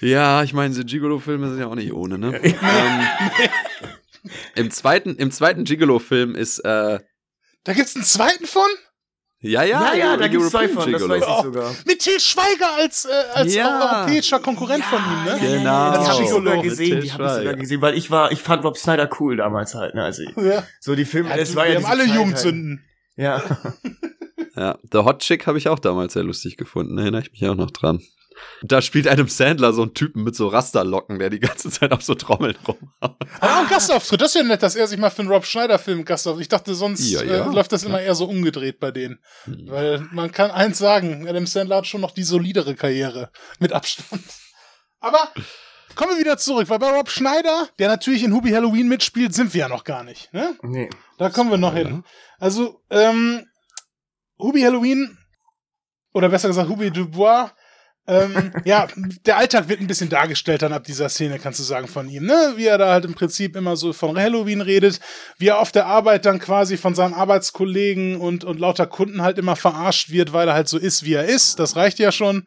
ja 0.00 0.42
ich 0.42 0.52
meine, 0.52 0.70
diese 0.70 0.84
Gigolo-Filme 0.84 1.50
sind 1.50 1.60
ja 1.60 1.66
auch 1.66 1.74
nicht 1.74 1.92
ohne, 1.92 2.18
ne? 2.18 2.36
ähm, 2.42 3.08
Im 4.54 4.70
zweiten, 4.70 5.16
im 5.16 5.30
zweiten 5.30 5.64
Gigolo-Film 5.64 6.34
ist, 6.34 6.58
äh, 6.60 6.98
Da 7.64 7.72
gibt's 7.72 7.94
einen 7.94 8.04
zweiten 8.04 8.46
von? 8.46 8.68
Ja, 9.40 9.62
ja, 9.62 9.94
ja, 9.94 9.94
ja 9.94 10.16
da 10.16 10.26
gibt's 10.26 10.50
zwei 10.50 10.68
von, 10.68 10.90
das 10.90 11.08
weiß 11.08 11.22
ich 11.22 11.42
sogar. 11.44 11.74
Mit 11.86 12.00
Til 12.00 12.18
Schweiger 12.18 12.74
als, 12.76 13.04
äh, 13.04 13.08
als 13.34 13.54
ja. 13.54 14.00
europäischer 14.00 14.40
Konkurrent 14.40 14.82
ja, 14.90 14.98
von 14.98 14.98
ihm, 14.98 15.24
ne? 15.24 15.58
Genau. 15.58 15.92
Das 15.92 16.08
habe 16.08 16.24
ich 16.24 16.28
sogar 16.28 16.60
gesehen, 16.60 17.00
die 17.00 17.12
habe 17.12 17.24
ich 17.24 17.32
sogar 17.32 17.54
gesehen, 17.54 17.80
weil 17.80 17.96
ich 17.96 18.10
war, 18.10 18.32
ich 18.32 18.42
fand 18.42 18.64
Rob 18.64 18.76
Snyder 18.76 19.08
cool 19.20 19.36
damals 19.36 19.74
halt, 19.74 19.94
ne? 19.94 20.02
Also, 20.02 20.24
ja. 20.24 20.64
so 20.80 20.96
die 20.96 21.04
Filme, 21.04 21.30
ja, 21.30 21.36
das 21.36 21.54
war 21.54 21.66
ja 21.66 21.78
Wir 21.78 21.86
haben 21.86 22.00
alle 22.00 22.04
Jugendsünden. 22.04 22.84
Halt. 23.16 23.44
Ja. 23.50 23.72
ja, 24.58 24.78
The 24.90 24.98
Hot 24.98 25.20
Chick 25.20 25.46
habe 25.46 25.58
ich 25.58 25.68
auch 25.68 25.78
damals 25.78 26.14
sehr 26.14 26.24
lustig 26.24 26.56
gefunden, 26.56 26.98
erinnere 26.98 27.22
ich 27.22 27.32
mich 27.32 27.46
auch 27.48 27.54
noch 27.54 27.70
dran. 27.70 28.02
Da 28.62 28.82
spielt 28.82 29.08
Adam 29.08 29.28
Sandler 29.28 29.72
so 29.72 29.82
einen 29.82 29.94
Typen 29.94 30.24
mit 30.24 30.36
so 30.36 30.48
Rasterlocken, 30.48 31.18
der 31.18 31.30
die 31.30 31.40
ganze 31.40 31.70
Zeit 31.70 31.92
auf 31.92 32.02
so 32.02 32.14
Trommeln 32.14 32.56
rumhaut. 32.66 33.16
Ah, 33.40 33.60
ein 33.60 33.68
Gastauftritt. 33.68 34.20
Das 34.20 34.34
ist 34.34 34.40
ja 34.40 34.42
nett, 34.42 34.62
dass 34.62 34.76
er 34.76 34.86
sich 34.86 34.98
mal 34.98 35.10
für 35.10 35.22
einen 35.22 35.30
Rob 35.30 35.44
Schneider-Film 35.44 36.04
Gastauftritt. 36.04 36.42
Ich 36.42 36.48
dachte, 36.48 36.74
sonst 36.74 37.08
ja, 37.10 37.22
ja. 37.22 37.46
Äh, 37.46 37.54
läuft 37.54 37.72
das 37.72 37.84
immer 37.84 38.00
eher 38.00 38.14
so 38.14 38.26
umgedreht 38.26 38.80
bei 38.80 38.90
denen. 38.90 39.18
Hm. 39.44 39.66
Weil 39.68 40.08
man 40.12 40.32
kann 40.32 40.50
eins 40.50 40.78
sagen, 40.78 41.28
Adam 41.28 41.46
Sandler 41.46 41.76
hat 41.76 41.86
schon 41.86 42.00
noch 42.00 42.12
die 42.12 42.22
solidere 42.22 42.74
Karriere. 42.74 43.30
Mit 43.58 43.72
Abstand. 43.72 44.22
Aber 45.00 45.28
kommen 45.94 46.12
wir 46.12 46.20
wieder 46.20 46.38
zurück, 46.38 46.68
weil 46.68 46.78
bei 46.78 46.90
Rob 46.90 47.10
Schneider, 47.10 47.68
der 47.78 47.88
natürlich 47.88 48.24
in 48.24 48.32
Hubie 48.32 48.54
Halloween 48.54 48.88
mitspielt, 48.88 49.34
sind 49.34 49.54
wir 49.54 49.60
ja 49.60 49.68
noch 49.68 49.84
gar 49.84 50.04
nicht. 50.04 50.32
Ne? 50.32 50.56
Nee. 50.62 50.90
Da 51.18 51.30
kommen 51.30 51.50
wir 51.50 51.58
noch 51.58 51.74
hin. 51.74 52.04
Also, 52.38 52.80
ähm, 52.90 53.46
Hubie 54.38 54.64
Halloween, 54.64 55.16
oder 56.12 56.28
besser 56.28 56.48
gesagt 56.48 56.68
Hubie 56.68 56.90
Dubois, 56.90 57.50
ähm, 58.08 58.52
ja, 58.64 58.88
der 59.26 59.36
Alltag 59.36 59.68
wird 59.68 59.80
ein 59.80 59.86
bisschen 59.86 60.08
dargestellt 60.08 60.62
dann 60.62 60.72
ab 60.72 60.84
dieser 60.84 61.08
Szene, 61.08 61.38
kannst 61.38 61.60
du 61.60 61.64
sagen, 61.64 61.86
von 61.86 62.08
ihm, 62.08 62.24
ne? 62.24 62.54
Wie 62.56 62.64
er 62.64 62.78
da 62.78 62.90
halt 62.90 63.04
im 63.04 63.14
Prinzip 63.14 63.54
immer 63.54 63.76
so 63.76 63.92
von 63.92 64.18
Halloween 64.18 64.62
redet, 64.62 64.98
wie 65.36 65.48
er 65.48 65.60
auf 65.60 65.72
der 65.72 65.86
Arbeit 65.86 66.24
dann 66.24 66.38
quasi 66.38 66.76
von 66.76 66.94
seinen 66.94 67.14
Arbeitskollegen 67.14 68.16
und, 68.16 68.44
und 68.44 68.58
lauter 68.58 68.86
Kunden 68.86 69.22
halt 69.22 69.38
immer 69.38 69.56
verarscht 69.56 70.10
wird, 70.10 70.32
weil 70.32 70.48
er 70.48 70.54
halt 70.54 70.68
so 70.68 70.78
ist, 70.78 71.04
wie 71.04 71.14
er 71.14 71.26
ist. 71.26 71.58
Das 71.58 71.76
reicht 71.76 71.98
ja 71.98 72.10
schon. 72.10 72.46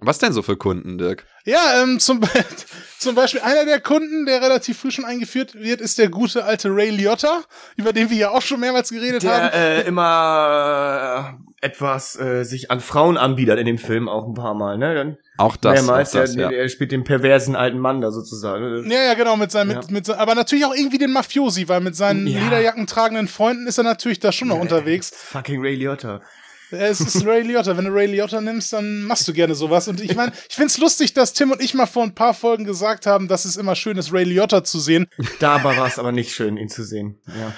Was 0.00 0.18
denn 0.18 0.32
so 0.32 0.42
für 0.42 0.56
Kunden, 0.56 0.96
Dirk? 0.96 1.26
Ja, 1.44 1.82
ähm, 1.82 1.98
zum, 1.98 2.20
zum 2.98 3.14
Beispiel 3.14 3.40
einer 3.40 3.64
der 3.64 3.80
Kunden, 3.80 4.26
der 4.26 4.40
relativ 4.40 4.78
früh 4.78 4.90
schon 4.90 5.04
eingeführt 5.04 5.54
wird, 5.54 5.80
ist 5.80 5.98
der 5.98 6.08
gute 6.08 6.44
alte 6.44 6.68
Ray 6.68 6.90
Liotta, 6.90 7.42
über 7.76 7.92
den 7.92 8.08
wir 8.08 8.16
ja 8.16 8.30
auch 8.30 8.42
schon 8.42 8.60
mehrmals 8.60 8.90
geredet 8.90 9.24
der, 9.24 9.32
haben. 9.32 9.52
Äh, 9.52 9.82
immer 9.82 11.40
äh, 11.60 11.66
etwas 11.66 12.18
äh, 12.20 12.44
sich 12.44 12.70
an 12.70 12.80
Frauen 12.80 13.16
anbietet 13.16 13.58
in 13.58 13.66
dem 13.66 13.78
Film 13.78 14.08
auch 14.08 14.26
ein 14.26 14.34
paar 14.34 14.54
Mal, 14.54 14.78
ne? 14.78 14.94
Dann 14.94 15.18
auch 15.36 15.56
das. 15.56 15.74
Mehrmals, 15.74 16.14
auch 16.14 16.20
das, 16.20 16.34
der, 16.34 16.52
ja. 16.52 16.56
er 16.56 16.68
spielt 16.68 16.92
den 16.92 17.02
perversen 17.02 17.56
alten 17.56 17.78
Mann 17.78 18.00
da 18.00 18.12
sozusagen. 18.12 18.88
Ja, 18.90 19.02
ja, 19.02 19.14
genau, 19.14 19.36
mit 19.36 19.50
seinem, 19.50 19.70
ja. 19.72 19.78
mit, 19.78 19.90
mit, 19.90 20.10
aber 20.10 20.34
natürlich 20.36 20.64
auch 20.64 20.74
irgendwie 20.74 20.98
den 20.98 21.12
Mafiosi, 21.12 21.68
weil 21.68 21.80
mit 21.80 21.96
seinen 21.96 22.26
ja. 22.26 22.40
Lederjacken 22.40 22.86
tragenden 22.86 23.26
Freunden 23.26 23.66
ist 23.66 23.78
er 23.78 23.84
natürlich 23.84 24.20
da 24.20 24.30
schon 24.30 24.48
noch 24.48 24.60
unterwegs. 24.60 25.10
Fucking 25.14 25.60
Ray 25.60 25.74
Liotta. 25.74 26.20
Es 26.70 27.00
ist 27.00 27.24
Ray 27.24 27.42
Liotta. 27.42 27.76
Wenn 27.76 27.86
du 27.86 27.90
Ray 27.90 28.06
Liotta 28.06 28.40
nimmst, 28.40 28.72
dann 28.72 29.02
machst 29.02 29.26
du 29.26 29.32
gerne 29.32 29.54
sowas. 29.54 29.88
Und 29.88 30.00
ich 30.00 30.14
meine, 30.14 30.32
ich 30.48 30.56
find's 30.56 30.78
lustig, 30.78 31.14
dass 31.14 31.32
Tim 31.32 31.50
und 31.50 31.62
ich 31.62 31.74
mal 31.74 31.86
vor 31.86 32.02
ein 32.02 32.14
paar 32.14 32.34
Folgen 32.34 32.64
gesagt 32.64 33.06
haben, 33.06 33.28
dass 33.28 33.44
es 33.44 33.56
immer 33.56 33.74
schön 33.74 33.96
ist, 33.96 34.12
Ray 34.12 34.24
Liotta 34.24 34.64
zu 34.64 34.78
sehen. 34.78 35.06
Da 35.40 35.56
aber 35.56 35.76
war 35.76 35.86
es 35.86 35.98
aber 35.98 36.12
nicht 36.12 36.34
schön, 36.34 36.56
ihn 36.56 36.68
zu 36.68 36.84
sehen. 36.84 37.18
Ja. 37.26 37.52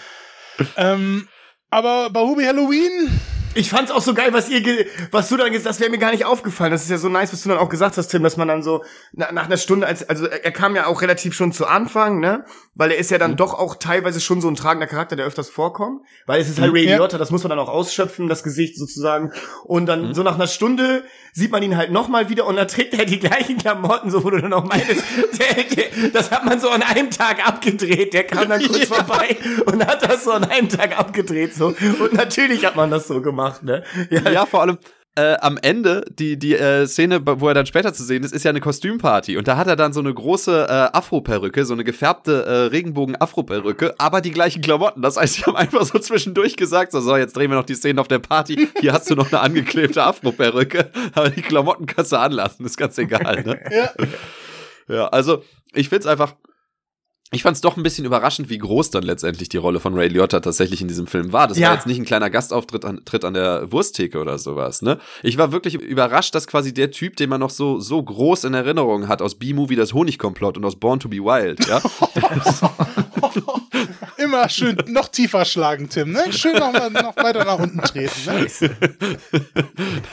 Ähm, 0.77 1.29
aber 1.71 2.11
bei 2.11 2.21
Hubi 2.21 2.45
Halloween 2.45 3.09
ich 3.55 3.69
fand's 3.69 3.91
auch 3.91 4.01
so 4.01 4.15
geil, 4.15 4.33
was 4.33 4.49
ihr, 4.49 4.87
was 5.11 5.29
du 5.29 5.37
dann 5.37 5.51
gesagt 5.51 5.67
hast, 5.67 5.77
das 5.77 5.81
wäre 5.81 5.91
mir 5.91 5.99
gar 5.99 6.13
nicht 6.13 6.25
aufgefallen. 6.25 6.71
Das 6.71 6.83
ist 6.83 6.91
ja 6.91 6.99
so 6.99 7.09
nice, 7.09 7.33
was 7.33 7.43
du 7.43 7.49
dann 7.49 7.59
auch 7.59 7.69
gesagt 7.69 7.97
hast, 7.97 8.09
Tim, 8.09 8.23
dass 8.23 8.37
man 8.37 8.47
dann 8.47 8.63
so 8.63 8.85
nach, 9.13 9.33
nach 9.33 9.47
einer 9.47 9.57
Stunde, 9.57 9.87
als, 9.87 10.09
also 10.09 10.27
er 10.27 10.53
kam 10.53 10.77
ja 10.77 10.87
auch 10.87 11.03
relativ 11.03 11.35
schon 11.35 11.51
zu 11.53 11.67
Anfang, 11.67 12.21
ne? 12.21 12.45
Weil 12.75 12.93
er 12.93 12.99
ist 12.99 13.11
ja 13.11 13.19
dann 13.19 13.33
mhm. 13.33 13.37
doch 13.37 13.55
auch 13.55 13.75
teilweise 13.75 14.21
schon 14.21 14.41
so 14.41 14.49
ein 14.49 14.55
tragender 14.55 14.87
Charakter, 14.87 15.17
der 15.17 15.27
öfters 15.27 15.51
vorkommt. 15.51 16.03
Weil 16.27 16.41
es 16.41 16.49
ist 16.49 16.61
halt 16.61 16.71
mhm. 16.71 16.77
Ray. 16.77 16.87
Liotta, 16.87 17.19
das 17.19 17.33
muss 17.33 17.43
man 17.43 17.51
dann 17.51 17.59
auch 17.59 17.69
ausschöpfen, 17.69 18.29
das 18.29 18.45
Gesicht 18.45 18.79
sozusagen. 18.79 19.33
Und 19.65 19.87
dann 19.87 20.09
mhm. 20.09 20.15
so 20.15 20.23
nach 20.23 20.37
einer 20.37 20.47
Stunde 20.47 21.03
sieht 21.33 21.51
man 21.51 21.63
ihn 21.63 21.77
halt 21.77 21.91
nochmal 21.91 22.29
wieder 22.29 22.47
und 22.47 22.57
da 22.57 22.65
trägt 22.67 22.95
er 22.95 23.05
die 23.05 23.19
gleichen 23.19 23.59
Klamotten, 23.59 24.11
so 24.11 24.23
wo 24.23 24.31
du 24.31 24.41
dann 24.41 24.53
auch 24.53 24.65
meintest, 24.65 25.03
der, 25.39 25.65
der, 25.65 26.11
das 26.13 26.31
hat 26.31 26.45
man 26.45 26.61
so 26.61 26.71
an 26.71 26.83
einem 26.83 27.11
Tag 27.11 27.47
abgedreht. 27.47 28.15
Der 28.15 28.25
kam 28.25 28.49
dann 28.49 28.63
kurz 28.63 28.79
ja. 28.89 28.95
vorbei 28.95 29.37
und 29.67 29.85
hat 29.85 30.09
das 30.09 30.25
so 30.25 30.31
an 30.31 30.45
einem 30.45 30.69
Tag 30.69 30.97
abgedreht, 30.97 31.55
so. 31.55 31.75
Und 31.99 32.13
natürlich 32.13 32.65
hat 32.65 32.77
man 32.77 32.91
das 32.91 33.09
so 33.09 33.21
gemacht 33.21 33.40
gemacht, 33.41 33.63
ne? 33.63 33.83
Ja, 34.11 34.31
ja 34.31 34.47
vor 34.47 34.63
allem. 34.63 34.79
Äh, 35.17 35.39
am 35.41 35.59
Ende, 35.61 36.05
die, 36.09 36.39
die 36.39 36.55
äh, 36.55 36.87
Szene, 36.87 37.21
wo 37.25 37.49
er 37.49 37.55
dann 37.55 37.67
später 37.67 37.93
zu 37.93 38.05
sehen 38.05 38.23
ist, 38.23 38.33
ist 38.33 38.45
ja 38.45 38.51
eine 38.51 38.61
Kostümparty. 38.61 39.37
Und 39.37 39.49
da 39.49 39.57
hat 39.57 39.67
er 39.67 39.75
dann 39.75 39.93
so 39.93 39.99
eine 39.99 40.15
große 40.15 40.67
äh, 40.69 40.97
Afro-Perücke, 40.97 41.65
so 41.65 41.75
eine 41.75 41.83
gefärbte 41.83 42.45
äh, 42.45 42.53
Regenbogen-Afro-Perücke, 42.67 43.97
aber 43.99 44.21
die 44.21 44.31
gleichen 44.31 44.63
Klamotten. 44.63 45.03
Das 45.03 45.17
heißt, 45.17 45.37
ich 45.37 45.47
habe 45.49 45.59
einfach 45.59 45.85
so 45.85 45.99
zwischendurch 45.99 46.57
gesagt, 46.57 46.93
so, 46.93 47.01
so, 47.01 47.17
jetzt 47.17 47.37
drehen 47.37 47.51
wir 47.51 47.57
noch 47.57 47.65
die 47.65 47.75
Szene 47.75 48.01
auf 48.01 48.07
der 48.07 48.21
Party. 48.21 48.69
Hier 48.81 48.93
hast 48.93 49.11
du 49.11 49.17
noch 49.17 49.33
eine 49.33 49.41
angeklebte 49.41 50.01
Afro-Perücke, 50.01 50.93
aber 51.13 51.31
die 51.31 51.43
Klamotten 51.43 51.87
kannst 51.87 52.13
du 52.13 52.17
anlassen, 52.17 52.65
ist 52.65 52.77
ganz 52.77 52.97
egal, 52.97 53.43
ne? 53.43 53.61
ja. 53.69 53.91
Ja, 54.91 55.09
also 55.09 55.45
ich 55.73 55.89
find's 55.89 56.07
einfach, 56.07 56.35
ich 57.33 57.45
fand 57.45 57.55
es 57.55 57.61
doch 57.61 57.77
ein 57.77 57.85
bisschen 57.85 58.05
überraschend, 58.05 58.51
wie 58.51 58.59
groß 58.59 58.91
dann 58.91 59.05
letztendlich 59.05 59.49
die 59.49 59.57
Rolle 59.57 59.79
von 59.79 59.95
Ray 59.95 60.09
Liotta 60.09 60.41
tatsächlich 60.41 60.83
in 60.83 60.89
diesem 60.89 61.07
Film 61.07 61.33
war. 61.33 61.47
Das 61.47 61.59
ja. 61.59 61.69
war 61.69 61.75
jetzt 61.75 61.87
nicht 61.87 61.99
ein 61.99 62.05
kleiner 62.05 62.29
Gastauftritt 62.29 62.85
an, 62.85 63.05
Tritt 63.05 63.25
an 63.25 63.35
der 63.35 63.71
Wursttheke 63.71 64.19
oder 64.19 64.37
sowas, 64.37 64.83
ne? 64.83 64.99
Ich 65.23 65.39
war 65.39 65.53
wirklich 65.53 65.75
überrascht, 65.75 66.35
dass 66.35 66.49
quasi 66.49 66.75
der 66.75 66.91
Typ, 66.91 67.17
den 67.17 67.31
man 67.31 67.39
noch 67.39 67.51
so, 67.51 67.79
so 67.79 68.03
groß 68.03 68.45
in 68.45 68.55
Erinnerung 68.55 69.07
hat 69.07 69.23
aus 69.23 69.37
B-Movie 69.37 69.77
Das 69.77 69.95
Honigkomplott 69.95 70.57
und 70.57 70.65
aus 70.65 70.75
Born 70.75 70.99
to 70.99 71.09
be 71.09 71.19
Wild, 71.19 71.65
ja? 71.69 71.81
Immer 74.31 74.49
schön 74.49 74.77
noch 74.87 75.09
tiefer 75.09 75.45
schlagen, 75.45 75.89
Tim, 75.89 76.13
ne? 76.13 76.33
Schön 76.33 76.57
noch, 76.57 76.73
mal, 76.73 76.89
noch 76.89 77.17
weiter 77.17 77.45
nach 77.45 77.59
unten 77.59 77.83
treten, 77.83 78.13
ne? 78.27 78.47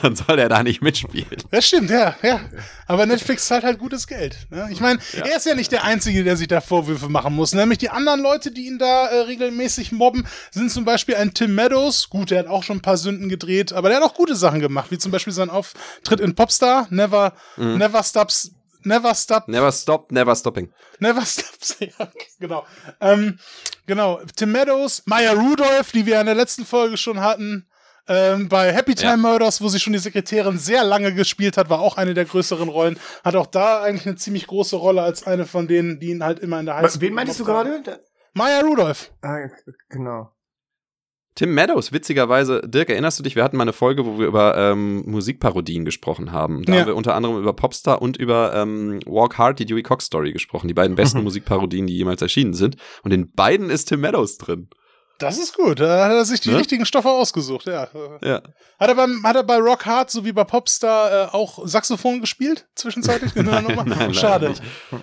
Dann 0.02 0.16
soll 0.16 0.40
er 0.40 0.48
da 0.48 0.64
nicht 0.64 0.82
mitspielen. 0.82 1.36
Das 1.52 1.68
stimmt, 1.68 1.88
ja, 1.88 2.16
ja. 2.24 2.40
Aber 2.88 3.06
Netflix 3.06 3.46
zahlt 3.46 3.62
halt 3.62 3.78
gutes 3.78 4.08
Geld. 4.08 4.36
Ne? 4.50 4.66
Ich 4.72 4.80
meine, 4.80 4.98
ja. 5.16 5.24
er 5.24 5.36
ist 5.36 5.46
ja 5.46 5.54
nicht 5.54 5.70
der 5.70 5.84
Einzige, 5.84 6.24
der 6.24 6.36
sich 6.36 6.48
da 6.48 6.60
Vorwürfe 6.60 7.08
machen 7.08 7.32
muss. 7.32 7.52
Nämlich 7.52 7.78
die 7.78 7.90
anderen 7.90 8.20
Leute, 8.20 8.50
die 8.50 8.66
ihn 8.66 8.78
da 8.78 9.06
äh, 9.06 9.20
regelmäßig 9.20 9.92
mobben, 9.92 10.26
sind 10.50 10.72
zum 10.72 10.84
Beispiel 10.84 11.14
ein 11.14 11.32
Tim 11.32 11.54
Meadows. 11.54 12.10
Gut, 12.10 12.32
der 12.32 12.40
hat 12.40 12.46
auch 12.48 12.64
schon 12.64 12.78
ein 12.78 12.82
paar 12.82 12.96
Sünden 12.96 13.28
gedreht, 13.28 13.72
aber 13.72 13.88
der 13.88 13.98
hat 13.98 14.04
auch 14.04 14.14
gute 14.14 14.34
Sachen 14.34 14.58
gemacht, 14.58 14.90
wie 14.90 14.98
zum 14.98 15.12
Beispiel 15.12 15.32
sein 15.32 15.48
Auftritt 15.48 16.18
in 16.18 16.34
Popstar, 16.34 16.88
Never, 16.90 17.34
mhm. 17.56 17.78
Never 17.78 18.02
Stops 18.02 18.50
Never 18.84 19.14
Stop. 19.14 19.48
Never 19.48 19.72
Stop, 19.72 20.12
Never 20.12 20.34
Stopping. 20.34 20.72
Never 21.00 21.24
Stops, 21.24 21.76
ja, 21.80 22.08
genau. 22.38 22.64
Ähm, 23.00 23.38
genau, 23.86 24.20
Tim 24.36 24.52
Meadows, 24.52 25.02
Maya 25.06 25.32
Rudolph, 25.32 25.92
die 25.92 26.06
wir 26.06 26.20
in 26.20 26.26
der 26.26 26.34
letzten 26.34 26.64
Folge 26.64 26.96
schon 26.96 27.20
hatten, 27.20 27.68
ähm, 28.08 28.48
bei 28.48 28.72
Happy 28.72 28.94
Time 28.94 29.10
ja. 29.10 29.16
Murders, 29.18 29.60
wo 29.60 29.68
sie 29.68 29.78
schon 29.78 29.92
die 29.92 29.98
Sekretärin 29.98 30.58
sehr 30.58 30.82
lange 30.82 31.12
gespielt 31.12 31.58
hat, 31.58 31.68
war 31.68 31.80
auch 31.80 31.98
eine 31.98 32.14
der 32.14 32.24
größeren 32.24 32.68
Rollen. 32.68 32.98
Hat 33.22 33.36
auch 33.36 33.46
da 33.46 33.82
eigentlich 33.82 34.06
eine 34.06 34.16
ziemlich 34.16 34.46
große 34.46 34.76
Rolle 34.76 35.02
als 35.02 35.26
eine 35.26 35.44
von 35.44 35.68
denen, 35.68 36.00
die 36.00 36.08
ihn 36.10 36.24
halt 36.24 36.38
immer 36.38 36.58
in 36.58 36.66
der 36.66 36.76
Highschool. 36.76 37.02
Wen 37.02 37.14
meintest 37.14 37.40
du 37.40 37.44
gerade? 37.44 37.82
Maya 38.32 38.60
Rudolph. 38.60 39.12
Ah, 39.20 39.36
genau. 39.90 40.30
Tim 41.38 41.54
Meadows, 41.54 41.92
witzigerweise, 41.92 42.62
Dirk, 42.66 42.90
erinnerst 42.90 43.20
du 43.20 43.22
dich, 43.22 43.36
wir 43.36 43.44
hatten 43.44 43.56
mal 43.56 43.62
eine 43.62 43.72
Folge, 43.72 44.04
wo 44.04 44.18
wir 44.18 44.26
über 44.26 44.56
ähm, 44.58 45.04
Musikparodien 45.06 45.84
gesprochen 45.84 46.32
haben. 46.32 46.64
Da 46.64 46.72
ja. 46.72 46.80
haben 46.80 46.88
wir 46.88 46.96
unter 46.96 47.14
anderem 47.14 47.38
über 47.38 47.52
Popstar 47.52 48.02
und 48.02 48.16
über 48.16 48.52
ähm, 48.56 48.98
Walk 49.06 49.38
Hard, 49.38 49.60
die 49.60 49.64
Dewey 49.64 49.84
Cox 49.84 50.06
Story 50.06 50.32
gesprochen, 50.32 50.66
die 50.66 50.74
beiden 50.74 50.96
besten 50.96 51.22
Musikparodien, 51.22 51.86
die 51.86 51.96
jemals 51.96 52.22
erschienen 52.22 52.54
sind. 52.54 52.74
Und 53.04 53.12
in 53.12 53.30
beiden 53.30 53.70
ist 53.70 53.84
Tim 53.84 54.00
Meadows 54.00 54.38
drin. 54.38 54.66
Das 55.18 55.36
ist 55.36 55.56
gut. 55.56 55.80
Da 55.80 56.04
hat 56.04 56.12
er 56.12 56.24
sich 56.24 56.40
die 56.40 56.50
ne? 56.50 56.58
richtigen 56.58 56.86
Stoffe 56.86 57.08
ausgesucht, 57.08 57.66
ja. 57.66 57.88
ja. 58.22 58.40
Hat, 58.78 58.88
er 58.88 58.94
beim, 58.94 59.22
hat 59.24 59.34
er 59.34 59.42
bei 59.42 59.56
Rock 59.56 59.84
Hard, 59.84 60.10
so 60.10 60.24
wie 60.24 60.32
bei 60.32 60.44
Popstar, 60.44 61.10
äh, 61.10 61.28
auch 61.32 61.66
Saxophon 61.66 62.20
gespielt? 62.20 62.66
Zwischenzeitlich? 62.76 63.34
nein, 63.34 64.14
Schade. 64.14 64.54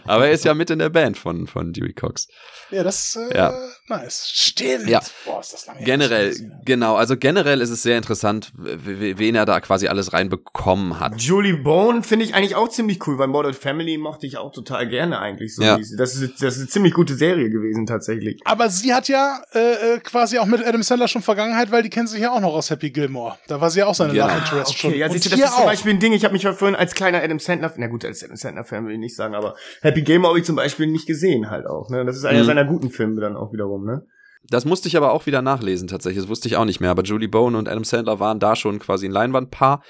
Aber 0.06 0.28
er 0.28 0.32
ist 0.32 0.46
ja 0.46 0.54
mit 0.54 0.70
in 0.70 0.80
der 0.80 0.90
Band 0.90 1.18
von, 1.18 1.48
von 1.48 1.74
Dewey 1.74 1.92
Cox. 1.92 2.30
Ja, 2.72 2.84
das 2.84 3.18
äh, 3.18 3.36
ja. 3.36 3.54
nice. 3.90 4.30
Stimmt. 4.34 4.88
Ja. 4.88 5.02
Boah, 5.26 5.42
ist 5.42 5.54
das 5.54 5.68
lange 5.68 5.84
Generell, 5.84 6.34
genau. 6.64 6.96
Also 6.96 7.18
generell 7.18 7.60
ist 7.60 7.70
es 7.70 7.84
sehr 7.84 7.98
interessant, 7.98 8.54
wen 8.56 9.36
er 9.36 9.46
da 9.46 9.60
quasi 9.60 9.90
alles 9.90 10.14
reinbekommen 10.14 11.00
hat. 11.00 11.22
Julie 11.22 11.58
Bone 11.58 12.04
finde 12.04 12.24
ich 12.24 12.34
eigentlich 12.34 12.56
auch 12.56 12.70
ziemlich 12.70 13.06
cool, 13.06 13.18
weil 13.20 13.28
Modern 13.28 13.54
Family 13.54 13.98
mochte 13.98 14.26
ich 14.26 14.38
auch 14.38 14.54
total 14.54 14.88
gerne 14.88 15.20
eigentlich. 15.20 15.56
So 15.56 15.62
ja. 15.62 15.78
Das, 15.78 16.16
ist, 16.16 16.42
das 16.42 16.54
ist 16.56 16.60
eine 16.60 16.68
ziemlich 16.70 16.94
gute 16.94 17.16
Serie 17.16 17.50
gewesen 17.50 17.86
tatsächlich. 17.86 18.42
Aber 18.46 18.70
sie 18.70 18.94
hat 18.94 19.10
ja 19.10 19.42
äh, 19.54 19.96
äh, 19.96 20.00
quasi 20.06 20.40
auch 20.40 20.46
mit 20.46 20.66
Adam 20.66 20.82
Sandler 20.84 21.08
schon 21.08 21.22
Vergangenheit, 21.22 21.72
weil 21.72 21.84
die 21.84 21.90
kennen 21.90 22.08
sich 22.08 22.22
ja 22.22 22.32
auch 22.32 22.40
noch 22.40 22.54
aus 22.54 22.70
Happy 22.70 22.92
Gilmore. 22.92 23.38
Da 23.48 23.60
war 23.60 23.70
sie 23.70 23.80
ja 23.80 23.88
auch 23.88 23.96
seine 23.96 24.14
genau. 24.14 24.28
Love 24.28 24.38
Interest 24.38 24.72
okay, 24.72 24.80
schon. 24.80 24.94
Ja, 24.94 25.10
siehst 25.10 25.26
du, 25.26 25.30
das 25.32 25.40
ist 25.40 25.46
auch. 25.48 25.58
zum 25.58 25.66
Beispiel 25.66 25.94
ein 25.94 26.00
Ding, 26.00 26.14
ich 26.14 26.24
habe 26.24 26.34
mich 26.34 26.44
vorhin 26.44 26.76
als 26.76 26.96
kleiner 26.96 27.22
Adam 27.22 27.40
Sandler, 27.40 27.74
na 27.78 27.88
gut, 27.88 28.06
als 28.06 28.24
Adam 28.24 28.38
Sandler-Fan 28.38 28.86
will 28.86 28.94
ich 28.94 29.00
nicht 29.00 29.16
sagen, 29.16 29.36
aber 29.36 29.56
Happy 29.82 30.02
Gilmore 30.04 30.30
habe 30.30 30.40
ich 30.40 30.46
zum 30.46 30.56
Beispiel 30.56 30.88
nicht 30.88 31.08
gesehen 31.08 31.50
halt 31.50 31.66
auch. 31.66 31.90
Ne? 31.90 32.06
Das 32.06 32.16
ist 32.16 32.26
einer 32.26 32.42
mhm. 32.42 32.46
seiner 32.46 32.66
guten 32.66 32.90
Filme 32.90 33.20
dann 33.20 33.36
auch 33.36 33.52
wiederum, 33.52 33.86
ne? 33.86 34.06
Das 34.50 34.66
musste 34.66 34.88
ich 34.88 34.96
aber 34.96 35.12
auch 35.12 35.26
wieder 35.26 35.42
nachlesen 35.42 35.88
tatsächlich. 35.88 36.24
Das 36.24 36.30
wusste 36.30 36.48
ich 36.48 36.56
auch 36.56 36.66
nicht 36.66 36.80
mehr. 36.80 36.92
Aber 36.92 37.02
Julie 37.02 37.28
Bone 37.28 37.58
und 37.58 37.68
Adam 37.68 37.84
Sandler 37.84 38.20
waren 38.20 38.40
da 38.40 38.56
schon 38.56 38.78
quasi 38.78 39.08
ein 39.08 39.12
Leinwandpaar. 39.12 39.82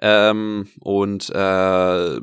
Ähm, 0.00 0.68
und 0.80 1.30
äh, 1.30 2.20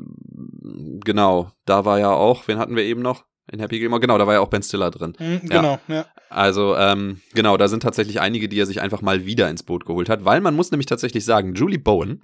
genau, 1.04 1.50
da 1.64 1.84
war 1.84 1.98
ja 1.98 2.12
auch, 2.12 2.46
wen 2.46 2.58
hatten 2.58 2.76
wir 2.76 2.84
eben 2.84 3.02
noch? 3.02 3.24
In 3.52 3.60
Happy 3.60 3.78
Gilmore, 3.78 4.00
genau, 4.00 4.16
da 4.16 4.26
war 4.26 4.34
ja 4.34 4.40
auch 4.40 4.48
Ben 4.48 4.62
Stiller 4.62 4.90
drin. 4.90 5.14
Mhm, 5.18 5.40
genau, 5.42 5.80
ja. 5.88 5.94
ja. 5.94 6.06
Also, 6.28 6.76
ähm, 6.76 7.20
genau, 7.34 7.56
da 7.56 7.68
sind 7.68 7.82
tatsächlich 7.82 8.20
einige, 8.20 8.48
die 8.48 8.60
er 8.60 8.66
sich 8.66 8.80
einfach 8.80 9.02
mal 9.02 9.26
wieder 9.26 9.50
ins 9.50 9.62
Boot 9.64 9.84
geholt 9.84 10.08
hat, 10.08 10.24
weil 10.24 10.40
man 10.40 10.54
muss 10.54 10.70
nämlich 10.70 10.86
tatsächlich 10.86 11.24
sagen, 11.24 11.54
Julie 11.54 11.78
Bowen 11.78 12.20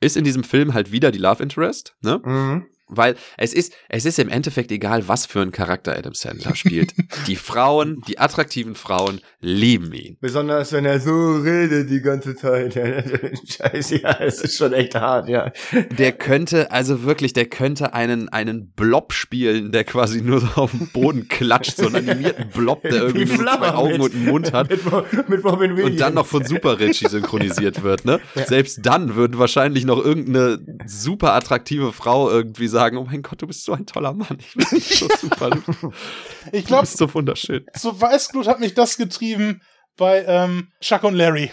ist 0.00 0.16
in 0.16 0.24
diesem 0.24 0.44
Film 0.44 0.74
halt 0.74 0.92
wieder 0.92 1.12
die 1.12 1.18
Love 1.18 1.42
Interest, 1.42 1.94
ne? 2.02 2.20
Mhm. 2.24 2.66
Weil 2.88 3.16
es 3.36 3.52
ist, 3.52 3.72
es 3.88 4.04
ist 4.04 4.18
im 4.18 4.28
Endeffekt 4.28 4.70
egal, 4.70 5.08
was 5.08 5.26
für 5.26 5.40
ein 5.40 5.50
Charakter 5.50 5.96
Adam 5.96 6.14
Sandler 6.14 6.54
spielt. 6.54 6.94
die 7.26 7.34
Frauen, 7.34 8.02
die 8.06 8.18
attraktiven 8.18 8.76
Frauen 8.76 9.20
lieben 9.40 9.92
ihn. 9.92 10.16
Besonders 10.20 10.72
wenn 10.72 10.84
er 10.84 11.00
so 11.00 11.36
redet 11.36 11.90
die 11.90 12.00
ganze 12.00 12.36
Zeit. 12.36 12.74
Scheiße, 12.74 14.02
ja, 14.02 14.16
es 14.20 14.40
ist 14.40 14.56
schon 14.56 14.72
echt 14.72 14.94
hart, 14.94 15.28
ja. 15.28 15.52
Der 15.98 16.12
könnte, 16.12 16.70
also 16.70 17.02
wirklich, 17.02 17.32
der 17.32 17.46
könnte 17.46 17.92
einen, 17.92 18.28
einen 18.28 18.70
Blob 18.70 19.12
spielen, 19.12 19.72
der 19.72 19.82
quasi 19.82 20.22
nur 20.22 20.40
so 20.40 20.46
auf 20.54 20.70
dem 20.70 20.88
Boden 20.88 21.26
klatscht, 21.28 21.76
so 21.76 21.86
einen 21.86 22.08
animierten 22.08 22.50
Blob, 22.50 22.82
der 22.82 23.02
irgendwie 23.02 23.24
nur 23.24 23.46
zwei 23.46 23.74
Augen 23.74 23.92
mit, 23.92 24.00
und 24.00 24.14
einen 24.14 24.24
Mund 24.26 24.52
hat. 24.52 24.70
Mit, 24.70 25.28
mit 25.28 25.44
Robin 25.44 25.72
Williams. 25.72 25.90
Und 25.90 26.00
dann 26.00 26.14
noch 26.14 26.26
von 26.26 26.44
Super 26.44 26.78
Richie 26.78 27.08
synchronisiert 27.08 27.82
wird, 27.82 28.04
ne? 28.04 28.20
Ja. 28.36 28.46
Selbst 28.46 28.80
dann 28.84 29.16
würden 29.16 29.38
wahrscheinlich 29.38 29.84
noch 29.84 30.02
irgendeine 30.04 30.60
super 30.86 31.34
attraktive 31.34 31.92
Frau 31.92 32.30
irgendwie 32.30 32.68
sagen, 32.76 32.98
oh 32.98 33.04
mein 33.04 33.22
Gott, 33.22 33.40
du 33.40 33.46
bist 33.46 33.64
so 33.64 33.72
ein 33.72 33.86
toller 33.86 34.12
Mann. 34.12 34.36
Ich 34.38 34.54
bin 34.54 34.80
so 34.80 35.08
super. 35.18 35.50
ich 36.52 36.66
glaube, 36.66 36.84
so 36.84 37.12
wunderschön. 37.14 37.64
So 37.74 37.98
Weißglut 37.98 38.46
hat 38.46 38.60
mich 38.60 38.74
das 38.74 38.98
getrieben 38.98 39.62
bei 39.96 40.22
ähm, 40.26 40.68
Chuck 40.82 41.04
und 41.04 41.14
Larry. 41.14 41.50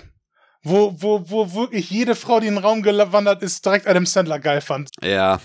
Wo, 0.64 0.94
wo, 0.98 1.24
wo 1.30 1.54
wirklich 1.54 1.90
jede 1.90 2.16
Frau, 2.16 2.42
die 2.42 2.48
in 2.48 2.56
den 2.56 2.64
Raum 2.64 2.84
gewandert 2.84 3.42
ist, 3.42 3.66
direkt 3.66 3.88
Adam 3.88 4.06
Sandler 4.06 4.40
geil 4.40 4.60
fand. 4.60 4.90
Ja, 5.02 5.40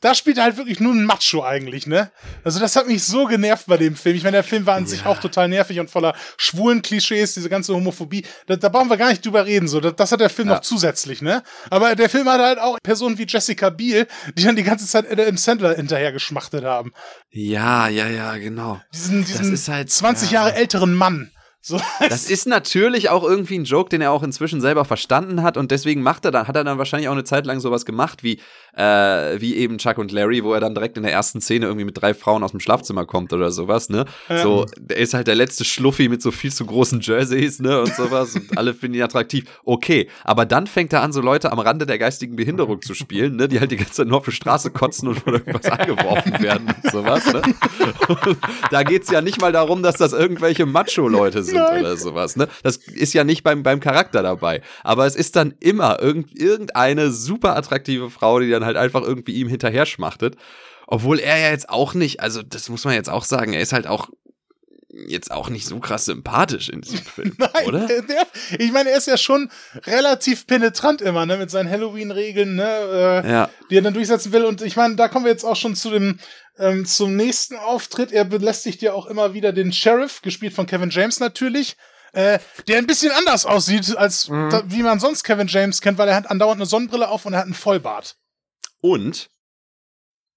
da 0.00 0.14
spielt 0.14 0.38
er 0.38 0.44
halt 0.44 0.56
wirklich 0.56 0.80
nur 0.80 0.92
ein 0.92 1.04
Macho 1.04 1.44
eigentlich, 1.44 1.86
ne? 1.86 2.10
Also 2.44 2.60
das 2.60 2.76
hat 2.76 2.86
mich 2.86 3.04
so 3.04 3.26
genervt 3.26 3.66
bei 3.66 3.76
dem 3.76 3.96
Film. 3.96 4.16
Ich 4.16 4.22
meine, 4.22 4.36
der 4.36 4.44
Film 4.44 4.66
war 4.66 4.76
an 4.76 4.84
ja. 4.84 4.88
sich 4.88 5.06
auch 5.06 5.20
total 5.20 5.48
nervig 5.48 5.80
und 5.80 5.90
voller 5.90 6.14
schwulen 6.36 6.82
Klischees, 6.82 7.34
diese 7.34 7.48
ganze 7.48 7.74
Homophobie. 7.74 8.24
Da, 8.46 8.56
da 8.56 8.68
brauchen 8.68 8.90
wir 8.90 8.96
gar 8.96 9.10
nicht 9.10 9.24
drüber 9.24 9.46
reden, 9.46 9.68
so. 9.68 9.80
Das, 9.80 9.96
das 9.96 10.12
hat 10.12 10.20
der 10.20 10.30
Film 10.30 10.48
ja. 10.48 10.54
noch 10.54 10.60
zusätzlich, 10.60 11.22
ne? 11.22 11.42
Aber 11.70 11.94
der 11.94 12.08
Film 12.08 12.28
hat 12.28 12.40
halt 12.40 12.58
auch 12.58 12.78
Personen 12.82 13.18
wie 13.18 13.26
Jessica 13.26 13.70
Biel, 13.70 14.06
die 14.36 14.44
dann 14.44 14.56
die 14.56 14.62
ganze 14.62 14.86
Zeit 14.86 15.06
im 15.06 15.36
Sandler 15.36 15.74
hinterher 15.74 16.12
geschmachtet 16.12 16.64
haben. 16.64 16.92
Ja, 17.30 17.88
ja, 17.88 18.08
ja, 18.08 18.36
genau. 18.36 18.80
Diesen, 18.94 19.24
diesen 19.24 19.74
halt, 19.74 19.90
20 19.90 20.30
ja. 20.30 20.40
Jahre 20.40 20.54
älteren 20.54 20.94
Mann. 20.94 21.30
So, 21.68 21.80
das 22.08 22.30
ist 22.30 22.46
natürlich 22.46 23.10
auch 23.10 23.24
irgendwie 23.24 23.58
ein 23.58 23.64
Joke, 23.64 23.88
den 23.88 24.00
er 24.00 24.12
auch 24.12 24.22
inzwischen 24.22 24.60
selber 24.60 24.84
verstanden 24.84 25.42
hat 25.42 25.56
und 25.56 25.72
deswegen 25.72 26.00
macht 26.00 26.24
er 26.24 26.30
dann, 26.30 26.46
hat 26.46 26.54
er 26.54 26.62
dann 26.62 26.78
wahrscheinlich 26.78 27.08
auch 27.08 27.12
eine 27.12 27.24
Zeit 27.24 27.44
lang 27.44 27.58
sowas 27.58 27.84
gemacht 27.84 28.22
wie, 28.22 28.38
äh, 28.76 29.40
wie 29.40 29.56
eben 29.56 29.78
Chuck 29.78 29.98
und 29.98 30.12
Larry, 30.12 30.44
wo 30.44 30.54
er 30.54 30.60
dann 30.60 30.76
direkt 30.76 30.96
in 30.96 31.02
der 31.02 31.12
ersten 31.12 31.40
Szene 31.40 31.66
irgendwie 31.66 31.84
mit 31.84 32.00
drei 32.00 32.14
Frauen 32.14 32.44
aus 32.44 32.52
dem 32.52 32.60
Schlafzimmer 32.60 33.04
kommt 33.04 33.32
oder 33.32 33.50
sowas, 33.50 33.88
ne? 33.88 34.04
Ja. 34.28 34.44
So, 34.44 34.66
der 34.78 34.98
ist 34.98 35.12
halt 35.12 35.26
der 35.26 35.34
letzte 35.34 35.64
Schluffi 35.64 36.08
mit 36.08 36.22
so 36.22 36.30
viel 36.30 36.52
zu 36.52 36.64
großen 36.66 37.00
Jerseys, 37.00 37.58
ne? 37.58 37.80
Und 37.80 37.92
sowas 37.96 38.36
und 38.36 38.56
alle 38.56 38.72
finden 38.72 38.98
ihn 38.98 39.02
attraktiv. 39.02 39.46
Okay, 39.64 40.08
aber 40.22 40.46
dann 40.46 40.68
fängt 40.68 40.92
er 40.92 41.02
an, 41.02 41.12
so 41.12 41.20
Leute 41.20 41.50
am 41.50 41.58
Rande 41.58 41.84
der 41.84 41.98
geistigen 41.98 42.36
Behinderung 42.36 42.80
zu 42.80 42.94
spielen, 42.94 43.34
ne? 43.34 43.48
Die 43.48 43.58
halt 43.58 43.72
die 43.72 43.76
ganze 43.76 43.94
Zeit 43.94 44.06
nur 44.06 44.18
auf 44.18 44.24
die 44.24 44.30
Straße 44.30 44.70
kotzen 44.70 45.08
und 45.08 45.18
von 45.18 45.32
irgendwas 45.32 45.64
angeworfen 45.64 46.40
werden 46.40 46.68
und 46.68 46.92
sowas, 46.92 47.26
ne? 47.32 47.42
Und 48.06 48.38
da 48.70 48.84
geht's 48.84 49.10
ja 49.10 49.20
nicht 49.20 49.40
mal 49.40 49.52
darum, 49.52 49.82
dass 49.82 49.96
das 49.96 50.12
irgendwelche 50.12 50.64
Macho-Leute 50.64 51.42
sind 51.42 51.55
sind 51.56 51.70
Nein. 51.70 51.80
oder 51.80 51.96
sowas. 51.96 52.36
Ne? 52.36 52.48
Das 52.62 52.76
ist 52.76 53.14
ja 53.14 53.24
nicht 53.24 53.42
beim, 53.42 53.62
beim 53.62 53.80
Charakter 53.80 54.22
dabei. 54.22 54.62
Aber 54.82 55.06
es 55.06 55.16
ist 55.16 55.36
dann 55.36 55.54
immer 55.60 56.00
irgend, 56.00 56.38
irgendeine 56.38 57.10
super 57.10 57.56
attraktive 57.56 58.10
Frau, 58.10 58.40
die 58.40 58.50
dann 58.50 58.64
halt 58.64 58.76
einfach 58.76 59.02
irgendwie 59.02 59.34
ihm 59.34 59.48
hinterher 59.48 59.86
schmachtet. 59.86 60.36
Obwohl 60.86 61.18
er 61.18 61.38
ja 61.38 61.50
jetzt 61.50 61.68
auch 61.68 61.94
nicht, 61.94 62.20
also 62.20 62.42
das 62.42 62.68
muss 62.68 62.84
man 62.84 62.94
jetzt 62.94 63.10
auch 63.10 63.24
sagen, 63.24 63.52
er 63.52 63.60
ist 63.60 63.72
halt 63.72 63.86
auch 63.86 64.08
jetzt 65.08 65.30
auch 65.30 65.48
nicht 65.48 65.66
so 65.66 65.78
krass 65.78 66.06
sympathisch 66.06 66.68
in 66.68 66.80
diesem 66.80 66.98
Film, 67.04 67.36
Nein, 67.38 67.66
oder? 67.66 67.86
Der, 67.86 68.26
ich 68.58 68.72
meine, 68.72 68.90
er 68.90 68.98
ist 68.98 69.06
ja 69.06 69.16
schon 69.16 69.50
relativ 69.86 70.46
penetrant 70.46 71.02
immer, 71.02 71.26
ne, 71.26 71.36
mit 71.36 71.50
seinen 71.50 71.70
Halloween-Regeln, 71.70 72.56
ne, 72.56 73.22
äh, 73.24 73.30
ja. 73.30 73.50
die 73.70 73.76
er 73.78 73.82
dann 73.82 73.94
durchsetzen 73.94 74.32
will. 74.32 74.44
Und 74.44 74.62
ich 74.62 74.76
meine, 74.76 74.96
da 74.96 75.08
kommen 75.08 75.24
wir 75.24 75.32
jetzt 75.32 75.44
auch 75.44 75.56
schon 75.56 75.74
zu 75.74 75.90
dem 75.90 76.18
ähm, 76.58 76.86
zum 76.86 77.16
nächsten 77.16 77.56
Auftritt. 77.56 78.12
Er 78.12 78.24
belästigt 78.24 78.82
ja 78.82 78.92
auch 78.92 79.06
immer 79.06 79.34
wieder 79.34 79.52
den 79.52 79.72
Sheriff, 79.72 80.22
gespielt 80.22 80.54
von 80.54 80.66
Kevin 80.66 80.90
James 80.90 81.20
natürlich. 81.20 81.76
Äh, 82.12 82.38
der 82.66 82.78
ein 82.78 82.86
bisschen 82.86 83.12
anders 83.12 83.44
aussieht, 83.44 83.94
als 83.94 84.28
mhm. 84.30 84.48
da, 84.48 84.62
wie 84.66 84.82
man 84.82 84.98
sonst 84.98 85.22
Kevin 85.22 85.48
James 85.48 85.82
kennt, 85.82 85.98
weil 85.98 86.08
er 86.08 86.16
hat 86.16 86.30
andauernd 86.30 86.58
eine 86.58 86.66
Sonnenbrille 86.66 87.08
auf 87.08 87.26
und 87.26 87.34
er 87.34 87.40
hat 87.40 87.44
einen 87.44 87.54
Vollbart. 87.54 88.16
Und 88.80 89.28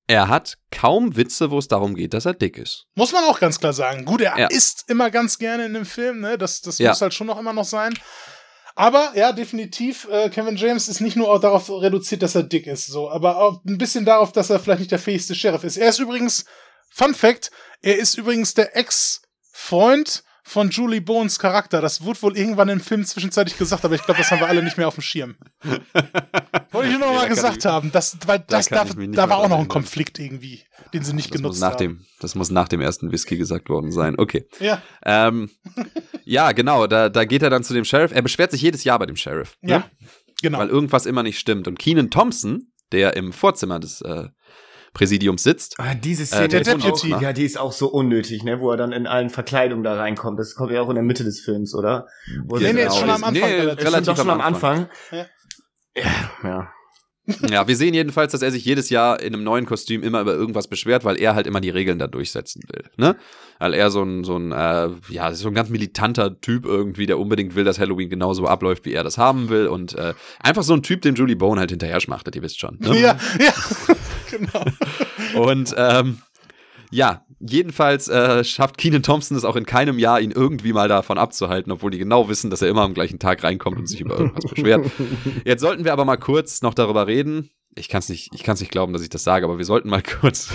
er 0.10 0.28
hat 0.28 0.57
kaum 0.72 1.16
Witze, 1.16 1.51
wo 1.51 1.60
es 1.60 1.68
darum 1.68 1.93
geht, 1.93 2.16
dass 2.16 2.26
er 2.26 2.34
dick 2.34 2.57
ist. 2.57 2.88
Muss 2.95 3.12
man 3.14 3.24
auch 3.26 3.39
ganz 3.39 3.60
klar 3.60 3.74
sagen. 3.74 4.05
Gut, 4.05 4.22
er 4.22 4.39
ja. 4.39 4.47
isst 4.47 4.89
immer 4.89 5.12
ganz 5.12 5.38
gerne 5.38 5.66
in 5.66 5.76
dem 5.76 5.86
Film, 5.86 6.20
ne? 6.20 6.36
Das, 6.36 6.62
das 6.62 6.80
ja. 6.80 6.89
muss 6.89 7.01
halt 7.01 7.14
schon 7.14 7.28
noch 7.28 7.38
immer 7.38 7.53
noch 7.53 7.66
sein. 7.66 7.93
Aber 8.76 9.12
ja, 9.14 9.34
definitiv, 9.34 10.07
äh, 10.10 10.30
Kevin 10.30 10.55
James 10.55 10.88
ist 10.88 10.99
nicht 10.99 11.16
nur 11.16 11.39
darauf 11.39 11.70
reduziert, 11.70 12.24
dass 12.24 12.34
er 12.34 12.41
dick 12.41 12.66
ist, 12.66 12.88
so, 12.88 13.12
aber 13.12 13.38
auch 13.38 13.64
ein 13.66 13.78
bisschen 13.78 14.03
darauf, 14.03 14.32
dass 14.32 14.49
er 14.49 14.60
vielleicht 14.60 14.80
nicht 14.80 14.91
der 14.91 14.99
fähigste 14.99 15.36
Sheriff 15.36 15.64
ist. 15.64 15.78
Er 15.78 15.89
ist 15.89 15.99
übrigens, 15.99 16.45
Fun 16.89 17.14
Fact, 17.14 17.51
er 17.82 17.99
ist 17.99 18.18
übrigens 18.18 18.55
der 18.55 18.76
Ex-Freund 18.76 20.24
von 20.44 20.70
Julie 20.70 21.02
Bones 21.02 21.40
Charakter. 21.40 21.82
Das 21.82 22.04
wurde 22.04 22.22
wohl 22.22 22.38
irgendwann 22.38 22.70
im 22.70 22.80
Film 22.80 23.06
zwischenzeitlich 23.06 23.58
gesagt, 23.58 23.86
aber 23.86 23.96
ich 23.96 24.04
glaube, 24.04 24.20
das 24.20 24.32
haben 24.32 24.40
wir 24.40 24.48
alle 24.48 24.64
nicht 24.64 24.78
mehr 24.78 24.88
auf 24.88 24.96
dem 24.96 25.02
Schirm. 25.02 25.36
Wollte 26.72 26.90
ich 26.90 26.98
nur 26.98 27.08
noch 27.08 27.16
mal 27.16 27.28
gesagt 27.28 27.58
ich, 27.58 27.66
haben. 27.66 27.92
Das, 27.92 28.18
weil 28.26 28.40
das, 28.48 28.68
da, 28.68 28.86
da, 28.86 28.94
da 28.94 29.30
war 29.30 29.38
auch 29.38 29.50
noch 29.50 29.60
ein 29.60 29.68
Konflikt 29.68 30.20
irgendwie, 30.20 30.64
den 30.94 31.04
sie 31.04 31.14
nicht 31.14 31.30
das 31.30 31.38
genutzt 31.38 31.62
nach 31.62 31.72
haben. 31.74 31.78
Dem, 31.78 32.06
das 32.20 32.36
muss 32.36 32.52
nach 32.52 32.68
dem 32.68 32.82
ersten 32.82 33.12
Whisky 33.12 33.38
gesagt 33.38 33.70
worden 33.70 33.92
sein. 33.92 34.16
Okay. 34.18 34.46
Ja. 34.60 34.82
Ähm, 35.04 35.50
ja, 36.24 36.52
genau. 36.52 36.88
Da, 36.88 37.10
da 37.10 37.26
geht 37.26 37.42
er 37.42 37.50
dann 37.50 37.64
zu 37.64 37.74
dem 37.74 37.86
Sheriff. 37.86 38.12
Er 38.14 38.22
beschwert 38.22 38.52
sich 38.52 38.62
jedes 38.62 38.84
Jahr 38.84 39.00
bei 39.00 39.06
dem 39.06 39.16
Sheriff. 39.16 39.58
Ne? 39.62 39.72
Ja. 39.72 39.90
Genau. 40.42 40.60
Weil 40.60 40.70
irgendwas 40.70 41.06
immer 41.06 41.24
nicht 41.24 41.40
stimmt. 41.40 41.68
Und 41.68 41.80
Keenan 41.80 42.10
Thompson, 42.10 42.72
der 42.92 43.16
im 43.16 43.34
Vorzimmer 43.34 43.80
des 43.80 44.02
äh, 44.02 44.30
Präsidiums 44.94 45.44
sitzt. 45.44 45.76
Ah, 45.80 45.94
diese 45.96 46.24
äh, 46.24 46.26
Szene, 46.26 46.46
äh, 46.46 46.48
der 46.48 46.64
Deputy. 46.64 47.14
Auch, 47.14 47.22
ja, 47.22 47.34
die 47.34 47.46
ist 47.46 47.60
auch 47.60 47.72
so 47.72 47.88
unnötig, 47.88 48.44
ne, 48.44 48.60
wo 48.60 48.72
er 48.72 48.78
dann 48.78 48.92
in 48.92 49.08
allen 49.08 49.30
Verkleidungen 49.30 49.84
da 49.84 49.96
reinkommt. 49.96 50.40
Das 50.40 50.56
kommt 50.56 50.72
ja 50.72 50.82
auch 50.82 50.90
in 50.90 50.96
der 50.96 51.04
Mitte 51.04 51.24
des 51.24 51.40
Films, 51.40 51.76
oder? 51.76 52.08
Wo 52.46 52.58
nee, 52.58 52.74
nee, 52.74 52.86
ist 52.86 52.98
schon 52.98 53.10
am 53.10 53.24
Anfang. 53.24 53.50
Nee, 53.50 53.62
relativ 53.62 54.18
schon 54.18 54.30
am 54.30 54.42
Anfang. 54.42 54.90
Ja. 55.12 55.26
ja, 55.96 56.04
ja. 56.44 56.72
Ja, 57.50 57.68
wir 57.68 57.76
sehen 57.76 57.94
jedenfalls, 57.94 58.32
dass 58.32 58.42
er 58.42 58.52
sich 58.52 58.66
jedes 58.66 58.90
Jahr 58.90 59.20
in 59.22 59.34
einem 59.34 59.44
neuen 59.44 59.66
Kostüm 59.66 60.04
immer 60.04 60.22
über 60.22 60.34
irgendwas 60.34 60.68
beschwert, 60.68 61.06
weil 61.06 61.20
er 61.20 61.36
halt 61.36 61.48
immer 61.48 61.62
die 61.62 61.70
Regeln 61.70 62.00
da 62.00 62.08
durchsetzen 62.08 62.64
will. 62.72 62.86
Ne? 62.98 63.16
Weil 63.60 63.74
er 63.74 63.92
so 63.92 64.04
ein, 64.04 64.24
so 64.24 64.38
ein, 64.38 64.52
äh, 64.52 64.90
ja, 65.10 65.34
so 65.34 65.50
ein 65.50 65.54
ganz 65.54 65.70
militanter 65.70 66.40
Typ 66.42 66.66
irgendwie, 66.66 67.06
der 67.06 67.20
unbedingt 67.20 67.56
will, 67.56 67.64
dass 67.64 67.80
Halloween 67.80 68.10
genauso 68.10 68.48
abläuft, 68.48 68.86
wie 68.86 68.94
er 68.94 69.04
das 69.04 69.18
haben 69.18 69.50
will. 69.50 69.68
Und 69.68 69.96
äh, 69.96 70.14
einfach 70.40 70.64
so 70.64 70.74
ein 70.74 70.84
Typ, 70.84 71.02
den 71.02 71.16
Julie 71.16 71.36
Bone 71.36 71.60
halt 71.60 71.70
hinterher 71.70 72.00
schmachtet, 72.00 72.36
ihr 72.36 72.42
wisst 72.42 72.60
schon. 72.60 72.78
Ne? 72.80 73.00
Ja, 73.00 73.18
ja, 73.40 73.54
genau. 74.30 74.66
Und 75.36 75.74
ähm, 75.78 76.22
ja, 76.92 77.26
jedenfalls 77.40 78.08
äh, 78.08 78.44
schafft 78.44 78.78
Keenan 78.78 79.04
Thompson 79.04 79.38
es 79.38 79.46
auch 79.46 79.56
in 79.56 79.66
keinem 79.66 80.00
Jahr, 80.00 80.20
ihn 80.20 80.32
irgendwie 80.32 80.74
mal 80.74 80.88
davon 80.88 81.18
abzuhalten, 81.18 81.72
obwohl 81.72 81.92
die 81.92 82.00
genau 82.00 82.30
wissen, 82.30 82.50
dass 82.50 82.62
er 82.62 82.70
immer 82.70 82.82
am 82.82 82.94
gleichen 82.94 83.20
Tag 83.20 83.44
reinkommt 83.44 83.78
und 83.78 83.88
sich 83.88 84.02
über 84.02 84.18
irgendwas 84.18 84.46
beschwert. 84.46 84.90
Jetzt 85.46 85.62
sollten 85.62 85.86
wir 85.86 85.94
aber 85.94 86.06
mal 86.06 86.18
kurz 86.18 86.62
noch 86.62 86.74
darüber 86.74 87.08
reden. 87.08 87.50
Ich 87.76 87.90
kann 87.90 88.00
es 88.00 88.10
nicht, 88.10 88.32
ich 88.34 88.44
kann's 88.44 88.60
nicht 88.60 88.72
glauben, 88.72 88.94
dass 88.94 89.04
ich 89.04 89.10
das 89.10 89.24
sage, 89.24 89.46
aber 89.46 89.58
wir 89.58 89.66
sollten 89.66 89.90
mal 89.90 90.02
kurz 90.02 90.50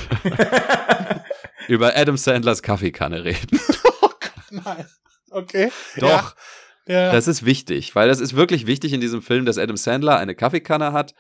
über 1.69 1.97
Adam 1.97 2.17
Sandlers 2.17 2.63
Kaffeekanne 2.63 3.25
reden. 3.25 3.61
oh 4.03 4.09
Gott, 4.09 4.65
nein. 4.65 4.87
Okay. 5.31 5.71
Doch. 5.97 6.35
Ja. 6.87 6.95
ja. 6.95 7.13
Das 7.13 7.29
ist 7.29 7.45
wichtig, 7.45 7.95
weil 7.95 8.09
das 8.09 8.21
ist 8.21 8.35
wirklich 8.35 8.67
wichtig 8.67 8.93
in 8.93 9.01
diesem 9.01 9.23
Film, 9.23 9.47
dass 9.47 9.59
Adam 9.59 9.77
Sandler 9.77 10.19
eine 10.19 10.35
Kaffeekanne 10.35 10.93
hat, 10.93 11.15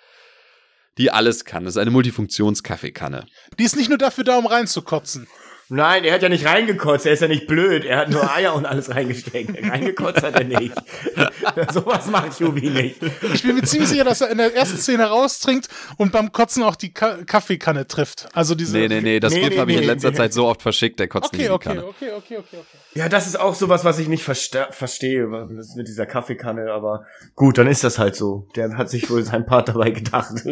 die 0.98 1.10
alles 1.10 1.44
kann. 1.44 1.64
Das 1.64 1.74
ist 1.74 1.78
eine 1.78 1.90
Multifunktions-Kaffeekanne. 1.90 3.26
Die 3.58 3.64
ist 3.64 3.76
nicht 3.76 3.88
nur 3.88 3.98
dafür 3.98 4.24
da, 4.24 4.36
um 4.38 4.46
reinzukotzen. 4.46 5.26
Nein, 5.68 6.04
er 6.04 6.14
hat 6.14 6.22
ja 6.22 6.28
nicht 6.28 6.44
reingekotzt, 6.44 7.06
er 7.06 7.12
ist 7.12 7.20
ja 7.20 7.28
nicht 7.28 7.46
blöd, 7.46 7.84
er 7.84 7.98
hat 7.98 8.10
nur 8.10 8.30
Eier 8.30 8.54
und 8.54 8.66
alles 8.66 8.94
reingesteckt. 8.94 9.50
Reingekotzt 9.70 10.22
hat 10.22 10.34
er 10.34 10.44
nicht. 10.44 10.74
Sowas 11.72 12.06
macht 12.06 12.38
Jubi 12.38 12.68
nicht. 12.70 12.96
Ich 13.32 13.42
bin 13.42 13.54
mir 13.56 13.62
ziemlich 13.62 13.88
sicher, 13.88 14.04
dass 14.04 14.20
er 14.20 14.30
in 14.30 14.38
der 14.38 14.54
ersten 14.54 14.76
Szene 14.76 15.06
raustrinkt 15.06 15.68
und 15.96 16.12
beim 16.12 16.32
Kotzen 16.32 16.62
auch 16.62 16.76
die 16.76 16.92
Ka 16.92 17.18
Kaffeekanne 17.24 17.86
trifft. 17.86 18.28
Also 18.34 18.54
diese 18.54 18.76
Nee, 18.76 18.88
nee, 18.88 19.00
nee, 19.00 19.20
das 19.20 19.32
nee, 19.32 19.40
GIF 19.40 19.50
nee, 19.50 19.58
habe 19.58 19.72
ich 19.72 19.78
in 19.78 19.84
letzter 19.84 20.10
nee. 20.10 20.16
Zeit 20.16 20.32
so 20.32 20.46
oft 20.46 20.60
verschickt, 20.62 21.00
der 21.00 21.08
kotzt 21.08 21.28
okay, 21.28 21.36
nicht 21.36 21.46
in 21.46 21.50
die 21.50 21.54
okay, 21.54 21.68
Kanne. 21.68 21.86
Okay, 21.86 22.12
okay, 22.12 22.36
okay, 22.38 22.56
okay. 22.58 22.78
Ja, 22.94 23.08
das 23.08 23.26
ist 23.26 23.40
auch 23.40 23.54
sowas, 23.54 23.84
was 23.84 23.98
ich 23.98 24.08
nicht 24.08 24.22
verstehe, 24.22 25.26
mit 25.26 25.88
dieser 25.88 26.06
Kaffeekanne, 26.06 26.70
aber 26.72 27.06
gut, 27.34 27.58
dann 27.58 27.66
ist 27.66 27.84
das 27.84 27.98
halt 27.98 28.16
so. 28.16 28.48
Der 28.56 28.76
hat 28.76 28.90
sich 28.90 29.10
wohl 29.10 29.22
sein 29.24 29.46
Part 29.46 29.68
dabei 29.68 29.90
gedacht. 29.90 30.34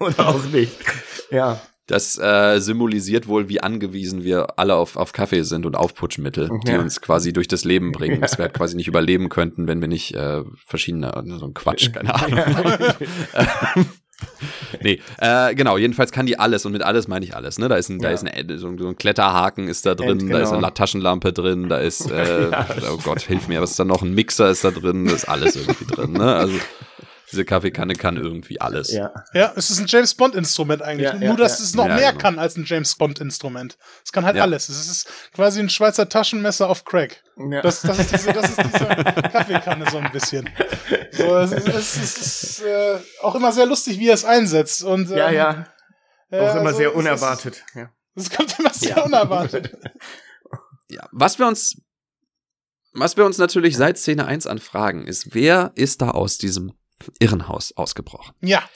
Oder 0.00 0.28
auch 0.28 0.44
nicht. 0.46 0.76
Ja. 1.30 1.60
Das 1.90 2.16
äh, 2.18 2.60
symbolisiert 2.60 3.26
wohl, 3.26 3.48
wie 3.48 3.60
angewiesen 3.60 4.22
wir 4.22 4.58
alle 4.60 4.76
auf, 4.76 4.96
auf 4.96 5.12
Kaffee 5.12 5.42
sind 5.42 5.66
und 5.66 5.74
Aufputschmittel, 5.74 6.48
die 6.64 6.74
uns 6.74 7.00
quasi 7.00 7.32
durch 7.32 7.48
das 7.48 7.64
Leben 7.64 7.90
bringen. 7.92 8.16
Ja. 8.16 8.20
Dass 8.20 8.38
wir 8.38 8.44
halt 8.44 8.54
quasi 8.54 8.76
nicht 8.76 8.86
überleben 8.86 9.28
könnten, 9.28 9.66
wenn 9.66 9.80
wir 9.80 9.88
nicht 9.88 10.14
äh, 10.14 10.44
verschiedene, 10.64 11.12
so 11.38 11.46
ein 11.46 11.54
Quatsch, 11.54 11.92
keine 11.92 12.14
Ahnung. 12.14 12.38
nee, 14.82 15.00
äh, 15.18 15.54
genau, 15.56 15.78
jedenfalls 15.78 16.12
kann 16.12 16.26
die 16.26 16.38
alles 16.38 16.64
und 16.64 16.70
mit 16.70 16.82
alles 16.82 17.08
meine 17.08 17.24
ich 17.24 17.34
alles, 17.34 17.58
ne? 17.58 17.68
Da 17.68 17.74
ist 17.74 17.88
ein, 17.88 17.98
ja. 17.98 18.08
da 18.08 18.14
ist 18.14 18.24
ein, 18.24 18.58
so 18.58 18.68
ein, 18.68 18.78
so 18.78 18.86
ein 18.86 18.96
Kletterhaken 18.96 19.66
ist 19.66 19.84
da 19.84 19.96
drin, 19.96 20.18
genau. 20.18 20.34
da 20.34 20.42
ist 20.42 20.50
eine 20.50 20.58
genau. 20.58 20.70
Taschenlampe 20.70 21.32
drin, 21.32 21.68
da 21.68 21.78
ist, 21.78 22.08
äh, 22.08 22.50
ja. 22.50 22.66
oh 22.92 22.98
Gott, 23.02 23.22
hilf 23.22 23.48
mir, 23.48 23.60
was 23.60 23.72
ist 23.72 23.80
da 23.80 23.84
noch? 23.84 24.02
Ein 24.02 24.14
Mixer 24.14 24.48
ist 24.50 24.62
da 24.62 24.70
drin, 24.70 25.06
da 25.06 25.14
ist 25.14 25.28
alles 25.28 25.56
irgendwie 25.56 25.86
drin, 25.86 26.12
ne? 26.12 26.36
Also 26.36 26.54
diese 27.30 27.44
Kaffeekanne 27.44 27.94
kann 27.94 28.16
irgendwie 28.16 28.60
alles. 28.60 28.90
Ja, 28.92 29.12
ja 29.32 29.52
es 29.56 29.70
ist 29.70 29.78
ein 29.78 29.86
James 29.86 30.14
Bond-Instrument 30.14 30.82
eigentlich. 30.82 31.12
Ja, 31.12 31.14
Nur, 31.14 31.36
dass 31.36 31.58
ja. 31.58 31.64
es 31.64 31.74
noch 31.74 31.86
mehr 31.86 32.12
genau. 32.12 32.18
kann 32.18 32.38
als 32.38 32.56
ein 32.56 32.64
James 32.64 32.94
Bond-Instrument. 32.96 33.78
Es 34.04 34.12
kann 34.12 34.24
halt 34.24 34.38
alles. 34.38 34.68
Es 34.68 34.88
ist 34.88 35.08
quasi 35.32 35.60
ein 35.60 35.70
Schweizer 35.70 36.08
Taschenmesser 36.08 36.68
auf 36.68 36.84
Crack. 36.84 37.22
Das, 37.62 37.82
das, 37.82 37.98
ist 37.98 38.12
diese, 38.12 38.32
das 38.32 38.50
ist 38.50 38.58
diese 38.58 38.86
Kaffeekanne 38.86 39.90
so 39.90 39.98
ein 39.98 40.10
bisschen. 40.12 40.50
So, 41.12 41.36
es 41.36 41.52
ist, 41.52 41.68
es 41.68 41.96
ist, 41.96 42.18
es 42.18 42.42
ist 42.42 42.62
äh, 42.62 42.98
auch 43.22 43.34
immer 43.34 43.52
sehr 43.52 43.66
lustig, 43.66 43.98
wie 43.98 44.08
er 44.08 44.14
es 44.14 44.24
einsetzt. 44.24 44.82
Und, 44.82 45.10
ähm, 45.10 45.16
ja, 45.16 45.30
ja. 45.30 45.66
Auch 46.32 46.54
immer 46.56 46.66
also, 46.66 46.78
sehr 46.78 46.94
unerwartet. 46.94 47.64
Es, 47.68 47.74
ja. 47.74 47.90
es 48.14 48.30
kommt 48.30 48.58
immer 48.58 48.72
sehr 48.72 49.04
unerwartet. 49.04 49.76
ja, 50.88 51.08
was 51.12 51.38
wir 51.38 51.46
uns 51.46 51.76
was 52.92 53.16
wir 53.16 53.24
uns 53.24 53.38
natürlich 53.38 53.76
seit 53.76 53.98
Szene 53.98 54.26
1 54.26 54.46
anfragen, 54.46 55.06
ist, 55.06 55.34
wer 55.34 55.72
ist 55.74 56.02
da 56.02 56.10
aus 56.10 56.38
diesem 56.38 56.72
Irrenhaus 57.18 57.72
ausgebrochen. 57.72 58.34
Ja. 58.40 58.68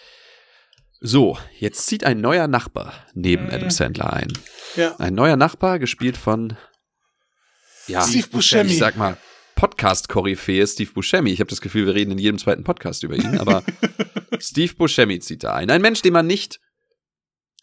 So, 1.00 1.38
jetzt 1.58 1.86
zieht 1.86 2.04
ein 2.04 2.20
neuer 2.20 2.48
Nachbar 2.48 2.94
neben 3.14 3.44
mhm. 3.44 3.50
Adam 3.50 3.70
Sandler 3.70 4.12
ein. 4.12 4.32
Ja. 4.76 4.96
Ein 4.96 5.14
neuer 5.14 5.36
Nachbar, 5.36 5.78
gespielt 5.78 6.16
von 6.16 6.56
ja, 7.86 8.06
Steve 8.06 8.28
Buscemi. 8.28 8.72
Ich 8.72 8.78
sag 8.78 8.96
mal, 8.96 9.16
Podcast-Koryphäe 9.54 10.66
Steve 10.66 10.90
Buscemi. 10.92 11.30
Ich 11.30 11.40
habe 11.40 11.50
das 11.50 11.60
Gefühl, 11.60 11.86
wir 11.86 11.94
reden 11.94 12.12
in 12.12 12.18
jedem 12.18 12.38
zweiten 12.38 12.64
Podcast 12.64 13.02
über 13.02 13.16
ihn, 13.16 13.38
aber 13.38 13.62
Steve 14.38 14.74
Buscemi 14.74 15.20
zieht 15.20 15.44
da 15.44 15.54
ein. 15.54 15.70
Ein 15.70 15.82
Mensch, 15.82 16.02
den 16.02 16.12
man 16.12 16.26
nicht, 16.26 16.60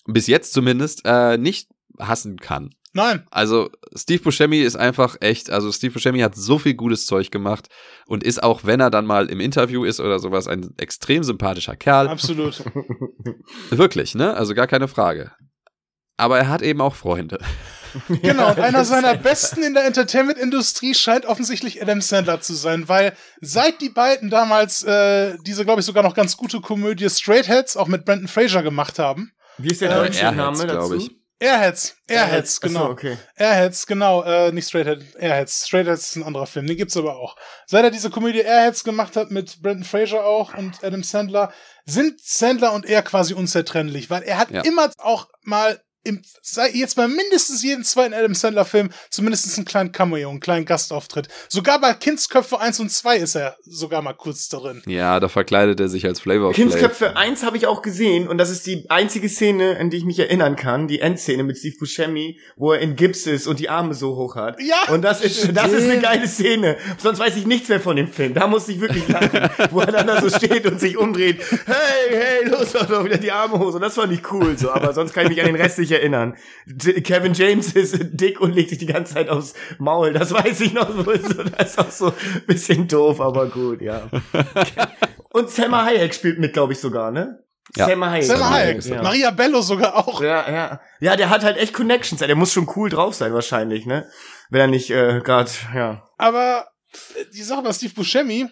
bis 0.06 0.28
jetzt 0.28 0.54
zumindest, 0.54 1.02
äh, 1.06 1.38
nicht 1.38 1.70
hassen 2.00 2.38
kann. 2.38 2.76
Nein. 2.94 3.26
Also 3.32 3.70
Steve 3.96 4.22
Buscemi 4.22 4.60
ist 4.60 4.76
einfach 4.76 5.16
echt, 5.22 5.50
also 5.50 5.72
Steve 5.72 5.94
Buscemi 5.94 6.20
hat 6.20 6.36
so 6.36 6.60
viel 6.60 6.74
gutes 6.74 7.06
Zeug 7.06 7.32
gemacht 7.32 7.70
und 8.06 8.24
ist 8.24 8.44
auch, 8.44 8.62
wenn 8.66 8.82
er 8.82 8.90
dann 8.90 9.06
mal 9.06 9.30
im 9.30 9.40
Interview 9.40 9.86
ist 9.86 10.00
oder 10.00 10.20
sowas, 10.20 10.48
ein 10.48 10.74
extrem 10.78 11.24
sympathischer 11.24 11.76
Kerl. 11.76 12.10
Absolut. 12.10 12.64
Wirklich, 13.70 14.14
ne? 14.16 14.34
Also 14.34 14.54
gar 14.54 14.68
keine 14.68 14.90
Frage. 14.90 15.32
Aber 16.18 16.38
er 16.38 16.50
hat 16.50 16.62
eben 16.62 16.82
auch 16.82 16.96
Freunde. 16.96 17.40
Genau, 18.22 18.52
und 18.52 18.60
einer 18.60 18.86
seiner 18.86 19.16
besten 19.16 19.64
in 19.64 19.74
der 19.74 19.84
Entertainment-Industrie 19.86 20.94
scheint 20.94 21.26
offensichtlich 21.26 21.82
Adam 21.82 22.00
Sandler 22.00 22.40
zu 22.40 22.54
sein, 22.54 22.88
weil 22.88 23.12
seit 23.42 23.82
die 23.82 23.90
beiden 23.90 24.30
damals 24.30 24.82
äh, 24.84 25.36
diese, 25.46 25.66
glaube 25.66 25.82
ich, 25.82 25.86
sogar 25.86 26.02
noch 26.02 26.14
ganz 26.14 26.38
gute 26.38 26.62
Komödie 26.62 27.10
Straight 27.10 27.50
Heads 27.50 27.76
auch 27.76 27.88
mit 27.88 28.06
Brandon 28.06 28.30
Fraser 28.30 28.64
gemacht 28.64 28.98
haben. 28.98 29.34
Wie 29.58 29.72
ist 29.72 29.82
der 29.82 29.92
äh, 29.92 29.96
deutsche 29.96 30.32
Name 30.32 30.68
dazu? 30.68 30.96
Ich. 30.96 31.21
Airheads, 31.42 31.98
Airheads, 32.08 32.62
genau. 32.62 32.86
So, 32.86 32.92
okay. 32.92 33.18
Airheads, 33.36 33.88
genau, 33.88 34.22
äh, 34.22 34.52
nicht 34.52 34.68
Straighthead, 34.68 35.16
Airheads. 35.16 35.68
Straightheads 35.68 36.10
ist 36.10 36.16
ein 36.18 36.24
anderer 36.24 36.46
Film, 36.46 36.68
den 36.68 36.78
gibt's 36.78 36.96
aber 36.96 37.18
auch. 37.18 37.36
Seit 37.66 37.84
er 37.84 37.90
diese 37.90 38.12
Komödie 38.12 38.42
Airheads 38.42 38.84
gemacht 38.84 39.16
hat 39.16 39.32
mit 39.32 39.60
Brendan 39.64 39.84
Fraser 39.84 40.24
auch 40.24 40.54
und 40.54 40.84
Adam 40.84 41.02
Sandler, 41.02 41.52
sind 41.86 42.22
Sandler 42.22 42.74
und 42.74 42.86
er 42.86 43.02
quasi 43.02 43.34
unzertrennlich, 43.34 44.12
weil 44.12 44.22
er 44.22 44.38
hat 44.38 44.52
ja. 44.52 44.62
immer 44.62 44.92
auch 45.00 45.30
mal 45.42 45.82
im, 46.04 46.22
jetzt 46.74 46.96
bei 46.96 47.08
mindestens 47.08 47.62
jedem 47.64 47.84
zweiten 47.84 48.14
Adam 48.14 48.34
Sandler-Film 48.34 48.90
zumindest 49.10 49.58
einen 49.58 49.66
kleinen 49.66 49.92
Cameo, 49.92 50.30
einen 50.30 50.40
kleinen 50.40 50.66
Gastauftritt. 50.66 51.28
Sogar 51.48 51.80
bei 51.80 51.94
Kindsköpfe 51.94 52.60
1 52.60 52.80
und 52.80 52.92
2 52.92 53.18
ist 53.18 53.36
er 53.36 53.56
sogar 53.64 54.02
mal 54.02 54.14
kurz 54.14 54.50
darin. 54.50 54.82
Ja, 54.88 55.20
da 55.20 55.30
verkleidet 55.30 55.80
er 55.80 55.90
sich 55.90 56.06
als 56.06 56.20
Flavor 56.20 56.54
Kindsköpfe 56.54 57.16
1 57.16 57.44
habe 57.44 57.58
ich 57.58 57.68
auch 57.68 57.82
gesehen 57.82 58.28
und 58.28 58.38
das 58.40 58.50
ist 58.50 58.66
die 58.66 58.90
einzige 58.90 59.30
Szene, 59.30 59.78
an 59.80 59.90
die 59.90 59.98
ich 59.98 60.06
mich 60.06 60.18
erinnern 60.18 60.56
kann, 60.56 60.88
die 60.88 61.00
Endszene 61.02 61.44
mit 61.44 61.58
Steve 61.58 61.76
Buscemi, 61.80 62.40
wo 62.56 62.72
er 62.72 62.80
in 62.80 62.96
Gips 62.96 63.28
ist 63.28 63.46
und 63.46 63.60
die 63.60 63.70
Arme 63.70 63.94
so 63.94 64.16
hoch 64.16 64.36
hat. 64.36 64.60
Ja! 64.60 64.92
Und 64.94 65.04
das 65.04 65.22
ist, 65.22 65.56
das 65.56 65.72
ist 65.72 65.84
eine 65.84 66.00
geile 66.00 66.28
Szene. 66.28 66.78
Sonst 66.98 67.20
weiß 67.20 67.36
ich 67.36 67.46
nichts 67.46 67.70
mehr 67.70 67.80
von 67.80 67.96
dem 67.96 68.08
Film. 68.08 68.34
Da 68.34 68.48
musste 68.48 68.72
ich 68.72 68.80
wirklich 68.80 69.08
lachen, 69.08 69.50
wo 69.72 69.82
er 69.82 69.92
dann 69.92 70.08
da 70.08 70.20
so 70.20 70.30
steht 70.30 70.66
und 70.66 70.80
sich 70.80 70.98
umdreht. 70.98 71.42
Hey, 71.66 72.10
hey, 72.10 72.50
los 72.50 72.72
doch 72.72 73.06
wieder 73.06 73.18
die 73.18 73.32
Arme 73.32 73.60
hoch. 73.60 73.74
Und 73.74 73.82
das 73.82 73.96
fand 73.96 74.12
ich 74.14 74.32
cool 74.32 74.58
so, 74.58 74.72
aber 74.72 74.94
sonst 74.94 75.14
kann 75.14 75.26
ich 75.26 75.30
mich 75.30 75.42
an 75.42 75.48
den 75.48 75.56
Rest 75.56 75.78
nicht 75.78 75.91
nicht 75.92 76.00
erinnern. 76.00 76.36
Kevin 77.04 77.34
James 77.34 77.74
ist 77.74 77.98
dick 78.14 78.40
und 78.40 78.54
legt 78.54 78.70
sich 78.70 78.80
die 78.80 78.86
ganze 78.86 79.14
Zeit 79.14 79.30
aufs 79.30 79.54
Maul. 79.78 80.14
Das 80.14 80.34
weiß 80.34 80.62
ich 80.62 80.74
noch. 80.74 80.90
Das 81.06 81.72
ist 81.72 81.80
auch 81.80 81.92
so 81.92 82.08
ein 82.08 82.46
bisschen 82.48 82.88
doof, 82.88 83.22
aber 83.22 83.48
gut, 83.48 83.82
ja. 83.82 84.10
Und 85.34 85.50
Selma 85.50 85.86
Hayek 85.86 86.14
spielt 86.14 86.40
mit, 86.40 86.52
glaube 86.52 86.74
ich, 86.74 86.80
sogar, 86.80 87.10
ne? 87.10 87.42
Ja. 87.78 87.86
Selma 87.86 88.10
Hayek. 88.10 88.26
Selma 88.26 88.50
Hayek. 88.50 88.84
Ja. 88.84 89.02
Maria 89.02 89.32
Bello 89.32 89.62
sogar 89.62 89.96
auch. 89.96 90.22
Ja, 90.22 90.50
ja. 90.52 90.82
Ja, 91.00 91.16
der 91.16 91.30
hat 91.30 91.44
halt 91.44 91.58
echt 91.58 91.74
Connections. 91.74 92.20
Der 92.20 92.36
muss 92.36 92.52
schon 92.52 92.70
cool 92.76 92.90
drauf 92.90 93.16
sein, 93.16 93.34
wahrscheinlich, 93.34 93.86
ne? 93.86 94.10
Wenn 94.50 94.62
er 94.62 94.68
nicht 94.68 94.90
äh, 94.90 95.22
gerade, 95.24 95.50
ja. 95.74 96.06
Aber 96.18 96.68
äh, 97.16 97.26
die 97.34 97.44
Sache 97.44 97.62
bei 97.62 97.72
Steve 97.72 97.94
Buscemi, 97.94 98.50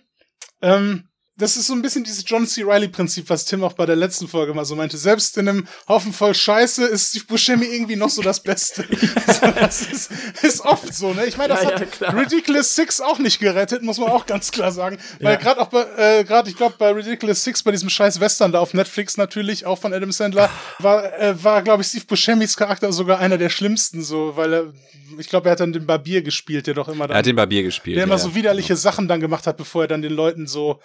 ähm, 0.62 1.09
das 1.40 1.56
ist 1.56 1.68
so 1.68 1.74
ein 1.74 1.82
bisschen 1.82 2.04
dieses 2.04 2.24
John 2.28 2.46
C. 2.46 2.64
Riley-Prinzip, 2.64 3.30
was 3.30 3.46
Tim 3.46 3.64
auch 3.64 3.74
bei 3.74 3.86
der 3.86 3.96
letzten 3.96 4.28
Folge 4.28 4.54
mal 4.54 4.66
so 4.66 4.76
meinte. 4.76 4.98
Selbst 4.98 5.38
in 5.38 5.48
einem 5.48 5.68
Haufen 5.88 6.12
voll 6.12 6.36
Scheiße 6.36 6.86
ist 6.86 7.10
Steve 7.10 7.26
Buscemi 7.26 7.66
irgendwie 7.66 7.96
noch 7.96 8.10
so 8.10 8.22
das 8.22 8.42
Beste. 8.42 8.84
das 9.56 9.82
ist, 9.82 10.12
ist, 10.44 10.62
oft 10.62 10.94
so, 10.94 11.14
ne? 11.14 11.26
Ich 11.26 11.38
meine, 11.38 11.54
das 11.54 11.64
ja, 11.64 11.72
hat 11.72 12.00
ja, 12.00 12.10
Ridiculous 12.10 12.76
Six 12.76 13.00
auch 13.00 13.20
nicht 13.20 13.40
gerettet, 13.40 13.82
muss 13.84 13.98
man 13.98 14.10
auch 14.10 14.26
ganz 14.26 14.52
klar 14.52 14.72
sagen. 14.72 14.98
Weil 15.20 15.34
ja. 15.34 15.40
gerade 15.40 15.62
auch 15.62 15.68
bei, 15.68 15.86
äh, 15.98 16.24
gerade, 16.26 16.50
ich 16.50 16.58
glaube, 16.58 16.76
bei 16.78 16.92
Ridiculous 16.92 17.44
Six, 17.44 17.64
bei 17.64 17.72
diesem 17.72 17.90
scheiß 17.90 18.20
Western 18.20 18.52
da 18.52 18.60
auf 18.60 18.74
Netflix 18.74 19.16
natürlich, 19.16 19.66
auch 19.66 19.80
von 19.80 19.94
Adam 19.94 20.12
Sandler, 20.12 20.50
war, 20.80 21.18
äh, 21.20 21.42
war 21.42 21.62
glaube 21.62 21.84
ich, 21.84 21.88
Steve 21.88 22.06
Buscemis 22.06 22.58
Charakter 22.58 22.92
sogar 22.92 23.20
einer 23.20 23.38
der 23.38 23.50
schlimmsten, 23.50 24.04
so, 24.04 24.36
weil 24.36 24.54
er, 24.54 24.74
ich 25.18 25.30
glaube, 25.30 25.48
er 25.48 25.54
hat 25.54 25.62
dann 25.62 25.72
den 25.72 25.86
Barbier 25.86 26.22
gespielt, 26.22 26.68
der 26.68 26.74
doch 26.74 26.90
immer 26.90 27.08
dann. 27.08 27.16
Er 27.16 27.20
hat 27.20 27.26
den 27.26 27.38
Barbier 27.38 27.64
gespielt. 27.64 27.96
Der 27.96 28.04
immer 28.04 28.18
so 28.18 28.36
widerliche 28.36 28.76
Sachen 28.76 29.08
dann 29.08 29.22
gemacht 29.22 29.48
hat, 29.48 29.56
bevor 29.56 29.84
er 29.84 29.88
dann 29.88 30.02
den 30.02 30.14
Leuten 30.14 30.46
so 30.46 30.82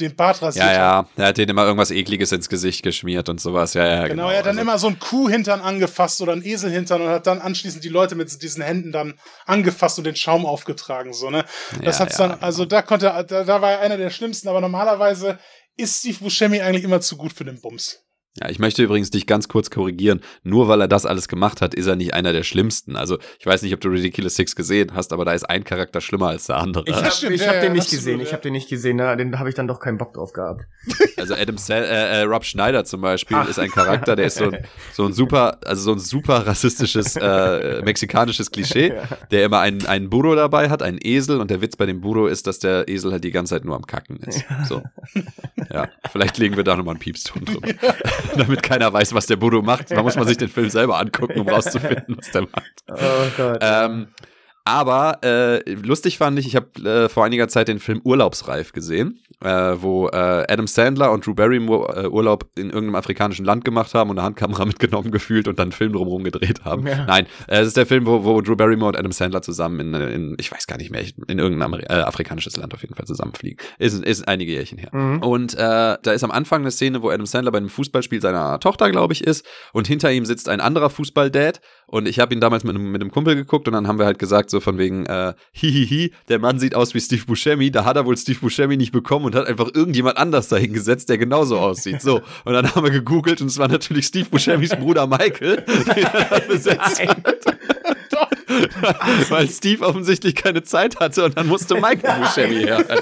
den 0.00 0.14
Bart 0.14 0.40
rasiert 0.42 0.64
Ja, 0.64 0.72
ja, 0.72 1.08
er 1.16 1.26
hat 1.26 1.36
denen 1.36 1.50
immer 1.50 1.64
irgendwas 1.64 1.90
ekliges 1.90 2.32
ins 2.32 2.48
Gesicht 2.48 2.82
geschmiert 2.82 3.28
und 3.28 3.40
sowas. 3.40 3.74
Ja, 3.74 3.86
ja, 3.86 4.02
genau. 4.02 4.08
genau. 4.08 4.30
Er 4.30 4.38
hat 4.38 4.46
dann 4.46 4.58
also. 4.58 4.60
immer 4.62 4.78
so 4.78 4.86
ein 4.88 4.98
Kuhhintern 4.98 5.60
angefasst 5.60 6.20
oder 6.20 6.32
ein 6.32 6.44
Eselhintern 6.44 7.02
und 7.02 7.08
hat 7.08 7.26
dann 7.26 7.40
anschließend 7.40 7.84
die 7.84 7.88
Leute 7.88 8.14
mit 8.14 8.42
diesen 8.42 8.62
Händen 8.62 8.92
dann 8.92 9.14
angefasst 9.46 9.98
und 9.98 10.04
den 10.04 10.16
Schaum 10.16 10.46
aufgetragen, 10.46 11.12
so, 11.12 11.30
ne? 11.30 11.44
Das 11.82 11.98
ja, 11.98 12.04
hat's 12.04 12.18
ja, 12.18 12.28
dann, 12.28 12.40
also 12.40 12.64
da 12.64 12.82
konnte, 12.82 13.06
da, 13.28 13.44
da 13.44 13.62
war 13.62 13.72
er 13.72 13.80
einer 13.80 13.96
der 13.96 14.10
schlimmsten, 14.10 14.48
aber 14.48 14.60
normalerweise 14.60 15.38
ist 15.76 16.00
Steve 16.00 16.18
Buscemi 16.20 16.60
eigentlich 16.60 16.84
immer 16.84 17.00
zu 17.00 17.16
gut 17.16 17.32
für 17.32 17.44
den 17.44 17.60
Bums. 17.60 18.07
Ja, 18.40 18.48
ich 18.50 18.58
möchte 18.58 18.82
übrigens 18.82 19.10
dich 19.10 19.26
ganz 19.26 19.48
kurz 19.48 19.70
korrigieren. 19.70 20.20
Nur 20.44 20.68
weil 20.68 20.80
er 20.80 20.88
das 20.88 21.06
alles 21.06 21.28
gemacht 21.28 21.60
hat, 21.60 21.74
ist 21.74 21.86
er 21.86 21.96
nicht 21.96 22.14
einer 22.14 22.32
der 22.32 22.44
schlimmsten. 22.44 22.94
Also 22.94 23.18
ich 23.38 23.46
weiß 23.46 23.62
nicht, 23.62 23.74
ob 23.74 23.80
du 23.80 23.88
Ridiculous 23.88 24.36
Six 24.36 24.54
gesehen 24.54 24.92
hast, 24.94 25.12
aber 25.12 25.24
da 25.24 25.32
ist 25.32 25.44
ein 25.44 25.64
Charakter 25.64 26.00
schlimmer 26.00 26.28
als 26.28 26.46
der 26.46 26.58
andere. 26.58 26.84
Ich 26.86 26.94
habe 26.94 27.08
hab 27.08 27.54
ja, 27.54 27.60
den 27.60 27.72
nicht 27.72 27.90
gesehen. 27.90 28.20
Ich 28.20 28.32
habe 28.32 28.42
den 28.42 28.52
nicht 28.52 28.68
gesehen. 28.68 28.98
Na, 28.98 29.16
den 29.16 29.38
habe 29.38 29.48
ich 29.48 29.54
dann 29.56 29.66
doch 29.66 29.80
keinen 29.80 29.98
Bock 29.98 30.12
drauf 30.14 30.32
gehabt. 30.32 30.62
Also 31.18 31.34
Adam 31.34 31.58
Sal 31.58 31.82
äh, 31.82 32.20
äh, 32.20 32.22
Rob 32.22 32.44
Schneider 32.44 32.84
zum 32.84 33.00
Beispiel 33.00 33.36
Ach. 33.36 33.48
ist 33.48 33.58
ein 33.58 33.70
Charakter, 33.70 34.14
der 34.14 34.26
ist 34.26 34.38
so 34.38 34.44
ein, 34.44 34.64
so 34.92 35.04
ein 35.04 35.12
super, 35.12 35.58
also 35.66 35.82
so 35.82 35.92
ein 35.92 35.98
super 35.98 36.46
rassistisches 36.46 37.16
äh, 37.16 37.82
mexikanisches 37.82 38.52
Klischee, 38.52 38.92
der 39.32 39.44
immer 39.44 39.58
einen 39.58 39.84
einen 39.86 40.10
Burro 40.10 40.36
dabei 40.36 40.70
hat, 40.70 40.80
einen 40.80 40.98
Esel 41.02 41.40
und 41.40 41.50
der 41.50 41.60
Witz 41.60 41.74
bei 41.74 41.86
dem 41.86 42.00
Burro 42.00 42.28
ist, 42.28 42.46
dass 42.46 42.60
der 42.60 42.88
Esel 42.88 43.10
halt 43.10 43.24
die 43.24 43.32
ganze 43.32 43.56
Zeit 43.56 43.64
nur 43.64 43.74
am 43.74 43.84
Kacken 43.84 44.18
ist. 44.18 44.44
So, 44.68 44.80
ja, 45.72 45.88
vielleicht 46.12 46.38
legen 46.38 46.56
wir 46.56 46.62
da 46.62 46.76
nochmal 46.76 46.92
einen 46.92 47.00
Piepston 47.00 47.44
drüber. 47.44 47.68
damit 48.36 48.62
keiner 48.62 48.92
weiß, 48.92 49.14
was 49.14 49.26
der 49.26 49.36
Bodo 49.36 49.62
macht. 49.62 49.90
Da 49.90 50.02
muss 50.02 50.16
man 50.16 50.26
sich 50.26 50.36
den 50.36 50.48
Film 50.48 50.70
selber 50.70 50.98
angucken, 50.98 51.40
um 51.40 51.48
rauszufinden, 51.48 52.16
was 52.16 52.30
der 52.30 52.42
macht. 52.42 52.84
Oh 52.88 52.96
Gott. 53.36 53.58
Ähm, 53.60 54.08
Aber 54.68 55.20
äh, 55.24 55.62
lustig 55.72 56.18
fand 56.18 56.38
ich, 56.38 56.46
ich 56.46 56.54
habe 56.54 56.66
äh, 56.84 57.08
vor 57.08 57.24
einiger 57.24 57.48
Zeit 57.48 57.68
den 57.68 57.78
Film 57.78 58.02
Urlaubsreif 58.04 58.72
gesehen, 58.72 59.18
äh, 59.42 59.48
wo 59.48 60.08
äh, 60.08 60.44
Adam 60.46 60.66
Sandler 60.66 61.10
und 61.10 61.24
Drew 61.24 61.32
Barrymore 61.32 62.04
äh, 62.04 62.06
Urlaub 62.06 62.50
in 62.54 62.66
irgendeinem 62.66 62.96
afrikanischen 62.96 63.46
Land 63.46 63.64
gemacht 63.64 63.94
haben 63.94 64.10
und 64.10 64.18
eine 64.18 64.26
Handkamera 64.26 64.64
mitgenommen 64.66 65.10
gefühlt 65.10 65.48
und 65.48 65.58
dann 65.58 65.68
einen 65.68 65.72
Film 65.72 65.94
drumherum 65.94 66.22
gedreht 66.22 66.66
haben. 66.66 66.86
Ja. 66.86 67.06
Nein, 67.06 67.24
äh, 67.46 67.60
es 67.60 67.68
ist 67.68 67.78
der 67.78 67.86
Film, 67.86 68.04
wo, 68.04 68.24
wo 68.24 68.42
Drew 68.42 68.56
Barrymore 68.56 68.90
und 68.90 68.98
Adam 68.98 69.10
Sandler 69.10 69.40
zusammen 69.40 69.80
in, 69.80 69.94
in 69.94 70.36
ich 70.38 70.52
weiß 70.52 70.66
gar 70.66 70.76
nicht 70.76 70.90
mehr, 70.90 71.02
in 71.28 71.38
irgendein 71.38 71.62
Ameri 71.62 71.84
äh, 71.84 72.02
afrikanisches 72.02 72.58
Land 72.58 72.74
auf 72.74 72.82
jeden 72.82 72.94
Fall 72.94 73.06
zusammenfliegen. 73.06 73.56
Ist, 73.78 74.04
ist 74.04 74.28
einige 74.28 74.52
Jährchen 74.52 74.76
her. 74.76 74.90
Mhm. 74.92 75.22
Und 75.22 75.54
äh, 75.54 75.56
da 75.56 76.12
ist 76.12 76.24
am 76.24 76.30
Anfang 76.30 76.60
eine 76.60 76.72
Szene, 76.72 77.00
wo 77.00 77.08
Adam 77.08 77.24
Sandler 77.24 77.52
bei 77.52 77.58
einem 77.58 77.70
Fußballspiel 77.70 78.20
seiner 78.20 78.60
Tochter, 78.60 78.90
glaube 78.90 79.14
ich, 79.14 79.24
ist 79.24 79.46
und 79.72 79.86
hinter 79.86 80.12
ihm 80.12 80.26
sitzt 80.26 80.46
ein 80.50 80.60
anderer 80.60 80.90
Fußballdad 80.90 81.62
und 81.90 82.06
ich 82.06 82.20
habe 82.20 82.34
ihn 82.34 82.40
damals 82.40 82.64
mit, 82.64 82.78
mit 82.78 83.00
einem 83.00 83.10
Kumpel 83.10 83.34
geguckt 83.34 83.66
und 83.66 83.72
dann 83.74 83.88
haben 83.88 83.98
wir 83.98 84.04
halt 84.06 84.18
gesagt, 84.18 84.50
so 84.50 84.60
von 84.60 84.76
wegen, 84.76 85.06
äh, 85.06 85.32
hihihi, 85.52 86.12
der 86.28 86.38
Mann 86.38 86.58
sieht 86.58 86.74
aus 86.74 86.92
wie 86.94 87.00
Steve 87.00 87.24
Buscemi, 87.24 87.70
da 87.70 87.84
hat 87.86 87.96
er 87.96 88.04
wohl 88.04 88.16
Steve 88.16 88.38
Buscemi 88.38 88.76
nicht 88.76 88.92
bekommen 88.92 89.24
und 89.24 89.34
hat 89.34 89.46
einfach 89.46 89.70
irgendjemand 89.74 90.18
anders 90.18 90.48
dahin 90.48 90.74
gesetzt, 90.74 91.08
der 91.08 91.16
genauso 91.16 91.58
aussieht. 91.58 92.02
So, 92.02 92.20
und 92.44 92.52
dann 92.52 92.74
haben 92.74 92.84
wir 92.84 92.90
gegoogelt 92.90 93.40
und 93.40 93.46
es 93.48 93.58
war 93.58 93.68
natürlich 93.68 94.06
Steve 94.06 94.28
Buscemis 94.28 94.76
Bruder 94.76 95.06
Michael, 95.06 95.64
den 95.66 96.04
er 96.04 96.40
besetzt 96.48 97.00
hat. 97.00 97.24
Weil 99.30 99.48
Steve 99.48 99.86
offensichtlich 99.86 100.34
keine 100.34 100.62
Zeit 100.62 101.00
hatte 101.00 101.24
und 101.24 101.38
dann 101.38 101.46
musste 101.46 101.74
Michael 101.74 102.20
Buscemi 102.20 102.64
her. 102.64 102.84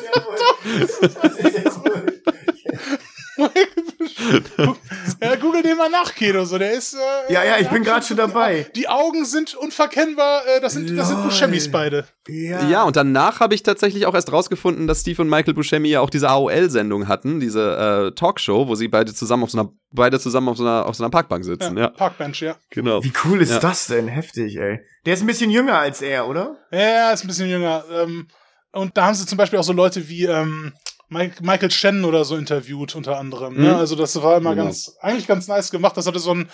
ja, 5.20 5.36
google 5.36 5.62
den 5.62 5.76
mal 5.76 5.90
nach, 5.90 6.14
Kedo. 6.14 6.44
So, 6.44 6.56
der 6.58 6.72
ist. 6.72 6.94
Äh, 6.94 7.32
ja, 7.32 7.44
ja, 7.44 7.58
ich 7.58 7.68
bin 7.68 7.82
gerade 7.82 8.04
schon 8.04 8.16
dabei. 8.16 8.66
Die 8.74 8.88
Augen 8.88 9.24
sind 9.24 9.54
unverkennbar. 9.54 10.42
Äh, 10.46 10.60
das 10.60 10.72
sind, 10.72 10.96
das 10.96 11.08
sind 11.08 11.22
Buscemis 11.22 11.70
beide. 11.70 12.06
Ja. 12.26 12.68
ja, 12.68 12.82
und 12.84 12.96
danach 12.96 13.40
habe 13.40 13.54
ich 13.54 13.62
tatsächlich 13.62 14.06
auch 14.06 14.14
erst 14.14 14.32
rausgefunden, 14.32 14.86
dass 14.86 15.00
Steve 15.00 15.22
und 15.22 15.28
Michael 15.28 15.54
Buscemi 15.54 15.88
ja 15.88 16.00
auch 16.00 16.10
diese 16.10 16.28
AOL-Sendung 16.30 17.08
hatten, 17.08 17.40
diese 17.40 18.08
äh, 18.08 18.14
Talkshow, 18.14 18.66
wo 18.68 18.74
sie 18.74 18.88
beide 18.88 19.12
zusammen 19.12 19.42
auf 19.44 19.50
so 19.50 19.58
einer, 19.58 19.70
beide 19.90 20.18
zusammen 20.18 20.48
auf 20.48 20.56
so 20.56 20.64
einer, 20.64 20.86
auf 20.86 20.96
so 20.96 21.04
einer 21.04 21.10
Parkbank 21.10 21.44
sitzen. 21.44 21.76
Ja, 21.76 21.84
ja. 21.84 21.88
Parkbench, 21.90 22.40
ja. 22.40 22.56
Genau. 22.70 23.04
Wie 23.04 23.12
cool 23.24 23.42
ist 23.42 23.50
ja. 23.50 23.58
das 23.58 23.86
denn? 23.86 24.08
Heftig, 24.08 24.56
ey. 24.56 24.80
Der 25.04 25.14
ist 25.14 25.20
ein 25.20 25.26
bisschen 25.26 25.50
jünger 25.50 25.78
als 25.78 26.00
er, 26.00 26.26
oder? 26.26 26.56
Ja, 26.72 26.78
er 26.78 27.12
ist 27.12 27.24
ein 27.24 27.28
bisschen 27.28 27.48
jünger. 27.48 27.84
Ähm, 27.92 28.28
und 28.72 28.96
da 28.96 29.06
haben 29.06 29.14
sie 29.14 29.26
zum 29.26 29.38
Beispiel 29.38 29.58
auch 29.58 29.64
so 29.64 29.72
Leute 29.72 30.08
wie 30.08 30.24
ähm, 30.24 30.72
Michael 31.08 31.70
Shannon 31.70 32.04
oder 32.04 32.24
so 32.24 32.36
interviewt, 32.36 32.94
unter 32.96 33.18
anderem. 33.18 33.54
Ne? 33.54 33.60
Mhm. 33.60 33.66
Ne? 33.66 33.76
Also 33.76 33.94
das 33.94 34.20
war 34.22 34.38
immer 34.38 34.50
genau. 34.50 34.64
ganz, 34.64 34.96
eigentlich 35.00 35.26
ganz 35.26 35.46
nice 35.46 35.70
gemacht. 35.70 35.96
Das 35.96 36.06
hatte 36.06 36.18
so 36.18 36.32
ein, 36.32 36.48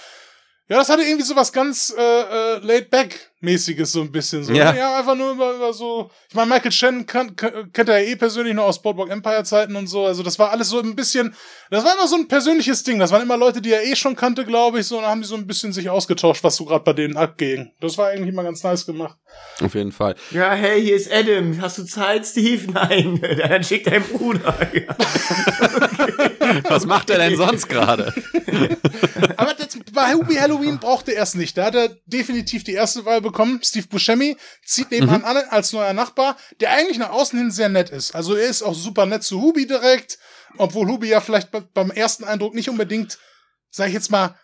ja, 0.69 0.79
das 0.79 0.89
hatte 0.89 1.03
irgendwie 1.03 1.25
so 1.25 1.37
was 1.37 1.53
ganz 1.53 1.93
äh, 1.97 2.01
äh, 2.01 2.59
laid-back-mäßiges, 2.61 3.93
so 3.93 4.01
ein 4.01 4.13
bisschen. 4.13 4.45
So. 4.45 4.53
Ja. 4.55 4.75
ja, 4.75 4.99
einfach 4.99 5.15
nur 5.17 5.33
über, 5.33 5.55
über 5.55 5.73
so. 5.73 6.11
Ich 6.29 6.35
meine, 6.35 6.49
Michael 6.49 6.73
Shannon 6.73 7.05
kann, 7.05 7.37
kann, 7.37 7.71
kennt 7.73 7.89
er 7.89 8.01
ja 8.01 8.09
eh 8.09 8.17
persönlich 8.17 8.55
noch 8.55 8.65
aus 8.65 8.81
Boardwalk 8.81 9.11
Empire-Zeiten 9.11 9.77
und 9.77 9.89
so. 9.89 10.07
Also 10.07 10.23
das 10.23 10.39
war 10.39 10.51
alles 10.51 10.69
so 10.69 10.79
ein 10.79 10.95
bisschen. 10.95 11.35
Das 11.71 11.85
war 11.85 11.95
immer 11.95 12.07
so 12.07 12.17
ein 12.17 12.29
persönliches 12.29 12.85
Ding. 12.85 12.99
Das 12.99 13.11
waren 13.11 13.23
immer 13.23 13.37
Leute, 13.37 13.61
die 13.61 13.73
er 13.73 13.85
eh 13.85 13.97
schon 13.97 14.17
kannte, 14.17 14.45
glaube 14.45 14.81
ich. 14.81 14.87
So, 14.87 14.97
und 14.97 15.03
dann 15.03 15.11
haben 15.11 15.21
die 15.21 15.27
so 15.27 15.35
ein 15.35 15.47
bisschen 15.47 15.73
sich 15.73 15.91
ausgetauscht, 15.91 16.45
was 16.45 16.57
so 16.57 16.65
gerade 16.65 16.85
bei 16.85 16.93
denen 16.93 17.17
abging. 17.17 17.73
Das 17.81 17.99
war 17.99 18.09
eigentlich 18.09 18.29
immer 18.29 18.45
ganz 18.45 18.63
nice 18.63 18.87
gemacht. 18.87 19.19
Auf 19.63 19.75
jeden 19.75 19.93
Fall. 19.93 20.15
Ja, 20.31 20.53
hey, 20.53 20.81
hier 20.81 20.97
ist 20.97 21.13
Adam. 21.13 21.61
Hast 21.61 21.79
du 21.79 21.85
Zeit, 21.85 22.25
Steve? 22.25 22.71
Nein. 22.73 23.21
Dann 23.39 23.65
schickt 23.65 23.89
dein 23.89 24.05
Bruder. 24.05 24.57
was 26.65 26.87
macht 26.87 27.11
er 27.11 27.19
denn 27.19 27.37
sonst 27.37 27.69
gerade? 27.69 28.13
Aber 29.37 29.55
das, 29.55 29.79
bei 29.93 30.15
Hubie 30.15 30.39
Halloween 30.39 30.79
brauchte 30.79 31.15
er 31.15 31.23
es 31.23 31.35
nicht. 31.35 31.57
Da 31.57 31.67
hat 31.67 31.75
er 31.75 31.89
definitiv 32.07 32.65
die 32.65 32.73
erste 32.73 33.05
Wahl 33.05 33.21
bekommen. 33.21 33.61
Steve 33.63 33.87
Buscemi 33.89 34.37
zieht 34.65 34.91
nebenan 34.91 35.21
mhm. 35.21 35.27
an 35.27 35.37
als 35.51 35.73
neuer 35.73 35.93
Nachbar, 35.93 36.37
der 36.61 36.73
eigentlich 36.73 36.99
nach 36.99 37.11
außen 37.11 37.39
hin 37.39 37.51
sehr 37.51 37.69
nett 37.69 37.91
ist. 37.91 38.15
Also 38.15 38.35
er 38.35 38.49
ist 38.49 38.63
auch 38.63 38.75
super 38.75 39.07
nett 39.07 39.23
zu 39.23 39.41
Hubi 39.41 39.67
direkt, 39.67 40.19
obwohl 40.59 40.89
Hubi 40.89 41.09
ja 41.09 41.21
vielleicht 41.21 41.51
beim 41.51 41.91
ersten 41.91 42.25
Eindruck 42.25 42.55
nicht 42.55 42.69
unbedingt, 42.69 43.19
sag 43.71 43.89
ich 43.89 43.95
jetzt 43.95 44.11
mal, 44.11 44.37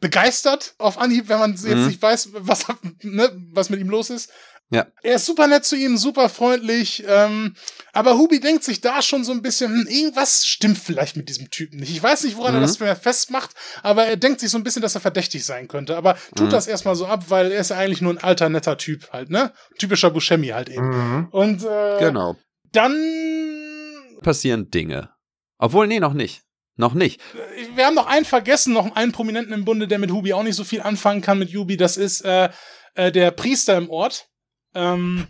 begeistert 0.00 0.74
auf 0.78 0.98
Anhieb, 0.98 1.28
wenn 1.28 1.38
man 1.38 1.52
jetzt 1.52 1.64
mhm. 1.64 1.86
nicht 1.86 2.02
weiß, 2.02 2.30
was, 2.32 2.66
ne, 3.02 3.30
was 3.52 3.70
mit 3.70 3.80
ihm 3.80 3.90
los 3.90 4.10
ist. 4.10 4.30
Ja. 4.70 4.86
Er 5.02 5.14
ist 5.14 5.26
super 5.26 5.46
nett 5.46 5.64
zu 5.64 5.76
ihm, 5.76 5.96
super 5.96 6.28
freundlich. 6.28 7.04
Ähm, 7.06 7.54
aber 7.92 8.18
Hubi 8.18 8.40
denkt 8.40 8.64
sich 8.64 8.80
da 8.80 9.00
schon 9.00 9.22
so 9.22 9.30
ein 9.30 9.42
bisschen, 9.42 9.72
hm, 9.72 9.86
irgendwas 9.86 10.44
stimmt 10.44 10.78
vielleicht 10.78 11.16
mit 11.16 11.28
diesem 11.28 11.50
Typen 11.50 11.78
nicht. 11.78 11.90
Ich 11.90 12.02
weiß 12.02 12.24
nicht, 12.24 12.36
woran 12.36 12.54
mhm. 12.54 12.62
er 12.62 12.66
das 12.66 12.76
festmacht, 12.98 13.50
aber 13.82 14.06
er 14.06 14.16
denkt 14.16 14.40
sich 14.40 14.50
so 14.50 14.58
ein 14.58 14.64
bisschen, 14.64 14.82
dass 14.82 14.96
er 14.96 15.00
verdächtig 15.00 15.44
sein 15.44 15.68
könnte. 15.68 15.96
Aber 15.96 16.16
tut 16.34 16.48
mhm. 16.48 16.50
das 16.50 16.66
erstmal 16.66 16.96
so 16.96 17.06
ab, 17.06 17.26
weil 17.28 17.52
er 17.52 17.60
ist 17.60 17.70
ja 17.70 17.76
eigentlich 17.76 18.00
nur 18.00 18.12
ein 18.12 18.18
alter, 18.18 18.48
netter 18.48 18.76
Typ 18.76 19.12
halt, 19.12 19.30
ne? 19.30 19.52
Typischer 19.78 20.10
Buscemi 20.10 20.48
halt 20.48 20.68
eben. 20.68 20.88
Mhm. 20.88 21.28
Und 21.30 21.64
äh, 21.64 21.98
genau. 22.00 22.36
dann 22.72 22.96
passieren 24.22 24.70
Dinge. 24.70 25.10
Obwohl, 25.58 25.86
nee, 25.86 26.00
noch 26.00 26.12
nicht. 26.12 26.42
Noch 26.78 26.92
nicht. 26.92 27.22
Wir 27.74 27.86
haben 27.86 27.94
noch 27.94 28.06
einen 28.06 28.26
vergessen, 28.26 28.74
noch 28.74 28.94
einen 28.96 29.12
Prominenten 29.12 29.54
im 29.54 29.64
Bunde, 29.64 29.88
der 29.88 29.98
mit 29.98 30.10
Hubi 30.10 30.34
auch 30.34 30.42
nicht 30.42 30.56
so 30.56 30.64
viel 30.64 30.82
anfangen 30.82 31.22
kann 31.22 31.38
mit 31.38 31.54
Hubi. 31.54 31.78
Das 31.78 31.96
ist 31.96 32.20
äh, 32.22 32.50
äh, 32.94 33.10
der 33.10 33.30
Priester 33.30 33.78
im 33.78 33.88
Ort. 33.88 34.28
Ähm, 34.76 35.26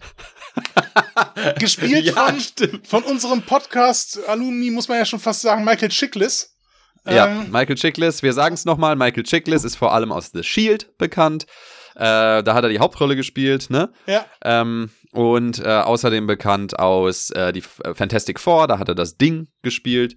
gespielt 1.59 2.05
ja, 2.05 2.12
von, 2.12 2.80
von 2.82 3.03
unserem 3.05 3.42
Podcast-Alumni, 3.42 4.70
muss 4.70 4.88
man 4.88 4.99
ja 4.99 5.05
schon 5.05 5.20
fast 5.20 5.42
sagen, 5.42 5.64
Michael 5.64 5.88
Chiklis. 5.88 6.57
Ja, 7.09 7.28
ähm, 7.28 7.51
Michael 7.53 7.76
Chiklis, 7.76 8.22
wir 8.22 8.32
sagen 8.32 8.55
es 8.55 8.64
nochmal, 8.64 8.97
Michael 8.97 9.22
Chiklis 9.22 9.64
ist 9.64 9.76
vor 9.76 9.92
allem 9.92 10.11
aus 10.11 10.30
The 10.32 10.42
Shield 10.42 10.99
bekannt. 10.99 11.47
Äh, 11.94 12.42
da 12.42 12.55
hat 12.55 12.64
er 12.64 12.68
die 12.68 12.80
Hauptrolle 12.80 13.16
gespielt, 13.16 13.70
ne? 13.70 13.90
Ja. 14.07 14.26
Ähm, 14.44 14.90
und 15.12 15.61
äh, 15.61 15.68
außerdem 15.68 16.26
bekannt 16.26 16.78
aus 16.78 17.30
äh, 17.30 17.53
die 17.53 17.62
Fantastic 17.62 18.40
Four, 18.40 18.66
da 18.66 18.78
hat 18.78 18.88
er 18.88 18.94
das 18.94 19.16
Ding 19.16 19.49
gespielt. 19.62 20.16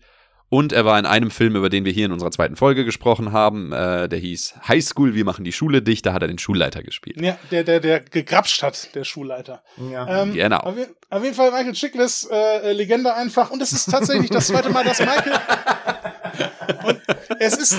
Und 0.50 0.74
er 0.74 0.84
war 0.84 0.98
in 0.98 1.06
einem 1.06 1.30
Film, 1.30 1.56
über 1.56 1.70
den 1.70 1.86
wir 1.86 1.92
hier 1.92 2.08
in 2.08 2.12
unserer 2.12 2.32
zweiten 2.32 2.56
Folge 2.56 2.84
gesprochen 2.84 3.32
haben. 3.32 3.72
Äh, 3.72 4.10
der 4.10 4.18
hieß 4.18 4.56
High 4.68 4.84
School, 4.84 5.14
wir 5.14 5.24
machen 5.24 5.44
die 5.44 5.52
Schule 5.52 5.84
dicht. 5.84 6.06
Da 6.08 6.14
hat 6.14 6.24
er 6.24 6.28
den 6.28 6.40
Schulleiter 6.40 6.82
gespielt. 6.82 7.22
Ja, 7.22 7.38
der, 7.52 7.64
der, 7.64 7.80
der 7.80 8.00
gegrapscht 8.00 8.64
hat, 8.64 8.96
der 8.96 9.04
Schulleiter. 9.04 9.62
Ja. 9.92 10.24
Ähm, 10.24 10.34
genau. 10.34 10.58
Auf, 10.58 10.76
auf, 11.12 11.24
jeden 11.24 11.36
Fall 11.36 11.52
Michael 11.52 11.74
Chiklis, 11.74 12.28
äh, 12.32 12.72
Legende 12.72 13.14
einfach. 13.14 13.52
Und 13.52 13.62
es 13.62 13.74
ist 13.74 13.92
tatsächlich 13.92 14.32
das 14.32 14.48
zweite 14.48 14.72
Mal, 14.72 14.84
dass 14.84 15.00
Michael. 15.00 15.34
und 16.86 17.02
es 17.40 17.56
ist 17.56 17.78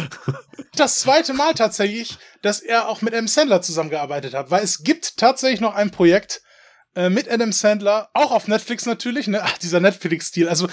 das 0.76 1.00
zweite 1.00 1.34
Mal 1.34 1.54
tatsächlich, 1.54 2.18
dass 2.42 2.60
er 2.60 2.88
auch 2.88 3.02
mit 3.02 3.14
Adam 3.14 3.26
Sandler 3.26 3.62
zusammengearbeitet 3.62 4.32
hat. 4.34 4.52
Weil 4.52 4.62
es 4.62 4.84
gibt 4.84 5.16
tatsächlich 5.16 5.60
noch 5.60 5.74
ein 5.74 5.90
Projekt, 5.90 6.40
äh, 6.96 7.08
mit 7.08 7.30
Adam 7.30 7.52
Sandler, 7.52 8.10
auch 8.14 8.32
auf 8.32 8.48
Netflix 8.48 8.84
natürlich, 8.84 9.28
ne? 9.28 9.40
Ach, 9.44 9.56
dieser 9.58 9.78
Netflix-Stil. 9.78 10.48
Also 10.48 10.68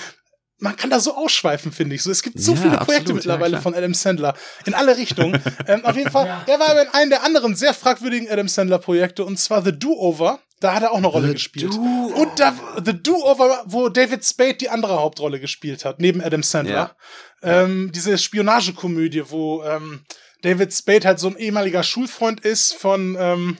man 0.59 0.75
kann 0.75 0.89
da 0.89 0.99
so 0.99 1.15
ausschweifen, 1.15 1.71
finde 1.71 1.95
ich. 1.95 2.03
So, 2.03 2.11
es 2.11 2.23
gibt 2.23 2.39
so 2.39 2.53
ja, 2.53 2.57
viele 2.57 2.77
Projekte 2.77 2.93
absolut, 2.93 3.15
mittlerweile 3.15 3.53
ja, 3.57 3.61
von 3.61 3.75
Adam 3.75 3.93
Sandler 3.93 4.35
in 4.65 4.73
alle 4.73 4.97
Richtungen. 4.97 5.41
ähm, 5.67 5.85
auf 5.85 5.95
jeden 5.95 6.09
Fall, 6.09 6.25
ja. 6.25 6.43
der 6.47 6.59
war 6.59 6.81
in 6.81 6.87
einem 6.89 7.09
der 7.09 7.23
anderen 7.23 7.55
sehr 7.55 7.73
fragwürdigen 7.73 8.29
Adam 8.29 8.47
Sandler 8.47 8.79
Projekte 8.79 9.23
und 9.23 9.37
zwar 9.37 9.63
The 9.63 9.77
Do-Over. 9.77 10.39
Da 10.59 10.73
hat 10.73 10.81
er 10.81 10.91
auch 10.91 10.97
eine 10.97 11.07
Rolle 11.07 11.27
The 11.27 11.33
gespielt. 11.33 11.75
und 11.75 12.31
da, 12.37 12.55
The 12.83 12.93
Do-Over, 12.93 13.65
wo 13.67 13.89
David 13.89 14.25
Spade 14.25 14.55
die 14.55 14.69
andere 14.69 14.99
Hauptrolle 14.99 15.39
gespielt 15.39 15.85
hat, 15.85 15.99
neben 15.99 16.19
Adam 16.19 16.41
Sandler. 16.41 16.95
Ähm, 17.43 17.91
diese 17.93 18.17
Spionagekomödie, 18.17 19.29
wo 19.29 19.63
ähm, 19.63 20.01
David 20.41 20.73
Spade 20.73 21.07
halt 21.07 21.19
so 21.19 21.27
ein 21.27 21.37
ehemaliger 21.37 21.83
Schulfreund 21.83 22.39
ist 22.39 22.73
von 22.73 23.15
ähm, 23.19 23.57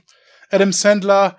Adam 0.50 0.74
Sandler 0.74 1.38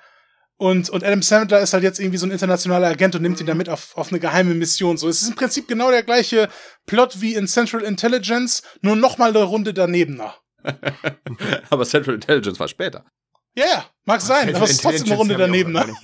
und, 0.58 0.90
und 0.90 1.04
Adam 1.04 1.22
Sandler 1.22 1.60
ist 1.60 1.72
halt 1.72 1.84
jetzt 1.84 2.00
irgendwie 2.00 2.18
so 2.18 2.26
ein 2.26 2.32
internationaler 2.32 2.88
Agent 2.88 3.14
und 3.14 3.22
nimmt 3.22 3.40
ihn 3.40 3.46
damit 3.46 3.68
auf, 3.68 3.96
auf 3.96 4.10
eine 4.10 4.18
geheime 4.18 4.54
Mission. 4.54 4.96
So, 4.96 5.08
es 5.08 5.22
ist 5.22 5.28
im 5.28 5.36
Prinzip 5.36 5.68
genau 5.68 5.90
der 5.92 6.02
gleiche 6.02 6.48
Plot 6.84 7.20
wie 7.20 7.34
in 7.34 7.46
Central 7.46 7.82
Intelligence, 7.82 8.62
nur 8.80 8.96
noch 8.96 9.18
mal 9.18 9.30
eine 9.30 9.44
Runde 9.44 9.72
danebener. 9.72 10.34
aber 11.70 11.84
Central 11.84 12.16
Intelligence 12.16 12.58
war 12.58 12.66
später. 12.66 13.04
Ja, 13.56 13.66
ja, 13.66 13.86
mag 14.04 14.20
sein, 14.20 14.54
aber 14.54 14.64
es 14.64 14.72
ist 14.72 14.82
trotzdem 14.82 15.06
eine 15.06 15.16
Runde 15.16 15.36
daneben. 15.36 15.72
Ne? 15.72 15.94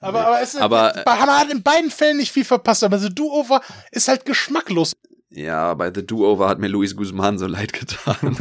Aber, 0.00 0.26
aber 0.26 0.42
es 0.42 0.54
ist, 0.54 0.60
aber, 0.60 1.02
man 1.06 1.18
hat 1.18 1.50
in 1.50 1.62
beiden 1.62 1.90
Fällen 1.90 2.18
nicht 2.18 2.32
viel 2.32 2.44
verpasst, 2.44 2.84
aber 2.84 2.98
The 2.98 3.14
Do-Over 3.14 3.62
ist 3.92 4.08
halt 4.08 4.26
geschmacklos. 4.26 4.92
Ja, 5.34 5.72
bei 5.72 5.90
The 5.94 6.04
Do-Over 6.04 6.46
hat 6.46 6.58
mir 6.58 6.68
Luis 6.68 6.94
Guzman 6.94 7.38
so 7.38 7.46
leid 7.46 7.72
getan. 7.72 8.16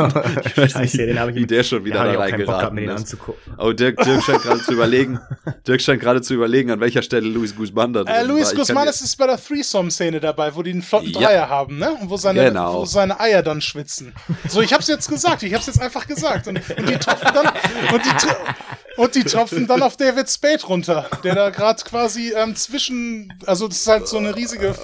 ich 0.45 0.57
weiß 0.57 0.71
Scheiße, 0.71 0.79
nicht, 0.79 0.99
den 0.99 1.19
hab 1.19 1.29
ich 1.29 1.35
wie 1.35 1.45
der 1.45 1.63
schon 1.63 1.85
wieder 1.85 2.03
da 2.03 2.19
reingeraten 2.19 2.77
ist. 2.79 3.15
Oh, 3.57 3.71
Dirk, 3.71 3.97
Dirk 4.03 4.21
scheint 4.21 4.41
gerade 4.41 4.61
zu 4.61 4.73
überlegen, 4.73 5.19
Dirk 5.67 5.81
scheint 5.81 6.01
gerade 6.01 6.21
zu 6.21 6.33
überlegen, 6.33 6.69
an 6.69 6.81
welcher 6.81 7.01
Stelle 7.01 7.29
Luis 7.29 7.55
Guzman 7.55 7.93
da 7.93 8.03
drin 8.03 8.13
äh, 8.13 8.23
Luis 8.23 8.53
Guzman 8.53 8.89
ist 8.89 9.15
bei 9.17 9.25
der 9.25 9.41
Threesome-Szene 9.41 10.19
dabei, 10.19 10.53
wo 10.53 10.63
die 10.63 10.71
einen 10.71 10.81
flotten 10.81 11.11
ja. 11.11 11.21
Dreier 11.21 11.49
haben, 11.49 11.77
ne? 11.77 11.91
Und 12.01 12.09
wo 12.09 12.17
seine, 12.17 12.43
genau. 12.43 12.81
wo 12.81 12.85
seine 12.85 13.19
Eier 13.21 13.41
dann 13.41 13.61
schwitzen. 13.61 14.13
So, 14.49 14.59
ich 14.61 14.73
hab's 14.73 14.89
jetzt 14.89 15.07
gesagt, 15.07 15.43
ich 15.43 15.53
hab's 15.53 15.67
jetzt 15.67 15.81
einfach 15.81 16.05
gesagt. 16.07 16.47
Und, 16.47 16.57
und 16.57 16.89
die 16.89 16.97
tropfen 16.97 17.29
dann, 17.33 17.47
und 17.93 18.05
die, 18.05 18.97
und 18.97 19.15
die 19.15 19.23
tropfen 19.23 19.65
dann 19.65 19.81
auf 19.81 19.95
David 19.95 20.29
Spade 20.29 20.65
runter, 20.65 21.09
der 21.23 21.35
da 21.35 21.49
gerade 21.51 21.81
quasi 21.83 22.33
ähm, 22.35 22.53
zwischen, 22.57 23.33
also 23.45 23.69
das 23.69 23.77
ist 23.77 23.87
halt 23.87 24.07
so 24.09 24.17
eine 24.17 24.35
riesige 24.35 24.75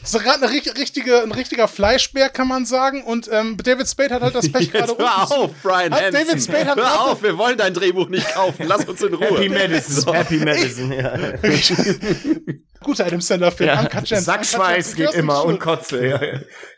Das 0.00 0.14
ist 0.14 0.22
gerade 0.22 0.46
eine 0.46 0.52
richtige, 0.52 1.22
ein 1.22 1.32
richtiger 1.32 1.68
Fleischbär, 1.68 2.30
kann 2.30 2.48
man 2.48 2.64
sagen. 2.64 3.04
Und 3.04 3.28
ähm, 3.30 3.56
David 3.56 3.88
Spade 3.88 4.14
hat 4.14 4.22
halt 4.22 4.34
das 4.34 4.50
Pech 4.50 4.72
gerade 4.72 4.96
Hör 4.96 5.30
auf, 5.30 5.50
Brian 5.62 5.92
hat 5.92 6.02
Hansen. 6.02 6.26
David 6.26 6.42
Spade 6.42 6.66
hat 6.66 6.78
hör 6.78 7.00
auf, 7.02 7.22
wir 7.22 7.36
wollen 7.36 7.58
dein 7.58 7.74
Drehbuch 7.74 8.08
nicht 8.08 8.32
kaufen. 8.32 8.66
Lass 8.66 8.84
uns 8.86 9.02
in 9.02 9.14
Ruhe. 9.14 9.26
Happy 9.26 9.48
Medicine. 9.48 10.00
So. 10.00 10.14
Happy 10.14 10.38
Medicine, 10.38 10.96
ja. 10.96 11.18
Guter 12.82 13.06
Adam 13.06 13.20
Sandler-Film. 13.20 13.68
Ja. 13.68 14.20
Sackschweiß 14.20 14.94
geht 14.96 15.12
immer 15.12 15.44
und 15.44 15.60
Kotze. 15.60 16.06
Ja, 16.06 16.20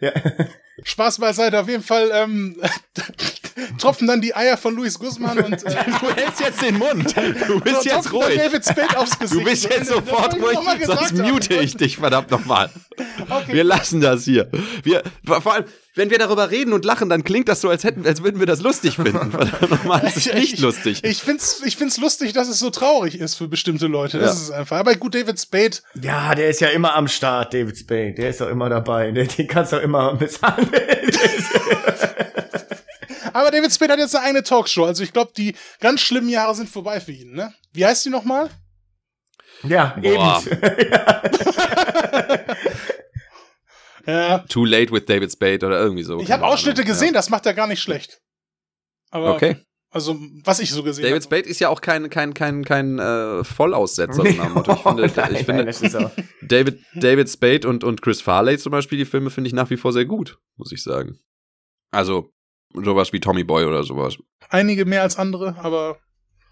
ja. 0.00 0.12
Spaß 0.84 1.18
beiseite. 1.18 1.60
Auf 1.60 1.68
jeden 1.68 1.82
Fall 1.82 2.10
ähm, 2.12 2.56
tropfen 3.78 4.06
dann 4.06 4.20
die 4.20 4.34
Eier 4.34 4.56
von 4.56 4.74
Luis 4.74 4.98
Guzman 4.98 5.38
und 5.38 5.64
äh, 5.64 5.84
du 6.00 6.14
hältst 6.14 6.40
jetzt 6.40 6.62
den 6.62 6.78
Mund. 6.78 7.14
Du 7.46 7.60
bist 7.60 7.82
so, 7.82 7.88
jetzt 7.88 8.12
ruhig. 8.12 8.36
David 8.36 8.64
Spade 8.64 8.98
aufs 8.98 9.18
Gesicht. 9.18 9.40
Du 9.40 9.44
bist 9.44 9.64
jetzt 9.64 9.88
sofort 9.88 10.34
ruhig, 10.34 10.58
sonst 10.84 11.14
mute 11.14 11.54
ich 11.54 11.76
dich 11.76 11.96
verdammt 11.96 12.30
nochmal. 12.30 12.70
Okay. 13.28 13.54
Wir 13.54 13.64
lassen 13.64 14.00
das 14.00 14.24
hier. 14.24 14.50
Wir 14.82 15.02
vor 15.22 15.54
allem 15.54 15.64
wenn 15.94 16.10
wir 16.10 16.18
darüber 16.18 16.50
reden 16.50 16.72
und 16.72 16.84
lachen, 16.84 17.08
dann 17.08 17.22
klingt 17.22 17.48
das 17.48 17.60
so, 17.60 17.68
als 17.68 17.84
hätten, 17.84 18.06
als 18.06 18.22
würden 18.22 18.40
wir 18.40 18.46
das 18.46 18.60
lustig 18.60 18.96
finden. 18.96 19.30
Normal 19.68 20.02
ist 20.06 20.16
es 20.16 20.32
nicht 20.32 20.58
lustig. 20.58 21.00
Ich, 21.02 21.10
ich 21.10 21.22
find's, 21.22 21.62
ich 21.64 21.76
find's 21.76 21.98
lustig, 21.98 22.32
dass 22.32 22.48
es 22.48 22.58
so 22.58 22.70
traurig 22.70 23.18
ist 23.20 23.34
für 23.34 23.46
bestimmte 23.48 23.86
Leute. 23.88 24.18
Das 24.18 24.36
ja. 24.36 24.42
ist 24.42 24.50
einfach. 24.52 24.78
Aber 24.78 24.94
gut, 24.94 25.14
David 25.14 25.38
Spade. 25.38 25.76
Ja, 26.00 26.34
der 26.34 26.48
ist 26.48 26.60
ja 26.60 26.68
immer 26.68 26.94
am 26.94 27.08
Start, 27.08 27.52
David 27.52 27.76
Spade. 27.76 28.14
Der 28.14 28.30
ist 28.30 28.40
doch 28.40 28.48
immer 28.48 28.70
dabei. 28.70 29.10
Den, 29.10 29.28
den 29.28 29.46
kannst 29.46 29.72
du 29.72 29.76
auch 29.76 29.82
immer 29.82 30.14
misshandeln. 30.14 30.70
Aber 33.34 33.50
David 33.50 33.72
Spade 33.72 33.92
hat 33.92 33.98
jetzt 33.98 34.16
eine 34.16 34.24
eigene 34.26 34.42
Talkshow. 34.42 34.84
Also 34.84 35.02
ich 35.02 35.12
glaube, 35.12 35.32
die 35.36 35.54
ganz 35.80 36.00
schlimmen 36.00 36.28
Jahre 36.28 36.54
sind 36.54 36.68
vorbei 36.68 37.00
für 37.00 37.12
ihn, 37.12 37.32
ne? 37.32 37.52
Wie 37.72 37.84
heißt 37.84 38.04
die 38.04 38.10
nochmal? 38.10 38.50
Ja, 39.62 39.96
Boah. 40.00 40.42
eben. 40.46 40.90
ja. 40.90 41.22
Too 44.48 44.64
late 44.64 44.92
with 44.92 45.04
David 45.06 45.32
Spade 45.32 45.66
oder 45.66 45.80
irgendwie 45.80 46.02
so. 46.02 46.20
Ich 46.20 46.30
habe 46.30 46.44
Ausschnitte 46.44 46.84
gesehen, 46.84 47.08
ja. 47.08 47.14
das 47.14 47.30
macht 47.30 47.46
er 47.46 47.54
gar 47.54 47.66
nicht 47.66 47.80
schlecht. 47.80 48.20
Aber 49.10 49.34
okay. 49.34 49.56
Also, 49.94 50.18
was 50.44 50.58
ich 50.58 50.70
so 50.70 50.82
gesehen 50.82 51.04
habe. 51.04 51.10
David 51.10 51.24
Spade 51.24 51.42
ist 51.42 51.60
ja 51.60 51.68
auch 51.68 51.82
kein, 51.82 52.08
kein, 52.08 52.32
kein, 52.32 52.64
kein 52.64 52.98
äh, 52.98 53.44
Vollaussetzer. 53.44 54.22
Nee. 54.22 54.30
Ich 54.30 54.36
finde, 54.82 55.12
nein, 55.14 55.34
ich 55.34 55.44
finde 55.44 55.64
nein, 55.64 56.10
David, 56.40 56.80
David 56.94 57.28
Spade 57.28 57.68
und, 57.68 57.84
und 57.84 58.00
Chris 58.00 58.22
Farley 58.22 58.56
zum 58.56 58.72
Beispiel, 58.72 58.96
die 58.96 59.04
Filme 59.04 59.28
finde 59.28 59.48
ich 59.48 59.54
nach 59.54 59.68
wie 59.68 59.76
vor 59.76 59.92
sehr 59.92 60.06
gut, 60.06 60.38
muss 60.56 60.72
ich 60.72 60.82
sagen. 60.82 61.18
Also, 61.90 62.32
sowas 62.72 63.12
wie 63.12 63.20
Tommy 63.20 63.44
Boy 63.44 63.66
oder 63.66 63.82
sowas. 63.82 64.16
Einige 64.48 64.86
mehr 64.86 65.02
als 65.02 65.18
andere, 65.18 65.56
aber. 65.58 65.98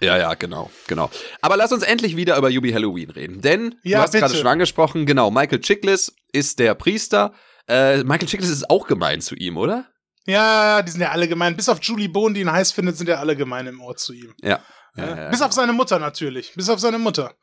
Ja, 0.01 0.17
ja, 0.17 0.35
genau, 0.35 0.71
genau. 0.87 1.11
Aber 1.43 1.57
lass 1.57 1.73
uns 1.73 1.83
endlich 1.83 2.17
wieder 2.17 2.37
über 2.37 2.49
Yubi 2.49 2.73
Halloween 2.73 3.11
reden. 3.11 3.41
Denn, 3.41 3.75
ja, 3.83 3.99
du 3.99 4.05
hast 4.05 4.13
gerade 4.15 4.35
schon 4.35 4.47
angesprochen, 4.47 5.07
genau, 5.07 5.31
Michael 5.31 5.61
Chiklis 5.61 6.13
ist 6.33 6.59
der 6.59 6.75
Priester. 6.75 7.35
Äh, 7.69 8.03
Michael 8.05 8.29
Chiklis 8.29 8.51
ist 8.51 8.71
auch 8.71 8.87
gemein 8.87 9.21
zu 9.21 9.35
ihm, 9.35 9.57
oder? 9.57 9.87
Ja, 10.27 10.83
die 10.83 10.91
sind 10.91 11.01
ja 11.01 11.11
alle 11.11 11.29
gemein. 11.29 11.57
Bis 11.57 11.69
auf 11.69 11.79
Julie 11.83 12.09
Bohn, 12.09 12.35
die 12.35 12.41
ihn 12.41 12.51
heiß 12.53 12.73
findet, 12.73 12.97
sind 12.97 13.09
ja 13.09 13.17
alle 13.17 13.37
gemein 13.37 13.67
im 13.67 13.81
Ort 13.81 14.01
zu 14.01 14.13
ihm. 14.13 14.35
Ja. 14.43 14.61
ja, 14.97 15.07
ja, 15.07 15.17
ja 15.17 15.29
Bis 15.29 15.43
auf 15.43 15.53
seine 15.53 15.73
Mutter 15.73 15.99
natürlich. 15.99 16.55
Bis 16.55 16.69
auf 16.69 16.81
seine 16.81 16.99
Mutter. 16.99 17.35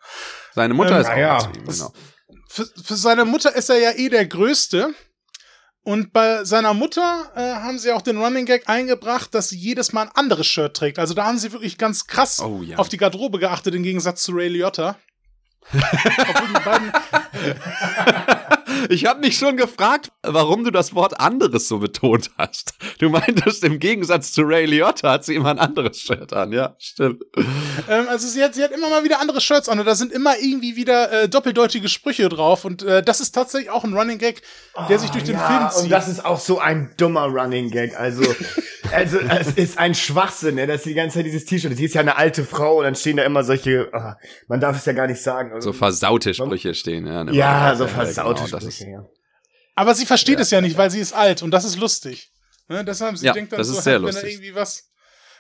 Seine 0.53 0.73
Mutter 0.73 0.95
ähm, 0.95 1.01
ist 1.01 1.09
auch 1.09 1.17
ja. 1.17 1.39
zu 1.39 1.49
ihm, 1.49 1.65
genau. 1.65 1.93
Für, 2.49 2.65
für 2.65 2.95
seine 2.95 3.25
Mutter 3.25 3.55
ist 3.55 3.69
er 3.69 3.77
ja 3.77 3.91
eh 3.91 4.09
der 4.09 4.25
Größte. 4.25 4.93
Und 5.87 6.11
bei 6.11 6.43
seiner 6.43 6.73
Mutter 6.73 7.31
äh, 7.33 7.39
haben 7.39 7.79
sie 7.79 7.93
auch 7.93 8.01
den 8.01 8.17
Running 8.17 8.45
Gag 8.45 8.67
eingebracht, 8.67 9.33
dass 9.33 9.47
sie 9.47 9.57
jedes 9.57 9.93
Mal 9.93 10.01
ein 10.01 10.11
anderes 10.15 10.45
Shirt 10.45 10.75
trägt. 10.75 10.99
Also 10.99 11.13
da 11.13 11.25
haben 11.25 11.37
sie 11.37 11.53
wirklich 11.53 11.77
ganz 11.77 12.07
krass 12.07 12.41
oh, 12.41 12.61
ja. 12.61 12.75
auf 12.75 12.89
die 12.89 12.97
Garderobe 12.97 13.39
geachtet, 13.39 13.73
im 13.73 13.83
Gegensatz 13.83 14.21
zu 14.21 14.33
Ray 14.33 14.49
Liotta. 14.49 14.97
Obwohl 15.71 16.47
die 16.49 16.65
beiden 16.65 16.91
ich 18.89 19.05
habe 19.05 19.21
mich 19.21 19.37
schon 19.37 19.57
gefragt, 19.57 20.11
warum 20.23 20.63
du 20.63 20.71
das 20.71 20.93
Wort 20.95 21.19
anderes 21.19 21.67
so 21.67 21.79
betont 21.79 22.31
hast. 22.37 22.73
Du 22.99 23.09
meintest, 23.09 23.63
im 23.63 23.79
Gegensatz 23.79 24.31
zu 24.31 24.43
Ray 24.43 24.65
Liotta 24.65 25.11
hat 25.11 25.25
sie 25.25 25.35
immer 25.35 25.51
ein 25.51 25.59
anderes 25.59 25.99
Shirt 25.99 26.33
an, 26.33 26.51
ja, 26.51 26.75
stimmt. 26.79 27.23
Ähm, 27.89 28.07
also 28.09 28.27
sie 28.27 28.43
hat, 28.43 28.55
sie 28.55 28.63
hat 28.63 28.71
immer 28.71 28.89
mal 28.89 29.03
wieder 29.03 29.19
andere 29.19 29.41
Shirts 29.41 29.69
an 29.69 29.79
und 29.79 29.85
da 29.85 29.95
sind 29.95 30.11
immer 30.11 30.37
irgendwie 30.39 30.75
wieder 30.75 31.11
äh, 31.23 31.29
doppeldeutige 31.29 31.89
Sprüche 31.89 32.29
drauf 32.29 32.65
und 32.65 32.83
äh, 32.83 33.03
das 33.03 33.19
ist 33.19 33.31
tatsächlich 33.33 33.69
auch 33.69 33.83
ein 33.83 33.93
Running 33.93 34.17
Gag, 34.17 34.41
der 34.89 34.97
oh, 34.97 34.99
sich 34.99 35.11
durch 35.11 35.23
den 35.23 35.35
ja, 35.35 35.47
Film 35.47 35.69
zieht. 35.69 35.83
Und 35.83 35.91
das 35.91 36.07
ist 36.07 36.25
auch 36.25 36.39
so 36.39 36.59
ein 36.59 36.93
dummer 36.97 37.25
Running 37.25 37.69
Gag, 37.69 37.97
also 37.99 38.23
also 38.91 39.19
es 39.19 39.53
ist 39.53 39.77
ein 39.77 39.95
Schwachsinn, 39.95 40.55
ne, 40.55 40.67
dass 40.67 40.83
sie 40.83 40.89
die 40.89 40.95
ganze 40.95 41.15
Zeit 41.17 41.25
dieses 41.25 41.45
T-Shirt, 41.45 41.75
sie 41.75 41.85
ist 41.85 41.95
ja 41.95 42.01
eine 42.01 42.17
alte 42.17 42.43
Frau 42.43 42.77
und 42.77 42.83
dann 42.83 42.95
stehen 42.95 43.17
da 43.17 43.23
immer 43.23 43.43
solche, 43.43 43.89
oh, 43.93 44.11
man 44.47 44.59
darf 44.59 44.77
es 44.77 44.85
ja 44.85 44.93
gar 44.93 45.07
nicht 45.07 45.21
sagen. 45.21 45.59
So 45.61 45.73
versaute 45.73 46.33
Sprüche 46.33 46.73
stehen, 46.73 47.05
ja. 47.05 47.23
Ja, 47.31 47.75
so 47.75 47.87
versaute 47.87 48.43
genau, 48.43 48.59
Sprüche, 48.59 48.66
ja. 48.79 49.05
Aber 49.75 49.93
sie 49.93 50.05
versteht 50.05 50.35
ja. 50.35 50.41
es 50.41 50.51
ja 50.51 50.61
nicht, 50.61 50.77
weil 50.77 50.89
sie 50.89 50.99
ist 50.99 51.13
alt 51.13 51.43
und 51.43 51.51
das 51.51 51.65
ist 51.65 51.77
lustig. 51.77 52.31
Ne? 52.67 52.83
Deshalb, 52.83 53.17
sie 53.17 53.25
ja, 53.25 53.33
denkt 53.33 53.51
dann 53.51 53.59
das 53.59 53.67
so, 53.67 53.77
ist 53.77 53.83
sehr 53.83 53.93
halt, 53.93 54.03
lustig. 54.03 54.23
wenn 54.23 54.29
er 54.29 54.33
irgendwie 54.33 54.55
was. 54.55 54.89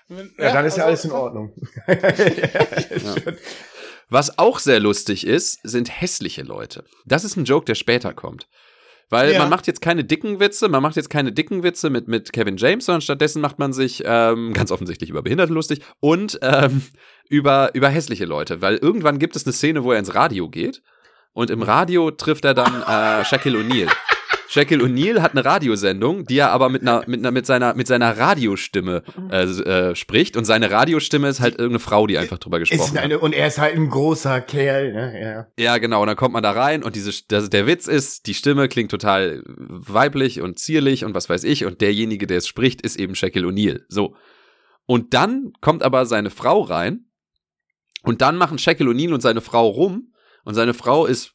Wenn, 0.07 0.33
ja, 0.37 0.45
ja, 0.45 0.53
dann 0.53 0.65
ist 0.65 0.73
also, 0.73 0.79
ja 0.79 0.85
alles 0.85 1.05
in 1.05 1.11
Ordnung. 1.11 1.53
Was 4.09 4.37
auch 4.37 4.59
sehr 4.59 4.79
lustig 4.79 5.27
ist, 5.27 5.59
sind 5.63 6.01
hässliche 6.01 6.43
Leute. 6.43 6.85
Das 7.05 7.25
ist 7.25 7.35
ein 7.35 7.43
Joke, 7.43 7.65
der 7.65 7.75
später 7.75 8.13
kommt. 8.13 8.47
Weil 9.09 9.33
ja. 9.33 9.39
man 9.39 9.49
macht 9.49 9.67
jetzt 9.67 9.81
keine 9.81 10.03
dicken 10.03 10.39
Witze, 10.39 10.67
man 10.67 10.81
macht 10.81 10.97
jetzt 10.97 11.09
keine 11.09 11.31
dicken 11.31 11.63
Witze 11.63 11.89
mit, 11.89 12.07
mit 12.07 12.33
Kevin 12.33 12.57
James, 12.57 12.85
sondern 12.85 13.01
stattdessen 13.01 13.41
macht 13.41 13.57
man 13.59 13.73
sich 13.73 14.03
ähm, 14.05 14.53
ganz 14.55 14.71
offensichtlich 14.71 15.09
über 15.09 15.23
Behinderte 15.23 15.53
lustig 15.53 15.81
und 15.99 16.39
ähm, 16.41 16.83
über, 17.29 17.71
über 17.73 17.89
hässliche 17.89 18.25
Leute. 18.25 18.61
Weil 18.61 18.77
irgendwann 18.77 19.19
gibt 19.19 19.35
es 19.35 19.45
eine 19.45 19.53
Szene, 19.53 19.83
wo 19.83 19.91
er 19.91 19.99
ins 19.99 20.13
Radio 20.13 20.49
geht 20.49 20.81
und 21.37 21.51
im 21.51 21.61
Radio 21.61 22.09
trifft 22.09 22.45
er 22.45 22.55
dann 22.55 22.81
äh, 22.81 23.23
Shaquille 23.23 23.59
O'Neal. 23.59 23.91
Shaquille 24.49 24.83
O'Neal 24.83 25.21
hat 25.21 25.33
eine 25.33 25.45
Radiosendung, 25.45 26.25
die 26.25 26.39
er 26.39 26.49
aber 26.49 26.67
mit 26.69 26.81
einer 26.81 27.03
mit 27.05 27.19
einer 27.19 27.29
mit 27.29 27.45
seiner 27.45 27.75
mit 27.75 27.85
seiner 27.85 28.17
Radiostimme 28.17 29.03
äh, 29.29 29.43
äh, 29.43 29.95
spricht 29.95 30.35
und 30.35 30.45
seine 30.45 30.71
Radiostimme 30.71 31.27
ist 31.27 31.39
halt 31.39 31.53
irgendeine 31.59 31.77
Frau, 31.77 32.07
die 32.07 32.17
einfach 32.17 32.39
drüber 32.39 32.57
gesprochen 32.57 32.97
eine, 32.97 33.13
hat. 33.13 33.21
Und 33.21 33.33
er 33.33 33.45
ist 33.45 33.59
halt 33.59 33.75
ein 33.75 33.87
großer 33.87 34.41
Kerl, 34.41 34.93
ne? 34.93 35.21
Ja. 35.21 35.63
Ja, 35.63 35.77
genau. 35.77 36.01
Und 36.01 36.07
dann 36.07 36.15
kommt 36.15 36.33
man 36.33 36.41
da 36.41 36.49
rein 36.53 36.81
und 36.81 36.95
diese 36.95 37.11
das, 37.27 37.51
der 37.51 37.67
Witz 37.67 37.87
ist, 37.87 38.25
die 38.25 38.33
Stimme 38.33 38.67
klingt 38.67 38.89
total 38.89 39.43
weiblich 39.45 40.41
und 40.41 40.57
zierlich 40.57 41.05
und 41.05 41.13
was 41.13 41.29
weiß 41.29 41.43
ich 41.43 41.65
und 41.65 41.81
derjenige, 41.81 42.25
der 42.25 42.39
es 42.39 42.47
spricht, 42.47 42.81
ist 42.81 42.97
eben 42.97 43.13
Shaquille 43.13 43.47
O'Neal. 43.47 43.81
So. 43.89 44.15
Und 44.87 45.13
dann 45.13 45.53
kommt 45.61 45.83
aber 45.83 46.07
seine 46.07 46.31
Frau 46.31 46.61
rein 46.61 47.05
und 48.01 48.23
dann 48.23 48.37
machen 48.37 48.57
Shaquille 48.57 48.89
O'Neal 48.89 49.13
und 49.13 49.21
seine 49.21 49.41
Frau 49.41 49.67
rum 49.67 50.13
und 50.47 50.55
seine 50.55 50.73
Frau 50.73 51.05
ist 51.05 51.33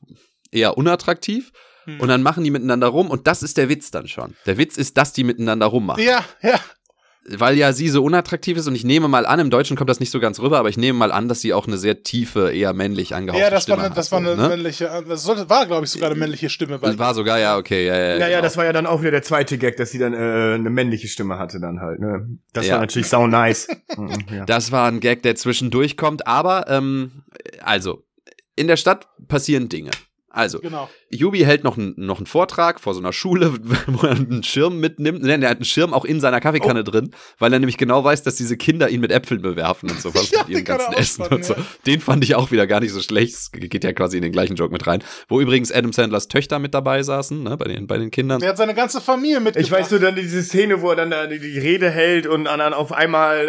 eher 0.51 0.77
unattraktiv 0.77 1.53
hm. 1.85 2.01
Und 2.01 2.09
dann 2.09 2.23
machen 2.23 2.45
die 2.45 2.51
miteinander 2.51 2.89
rum 2.89 3.11
und 3.11 3.27
das 3.27 3.43
ist 3.43 3.57
der 3.57 3.69
Witz 3.69 3.91
dann 3.91 4.09
schon. 4.09 4.35
Der 4.47 4.59
Witz 4.59 4.77
ist, 4.77 4.97
dass 4.97 5.13
die 5.13 5.25
miteinander 5.25 5.67
rummachen. 5.67 6.03
Ja, 6.03 6.25
ja. 6.43 6.61
Weil 7.29 7.57
ja 7.57 7.73
sie 7.73 7.89
so 7.89 8.03
unattraktiv 8.03 8.57
ist 8.57 8.67
und 8.67 8.75
ich 8.75 8.83
nehme 8.83 9.07
mal 9.07 9.27
an, 9.27 9.39
im 9.39 9.49
Deutschen 9.49 9.77
kommt 9.77 9.89
das 9.89 10.01
nicht 10.01 10.11
so 10.11 10.19
ganz 10.19 10.41
rüber, 10.41 10.59
aber 10.59 10.69
ich 10.69 10.77
nehme 10.77 10.99
mal 10.99 11.13
an, 11.13 11.29
dass 11.29 11.41
sie 11.41 11.53
auch 11.53 11.69
eine 11.69 11.79
sehr 11.79 12.03
tiefe, 12.03 12.51
eher 12.51 12.73
männlich 12.73 13.15
angehauchte 13.15 13.45
ja, 13.45 13.49
das 13.49 13.63
Stimme 13.63 13.79
war 13.79 13.85
eine, 13.87 13.95
das 13.95 14.11
war 14.11 14.19
eine 14.19 14.35
ne? 14.35 14.49
männliche, 14.49 15.05
das 15.09 15.29
war, 15.29 15.67
glaube 15.67 15.85
ich, 15.85 15.93
sogar 15.93 16.11
eine 16.11 16.19
männliche 16.19 16.51
Stimme. 16.51 16.81
Bei 16.81 16.99
war 16.99 17.15
sogar, 17.15 17.39
ja, 17.39 17.57
okay, 17.57 17.87
ja, 17.87 17.95
ja. 17.95 18.03
Ja, 18.03 18.15
genau. 18.15 18.29
ja, 18.29 18.41
das 18.41 18.57
war 18.57 18.65
ja 18.65 18.73
dann 18.73 18.87
auch 18.87 19.03
wieder 19.03 19.13
der 19.13 19.23
zweite 19.23 19.57
Gag, 19.57 19.77
dass 19.77 19.93
sie 19.93 19.99
dann 19.99 20.15
äh, 20.15 20.17
eine 20.17 20.69
männliche 20.69 21.07
Stimme 21.07 21.39
hatte 21.39 21.61
dann 21.61 21.81
halt, 21.81 22.01
ne. 22.01 22.27
Das 22.55 22.67
ja. 22.67 22.75
war 22.75 22.81
natürlich 22.81 23.09
sau 23.09 23.27
nice. 23.29 23.69
Mhm, 23.97 24.25
ja. 24.35 24.45
Das 24.47 24.73
war 24.73 24.89
ein 24.89 25.01
Gag, 25.01 25.23
der 25.23 25.37
zwischendurch 25.37 25.97
kommt, 25.97 26.27
aber, 26.27 26.67
ähm, 26.69 27.25
also, 27.63 28.03
in 28.57 28.69
der 28.69 28.77
Stadt 28.77 29.09
passieren 29.29 29.69
Dinge. 29.69 29.91
Also, 30.29 30.61
genau. 30.61 30.89
Jubi 31.15 31.41
hält 31.41 31.63
noch, 31.63 31.77
ein, 31.77 31.93
noch 31.97 32.19
einen 32.19 32.27
Vortrag 32.27 32.81
vor 32.81 32.95
so 32.95 33.01
einer 33.01 33.13
Schule, 33.13 33.53
wo 33.87 34.07
er 34.07 34.13
einen 34.13 34.43
Schirm 34.43 34.81
mitnimmt. 34.81 35.23
Nein, 35.23 35.43
er 35.43 35.51
hat 35.51 35.59
einen 35.59 35.67
Schirm 35.67 35.93
auch 35.93 36.05
in 36.05 36.21
seiner 36.21 36.41
Kaffeekanne 36.41 36.81
oh. 36.81 36.85
drin, 36.85 37.11
weil 37.39 37.53
er 37.53 37.59
nämlich 37.59 37.77
genau 37.77 38.03
weiß, 38.03 38.23
dass 38.23 38.37
diese 38.37 38.57
Kinder 38.57 38.89
ihn 38.89 39.01
mit 39.01 39.13
Äpfeln 39.13 39.43
bewerfen 39.43 39.91
und 39.91 40.01
sowas 40.01 40.31
ja, 40.33 40.41
mit 40.41 40.49
ihrem 40.49 40.65
ganzen 40.65 40.95
Essen 40.95 41.27
und 41.27 41.45
so. 41.45 41.55
Ja. 41.55 41.61
Den 41.87 42.01
fand 42.01 42.25
ich 42.25 42.35
auch 42.35 42.51
wieder 42.51 42.67
gar 42.67 42.81
nicht 42.81 42.93
so 42.93 43.01
schlecht. 43.01 43.35
Das 43.35 43.53
geht 43.53 43.85
ja 43.85 43.93
quasi 43.93 44.17
in 44.17 44.23
den 44.23 44.33
gleichen 44.33 44.57
Joke 44.57 44.73
mit 44.73 44.87
rein. 44.87 45.05
Wo 45.29 45.41
übrigens 45.41 45.71
Adam 45.71 45.93
Sandlers 45.93 46.29
Töchter 46.29 46.59
mit 46.59 46.73
dabei 46.73 47.03
saßen, 47.03 47.43
ne, 47.43 47.57
bei 47.59 47.67
den, 47.67 47.87
bei 47.87 47.99
den 47.99 48.11
Kindern. 48.11 48.41
Der 48.41 48.51
hat 48.51 48.57
seine 48.57 48.75
ganze 48.75 49.01
Familie 49.01 49.41
mitgebracht. 49.41 49.65
Ich 49.65 49.71
weiß 49.71 49.91
nur 49.91 50.01
dann 50.01 50.17
diese 50.17 50.43
Szene, 50.43 50.81
wo 50.81 50.91
er 50.91 50.97
dann 50.97 51.11
da 51.11 51.27
die, 51.27 51.39
die 51.39 51.59
Rede 51.59 51.91
hält 51.91 52.27
und 52.27 52.45
dann 52.45 52.73
auf 52.73 52.91
einmal, 52.93 53.49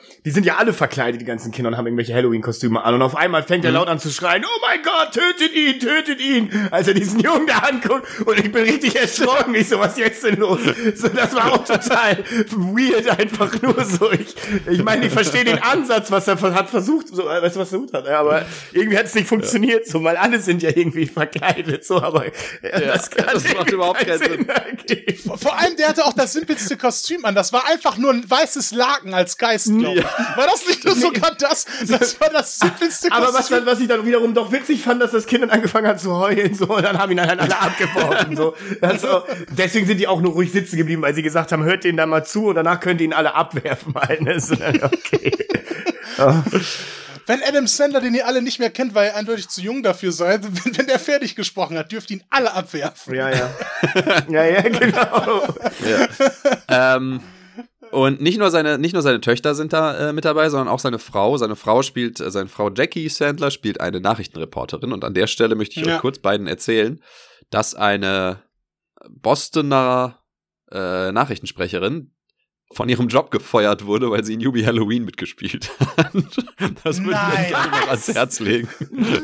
äh, 0.00 0.02
die 0.24 0.30
sind 0.30 0.46
ja 0.46 0.56
alle 0.56 0.72
verkleidet, 0.72 1.20
die 1.20 1.26
ganzen 1.26 1.52
Kinder, 1.52 1.68
und 1.68 1.76
haben 1.76 1.86
irgendwelche 1.86 2.14
Halloween-Kostüme 2.14 2.82
an. 2.82 2.94
Und 2.94 3.02
auf 3.02 3.16
einmal 3.16 3.42
fängt 3.42 3.64
er 3.66 3.70
mhm. 3.70 3.76
laut 3.76 3.88
an 3.88 3.98
zu 3.98 4.10
schreien, 4.10 4.44
oh 4.46 4.60
mein 4.66 4.80
Gott, 4.82 5.12
tötet 5.12 5.54
ihn, 5.54 5.78
tötet 5.78 6.20
ihn. 6.20 6.50
Als 6.70 6.88
er 6.88 6.94
diesen 7.02 7.20
Jungen 7.20 7.46
da 7.46 7.58
anguckt 7.58 8.06
und 8.24 8.38
ich 8.38 8.50
bin 8.52 8.64
richtig 8.64 8.96
erschrocken. 8.96 9.54
Ich 9.54 9.68
so, 9.68 9.78
was 9.78 9.96
jetzt 9.98 10.22
denn 10.22 10.36
los? 10.36 10.60
So, 10.94 11.08
das 11.08 11.34
war 11.34 11.52
auch 11.52 11.64
total 11.64 12.24
weird, 12.50 13.08
einfach 13.08 13.60
nur 13.60 13.84
so. 13.84 14.12
Ich, 14.12 14.34
ich 14.70 14.82
meine, 14.82 15.06
ich 15.06 15.12
verstehe 15.12 15.44
den 15.44 15.60
Ansatz, 15.60 16.10
was 16.10 16.28
er 16.28 16.40
hat 16.40 16.70
versucht, 16.70 17.08
so, 17.08 17.24
weißt 17.24 17.56
du, 17.56 17.60
was 17.60 17.72
er 17.72 17.78
versucht 17.78 17.92
hat, 17.92 18.08
aber 18.08 18.44
irgendwie 18.72 18.98
hat 18.98 19.06
es 19.06 19.14
nicht 19.14 19.26
funktioniert, 19.26 19.86
so, 19.86 20.02
weil 20.04 20.16
alle 20.16 20.40
sind 20.40 20.62
ja 20.62 20.70
irgendwie 20.74 21.06
verkleidet, 21.06 21.84
so, 21.84 22.00
aber 22.00 22.26
ja, 22.26 22.80
das, 22.80 23.10
das 23.10 23.54
macht 23.54 23.70
überhaupt 23.70 24.06
keinen 24.06 24.18
Sinn. 24.18 24.46
Sinn. 24.86 25.36
Vor 25.36 25.58
allem, 25.58 25.76
der 25.76 25.88
hatte 25.88 26.04
auch 26.04 26.12
das 26.12 26.32
simpelste 26.32 26.76
Kostüm 26.76 27.24
an. 27.24 27.34
Das 27.34 27.52
war 27.52 27.66
einfach 27.68 27.96
nur 27.98 28.12
ein 28.12 28.28
weißes 28.28 28.72
Laken 28.72 29.14
als 29.14 29.36
Geist, 29.36 29.68
ja. 29.68 30.04
War 30.36 30.46
das 30.46 30.66
nicht 30.66 30.84
nur 30.84 30.94
sogar 30.94 31.34
das? 31.38 31.66
Das 31.88 32.20
war 32.20 32.30
das 32.30 32.58
simpelste 32.58 33.08
Kostüm. 33.08 33.24
Aber 33.26 33.34
was, 33.34 33.50
was 33.50 33.80
ich 33.80 33.88
dann 33.88 34.06
wiederum 34.06 34.34
doch 34.34 34.52
witzig 34.52 34.82
fand, 34.82 35.02
dass 35.02 35.10
das 35.10 35.26
Kind 35.26 35.42
dann 35.42 35.50
angefangen 35.50 35.86
hat 35.86 36.00
zu 36.00 36.12
zu 36.12 36.18
heulen, 36.18 36.54
so, 36.54 36.66
und 36.66 36.82
dann 36.92 37.02
haben 37.02 37.10
ihn 37.10 37.16
dann 37.16 37.28
halt 37.28 37.40
alle 37.40 37.58
abgeworfen, 37.58 38.36
so. 38.36 38.54
Also, 38.80 39.24
deswegen 39.50 39.86
sind 39.86 39.98
die 39.98 40.06
auch 40.06 40.20
nur 40.20 40.32
ruhig 40.32 40.52
sitzen 40.52 40.76
geblieben, 40.76 41.02
weil 41.02 41.14
sie 41.14 41.22
gesagt 41.22 41.52
haben, 41.52 41.64
hört 41.64 41.84
denen 41.84 41.96
da 41.96 42.06
mal 42.06 42.24
zu 42.24 42.48
und 42.48 42.54
danach 42.54 42.80
könnt 42.80 43.00
ihr 43.00 43.06
ihn 43.06 43.12
alle 43.12 43.34
abwerfen, 43.34 43.94
halt, 43.94 44.22
ne? 44.22 44.32
Okay. 44.82 45.32
Wenn 47.26 47.40
Adam 47.42 47.66
Sandler, 47.66 48.00
den 48.00 48.14
ihr 48.14 48.26
alle 48.26 48.42
nicht 48.42 48.58
mehr 48.58 48.70
kennt, 48.70 48.94
weil 48.94 49.08
er 49.08 49.16
eindeutig 49.16 49.48
zu 49.48 49.60
jung 49.60 49.82
dafür 49.82 50.12
seid, 50.12 50.42
wenn, 50.42 50.76
wenn 50.76 50.86
der 50.86 50.98
fertig 50.98 51.36
gesprochen 51.36 51.78
hat, 51.78 51.92
dürft 51.92 52.10
ihr 52.10 52.18
ihn 52.18 52.24
alle 52.30 52.52
abwerfen. 52.52 53.14
Ja, 53.14 53.30
ja. 53.30 53.50
ja, 54.28 54.44
ja, 54.44 54.60
genau. 54.62 55.54
Ja. 56.68 56.96
ähm, 56.96 57.20
und 57.92 58.22
nicht 58.22 58.38
nur 58.38 58.50
seine, 58.50 58.78
nicht 58.78 58.94
nur 58.94 59.02
seine 59.02 59.20
Töchter 59.20 59.54
sind 59.54 59.74
da 59.74 60.08
äh, 60.08 60.12
mit 60.14 60.24
dabei, 60.24 60.48
sondern 60.48 60.68
auch 60.68 60.78
seine 60.78 60.98
Frau. 60.98 61.36
Seine 61.36 61.56
Frau 61.56 61.82
spielt, 61.82 62.20
äh, 62.20 62.30
seine 62.30 62.48
Frau 62.48 62.70
Jackie 62.70 63.08
Sandler 63.10 63.50
spielt 63.50 63.80
eine 63.82 64.00
Nachrichtenreporterin. 64.00 64.92
Und 64.92 65.04
an 65.04 65.12
der 65.12 65.26
Stelle 65.26 65.54
möchte 65.56 65.78
ich 65.78 65.86
ja. 65.86 65.96
euch 65.96 66.00
kurz 66.00 66.18
beiden 66.18 66.46
erzählen, 66.46 67.02
dass 67.50 67.74
eine 67.74 68.42
Bostoner 69.10 70.20
äh, 70.70 71.12
Nachrichtensprecherin 71.12 72.14
von 72.74 72.88
ihrem 72.88 73.08
Job 73.08 73.30
gefeuert 73.30 73.86
wurde, 73.86 74.10
weil 74.10 74.24
sie 74.24 74.34
in 74.34 74.40
Yubi 74.40 74.62
Halloween 74.62 75.04
mitgespielt 75.04 75.70
hat. 75.96 76.12
Das 76.84 77.02
würde 77.02 77.18
ich 77.32 77.40
euch 77.40 77.48
gerne 77.48 77.70
noch 77.70 77.88
ans 77.88 78.08
Herz 78.08 78.40
legen. 78.40 78.68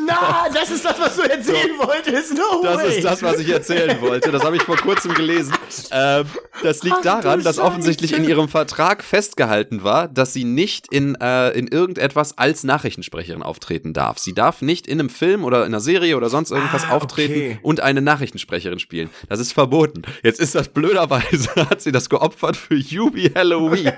Na, 0.07 0.47
das 0.53 0.71
ist 0.71 0.85
das, 0.85 0.99
was 0.99 1.17
du 1.17 1.23
erzählen 1.23 1.71
so. 1.79 1.87
wolltest. 1.87 2.35
No 2.35 2.63
das 2.63 2.77
way. 2.77 2.97
ist 2.97 3.05
das, 3.05 3.23
was 3.23 3.39
ich 3.41 3.49
erzählen 3.49 4.01
wollte. 4.01 4.31
Das 4.31 4.45
habe 4.45 4.57
ich 4.57 4.63
vor 4.63 4.77
kurzem 4.77 5.15
gelesen. 5.15 5.55
Ähm, 5.91 6.27
das 6.63 6.83
liegt 6.83 6.97
Ach, 6.99 7.03
daran, 7.03 7.43
dass 7.43 7.59
offensichtlich 7.59 8.13
in 8.13 8.25
ihrem 8.25 8.49
Vertrag 8.49 9.03
festgehalten 9.03 9.83
war, 9.85 10.09
dass 10.09 10.33
sie 10.33 10.45
nicht 10.45 10.93
in, 10.93 11.15
äh, 11.17 11.51
in 11.51 11.69
irgendetwas 11.69 12.37
als 12.39 12.65
Nachrichtensprecherin 12.65 13.43
auftreten 13.43 13.93
darf. 13.93 14.19
Sie 14.19 14.35
darf 14.35 14.63
nicht 14.63 14.87
in 14.87 15.01
einem 15.01 15.11
Film 15.11 15.45
oder 15.45 15.61
in 15.61 15.67
einer 15.67 15.81
Serie 15.81 16.17
oder 16.17 16.29
sonst 16.29 16.51
irgendwas 16.51 16.85
ah, 16.85 16.97
auftreten 16.97 17.33
okay. 17.33 17.59
und 17.63 17.81
eine 17.81 18.03
Nachrichtensprecherin 18.03 18.79
spielen. 18.79 19.11
Das 19.29 19.41
ist 19.41 19.53
verboten. 19.53 20.03
Jetzt 20.23 20.41
ist 20.41 20.55
das 20.55 20.69
blöderweise, 20.69 21.55
hat 21.71 21.81
sie 21.81 21.93
das 21.93 22.09
geopfert 22.09 22.57
für 22.57 22.75
Yubi 22.75 23.31
Halloween. 23.39 23.93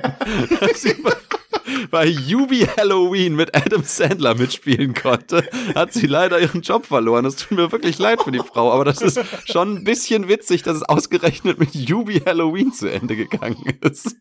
bei 1.91 2.07
Yubi 2.07 2.67
Halloween 2.77 3.35
mit 3.35 3.57
Adam 3.57 3.83
Sandler 3.83 4.35
mitspielen 4.35 4.95
konnte, 4.95 5.49
hat 5.75 5.93
sie 5.93 6.07
leider 6.07 6.39
ihren 6.41 6.63
Job 6.63 6.87
verloren. 6.87 7.25
Das 7.25 7.37
tut 7.37 7.53
mir 7.53 7.73
wirklich 7.73 7.99
leid 7.99 8.23
für 8.23 8.33
die 8.33 8.41
Frau, 8.41 8.73
aber 8.73 8.85
das 8.85 9.01
ist 9.01 9.21
schon 9.47 9.77
ein 9.77 9.85
bisschen 9.85 10.29
witzig, 10.29 10.63
dass 10.63 10.77
es 10.77 10.83
ausgerechnet 10.83 11.59
mit 11.59 11.75
Yubi 11.75 12.21
Halloween 12.21 12.73
zu 12.73 12.89
Ende 12.89 13.17
gegangen 13.17 13.79
ist. 13.81 14.17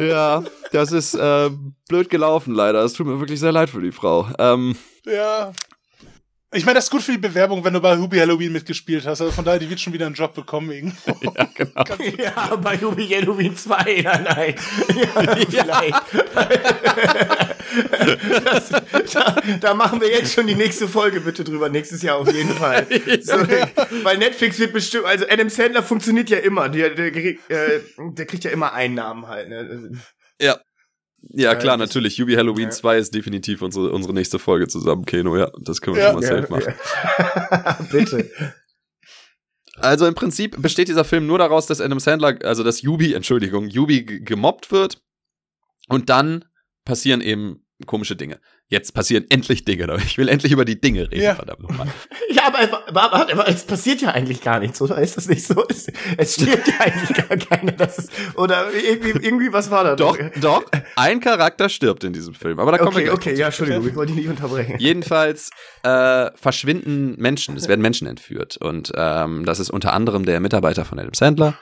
Ja, 0.00 0.44
das 0.72 0.92
ist 0.92 1.14
äh, 1.14 1.50
blöd 1.88 2.10
gelaufen 2.10 2.54
leider. 2.54 2.84
Es 2.84 2.92
tut 2.92 3.06
mir 3.06 3.18
wirklich 3.18 3.40
sehr 3.40 3.52
leid 3.52 3.70
für 3.70 3.80
die 3.80 3.92
Frau. 3.92 4.28
Ähm, 4.38 4.76
ja, 5.06 5.52
ich 6.52 6.64
meine, 6.64 6.76
das 6.76 6.84
ist 6.84 6.90
gut 6.90 7.02
für 7.02 7.12
die 7.12 7.18
Bewerbung, 7.18 7.64
wenn 7.64 7.74
du 7.74 7.80
bei 7.80 7.96
Hubi 7.96 8.18
Halloween 8.18 8.52
mitgespielt 8.52 9.04
hast. 9.04 9.20
Also 9.20 9.32
von 9.32 9.44
daher, 9.44 9.58
die 9.58 9.68
wird 9.68 9.80
schon 9.80 9.92
wieder 9.92 10.06
einen 10.06 10.14
Job 10.14 10.34
bekommen 10.34 10.70
irgendwo. 10.70 11.16
Ja, 11.36 11.48
genau. 11.54 12.14
ja, 12.18 12.56
bei 12.56 12.78
Hubi 12.78 13.08
Halloween 13.08 13.56
2, 13.56 14.02
nein, 14.02 14.22
nein. 14.22 14.54
Ja, 14.94 15.36
vielleicht. 15.48 15.94
das, 18.44 18.68
da, 19.12 19.36
da, 19.60 19.74
machen 19.74 20.00
wir 20.00 20.08
jetzt 20.08 20.32
schon 20.34 20.46
die 20.46 20.54
nächste 20.54 20.86
Folge 20.88 21.20
bitte 21.20 21.42
drüber, 21.42 21.68
nächstes 21.68 22.02
Jahr 22.02 22.18
auf 22.18 22.32
jeden 22.32 22.54
Fall. 22.54 22.86
So, 23.20 23.36
ja. 23.38 23.68
Weil 24.02 24.18
Netflix 24.18 24.58
wird 24.58 24.72
bestimmt, 24.72 25.06
also 25.06 25.26
Adam 25.28 25.48
Sandler 25.48 25.82
funktioniert 25.82 26.30
ja 26.30 26.38
immer. 26.38 26.68
Der, 26.68 26.90
der, 26.90 27.10
der, 27.10 27.24
äh, 27.48 27.80
der 27.98 28.26
kriegt 28.26 28.44
ja 28.44 28.50
immer 28.50 28.72
Einnahmen 28.72 29.26
halt. 29.26 29.48
Ne? 29.48 29.90
Ja. 30.40 30.60
Ja, 31.32 31.54
klar, 31.54 31.74
ja, 31.74 31.76
natürlich. 31.78 32.18
Yubi 32.18 32.34
Halloween 32.34 32.64
ja. 32.64 32.70
2 32.70 32.98
ist 32.98 33.14
definitiv 33.14 33.62
unsere, 33.62 33.90
unsere 33.90 34.14
nächste 34.14 34.38
Folge 34.38 34.68
zusammen, 34.68 35.04
Keno. 35.04 35.36
Ja, 35.36 35.50
das 35.60 35.80
können 35.80 35.96
wir 35.96 36.02
ja, 36.02 36.12
schon 36.12 36.20
mal 36.20 36.26
safe 36.26 36.50
machen. 36.50 37.88
Bitte. 37.90 38.30
Also 39.78 40.06
im 40.06 40.14
Prinzip 40.14 40.60
besteht 40.62 40.88
dieser 40.88 41.04
Film 41.04 41.26
nur 41.26 41.38
daraus, 41.38 41.66
dass 41.66 41.80
Adam 41.80 42.00
Sandler, 42.00 42.38
also 42.44 42.62
dass 42.62 42.82
Yubi, 42.82 43.12
Entschuldigung, 43.12 43.68
Yubi 43.68 44.04
gemobbt 44.04 44.70
wird 44.70 45.02
und 45.88 46.08
dann 46.08 46.44
passieren 46.84 47.20
eben 47.20 47.66
komische 47.84 48.16
Dinge. 48.16 48.40
Jetzt 48.68 48.94
passieren 48.94 49.24
endlich 49.28 49.64
Dinge. 49.64 49.96
Ich 50.04 50.18
will 50.18 50.28
endlich 50.28 50.50
über 50.50 50.64
die 50.64 50.80
Dinge 50.80 51.08
reden, 51.10 51.22
ja. 51.22 51.34
verdammt 51.36 51.62
nochmal. 51.62 51.86
Ja, 52.28 52.48
aber, 52.48 52.58
aber, 52.88 53.02
aber, 53.12 53.32
aber, 53.32 53.48
es 53.48 53.64
passiert 53.64 54.02
ja 54.02 54.10
eigentlich 54.10 54.40
gar 54.40 54.58
nichts, 54.58 54.80
oder? 54.82 54.98
Ist 54.98 55.16
das 55.16 55.28
nicht 55.28 55.46
so? 55.46 55.64
Es, 55.68 55.86
es 56.16 56.34
stirbt 56.34 56.66
ja 56.68 56.74
eigentlich 56.80 57.16
gar 57.16 57.36
keiner. 57.58 57.72
Das 57.72 57.98
ist, 57.98 58.10
oder 58.34 58.66
irgendwie, 58.72 59.26
irgendwie, 59.26 59.52
was 59.52 59.70
war 59.70 59.84
da? 59.84 59.96
Doch, 59.96 60.18
doch. 60.40 60.64
Ein 60.96 61.20
Charakter 61.20 61.68
stirbt 61.68 62.04
in 62.04 62.12
diesem 62.12 62.34
Film. 62.34 62.58
Aber 62.58 62.72
da 62.72 62.78
kommen 62.78 62.88
okay, 62.88 62.96
wir 62.96 63.04
gleich 63.04 63.14
Okay, 63.14 63.34
ja, 63.34 63.46
Entschuldigung, 63.46 63.86
ich 63.86 63.94
wollte 63.94 64.12
dich 64.12 64.22
nicht 64.22 64.30
unterbrechen. 64.30 64.76
Jedenfalls 64.78 65.50
äh, 65.82 66.30
verschwinden 66.34 67.14
Menschen. 67.18 67.56
Es 67.56 67.68
werden 67.68 67.80
Menschen 67.80 68.06
entführt. 68.06 68.56
Und 68.56 68.92
ähm, 68.96 69.44
das 69.44 69.60
ist 69.60 69.70
unter 69.70 69.92
anderem 69.92 70.24
der 70.24 70.40
Mitarbeiter 70.40 70.84
von 70.84 70.98
Adam 70.98 71.14
Sandler. 71.14 71.54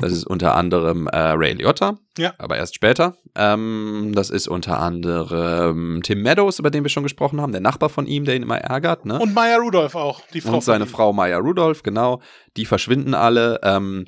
Das 0.00 0.12
ist 0.12 0.26
unter 0.26 0.54
anderem 0.54 1.06
äh, 1.08 1.16
Ray 1.16 1.54
Liotta. 1.54 1.98
Ja. 2.20 2.34
Aber 2.36 2.58
erst 2.58 2.74
später. 2.74 3.16
Ähm, 3.34 4.12
das 4.14 4.28
ist 4.28 4.46
unter 4.46 4.78
anderem 4.78 6.02
Tim 6.02 6.20
Meadows, 6.20 6.58
über 6.58 6.70
den 6.70 6.84
wir 6.84 6.90
schon 6.90 7.02
gesprochen 7.02 7.40
haben, 7.40 7.52
der 7.52 7.62
Nachbar 7.62 7.88
von 7.88 8.06
ihm, 8.06 8.26
der 8.26 8.36
ihn 8.36 8.42
immer 8.42 8.58
ärgert. 8.58 9.06
Ne? 9.06 9.18
Und 9.18 9.32
Maya 9.32 9.56
Rudolph 9.56 9.94
auch, 9.94 10.20
die 10.34 10.42
Frau. 10.42 10.54
Und 10.54 10.64
seine 10.64 10.86
Frau 10.86 11.14
Maya 11.14 11.38
Rudolph, 11.38 11.82
genau. 11.82 12.20
Die 12.58 12.66
verschwinden 12.66 13.14
alle. 13.14 13.58
Ähm, 13.62 14.06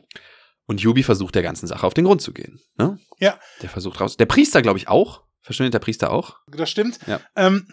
und 0.66 0.80
Yubi 0.82 1.02
versucht 1.02 1.34
der 1.34 1.42
ganzen 1.42 1.66
Sache 1.66 1.86
auf 1.86 1.94
den 1.94 2.04
Grund 2.04 2.20
zu 2.20 2.32
gehen. 2.32 2.60
Ne? 2.76 2.98
Ja. 3.18 3.38
Der 3.62 3.70
versucht 3.70 4.00
raus. 4.00 4.18
Der 4.18 4.26
Priester, 4.26 4.60
glaube 4.60 4.78
ich, 4.78 4.88
auch. 4.88 5.22
Verschwindet 5.40 5.74
der 5.74 5.80
Priester 5.80 6.12
auch? 6.12 6.36
Das 6.48 6.70
stimmt. 6.70 6.98
Ja. 7.06 7.20
Ähm, 7.34 7.66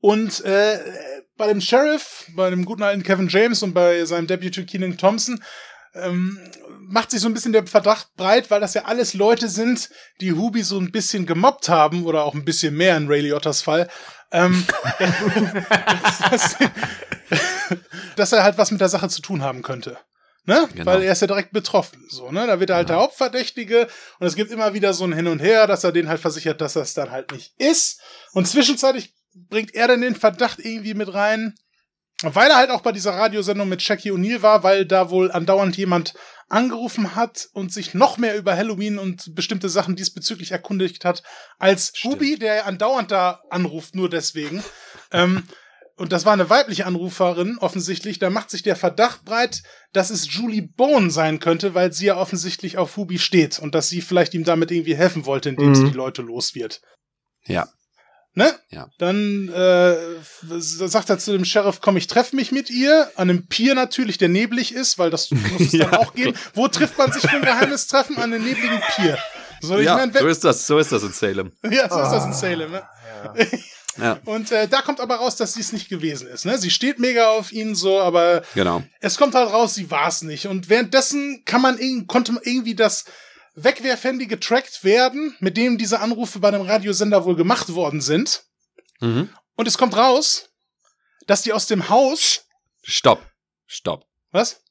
und 0.00 0.44
äh, 0.44 0.78
bei 1.36 1.48
dem 1.48 1.60
Sheriff, 1.62 2.26
bei 2.36 2.50
dem 2.50 2.64
guten 2.66 2.82
alten 2.82 3.02
Kevin 3.02 3.28
James 3.28 3.62
und 3.62 3.72
bei 3.72 4.04
seinem 4.04 4.26
Deputy 4.26 4.66
Keenan 4.66 4.98
Thompson 4.98 5.42
ähm, 5.94 6.38
macht 6.88 7.10
sich 7.10 7.20
so 7.20 7.28
ein 7.28 7.34
bisschen 7.34 7.52
der 7.52 7.66
Verdacht 7.66 8.14
breit, 8.16 8.50
weil 8.50 8.60
das 8.60 8.74
ja 8.74 8.84
alles 8.84 9.14
Leute 9.14 9.48
sind, 9.48 9.90
die 10.20 10.32
Hubi 10.32 10.62
so 10.62 10.78
ein 10.78 10.92
bisschen 10.92 11.26
gemobbt 11.26 11.68
haben 11.68 12.04
oder 12.04 12.24
auch 12.24 12.34
ein 12.34 12.44
bisschen 12.44 12.76
mehr 12.76 12.96
in 12.96 13.08
Ray 13.08 13.20
Liotta's 13.22 13.62
Fall. 13.62 13.88
Ähm, 14.32 14.66
dass, 16.30 16.56
dass 18.16 18.32
er 18.32 18.42
halt 18.42 18.58
was 18.58 18.70
mit 18.70 18.80
der 18.80 18.88
Sache 18.88 19.08
zu 19.08 19.22
tun 19.22 19.42
haben 19.42 19.62
könnte. 19.62 19.98
Ne? 20.46 20.68
Genau. 20.72 20.86
Weil 20.86 21.02
er 21.02 21.12
ist 21.12 21.20
ja 21.20 21.26
direkt 21.26 21.52
betroffen. 21.52 22.06
So, 22.08 22.30
ne? 22.30 22.46
Da 22.46 22.60
wird 22.60 22.70
er 22.70 22.76
halt 22.76 22.86
genau. 22.86 23.00
der 23.00 23.08
Hauptverdächtige 23.08 23.88
und 24.20 24.26
es 24.26 24.36
gibt 24.36 24.52
immer 24.52 24.74
wieder 24.74 24.94
so 24.94 25.04
ein 25.04 25.12
Hin 25.12 25.26
und 25.26 25.40
Her, 25.40 25.66
dass 25.66 25.82
er 25.82 25.92
den 25.92 26.08
halt 26.08 26.20
versichert, 26.20 26.60
dass 26.60 26.74
das 26.74 26.94
dann 26.94 27.10
halt 27.10 27.32
nicht 27.32 27.52
ist. 27.58 28.00
Und 28.32 28.46
zwischenzeitlich 28.46 29.12
bringt 29.34 29.74
er 29.74 29.88
dann 29.88 30.00
den 30.00 30.14
Verdacht 30.14 30.60
irgendwie 30.60 30.94
mit 30.94 31.12
rein, 31.12 31.54
weil 32.22 32.48
er 32.48 32.56
halt 32.56 32.70
auch 32.70 32.80
bei 32.80 32.92
dieser 32.92 33.14
Radiosendung 33.14 33.68
mit 33.68 33.86
Jackie 33.86 34.12
O'Neill 34.12 34.40
war, 34.40 34.62
weil 34.62 34.86
da 34.86 35.10
wohl 35.10 35.32
andauernd 35.32 35.76
jemand 35.76 36.14
angerufen 36.48 37.16
hat 37.16 37.48
und 37.52 37.72
sich 37.72 37.94
noch 37.94 38.18
mehr 38.18 38.36
über 38.36 38.56
Halloween 38.56 38.98
und 38.98 39.34
bestimmte 39.34 39.68
Sachen 39.68 39.96
diesbezüglich 39.96 40.52
erkundigt 40.52 41.04
hat, 41.04 41.22
als 41.58 41.92
Hubi, 42.04 42.38
der 42.38 42.66
andauernd 42.66 43.10
da 43.10 43.42
anruft, 43.50 43.94
nur 43.94 44.08
deswegen. 44.08 44.62
ähm, 45.12 45.42
und 45.96 46.12
das 46.12 46.26
war 46.26 46.34
eine 46.34 46.50
weibliche 46.50 46.84
Anruferin 46.84 47.56
offensichtlich, 47.58 48.18
da 48.18 48.28
macht 48.28 48.50
sich 48.50 48.62
der 48.62 48.76
Verdacht 48.76 49.24
breit, 49.24 49.62
dass 49.92 50.10
es 50.10 50.30
Julie 50.30 50.62
Bone 50.62 51.10
sein 51.10 51.40
könnte, 51.40 51.74
weil 51.74 51.92
sie 51.92 52.06
ja 52.06 52.18
offensichtlich 52.18 52.76
auf 52.76 52.98
Hubi 52.98 53.18
steht 53.18 53.58
und 53.58 53.74
dass 53.74 53.88
sie 53.88 54.02
vielleicht 54.02 54.34
ihm 54.34 54.44
damit 54.44 54.70
irgendwie 54.70 54.94
helfen 54.94 55.24
wollte, 55.24 55.48
indem 55.48 55.70
mhm. 55.70 55.74
sie 55.74 55.84
die 55.86 55.96
Leute 55.96 56.20
los 56.20 56.54
wird. 56.54 56.82
Ja. 57.46 57.68
Ne? 58.36 58.54
Ja. 58.68 58.90
Dann 58.98 59.48
äh, 59.48 59.96
sagt 60.42 61.08
er 61.08 61.18
zu 61.18 61.32
dem 61.32 61.46
Sheriff, 61.46 61.80
komm, 61.80 61.96
ich 61.96 62.06
treffe 62.06 62.36
mich 62.36 62.52
mit 62.52 62.68
ihr. 62.68 63.10
An 63.16 63.30
einem 63.30 63.46
Pier 63.46 63.74
natürlich, 63.74 64.18
der 64.18 64.28
neblig 64.28 64.74
ist, 64.74 64.98
weil 64.98 65.08
das 65.08 65.30
muss 65.30 65.40
es 65.58 65.72
ja. 65.72 65.86
dann 65.86 65.94
auch 66.00 66.12
gehen. 66.12 66.36
Wo 66.52 66.68
trifft 66.68 66.98
man 66.98 67.10
sich 67.10 67.22
für 67.22 67.36
ein 67.36 67.42
geheimes 67.42 67.86
Treffen? 67.86 68.18
An 68.18 68.34
einem 68.34 68.44
nebligen 68.44 68.78
Pier. 68.94 69.16
So, 69.62 69.78
ja, 69.78 69.96
mein, 69.96 70.12
so 70.12 70.26
ist 70.26 70.44
das, 70.44 70.66
so 70.66 70.78
ist 70.78 70.92
das 70.92 71.02
in 71.02 71.12
Salem. 71.12 71.52
Ja, 71.70 71.88
so 71.88 71.96
oh. 71.96 72.02
ist 72.02 72.10
das 72.10 72.24
in 72.26 72.34
Salem. 72.34 72.72
Ne? 72.72 72.82
Ja. 73.38 73.46
Ja. 73.96 74.18
Und 74.26 74.52
äh, 74.52 74.68
da 74.68 74.82
kommt 74.82 75.00
aber 75.00 75.14
raus, 75.14 75.36
dass 75.36 75.54
sie 75.54 75.62
es 75.62 75.72
nicht 75.72 75.88
gewesen 75.88 76.28
ist. 76.28 76.44
Ne? 76.44 76.58
Sie 76.58 76.70
steht 76.70 76.98
mega 76.98 77.30
auf 77.30 77.52
ihn 77.52 77.74
so, 77.74 78.00
aber 78.02 78.42
genau. 78.54 78.82
es 79.00 79.16
kommt 79.16 79.34
halt 79.34 79.50
raus, 79.50 79.74
sie 79.74 79.90
war 79.90 80.08
es 80.08 80.20
nicht. 80.20 80.46
Und 80.46 80.68
währenddessen 80.68 81.42
kann 81.46 81.62
man 81.62 81.78
konnte 82.06 82.32
man 82.32 82.42
irgendwie 82.44 82.74
das 82.74 83.06
Wegwerfhandy 83.56 84.26
getrackt 84.26 84.84
werden, 84.84 85.34
mit 85.40 85.56
dem 85.56 85.78
diese 85.78 86.00
Anrufe 86.00 86.38
bei 86.38 86.48
einem 86.48 86.62
Radiosender 86.62 87.24
wohl 87.24 87.36
gemacht 87.36 87.74
worden 87.74 88.00
sind. 88.00 88.44
Mhm. 89.00 89.30
Und 89.56 89.66
es 89.66 89.78
kommt 89.78 89.96
raus, 89.96 90.50
dass 91.26 91.42
die 91.42 91.52
aus 91.52 91.66
dem 91.66 91.88
Haus. 91.88 92.46
Stopp. 92.82 93.26
Stopp. 93.66 94.06
Was? 94.30 94.62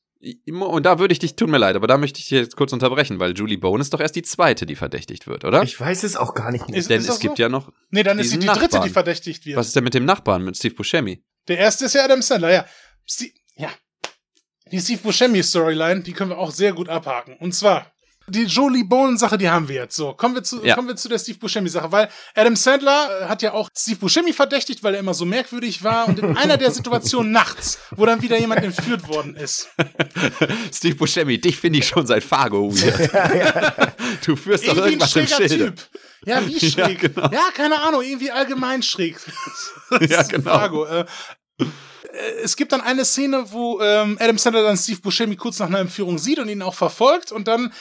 Und 0.48 0.84
da 0.84 0.98
würde 0.98 1.12
ich 1.12 1.20
dich, 1.20 1.36
tut 1.36 1.50
mir 1.50 1.58
leid, 1.58 1.76
aber 1.76 1.88
da 1.88 1.98
möchte 1.98 2.20
ich 2.20 2.28
dich 2.28 2.32
jetzt 2.32 2.56
kurz 2.56 2.74
unterbrechen, 2.74 3.20
weil 3.20 3.34
Julie 3.34 3.58
Bone 3.58 3.82
ist 3.82 3.94
doch 3.94 4.00
erst 4.00 4.16
die 4.16 4.24
zweite, 4.24 4.66
die 4.66 4.76
verdächtigt 4.76 5.28
wird, 5.28 5.46
oder? 5.46 5.62
Ich 5.62 5.80
weiß 5.80 6.04
es 6.04 6.16
auch 6.16 6.34
gar 6.34 6.52
nicht 6.52 6.68
mehr. 6.68 6.80
Ist, 6.80 6.90
denn 6.90 7.02
ist 7.02 7.10
es 7.10 7.20
gibt 7.20 7.38
so? 7.38 7.44
ja 7.44 7.50
noch. 7.50 7.72
Nee, 7.90 8.02
dann 8.02 8.18
ist 8.18 8.32
sie 8.32 8.40
die 8.40 8.48
Nachbarn. 8.48 8.70
dritte, 8.70 8.84
die 8.86 8.90
verdächtigt 8.92 9.46
wird. 9.46 9.58
Was 9.58 9.68
ist 9.68 9.76
denn 9.76 9.84
mit 9.84 9.94
dem 9.94 10.06
Nachbarn, 10.06 10.44
mit 10.44 10.58
Steve 10.58 10.74
Buscemi? 10.74 11.24
Der 11.48 11.60
erste 11.60 11.86
ist 11.86 11.94
ja 11.94 12.06
Adam 12.06 12.22
Sandler, 12.22 12.52
ja. 12.52 12.66
Sie, 13.06 13.36
ja. 13.56 13.70
Die 14.72 14.80
Steve 14.80 15.02
Buscemi-Storyline, 15.04 16.02
die 16.02 16.14
können 16.14 16.32
wir 16.32 16.40
auch 16.40 16.52
sehr 16.52 16.74
gut 16.74 16.90
abhaken. 16.90 17.38
Und 17.38 17.54
zwar 17.54 17.92
die 18.28 18.44
Jolie 18.44 18.84
Bowen-Sache, 18.84 19.38
die 19.38 19.50
haben 19.50 19.68
wir 19.68 19.76
jetzt. 19.76 19.96
So, 19.96 20.14
kommen 20.14 20.36
wir 20.36 20.44
zu, 20.44 20.64
ja. 20.64 20.76
kommen 20.76 20.88
wir 20.88 20.96
zu 20.96 21.10
der 21.10 21.20
Steve 21.20 21.38
Buscemi-Sache, 21.38 21.92
weil 21.92 22.10
Adam 22.34 22.56
Sandler 22.56 23.22
äh, 23.22 23.26
hat 23.26 23.42
ja 23.42 23.54
auch 23.54 23.70
Steve 23.76 23.98
Buscemi 23.98 24.34
verdächtigt, 24.34 24.84
weil 24.84 24.96
er 24.96 25.00
immer 25.00 25.14
so 25.14 25.26
merkwürdig 25.26 25.84
war 25.84 26.08
und 26.08 26.20
in 26.20 26.36
einer 26.36 26.58
der 26.58 26.72
Situationen 26.72 27.32
nachts, 27.32 27.80
wo 27.92 28.06
dann 28.06 28.22
wieder 28.22 28.40
jemand 28.40 28.64
entführt 28.64 29.08
worden 29.08 29.36
ist. 29.36 29.70
Steve 30.74 30.96
Buscemi, 30.96 31.40
dich 31.40 31.58
finde 31.58 31.80
ich 31.80 31.88
schon 31.88 32.08
seit 32.08 32.24
Fargo 32.24 32.72
weird. 32.72 33.94
du 34.26 34.36
führst 34.36 34.68
doch 34.68 34.78
irgendwas 34.78 35.16
im 35.16 35.28
Schilde. 35.28 35.58
Typ. 35.58 35.90
Ja, 36.26 36.46
wie 36.48 36.60
schräg. 36.72 37.04
Ja, 37.04 37.10
genau. 37.10 37.30
ja, 37.32 37.50
keine 37.54 37.80
Ahnung, 37.80 38.02
irgendwie 38.02 38.32
allgemein 38.32 38.82
schräg. 38.82 39.18
ja, 40.10 40.24
genau. 40.24 40.52
Fargo. 40.52 40.86
Äh, 40.86 41.06
es 42.42 42.56
gibt 42.56 42.72
dann 42.72 42.82
eine 42.82 43.06
Szene, 43.06 43.46
wo 43.52 43.82
ähm, 43.82 44.18
Adam 44.20 44.38
Sandler 44.38 44.64
dann 44.64 44.78
Steve 44.78 45.00
Buscemi 45.02 45.36
kurz 45.36 45.60
nach 45.60 45.68
einer 45.68 45.80
Entführung 45.80 46.18
sieht 46.18 46.40
und 46.40 46.50
ihn 46.50 46.62
auch 46.62 46.76
verfolgt 46.76 47.32
und 47.32 47.48
dann 47.48 47.74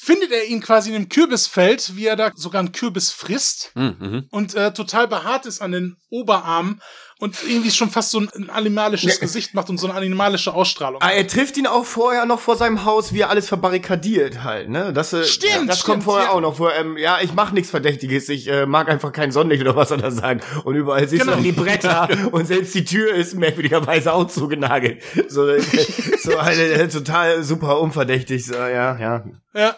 findet 0.00 0.30
er 0.30 0.44
ihn 0.44 0.60
quasi 0.60 0.90
in 0.90 0.94
einem 0.94 1.08
Kürbisfeld, 1.08 1.96
wie 1.96 2.06
er 2.06 2.14
da 2.14 2.30
sogar 2.36 2.60
einen 2.60 2.70
Kürbis 2.70 3.10
frisst 3.10 3.72
mhm. 3.74 4.26
und 4.30 4.54
äh, 4.54 4.72
total 4.72 5.08
behaart 5.08 5.44
ist 5.44 5.60
an 5.60 5.72
den 5.72 5.96
Oberarmen 6.08 6.80
und 7.18 7.36
irgendwie 7.48 7.72
schon 7.72 7.90
fast 7.90 8.12
so 8.12 8.20
ein 8.20 8.48
animalisches 8.48 9.14
ja. 9.14 9.20
Gesicht 9.20 9.54
macht 9.54 9.68
und 9.70 9.78
so 9.78 9.88
eine 9.88 9.98
animalische 9.98 10.54
Ausstrahlung. 10.54 11.02
Ah, 11.02 11.10
er 11.10 11.26
trifft 11.26 11.56
ihn 11.56 11.66
auch 11.66 11.84
vorher 11.84 12.26
noch 12.26 12.38
vor 12.38 12.56
seinem 12.56 12.84
Haus, 12.84 13.12
wie 13.12 13.20
er 13.20 13.30
alles 13.30 13.48
verbarrikadiert 13.48 14.44
halt, 14.44 14.68
ne? 14.68 14.92
Das, 14.92 15.12
äh, 15.12 15.24
stimmt, 15.24 15.68
das 15.68 15.80
stimmt, 15.80 15.94
kommt 15.94 16.04
vorher 16.04 16.28
ja. 16.28 16.32
auch 16.32 16.40
noch. 16.40 16.60
Wo, 16.60 16.68
ähm, 16.68 16.96
ja, 16.96 17.18
ich 17.20 17.34
mach 17.34 17.50
nichts 17.50 17.70
Verdächtiges, 17.70 18.28
ich 18.28 18.48
äh, 18.48 18.66
mag 18.66 18.88
einfach 18.88 19.10
kein 19.10 19.32
Sonnenlicht 19.32 19.62
oder 19.62 19.74
was 19.74 19.88
soll 19.88 20.00
er 20.00 20.12
sagen. 20.12 20.40
Und 20.62 20.76
überall 20.76 21.08
siehst 21.08 21.24
genau. 21.24 21.36
du 21.36 21.42
die 21.42 21.52
Bretter 21.52 22.08
und 22.30 22.46
selbst 22.46 22.72
die 22.76 22.84
Tür 22.84 23.12
ist 23.12 23.34
merkwürdigerweise 23.34 24.12
auch 24.12 24.28
zugenagelt. 24.28 25.02
So, 25.26 25.48
äh, 25.48 25.60
so 26.22 26.36
eine, 26.38 26.62
äh, 26.62 26.88
total 26.88 27.42
super 27.42 27.80
unverdächtig. 27.80 28.46
So, 28.46 28.54
ja, 28.54 28.96
ja. 28.96 29.24
Ja, 29.54 29.76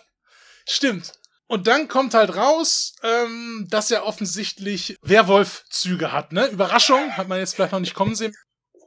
stimmt. 0.72 1.12
Und 1.46 1.66
dann 1.66 1.88
kommt 1.88 2.14
halt 2.14 2.36
raus, 2.36 2.94
ähm, 3.02 3.66
dass 3.70 3.90
er 3.90 4.06
offensichtlich 4.06 4.96
Werwolf-Züge 5.02 6.12
hat, 6.12 6.32
ne? 6.32 6.46
Überraschung, 6.46 7.16
hat 7.16 7.26
man 7.26 7.40
jetzt 7.40 7.56
vielleicht 7.56 7.72
noch 7.72 7.80
nicht 7.80 7.94
kommen 7.94 8.14
sehen. 8.14 8.32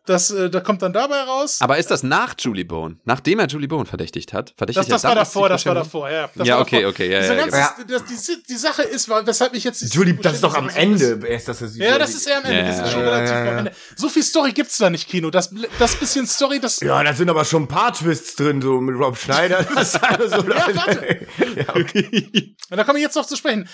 Das, 0.06 0.32
äh, 0.32 0.50
da 0.50 0.60
kommt 0.60 0.82
dann 0.82 0.92
dabei 0.92 1.22
raus. 1.22 1.60
Aber 1.62 1.78
ist 1.78 1.90
das 1.90 2.04
nach 2.04 2.36
Julie 2.38 2.66
Bone? 2.66 2.98
Nachdem 3.06 3.40
er 3.40 3.48
Julie 3.48 3.70
Bone 3.70 3.86
verdächtigt 3.86 4.34
hat? 4.34 4.54
Verdächtigt 4.58 4.92
das, 4.92 5.02
das 5.02 5.10
war 5.10 5.16
davor, 5.16 5.48
das 5.48 5.66
war 5.66 5.76
davor, 5.76 6.10
ja. 6.10 6.30
Das 6.36 6.46
ja, 6.46 6.60
okay, 6.60 6.82
davor. 6.82 6.90
okay, 6.90 7.10
ja, 7.10 7.22
ja, 7.22 7.36
ganze, 7.36 7.58
ja. 7.58 7.76
Das, 7.88 8.04
die, 8.06 8.44
die 8.44 8.56
Sache 8.56 8.82
ist, 8.82 9.08
weshalb 9.08 9.54
ich 9.54 9.64
jetzt 9.64 9.94
Julie, 9.94 10.14
das 10.16 10.36
ist 10.36 10.44
doch 10.44 10.56
am 10.56 10.68
Ende 10.68 11.26
erst, 11.26 11.48
dass 11.48 11.60
das 11.60 11.78
Ja, 11.78 11.98
das 11.98 12.14
ist 12.14 12.28
eher 12.28 12.40
am 12.40 12.44
Ende, 12.44 12.60
ja, 12.60 12.68
das 12.68 12.86
ist 12.86 12.92
schon 12.92 13.02
relativ 13.02 13.34
am 13.34 13.58
Ende. 13.60 13.72
So 13.96 14.10
viel 14.10 14.24
Story 14.24 14.52
gibt's 14.52 14.78
da 14.78 14.90
nicht, 14.90 15.08
Kino. 15.08 15.30
Das, 15.30 15.50
das 15.80 15.96
bisschen 15.96 16.28
Story, 16.28 16.60
das. 16.60 16.82
Ja, 16.82 17.02
da 17.02 17.14
sind 17.14 17.30
aber 17.30 17.46
schon 17.46 17.64
ein 17.64 17.68
paar 17.70 17.94
Twists 17.94 18.36
drin, 18.36 18.62
so 18.62 18.82
mit 18.82 18.96
Rob 18.98 19.18
Schneider. 19.18 19.66
Das 19.76 19.96
ist 19.96 20.02
so 20.02 20.42
ja, 20.50 20.76
warte. 20.76 21.28
ja, 21.56 21.76
okay. 21.76 22.56
Da 22.70 22.84
komme 22.84 23.00
ich 23.00 23.04
jetzt 23.04 23.16
noch 23.16 23.26
zu 23.26 23.36
sprechen. 23.36 23.68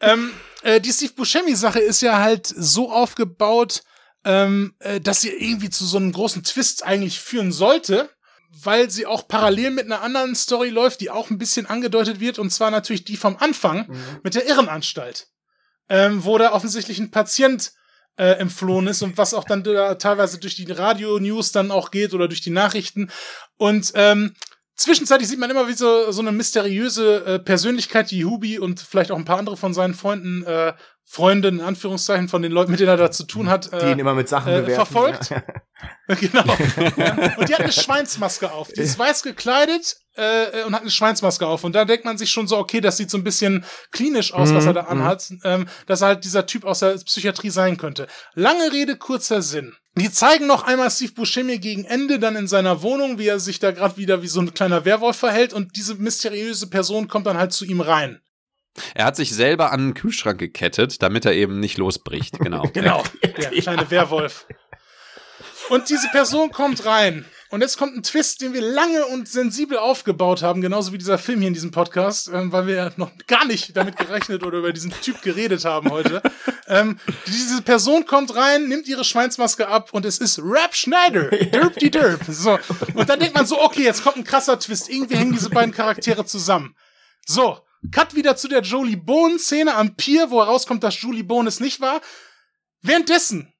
Ähm, 0.00 0.32
äh, 0.62 0.80
die 0.80 0.92
Steve 0.92 1.12
Buscemi-Sache 1.14 1.78
ist 1.78 2.02
ja 2.02 2.18
halt 2.18 2.46
so 2.46 2.90
aufgebaut, 2.90 3.82
ähm, 4.24 4.74
äh, 4.78 5.00
dass 5.00 5.20
sie 5.20 5.30
irgendwie 5.30 5.70
zu 5.70 5.84
so 5.84 5.96
einem 5.96 6.12
großen 6.12 6.44
Twist 6.44 6.84
eigentlich 6.84 7.20
führen 7.20 7.52
sollte, 7.52 8.10
weil 8.62 8.90
sie 8.90 9.06
auch 9.06 9.26
parallel 9.28 9.70
mit 9.70 9.86
einer 9.86 10.02
anderen 10.02 10.34
Story 10.34 10.68
läuft, 10.68 11.00
die 11.00 11.10
auch 11.10 11.30
ein 11.30 11.38
bisschen 11.38 11.66
angedeutet 11.66 12.20
wird, 12.20 12.38
und 12.38 12.50
zwar 12.50 12.70
natürlich 12.70 13.04
die 13.04 13.16
vom 13.16 13.36
Anfang 13.38 13.88
mhm. 13.88 14.04
mit 14.22 14.34
der 14.34 14.46
Irrenanstalt, 14.46 15.28
ähm, 15.88 16.24
wo 16.24 16.38
da 16.38 16.52
offensichtlich 16.52 16.98
ein 16.98 17.10
Patient 17.10 17.72
äh, 18.16 18.32
entflohen 18.32 18.88
ist 18.88 19.02
und 19.02 19.16
was 19.16 19.32
auch 19.32 19.44
dann 19.44 19.64
da 19.64 19.94
teilweise 19.94 20.38
durch 20.38 20.54
die 20.54 20.70
Radio-News 20.70 21.52
dann 21.52 21.70
auch 21.70 21.90
geht 21.90 22.12
oder 22.12 22.28
durch 22.28 22.42
die 22.42 22.50
Nachrichten. 22.50 23.10
Und 23.56 23.92
ähm, 23.94 24.34
Zwischenzeitlich 24.74 25.28
sieht 25.28 25.38
man 25.38 25.50
immer 25.50 25.68
wie 25.68 25.74
so, 25.74 26.10
so 26.10 26.22
eine 26.22 26.32
mysteriöse 26.32 27.24
äh, 27.24 27.38
Persönlichkeit, 27.38 28.10
die 28.10 28.24
Hubi 28.24 28.58
und 28.58 28.80
vielleicht 28.80 29.10
auch 29.12 29.16
ein 29.16 29.24
paar 29.24 29.38
andere 29.38 29.56
von 29.56 29.74
seinen 29.74 29.94
Freunden, 29.94 30.44
äh, 30.44 30.72
Freunden, 31.12 31.58
in 31.58 31.60
Anführungszeichen, 31.60 32.30
von 32.30 32.40
den 32.40 32.52
Leuten, 32.52 32.70
mit 32.70 32.80
denen 32.80 32.88
er 32.88 32.96
da 32.96 33.10
zu 33.10 33.24
tun 33.24 33.50
hat, 33.50 33.70
äh, 33.70 33.84
die 33.84 33.92
ihn 33.92 33.98
immer 33.98 34.14
mit 34.14 34.30
Sachen 34.30 34.50
äh, 34.50 34.70
verfolgt. 34.70 35.28
genau. 36.08 36.44
ja. 36.96 37.34
Und 37.36 37.50
die 37.50 37.52
hat 37.52 37.60
eine 37.60 37.70
Schweinsmaske 37.70 38.50
auf. 38.50 38.68
Die 38.68 38.80
ist 38.80 38.98
weiß 38.98 39.22
gekleidet 39.22 39.96
äh, 40.14 40.64
und 40.64 40.74
hat 40.74 40.80
eine 40.80 40.90
Schweinsmaske 40.90 41.46
auf. 41.46 41.64
Und 41.64 41.74
da 41.74 41.84
denkt 41.84 42.06
man 42.06 42.16
sich 42.16 42.30
schon 42.30 42.46
so, 42.48 42.56
okay, 42.56 42.80
das 42.80 42.96
sieht 42.96 43.10
so 43.10 43.18
ein 43.18 43.24
bisschen 43.24 43.66
klinisch 43.90 44.32
aus, 44.32 44.54
was 44.54 44.64
er 44.64 44.72
da 44.72 44.84
mhm, 44.84 44.88
anhat, 44.88 45.28
mhm. 45.28 45.40
ähm, 45.44 45.68
dass 45.86 46.00
er 46.00 46.08
halt 46.08 46.24
dieser 46.24 46.46
Typ 46.46 46.64
aus 46.64 46.78
der 46.78 46.96
Psychiatrie 46.96 47.50
sein 47.50 47.76
könnte. 47.76 48.06
Lange 48.32 48.72
Rede, 48.72 48.96
kurzer 48.96 49.42
Sinn. 49.42 49.74
Die 49.96 50.10
zeigen 50.10 50.46
noch 50.46 50.62
einmal 50.62 50.90
Steve 50.90 51.12
Buscemi 51.12 51.58
gegen 51.58 51.84
Ende 51.84 52.20
dann 52.20 52.36
in 52.36 52.48
seiner 52.48 52.80
Wohnung, 52.80 53.18
wie 53.18 53.28
er 53.28 53.38
sich 53.38 53.58
da 53.58 53.70
gerade 53.72 53.98
wieder 53.98 54.22
wie 54.22 54.28
so 54.28 54.40
ein 54.40 54.54
kleiner 54.54 54.86
Werwolf 54.86 55.18
verhält 55.18 55.52
und 55.52 55.76
diese 55.76 55.96
mysteriöse 55.96 56.70
Person 56.70 57.08
kommt 57.08 57.26
dann 57.26 57.36
halt 57.36 57.52
zu 57.52 57.66
ihm 57.66 57.82
rein. 57.82 58.22
Er 58.94 59.04
hat 59.04 59.16
sich 59.16 59.34
selber 59.34 59.70
an 59.72 59.88
den 59.88 59.94
Kühlschrank 59.94 60.38
gekettet, 60.38 61.02
damit 61.02 61.24
er 61.24 61.34
eben 61.34 61.60
nicht 61.60 61.78
losbricht. 61.78 62.38
Genau. 62.42 62.68
genau. 62.72 63.04
Der 63.22 63.50
kleine 63.50 63.90
Werwolf. 63.90 64.46
Und 65.68 65.88
diese 65.88 66.08
Person 66.08 66.50
kommt 66.50 66.84
rein 66.84 67.24
und 67.52 67.60
jetzt 67.60 67.76
kommt 67.76 67.94
ein 67.94 68.02
Twist, 68.02 68.40
den 68.40 68.54
wir 68.54 68.62
lange 68.62 69.04
und 69.06 69.28
sensibel 69.28 69.76
aufgebaut 69.76 70.42
haben, 70.42 70.62
genauso 70.62 70.92
wie 70.92 70.98
dieser 70.98 71.18
Film 71.18 71.40
hier 71.40 71.48
in 71.48 71.54
diesem 71.54 71.70
Podcast, 71.70 72.30
ähm, 72.32 72.50
weil 72.50 72.66
wir 72.66 72.74
ja 72.74 72.90
noch 72.96 73.10
gar 73.26 73.44
nicht 73.44 73.76
damit 73.76 73.96
gerechnet 73.96 74.42
oder 74.42 74.58
über 74.58 74.72
diesen 74.72 74.90
Typ 75.02 75.20
geredet 75.20 75.66
haben 75.66 75.90
heute. 75.90 76.22
ähm, 76.66 76.98
diese 77.26 77.60
Person 77.60 78.06
kommt 78.06 78.34
rein, 78.34 78.68
nimmt 78.68 78.88
ihre 78.88 79.04
Schweinsmaske 79.04 79.68
ab 79.68 79.90
und 79.92 80.06
es 80.06 80.16
ist 80.18 80.40
Rap 80.42 80.74
Schneider. 80.74 81.28
Derp 81.30 81.78
die 81.78 81.90
Derp. 81.90 82.22
So. 82.26 82.58
Und 82.94 83.08
dann 83.08 83.20
denkt 83.20 83.34
man 83.34 83.44
so, 83.44 83.60
okay, 83.60 83.82
jetzt 83.84 84.02
kommt 84.02 84.16
ein 84.16 84.24
krasser 84.24 84.58
Twist. 84.58 84.88
Irgendwie 84.88 85.16
hängen 85.16 85.32
diese 85.32 85.50
beiden 85.50 85.74
Charaktere 85.74 86.24
zusammen. 86.24 86.74
So. 87.26 87.58
Cut 87.90 88.14
wieder 88.14 88.36
zu 88.36 88.48
der 88.48 88.62
Jolie 88.62 88.96
Bone-Szene 88.96 89.74
am 89.74 89.96
Pier, 89.96 90.30
wo 90.30 90.40
herauskommt, 90.40 90.84
dass 90.84 91.00
Julie 91.00 91.24
Bone 91.24 91.48
es 91.48 91.60
nicht 91.60 91.80
war. 91.80 92.00
Währenddessen 92.80 93.52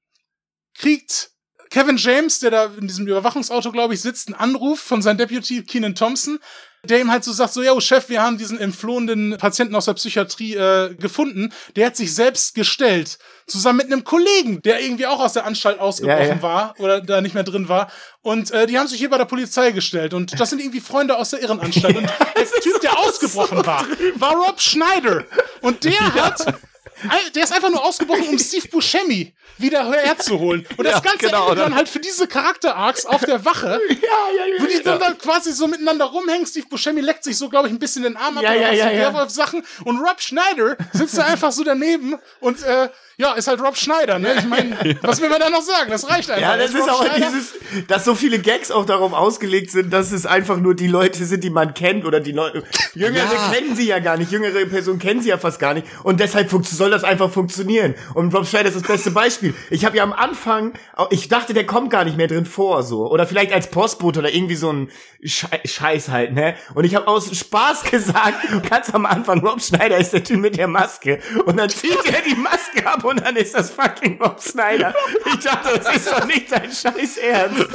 kriegt 0.74 1.30
Kevin 1.70 1.96
James, 1.96 2.38
der 2.38 2.50
da 2.50 2.64
in 2.66 2.86
diesem 2.86 3.06
Überwachungsauto, 3.06 3.72
glaube 3.72 3.94
ich, 3.94 4.00
sitzt, 4.00 4.28
einen 4.28 4.36
Anruf 4.36 4.80
von 4.80 5.02
seinem 5.02 5.18
Deputy 5.18 5.64
Keenan 5.64 5.94
Thompson, 5.94 6.38
der 6.84 7.00
ihm 7.00 7.12
halt 7.12 7.22
so 7.22 7.32
sagt, 7.32 7.52
so, 7.52 7.62
ja, 7.62 7.80
Chef, 7.80 8.08
wir 8.08 8.22
haben 8.22 8.38
diesen 8.38 8.58
entflohenen 8.58 9.36
Patienten 9.38 9.74
aus 9.76 9.84
der 9.84 9.94
Psychiatrie 9.94 10.56
äh, 10.56 10.94
gefunden. 10.94 11.52
Der 11.76 11.86
hat 11.86 11.96
sich 11.96 12.12
selbst 12.14 12.54
gestellt, 12.54 13.18
zusammen 13.46 13.78
mit 13.78 13.86
einem 13.86 14.02
Kollegen, 14.02 14.62
der 14.62 14.80
irgendwie 14.80 15.06
auch 15.06 15.20
aus 15.20 15.34
der 15.34 15.46
Anstalt 15.46 15.78
ausgebrochen 15.78 16.20
ja, 16.20 16.34
ja. 16.34 16.42
war 16.42 16.74
oder 16.78 17.00
da 17.00 17.20
nicht 17.20 17.34
mehr 17.34 17.44
drin 17.44 17.68
war. 17.68 17.90
Und 18.22 18.50
äh, 18.50 18.66
die 18.66 18.78
haben 18.78 18.88
sich 18.88 18.98
hier 18.98 19.10
bei 19.10 19.18
der 19.18 19.26
Polizei 19.26 19.70
gestellt. 19.70 20.12
Und 20.12 20.38
das 20.40 20.50
sind 20.50 20.60
irgendwie 20.60 20.80
Freunde 20.80 21.16
aus 21.16 21.30
der 21.30 21.42
Irrenanstalt. 21.42 21.96
Und 21.96 22.02
der 22.36 22.60
Typ, 22.62 22.80
der 22.80 22.98
ausgebrochen 22.98 23.64
war, 23.64 23.86
war 24.16 24.34
Rob 24.34 24.60
Schneider. 24.60 25.24
Und 25.60 25.84
der 25.84 26.14
hat 26.14 26.54
der 27.34 27.44
ist 27.44 27.52
einfach 27.52 27.70
nur 27.70 27.84
ausgebrochen, 27.84 28.28
um 28.28 28.38
Steve 28.38 28.68
Buscemi 28.68 29.32
wieder 29.58 29.90
herzuholen. 29.90 30.66
Und 30.76 30.84
das 30.84 30.94
ja, 30.94 31.00
Ganze 31.00 31.26
genau, 31.26 31.48
endet 31.48 31.64
dann 31.64 31.74
halt 31.74 31.88
für 31.88 32.00
diese 32.00 32.26
Charakter-Arcs 32.26 33.06
auf 33.06 33.24
der 33.24 33.44
Wache, 33.44 33.80
ja, 33.88 33.94
ja, 33.94 34.46
ja, 34.46 34.62
wo 34.62 34.66
die 34.66 34.82
dann, 34.82 34.98
dann 34.98 35.18
quasi 35.18 35.52
so 35.52 35.66
miteinander 35.66 36.06
rumhängen. 36.06 36.46
Steve 36.46 36.66
Buscemi 36.66 37.00
leckt 37.00 37.24
sich 37.24 37.36
so, 37.36 37.48
glaube 37.48 37.68
ich, 37.68 37.74
ein 37.74 37.78
bisschen 37.78 38.02
den 38.02 38.16
Arm 38.16 38.38
ab 38.38 38.44
ja, 38.44 38.54
ja, 38.54 38.72
ja, 38.72 38.90
ja. 38.90 39.28
Sachen. 39.28 39.64
Und 39.84 39.98
Rob 39.98 40.20
Schneider 40.20 40.76
sitzt 40.92 41.16
da 41.18 41.24
einfach 41.24 41.52
so 41.52 41.64
daneben 41.64 42.18
und 42.40 42.62
äh, 42.62 42.88
ja, 43.22 43.34
ist 43.34 43.46
halt 43.46 43.60
Rob 43.60 43.76
Schneider, 43.76 44.18
ne? 44.18 44.34
Ich 44.36 44.46
meine, 44.46 44.76
was 45.02 45.20
will 45.20 45.28
man 45.28 45.38
da 45.38 45.48
noch 45.48 45.62
sagen? 45.62 45.90
Das 45.90 46.08
reicht 46.10 46.28
einfach. 46.28 46.42
Ja, 46.42 46.56
das, 46.56 46.72
das 46.72 46.80
ist 46.80 46.90
auch 46.90 47.06
dieses, 47.14 47.54
dass 47.86 48.04
so 48.04 48.16
viele 48.16 48.40
Gags 48.40 48.72
auch 48.72 48.84
darauf 48.84 49.12
ausgelegt 49.12 49.70
sind, 49.70 49.92
dass 49.92 50.10
es 50.10 50.26
einfach 50.26 50.56
nur 50.56 50.74
die 50.74 50.88
Leute 50.88 51.24
sind, 51.24 51.44
die 51.44 51.50
man 51.50 51.72
kennt 51.72 52.04
oder 52.04 52.18
die 52.18 52.32
Leute. 52.32 52.64
Jüngere 52.94 53.32
ja. 53.32 53.52
kennen 53.52 53.76
sie 53.76 53.86
ja 53.86 54.00
gar 54.00 54.16
nicht, 54.16 54.32
jüngere 54.32 54.66
Personen 54.66 54.98
kennen 54.98 55.22
sie 55.22 55.28
ja 55.28 55.38
fast 55.38 55.60
gar 55.60 55.72
nicht. 55.72 55.86
Und 56.02 56.18
deshalb 56.18 56.50
soll 56.50 56.90
das 56.90 57.04
einfach 57.04 57.30
funktionieren. 57.30 57.94
Und 58.14 58.34
Rob 58.34 58.46
Schneider 58.46 58.68
ist 58.68 58.76
das 58.76 58.82
beste 58.82 59.12
Beispiel. 59.12 59.54
Ich 59.70 59.84
habe 59.84 59.96
ja 59.96 60.02
am 60.02 60.12
Anfang, 60.12 60.72
ich 61.10 61.28
dachte, 61.28 61.54
der 61.54 61.64
kommt 61.64 61.90
gar 61.90 62.04
nicht 62.04 62.16
mehr 62.16 62.26
drin 62.26 62.44
vor, 62.44 62.82
so. 62.82 63.08
Oder 63.08 63.26
vielleicht 63.26 63.52
als 63.52 63.68
Postbote 63.68 64.18
oder 64.18 64.34
irgendwie 64.34 64.56
so 64.56 64.72
ein 64.72 64.90
Scheiß 65.24 66.08
halt, 66.08 66.32
ne? 66.32 66.56
Und 66.74 66.84
ich 66.84 66.96
habe 66.96 67.06
aus 67.06 67.36
Spaß 67.36 67.84
gesagt, 67.90 68.68
ganz 68.68 68.92
am 68.92 69.06
Anfang, 69.06 69.46
Rob 69.46 69.62
Schneider 69.62 69.96
ist 69.96 70.12
der 70.12 70.24
Typ 70.24 70.40
mit 70.40 70.56
der 70.56 70.66
Maske. 70.66 71.20
Und 71.46 71.56
dann 71.56 71.68
zieht 71.68 72.04
er 72.06 72.22
die 72.22 72.34
Maske 72.34 72.84
ab 72.84 73.04
und 73.12 73.24
dann 73.24 73.36
ist 73.36 73.54
das 73.54 73.70
fucking 73.70 74.18
Rob 74.20 74.40
Snyder. 74.40 74.94
Ich 75.26 75.44
dachte, 75.44 75.78
das 75.78 75.96
ist 75.96 76.10
doch 76.10 76.26
nicht 76.26 76.50
dein 76.50 76.70
Scheiß 76.70 77.16
Ernst. 77.18 77.68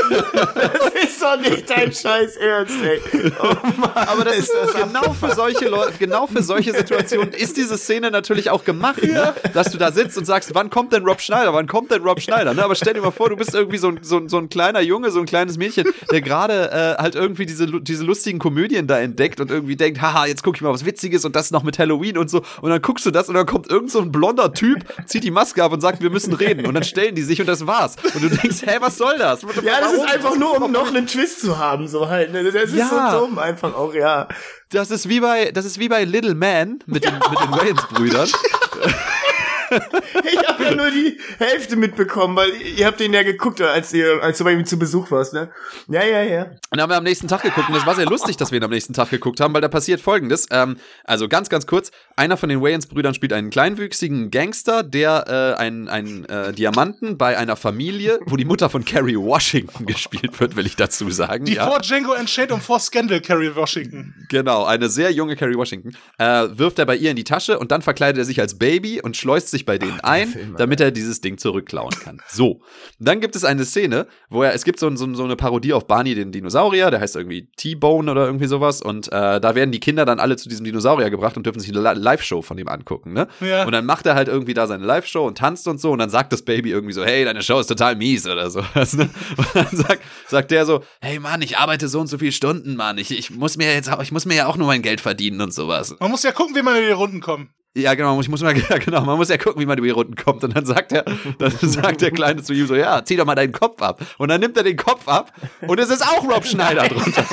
Das 0.56 1.04
ist 1.04 1.22
doch 1.22 1.40
nicht 1.40 1.70
dein 1.70 1.94
Scheiß 1.94 2.36
Ernst, 2.38 2.76
ey. 2.84 3.02
Oh 3.42 3.56
Mann, 3.78 3.92
Aber 3.94 4.26
das 4.26 4.38
ist, 4.38 4.52
genau 4.74 5.14
für 5.14 5.34
solche 5.36 5.68
Leute, 5.68 5.94
genau 6.00 6.28
für 6.28 6.42
solche 6.42 6.74
Situationen 6.74 7.34
ist 7.34 7.58
diese 7.58 7.78
Szene 7.78 8.12
natürlich 8.12 8.50
auch 8.50 8.64
gemacht, 8.64 9.02
ne? 9.04 9.14
ja. 9.14 9.26
ne? 9.26 9.36
dass 9.54 9.72
du 9.72 9.78
da 9.78 9.92
sitzt 9.92 10.18
und 10.18 10.26
sagst, 10.26 10.54
wann 10.56 10.70
kommt 10.70 10.94
denn 10.94 11.04
Rob 11.04 11.22
Schneider? 11.22 11.54
Wann 11.54 11.68
kommt 11.68 11.92
denn 11.92 12.02
Rob 12.02 12.20
Schneider? 12.20 12.54
Ne? 12.54 12.64
Aber 12.64 12.76
stell 12.76 12.94
dir 12.94 13.02
mal 13.02 13.12
vor, 13.12 13.30
du 13.30 13.36
bist 13.36 13.54
irgendwie 13.54 13.78
so 13.78 13.90
ein, 13.90 14.00
so, 14.02 14.28
so 14.28 14.38
ein 14.38 14.50
kleiner 14.50 14.82
Junge, 14.82 15.12
so 15.12 15.20
ein 15.20 15.26
kleines 15.26 15.58
Mädchen, 15.58 15.88
der 16.12 16.22
gerade 16.22 16.72
äh, 16.72 17.02
halt 17.02 17.16
irgendwie 17.16 17.46
diese, 17.46 17.68
diese 17.82 18.04
lustigen 18.04 18.40
Komödien 18.40 18.88
da 18.88 19.00
entdeckt 19.00 19.40
und 19.40 19.52
irgendwie 19.52 19.76
denkt, 19.76 20.02
haha, 20.02 20.26
jetzt 20.26 20.44
guck 20.44 20.56
ich 20.56 20.62
mal 20.62 20.74
was 20.74 20.86
Witziges 20.86 21.26
und 21.26 21.36
das 21.36 21.52
noch 21.52 21.64
mit 21.64 21.78
Halloween 21.80 22.18
und 22.18 22.30
so. 22.30 22.42
Und 22.62 22.70
dann 22.70 22.82
guckst 22.82 23.06
du 23.06 23.12
das 23.12 23.30
und 23.30 23.36
dann 23.36 23.46
kommt 23.46 23.70
irgend 23.70 23.92
so 23.92 24.02
ein 24.02 24.12
blonder 24.12 24.54
Typ, 24.54 24.86
zieht 25.06 25.17
die 25.24 25.32
Maske 25.32 25.64
ab 25.64 25.72
und 25.72 25.82
sagt, 25.82 26.02
wir 26.02 26.10
müssen 26.10 26.34
reden. 26.34 26.66
Und 26.66 26.74
dann 26.74 26.84
stellen 26.84 27.16
die 27.16 27.24
sich 27.24 27.40
und 27.40 27.48
das 27.48 27.66
war's. 27.66 27.96
Und 28.14 28.24
du 28.24 28.30
denkst, 28.30 28.62
hä, 28.64 28.78
was 28.80 28.98
soll 28.98 29.18
das? 29.18 29.42
Ja, 29.64 29.80
das 29.82 29.94
ist 29.94 30.06
einfach 30.06 30.36
nur, 30.38 30.62
um 30.62 30.72
noch 30.72 30.88
einen 30.88 31.08
Twist 31.08 31.42
zu 31.42 31.58
haben, 31.58 31.88
so 31.88 32.08
halt. 32.08 32.32
Ne? 32.32 32.44
Das 32.44 32.56
ist 32.56 32.76
ja. 32.76 33.12
so 33.12 33.20
dumm 33.20 33.40
einfach 33.40 33.74
auch, 33.76 33.94
ja. 33.94 34.28
Das 34.70 34.92
ist 34.92 35.08
wie 35.08 35.20
bei, 35.20 35.52
das 35.52 35.66
ist 35.66 35.80
wie 35.80 35.88
bei 35.88 36.04
Little 36.04 36.36
Man 36.36 36.80
mit 36.86 37.06
den, 37.06 37.14
mit 37.14 37.40
den 37.40 37.52
Wayans-Brüdern. 37.52 38.30
ich 40.24 40.48
habe 40.48 40.64
ja 40.64 40.76
nur 40.76 40.92
die 40.92 41.20
Hälfte 41.40 41.76
mitbekommen, 41.76 42.36
weil 42.36 42.50
ihr 42.62 42.86
habt 42.86 43.00
den 43.00 43.14
ja 43.14 43.24
geguckt, 43.24 43.62
als 43.62 43.94
ihr, 43.94 44.22
als 44.22 44.38
du 44.38 44.44
bei 44.44 44.54
ihm 44.54 44.66
zu 44.66 44.80
Besuch 44.80 45.12
warst, 45.12 45.34
ne? 45.34 45.50
Ja, 45.88 46.04
ja, 46.04 46.24
ja. 46.24 46.44
Und 46.44 46.58
dann 46.72 46.82
haben 46.82 46.90
wir 46.90 46.98
am 46.98 47.04
nächsten 47.04 47.28
Tag 47.28 47.42
geguckt 47.42 47.70
und 47.70 47.76
das 47.76 47.86
war 47.86 47.96
sehr 47.96 48.06
lustig, 48.06 48.38
dass 48.38 48.52
wir 48.52 48.58
ihn 48.58 48.64
am 48.64 48.72
nächsten 48.72 48.94
Tag 48.94 49.10
geguckt 49.10 49.40
haben, 49.40 49.54
weil 49.54 49.62
da 49.62 49.68
passiert 49.68 50.02
folgendes. 50.02 50.48
Ähm, 50.52 50.78
also 51.04 51.28
ganz, 51.28 51.50
ganz 51.50 51.68
kurz, 51.68 51.92
einer 52.16 52.38
von 52.38 52.50
den 52.50 52.62
Wayans-Brüdern 52.62 53.14
spielt 53.14 53.34
einen 53.34 53.50
kleinwüchsigen 53.50 54.32
Gangster, 54.32 54.84
der 54.84 55.56
äh, 55.58 55.60
einen, 55.60 55.88
einen 55.88 56.26
äh, 56.26 56.54
Diamanten 56.54 57.18
bei 57.18 57.38
einer 57.38 57.56
Familie, 57.56 58.20
wo 58.26 58.38
die 58.38 58.46
Mutter 58.46 58.70
von 58.70 58.86
Carrie 58.86 59.18
Washington 59.18 59.86
gespielt 59.86 60.40
wird, 60.40 60.56
will 60.56 60.66
ich 60.66 60.76
dazu 60.76 61.10
sagen. 61.10 61.46
Die 61.46 61.54
ja. 61.54 61.68
vor 61.68 61.80
Django 61.80 62.14
Unchained 62.14 62.52
und 62.52 62.62
vor 62.62 62.80
Scandal 62.80 63.22
Carrie 63.22 63.56
Washington. 63.56 64.14
Genau, 64.30 64.66
eine 64.66 64.90
sehr 64.90 65.12
junge 65.12 65.36
Carrie 65.36 65.56
Washington. 65.56 65.96
Äh, 66.18 66.48
wirft 66.58 66.80
er 66.80 66.86
bei 66.86 66.96
ihr 66.96 67.10
in 67.10 67.16
die 67.16 67.24
Tasche 67.24 67.60
und 67.60 67.72
dann 67.72 67.82
verkleidet 67.82 68.20
er 68.20 68.26
sich 68.26 68.40
als 68.40 68.58
Baby 68.58 69.02
und 69.02 69.18
schleust 69.18 69.50
sich 69.50 69.57
sich 69.58 69.66
bei 69.66 69.78
denen 69.78 70.00
Ach, 70.02 70.12
ein, 70.12 70.28
Film, 70.30 70.56
damit 70.58 70.80
er 70.80 70.92
dieses 70.92 71.22
Ding 71.22 71.38
zurückklauen 71.38 71.92
kann. 71.92 72.22
So. 72.28 72.62
Dann 73.00 73.20
gibt 73.20 73.36
es 73.36 73.44
eine 73.44 73.66
Szene, 73.66 74.08
wo 74.30 74.44
er, 74.44 74.54
es 74.54 74.64
gibt 74.64 74.80
so, 74.80 74.96
so, 74.96 75.14
so 75.14 75.24
eine 75.24 75.36
Parodie 75.36 75.74
auf 75.74 75.88
Barney, 75.88 76.16
den 76.16 76.32
Dinosaurier, 76.32 76.92
der 76.92 77.00
heißt 77.00 77.16
irgendwie 77.16 77.50
T-Bone 77.58 78.10
oder 78.10 78.26
irgendwie 78.26 78.48
sowas. 78.48 78.82
Und 78.82 79.08
äh, 79.08 79.42
da 79.42 79.56
werden 79.56 79.72
die 79.72 79.80
Kinder 79.80 80.06
dann 80.06 80.20
alle 80.20 80.38
zu 80.38 80.48
diesem 80.48 80.66
Dinosaurier 80.66 81.10
gebracht 81.10 81.36
und 81.38 81.46
dürfen 81.46 81.60
sich 81.60 81.76
eine 81.76 81.94
Live-Show 81.94 82.42
von 82.42 82.58
ihm 82.58 82.68
angucken, 82.68 83.14
ne? 83.14 83.28
Ja. 83.42 83.66
Und 83.66 83.72
dann 83.72 83.86
macht 83.86 84.06
er 84.06 84.16
halt 84.16 84.28
irgendwie 84.28 84.54
da 84.54 84.68
seine 84.68 84.86
Live-Show 84.86 85.26
und 85.26 85.38
tanzt 85.38 85.68
und 85.68 85.82
so. 85.82 85.92
Und 85.92 86.00
dann 86.00 86.10
sagt 86.10 86.32
das 86.32 86.44
Baby 86.44 86.72
irgendwie 86.72 86.94
so, 86.94 87.04
hey, 87.04 87.26
deine 87.26 87.42
Show 87.42 87.60
ist 87.60 87.68
total 87.68 87.96
mies 87.96 88.28
oder 88.28 88.50
so. 88.50 88.62
Ne? 88.62 89.10
Und 89.38 89.48
dann 89.54 89.68
sagt, 89.72 90.02
sagt 90.28 90.52
der 90.52 90.66
so, 90.66 90.84
hey 91.02 91.20
Mann, 91.20 91.42
ich 91.42 91.58
arbeite 91.58 91.88
so 91.88 92.00
und 92.00 92.08
so 92.08 92.18
viele 92.18 92.32
Stunden, 92.32 92.76
Mann. 92.76 92.98
Ich, 92.98 93.12
ich 93.12 93.32
muss 93.32 93.58
mir 93.58 93.74
jetzt, 93.74 93.90
ich 94.02 94.12
muss 94.12 94.26
mir 94.26 94.36
ja 94.36 94.48
auch 94.48 94.58
nur 94.58 94.68
mein 94.68 94.82
Geld 94.82 95.02
verdienen 95.02 95.42
und 95.42 95.54
sowas. 95.54 95.96
Man 96.00 96.12
muss 96.12 96.24
ja 96.24 96.32
gucken, 96.32 96.56
wie 96.56 96.62
man 96.62 96.76
in 96.76 96.84
die 96.84 96.92
Runden 96.92 97.22
kommt. 97.22 97.50
Ja, 97.78 97.94
genau, 97.94 98.20
ich 98.20 98.28
muss 98.28 98.42
mal, 98.42 98.58
ja, 98.70 98.78
genau, 98.80 99.02
man 99.02 99.18
muss 99.18 99.30
ja 99.30 99.38
gucken, 99.38 99.62
wie 99.62 99.66
man 99.68 99.78
über 99.78 99.86
die 99.86 99.92
Runden 99.92 100.16
kommt. 100.16 100.44
Und 100.44 100.56
dann 100.56 100.66
sagt 100.66 100.92
er, 100.92 101.06
dann 101.38 101.52
sagt 101.62 102.02
der 102.02 102.12
Kleine 102.12 102.42
zu 102.42 102.54
ihm 102.54 102.66
so, 102.66 102.76
ja, 102.76 103.04
zieh 103.06 103.16
doch 103.16 103.26
mal 103.26 103.36
deinen 103.36 103.52
Kopf 103.52 103.82
ab. 103.82 104.02
Und 104.18 104.30
dann 104.30 104.42
nimmt 104.42 104.58
er 104.58 104.64
den 104.64 104.78
Kopf 104.78 105.08
ab 105.08 105.32
und 105.68 105.80
es 105.80 105.90
ist 105.90 106.02
auch 106.02 106.28
Rob 106.28 106.46
Schneider 106.48 106.88
drunter. 106.88 107.24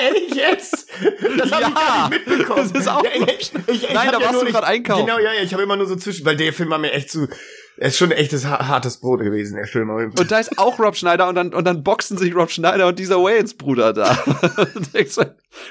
Ehrlich 0.00 0.34
jetzt? 0.34 0.86
Das 1.38 1.50
habe 1.50 1.62
ja, 1.62 1.68
ich 1.68 1.74
gar 1.74 2.08
nicht 2.08 2.26
mitbekommen. 2.26 2.70
Das 2.72 2.80
ist 2.80 2.88
auch 2.88 3.04
ja, 3.04 3.10
ich, 3.16 3.52
ich, 3.66 3.82
ich, 3.82 3.92
Nein, 3.94 4.10
da 4.12 4.20
warst 4.20 4.34
ja 4.34 4.44
du 4.44 4.52
gerade 4.52 4.66
einkaufen. 4.66 5.06
Genau, 5.06 5.18
ja, 5.18 5.32
ja, 5.32 5.42
ich 5.42 5.52
habe 5.52 5.64
immer 5.64 5.76
nur 5.76 5.86
so 5.86 5.96
zwischen, 5.96 6.24
weil 6.24 6.36
der 6.36 6.52
Film 6.52 6.70
war 6.70 6.78
mir 6.78 6.92
echt 6.92 7.10
zu, 7.10 7.26
er 7.78 7.88
ist 7.88 7.98
schon 7.98 8.12
ein 8.12 8.18
echtes 8.18 8.46
hartes 8.46 8.98
Brot 8.98 9.20
gewesen, 9.20 9.56
der 9.56 9.66
Film. 9.66 9.90
Und 9.90 10.30
da 10.30 10.38
ist 10.38 10.56
auch 10.56 10.78
Rob 10.78 10.96
Schneider 10.96 11.28
und 11.28 11.34
dann, 11.34 11.52
und 11.52 11.64
dann 11.64 11.82
boxen 11.82 12.16
sich 12.16 12.34
Rob 12.34 12.50
Schneider 12.50 12.86
und 12.86 12.98
dieser 12.98 13.16
Wayans-Bruder 13.16 13.92
da. 13.92 14.16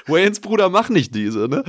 Wayans-Bruder 0.06 0.68
macht 0.68 0.90
nicht 0.90 1.14
diese, 1.14 1.48
ne? 1.48 1.64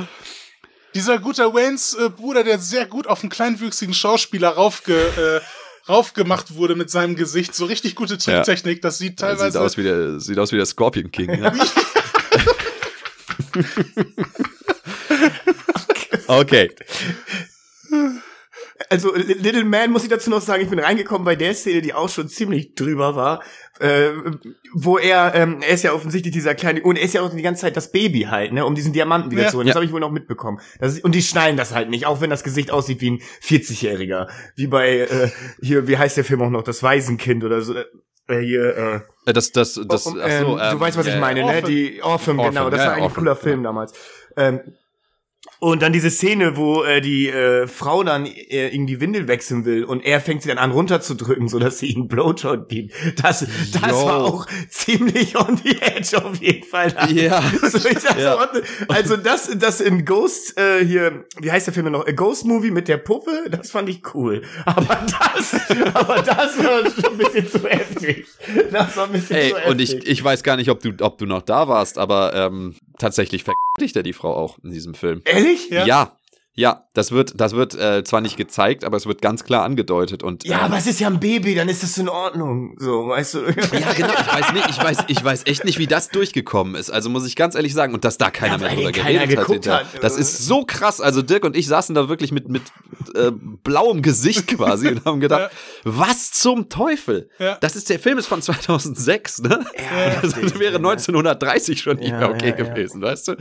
Dieser 0.98 1.20
gute 1.20 1.54
Waynes 1.54 1.94
äh, 1.94 2.10
Bruder, 2.10 2.44
der 2.44 2.58
sehr 2.58 2.88
gut 2.88 3.06
auf 3.06 3.22
einen 3.22 3.30
kleinwüchsigen 3.30 3.94
Schauspieler 3.94 4.50
raufge, 4.50 4.96
äh, 4.96 5.42
raufgemacht 5.88 6.56
wurde 6.56 6.74
mit 6.74 6.90
seinem 6.90 7.16
Gesicht. 7.16 7.54
So 7.54 7.66
richtig 7.66 7.94
gute 7.94 8.18
Tricktechnik. 8.18 8.82
Das 8.82 8.98
sieht 8.98 9.20
teilweise. 9.20 9.52
Sieht 9.52 9.62
aus 9.62 9.78
wie 9.78 9.84
der, 9.84 10.20
sieht 10.20 10.40
aus 10.40 10.52
wie 10.52 10.56
der 10.56 10.66
Scorpion 10.66 11.12
King. 11.12 11.40
Ja. 11.40 11.54
okay 16.40 16.72
also 18.90 19.14
Little 19.16 19.64
Man 19.64 19.92
muss 19.92 20.04
ich 20.04 20.10
dazu 20.10 20.30
noch 20.30 20.42
sagen, 20.42 20.64
ich 20.64 20.70
bin 20.70 20.80
reingekommen 20.80 21.26
bei 21.26 21.36
der 21.36 21.54
Szene, 21.54 21.82
die 21.82 21.94
auch 21.94 22.10
schon 22.10 22.30
ziemlich 22.30 22.76
drüber 22.76 23.16
war, 23.16 23.44
äh, 23.80 24.10
wo 24.74 24.98
er, 24.98 25.34
ähm, 25.36 25.62
er 25.62 25.74
ist 25.74 25.84
ja 25.84 25.94
offensichtlich 25.94 26.34
dieser 26.34 26.56
kleine, 26.56 26.82
und 26.82 26.98
er 26.98 27.04
ist 27.04 27.14
ja 27.14 27.22
auch 27.22 27.34
die 27.34 27.42
ganze 27.42 27.62
Zeit 27.62 27.78
das 27.78 27.92
Baby 27.92 28.22
halt, 28.24 28.54
ne, 28.54 28.66
um 28.66 28.76
diesen 28.76 28.94
Diamanten 28.94 29.32
wieder 29.32 29.44
ja, 29.44 29.50
zu 29.50 29.58
holen. 29.58 29.68
Das 29.68 29.74
ja. 29.74 29.76
habe 29.76 29.86
ich 29.86 29.92
wohl 29.92 30.00
noch 30.00 30.12
mitbekommen. 30.12 30.60
Ist, 30.80 31.04
und 31.04 31.14
die 31.16 31.22
schneiden 31.22 31.58
das 31.58 31.74
halt 31.74 31.90
nicht, 31.90 32.06
auch 32.06 32.22
wenn 32.22 32.30
das 32.30 32.44
Gesicht 32.44 32.72
aussieht 32.72 33.02
wie 33.02 33.12
ein 33.12 33.22
40-Jähriger. 33.44 34.28
Wie 34.56 34.68
bei, 34.68 35.00
äh, 35.00 35.30
hier, 35.62 35.88
wie 35.88 35.98
heißt 35.98 36.18
der 36.18 36.24
Film 36.24 36.42
auch 36.42 36.50
noch, 36.50 36.64
das 36.64 36.84
Waisenkind 36.84 37.44
oder 37.44 37.62
so. 37.62 37.76
Äh, 37.76 38.40
hier, 38.40 38.78
äh, 39.26 39.30
äh 39.30 39.34
das, 39.34 39.52
das, 39.52 39.80
das, 39.88 40.08
oh, 40.08 40.16
ach 40.22 40.32
so, 40.32 40.60
ähm, 40.60 40.72
du 40.72 40.80
weißt, 40.80 40.98
was 40.98 41.08
ich 41.08 41.20
meine, 41.20 41.46
ne? 41.46 41.62
Die 41.62 42.02
Orphan, 42.02 42.40
Orphan 42.40 42.54
genau, 42.54 42.70
das 42.70 42.86
war 42.86 42.94
ein 42.94 43.14
cooler 43.14 43.36
Film 43.36 43.64
damals. 43.64 43.94
Ähm, 44.36 44.62
und 45.60 45.82
dann 45.82 45.92
diese 45.92 46.12
Szene, 46.12 46.56
wo 46.56 46.84
äh, 46.84 47.02
die 47.02 47.30
äh, 47.30 47.68
Frau 47.68 48.04
dann 48.04 48.26
äh, 48.26 48.68
in 48.70 48.86
die 48.86 49.02
Windel 49.02 49.28
wechseln 49.28 49.66
will 49.66 49.84
und 49.84 50.06
er 50.06 50.22
fängt 50.22 50.44
sie 50.44 50.50
dann 50.50 50.60
an 50.60 50.72
runterzudrücken, 50.72 51.48
so 51.48 51.58
dass 51.58 51.80
sie 51.80 51.88
ihn 51.88 52.08
Blowjob 52.08 52.70
gibt. 52.70 52.94
Das, 53.24 53.46
das 53.74 53.82
war 53.82 54.24
auch 54.24 54.46
ziemlich 54.70 55.36
on 55.36 55.60
the 55.64 55.78
edge 55.82 56.24
auf 56.24 56.40
jeden 56.42 56.64
Fall. 56.64 56.94
Ja. 57.10 57.42
so, 57.72 57.90
ja. 58.20 58.48
also 58.88 59.18
das, 59.18 59.50
das 59.58 59.82
in 59.82 60.06
Ghost 60.06 60.60
äh, 60.60 60.86
hier, 60.86 61.26
wie 61.40 61.52
heißt 61.52 61.66
der 61.66 61.74
Film 61.74 61.92
noch? 61.92 62.06
A 62.06 62.12
Ghost 62.12 62.46
Movie 62.46 62.72
mit 62.72 62.88
der 62.88 62.98
Puppe, 62.98 63.50
das 63.50 63.72
fand 63.72 63.90
ich 63.90 64.02
cool. 64.14 64.44
Aber 64.66 65.06
das, 65.08 65.56
aber 65.94 66.22
das 66.22 66.64
war 66.64 66.84
schon 66.92 67.14
ein 67.14 67.18
bisschen 67.18 67.50
zu 67.50 67.68
heftig. 67.68 68.28
Das 68.72 68.96
war 68.96 69.06
ein 69.06 69.12
bisschen 69.12 69.36
Ey, 69.36 69.50
zu 69.50 69.56
heftig. 69.56 69.72
Und 69.72 69.82
ich, 69.82 70.08
ich 70.08 70.24
weiß 70.24 70.44
gar 70.44 70.56
nicht, 70.56 70.70
ob 70.70 70.82
du, 70.82 70.94
ob 71.02 71.18
du 71.18 71.26
noch 71.26 71.42
da 71.42 71.68
warst, 71.68 71.98
aber 71.98 72.34
ähm, 72.36 72.76
tatsächlich 73.00 73.44
vergiftigt 73.44 73.96
er 73.96 74.04
die 74.04 74.14
Frau 74.14 74.36
auch 74.36 74.60
in 74.64 74.72
diesem 74.72 74.94
Film. 74.94 75.22
Ehrlich? 75.26 75.47
Ja. 75.70 75.86
ja. 75.86 76.18
Ja, 76.60 76.88
das 76.96 77.12
wird, 77.12 77.40
das 77.40 77.54
wird 77.54 77.76
äh, 77.76 78.04
zwar 78.04 78.20
nicht 78.20 78.36
gezeigt, 78.36 78.84
aber 78.84 78.98
es 78.98 79.06
wird 79.06 79.22
ganz 79.22 79.44
klar 79.44 79.64
angedeutet 79.64 80.24
und 80.24 80.44
ja, 80.44 80.58
ähm, 80.58 80.64
aber 80.64 80.78
es 80.78 80.88
ist 80.88 81.00
ja 81.00 81.08
ein 81.08 81.20
Baby, 81.20 81.54
dann 81.54 81.70
ist 81.70 81.84
das 81.84 82.00
in 82.00 82.10
Ordnung, 82.10 82.76
so, 82.80 83.10
weißt 83.10 83.36
du? 83.36 83.40
Ja, 83.78 83.94
genau. 83.94 84.14
Ich 84.20 84.34
weiß 84.34 84.54
nicht, 84.54 84.70
ich 84.72 84.84
weiß, 84.84 84.98
ich 85.08 85.24
weiß 85.24 85.44
echt 85.46 85.66
nicht, 85.66 85.78
wie 85.78 85.86
das 85.86 86.10
durchgekommen 86.10 86.74
ist. 86.74 86.90
Also 86.90 87.12
muss 87.12 87.28
ich 87.28 87.36
ganz 87.36 87.54
ehrlich 87.54 87.76
sagen, 87.76 87.94
und 87.94 88.04
dass 88.04 88.18
da 88.18 88.32
keiner 88.32 88.54
ja, 88.54 88.58
mehr 88.58 88.76
drüber 88.76 88.92
geredet 88.92 89.38
hat, 89.38 89.68
hat. 89.68 90.04
Das 90.04 90.18
ist 90.18 90.48
so 90.48 90.64
krass. 90.66 91.00
Also 91.00 91.22
Dirk 91.22 91.44
und 91.44 91.56
ich 91.56 91.68
saßen 91.68 91.94
da 91.94 92.10
wirklich 92.10 92.32
mit 92.32 92.50
mit 92.50 92.64
äh, 93.14 93.30
blauem 93.32 94.02
Gesicht 94.02 94.48
quasi 94.48 94.88
und 94.88 95.06
haben 95.06 95.20
gedacht, 95.20 95.52
ja. 95.52 95.82
was 95.84 96.32
zum 96.32 96.70
Teufel? 96.70 97.30
Ja. 97.38 97.60
Das 97.62 97.76
ist 97.76 97.88
der 97.92 98.00
Film 98.00 98.18
ist 98.18 98.26
von 98.26 98.42
2006, 98.42 99.44
ne? 99.44 99.64
Ja, 99.76 100.22
das 100.24 100.36
wäre 100.60 100.78
1930 100.78 101.80
schon 101.80 101.98
nicht 101.98 102.14
mehr 102.14 102.32
okay 102.32 102.54
gewesen, 102.54 103.00
weißt 103.00 103.28
du? 103.28 103.36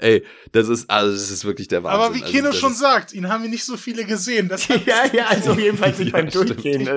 Ey, 0.00 0.24
das 0.52 0.68
ist, 0.68 0.88
also 0.88 1.12
das 1.12 1.30
ist 1.30 1.44
wirklich 1.44 1.68
der 1.68 1.84
Wahnsinn. 1.84 2.00
Aber 2.00 2.14
wie 2.14 2.22
Kino 2.22 2.48
also, 2.48 2.58
schon 2.58 2.74
sagt, 2.74 3.12
ihn 3.12 3.28
haben 3.28 3.42
wir 3.42 3.50
nicht 3.50 3.64
so 3.64 3.76
viele 3.76 4.04
gesehen. 4.04 4.48
Das 4.48 4.66
ja, 4.86 5.04
ja, 5.12 5.26
also 5.26 5.52
jedenfalls 5.52 5.98
nicht 5.98 6.12
beim 6.12 6.30
Durchgehen. 6.30 6.88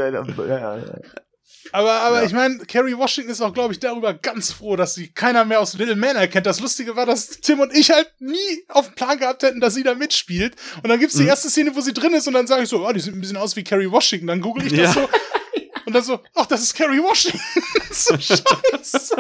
Aber, 1.71 1.91
aber 1.91 2.19
ja. 2.19 2.25
ich 2.25 2.33
meine, 2.33 2.59
Carrie 2.59 2.95
Washington 2.95 3.31
ist 3.31 3.41
auch, 3.41 3.53
glaube 3.53 3.73
ich, 3.73 3.79
darüber 3.79 4.13
ganz 4.13 4.51
froh, 4.51 4.75
dass 4.75 4.93
sie 4.93 5.09
keiner 5.09 5.43
mehr 5.43 5.59
aus 5.59 5.73
Little 5.73 5.95
Man 5.95 6.15
erkennt. 6.15 6.45
Das 6.45 6.59
Lustige 6.59 6.95
war, 6.95 7.05
dass 7.05 7.27
Tim 7.41 7.59
und 7.59 7.73
ich 7.75 7.91
halt 7.91 8.09
nie 8.19 8.37
auf 8.69 8.87
dem 8.87 8.95
Plan 8.95 9.17
gehabt 9.17 9.43
hätten, 9.43 9.59
dass 9.59 9.73
sie 9.73 9.83
da 9.83 9.95
mitspielt. 9.95 10.55
Und 10.81 10.89
dann 10.89 10.99
gibt's 10.99 11.15
die 11.15 11.23
mhm. 11.23 11.29
erste 11.29 11.49
Szene, 11.49 11.75
wo 11.75 11.81
sie 11.81 11.93
drin 11.93 12.13
ist 12.13 12.27
und 12.27 12.33
dann 12.33 12.47
sage 12.47 12.63
ich 12.63 12.69
so, 12.69 12.87
oh, 12.87 12.91
die 12.93 12.99
sieht 12.99 13.13
ein 13.13 13.21
bisschen 13.21 13.37
aus 13.37 13.55
wie 13.55 13.63
Carrie 13.63 13.91
Washington. 13.91 14.27
Dann 14.27 14.41
google 14.41 14.65
ich 14.67 14.73
das 14.73 14.93
ja. 14.95 15.01
so. 15.01 15.09
Und 15.85 15.93
dann 15.93 16.03
so, 16.03 16.19
ach, 16.35 16.45
das 16.45 16.61
ist 16.61 16.75
Carrie 16.75 16.99
Washington. 16.99 17.39
so 17.91 18.17
scheiße. 18.19 19.15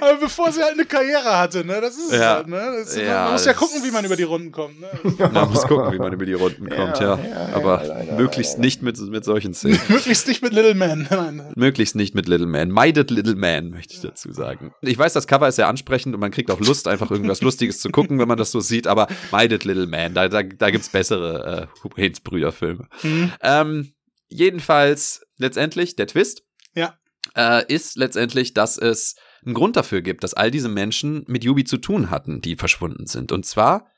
Aber 0.00 0.16
bevor 0.16 0.52
sie 0.52 0.62
halt 0.62 0.72
eine 0.74 0.84
Karriere 0.84 1.38
hatte, 1.38 1.64
ne? 1.64 1.80
Das 1.80 1.96
ist 1.96 2.12
ja. 2.12 2.36
halt, 2.36 2.48
ne? 2.48 2.76
Das, 2.78 2.96
ja, 2.96 3.24
man 3.24 3.32
muss 3.32 3.44
ja 3.44 3.52
gucken, 3.52 3.82
wie 3.84 3.90
man 3.90 4.04
über 4.04 4.16
die 4.16 4.24
Runden 4.24 4.52
kommt, 4.52 4.80
ne? 4.80 4.88
Man 5.32 5.50
muss 5.50 5.62
gucken, 5.62 5.92
wie 5.92 5.98
man 5.98 6.12
über 6.12 6.26
die 6.26 6.32
Runden 6.32 6.68
kommt, 6.68 6.98
ja. 7.00 7.18
ja. 7.18 7.48
Aber 7.54 7.82
leider, 7.84 8.16
möglichst 8.16 8.54
leider. 8.54 8.64
nicht 8.64 8.82
mit, 8.82 8.98
mit 8.98 9.24
solchen 9.24 9.54
Szenen. 9.54 9.80
möglichst 9.88 10.26
nicht 10.26 10.42
mit 10.42 10.52
Little 10.52 10.74
Man. 10.74 11.06
Nein. 11.10 11.52
Möglichst 11.54 11.94
nicht 11.94 12.14
mit 12.14 12.28
Little 12.28 12.46
Man. 12.46 12.70
Meidet 12.70 13.10
Little 13.10 13.36
Man, 13.36 13.70
möchte 13.70 13.94
ich 13.94 14.00
dazu 14.00 14.32
sagen. 14.32 14.72
Ich 14.82 14.98
weiß, 14.98 15.12
das 15.12 15.26
Cover 15.26 15.48
ist 15.48 15.56
sehr 15.56 15.68
ansprechend 15.68 16.14
und 16.14 16.20
man 16.20 16.30
kriegt 16.30 16.50
auch 16.50 16.60
Lust, 16.60 16.88
einfach 16.88 17.10
irgendwas 17.10 17.40
Lustiges 17.40 17.80
zu 17.80 17.90
gucken, 17.90 18.18
wenn 18.18 18.28
man 18.28 18.38
das 18.38 18.50
so 18.50 18.60
sieht, 18.60 18.86
aber 18.86 19.08
meidet 19.30 19.64
Little 19.64 19.86
Man. 19.86 20.14
Da, 20.14 20.28
da, 20.28 20.42
da 20.42 20.70
gibt's 20.70 20.88
bessere 20.88 21.68
äh, 21.96 22.00
Hens-Brüder-Filme. 22.00 22.88
Mhm. 23.02 23.32
Ähm, 23.42 23.92
jedenfalls, 24.28 25.22
letztendlich, 25.38 25.96
der 25.96 26.06
Twist 26.06 26.42
ja. 26.74 26.98
Äh, 27.34 27.64
ist 27.72 27.96
letztendlich, 27.96 28.54
dass 28.54 28.78
es 28.78 29.16
einen 29.44 29.54
Grund 29.54 29.76
dafür 29.76 30.02
gibt, 30.02 30.24
dass 30.24 30.34
all 30.34 30.50
diese 30.50 30.68
Menschen 30.68 31.24
mit 31.26 31.44
Yubi 31.44 31.64
zu 31.64 31.78
tun 31.78 32.10
hatten, 32.10 32.40
die 32.40 32.56
verschwunden 32.56 33.06
sind. 33.06 33.32
Und 33.32 33.46
zwar 33.46 33.90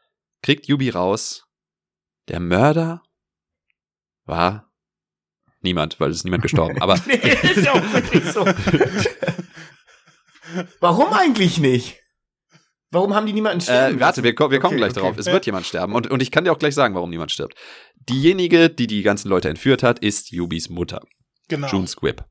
kriegt 0.43 0.67
Yubi 0.67 0.91
raus, 0.91 1.47
der 2.29 2.41
Mörder 2.41 3.03
war 4.25 4.71
niemand, 5.61 5.99
weil 6.01 6.11
es 6.11 6.19
ist 6.19 6.25
niemand 6.25 6.43
gestorben. 6.43 6.81
Aber 6.81 7.01
nee, 7.07 7.15
ist 7.15 7.65
ja 7.65 7.73
auch 7.73 7.93
wirklich 7.93 8.25
so. 8.25 8.45
Warum 10.81 11.13
eigentlich 11.13 11.59
nicht? 11.59 11.99
Warum 12.93 13.15
haben 13.15 13.27
die 13.27 13.33
niemanden 13.33 13.61
sterben? 13.61 13.99
Äh, 13.99 14.01
warte, 14.01 14.25
wir, 14.25 14.31
wir 14.33 14.37
kommen 14.37 14.53
okay, 14.63 14.77
gleich 14.77 14.91
okay. 14.91 15.01
drauf. 15.01 15.17
Es 15.17 15.27
wird 15.27 15.47
jemand 15.47 15.65
sterben. 15.65 15.95
Und, 15.95 16.11
und 16.11 16.21
ich 16.21 16.33
kann 16.33 16.45
dir 16.45 16.51
auch 16.51 16.59
gleich 16.59 16.75
sagen, 16.75 16.95
warum 16.97 17.11
niemand 17.11 17.31
stirbt. 17.31 17.55
Diejenige, 17.95 18.69
die 18.69 18.89
die 18.89 19.03
ganzen 19.03 19.29
Leute 19.29 19.49
entführt 19.49 19.85
hat, 19.85 20.01
ist 20.01 20.33
Yubis 20.33 20.69
Mutter. 20.71 21.03
Genau. 21.51 21.69
June 21.69 21.87
Squibb. 21.87 22.25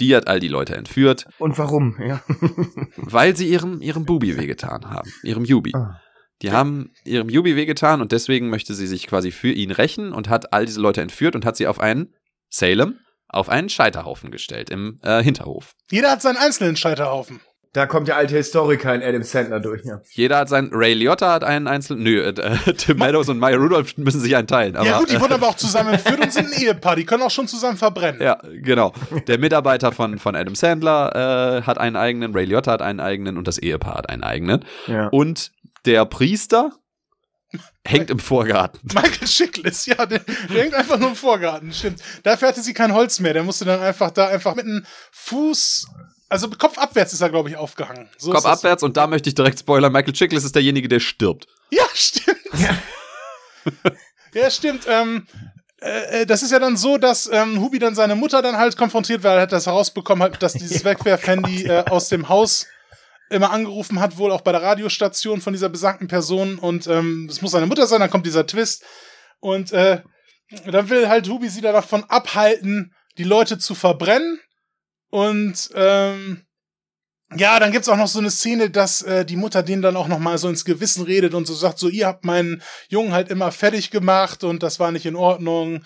Die 0.00 0.14
hat 0.14 0.26
all 0.26 0.40
die 0.40 0.48
Leute 0.48 0.74
entführt. 0.74 1.26
Und 1.38 1.56
warum? 1.56 1.96
Ja. 2.04 2.20
weil 2.96 3.36
sie 3.36 3.48
ihrem, 3.48 3.80
ihrem 3.80 4.04
Bubi 4.04 4.36
wehgetan 4.36 4.90
haben. 4.90 5.10
Ihrem 5.22 5.44
Yubi. 5.44 5.72
Ah. 5.74 6.00
Die 6.42 6.50
haben 6.50 6.92
ihrem 7.04 7.28
Yubi 7.28 7.54
wehgetan 7.54 8.00
und 8.00 8.10
deswegen 8.10 8.50
möchte 8.50 8.74
sie 8.74 8.88
sich 8.88 9.06
quasi 9.06 9.30
für 9.30 9.52
ihn 9.52 9.70
rächen 9.70 10.12
und 10.12 10.28
hat 10.28 10.52
all 10.52 10.66
diese 10.66 10.80
Leute 10.80 11.00
entführt 11.00 11.36
und 11.36 11.46
hat 11.46 11.56
sie 11.56 11.68
auf 11.68 11.78
einen 11.78 12.12
Salem, 12.50 12.98
auf 13.28 13.48
einen 13.48 13.68
Scheiterhaufen 13.68 14.32
gestellt 14.32 14.68
im 14.68 14.98
äh, 15.02 15.22
Hinterhof. 15.22 15.74
Jeder 15.90 16.10
hat 16.10 16.22
seinen 16.22 16.36
einzelnen 16.36 16.76
Scheiterhaufen. 16.76 17.40
Da 17.74 17.86
kommt 17.86 18.06
der 18.06 18.16
alte 18.16 18.36
Historiker 18.36 18.94
in 18.94 19.02
Adam 19.02 19.24
Sandler 19.24 19.58
durch, 19.58 19.84
ja. 19.84 20.00
Jeder 20.10 20.38
hat 20.38 20.48
seinen, 20.48 20.70
Ray 20.72 20.94
Liotta 20.94 21.32
hat 21.32 21.42
einen 21.42 21.66
einzelnen, 21.66 22.04
nö, 22.04 22.22
äh, 22.22 22.72
Tim 22.76 22.98
Meadows 22.98 23.28
und 23.28 23.40
Maya 23.40 23.56
Rudolph 23.56 23.98
müssen 23.98 24.20
sich 24.20 24.36
einen 24.36 24.46
teilen. 24.46 24.76
Aber, 24.76 24.86
ja 24.86 25.00
gut, 25.00 25.10
die 25.10 25.20
wurden 25.20 25.32
aber 25.34 25.48
auch 25.48 25.56
zusammen 25.56 25.94
entführt 25.94 26.20
und 26.20 26.32
sind 26.32 26.52
ein 26.54 26.62
Ehepaar, 26.62 26.94
die 26.94 27.04
können 27.04 27.24
auch 27.24 27.32
schon 27.32 27.48
zusammen 27.48 27.76
verbrennen. 27.76 28.22
Ja, 28.22 28.38
genau. 28.62 28.92
Der 29.26 29.40
Mitarbeiter 29.40 29.90
von, 29.90 30.20
von 30.20 30.36
Adam 30.36 30.54
Sandler 30.54 31.58
äh, 31.58 31.62
hat 31.62 31.78
einen 31.78 31.96
eigenen, 31.96 32.32
Ray 32.32 32.44
Liotta 32.44 32.70
hat 32.70 32.80
einen 32.80 33.00
eigenen 33.00 33.36
und 33.36 33.48
das 33.48 33.58
Ehepaar 33.58 33.96
hat 33.96 34.08
einen 34.08 34.22
eigenen. 34.22 34.64
Ja. 34.86 35.08
Und 35.08 35.50
der 35.84 36.04
Priester 36.04 36.70
hängt 37.84 38.08
im 38.08 38.20
Vorgarten. 38.20 38.80
Michael 38.94 39.26
Schickles, 39.26 39.86
ja, 39.86 40.06
der, 40.06 40.20
der, 40.20 40.62
hängt 40.62 40.74
einfach 40.74 40.98
nur 41.00 41.08
im 41.08 41.16
Vorgarten, 41.16 41.72
stimmt. 41.72 42.00
Dafür 42.22 42.46
hatte 42.46 42.62
sie 42.62 42.72
kein 42.72 42.94
Holz 42.94 43.18
mehr, 43.18 43.32
der 43.32 43.42
musste 43.42 43.64
dann 43.64 43.80
einfach 43.80 44.12
da 44.12 44.28
einfach 44.28 44.54
mit 44.54 44.64
einem 44.64 44.86
Fuß 45.10 45.88
also 46.28 46.48
kopfabwärts 46.50 47.12
ist 47.12 47.20
er, 47.20 47.30
glaube 47.30 47.48
ich, 47.50 47.56
aufgehangen. 47.56 48.08
So 48.18 48.32
kopfabwärts 48.32 48.82
und 48.82 48.96
da 48.96 49.06
möchte 49.06 49.28
ich 49.28 49.34
direkt 49.34 49.58
spoilern, 49.58 49.92
Michael 49.92 50.12
Chiklis 50.12 50.44
ist 50.44 50.54
derjenige, 50.54 50.88
der 50.88 51.00
stirbt. 51.00 51.46
Ja, 51.70 51.84
stimmt. 51.94 52.40
Ja, 52.58 52.76
ja 54.34 54.50
stimmt. 54.50 54.86
Ähm, 54.88 55.26
äh, 55.80 56.22
äh, 56.22 56.26
das 56.26 56.42
ist 56.42 56.50
ja 56.50 56.58
dann 56.58 56.76
so, 56.76 56.96
dass 56.96 57.28
ähm, 57.30 57.60
Hubi 57.60 57.78
dann 57.78 57.94
seine 57.94 58.14
Mutter 58.14 58.40
dann 58.40 58.56
halt 58.56 58.76
konfrontiert, 58.76 59.22
weil 59.22 59.36
er 59.36 59.42
hat 59.42 59.52
das 59.52 59.66
herausbekommen 59.66 60.22
hat, 60.22 60.42
dass 60.42 60.54
dieses 60.54 60.84
Wegwerf-Handy 60.84 61.64
äh, 61.64 61.84
aus 61.90 62.08
dem 62.08 62.28
Haus 62.28 62.66
immer 63.30 63.50
angerufen 63.50 64.00
hat, 64.00 64.16
wohl 64.16 64.32
auch 64.32 64.40
bei 64.42 64.52
der 64.52 64.62
Radiostation 64.62 65.40
von 65.40 65.52
dieser 65.52 65.68
besagten 65.68 66.08
Person 66.08 66.58
und 66.58 66.86
ähm, 66.86 67.26
es 67.30 67.42
muss 67.42 67.52
seine 67.52 67.66
Mutter 67.66 67.86
sein, 67.86 68.00
dann 68.00 68.10
kommt 68.10 68.26
dieser 68.26 68.46
Twist 68.46 68.84
und 69.40 69.72
äh, 69.72 70.02
dann 70.66 70.88
will 70.88 71.08
halt 71.08 71.28
Hubi 71.28 71.48
sie 71.48 71.60
da 71.60 71.72
davon 71.72 72.04
abhalten, 72.04 72.94
die 73.18 73.24
Leute 73.24 73.58
zu 73.58 73.74
verbrennen 73.74 74.40
und 75.14 75.70
ähm, 75.76 76.42
ja, 77.36 77.60
dann 77.60 77.70
gibt's 77.70 77.88
auch 77.88 77.96
noch 77.96 78.08
so 78.08 78.18
eine 78.18 78.32
Szene, 78.32 78.68
dass 78.68 79.00
äh, 79.02 79.24
die 79.24 79.36
Mutter 79.36 79.62
den 79.62 79.80
dann 79.80 79.96
auch 79.96 80.08
noch 80.08 80.18
mal 80.18 80.38
so 80.38 80.48
ins 80.48 80.64
Gewissen 80.64 81.04
redet 81.04 81.34
und 81.34 81.46
so 81.46 81.54
sagt, 81.54 81.78
so 81.78 81.88
ihr 81.88 82.08
habt 82.08 82.24
meinen 82.24 82.62
Jungen 82.88 83.12
halt 83.12 83.28
immer 83.28 83.52
fertig 83.52 83.92
gemacht 83.92 84.42
und 84.42 84.64
das 84.64 84.80
war 84.80 84.90
nicht 84.90 85.06
in 85.06 85.14
Ordnung 85.14 85.84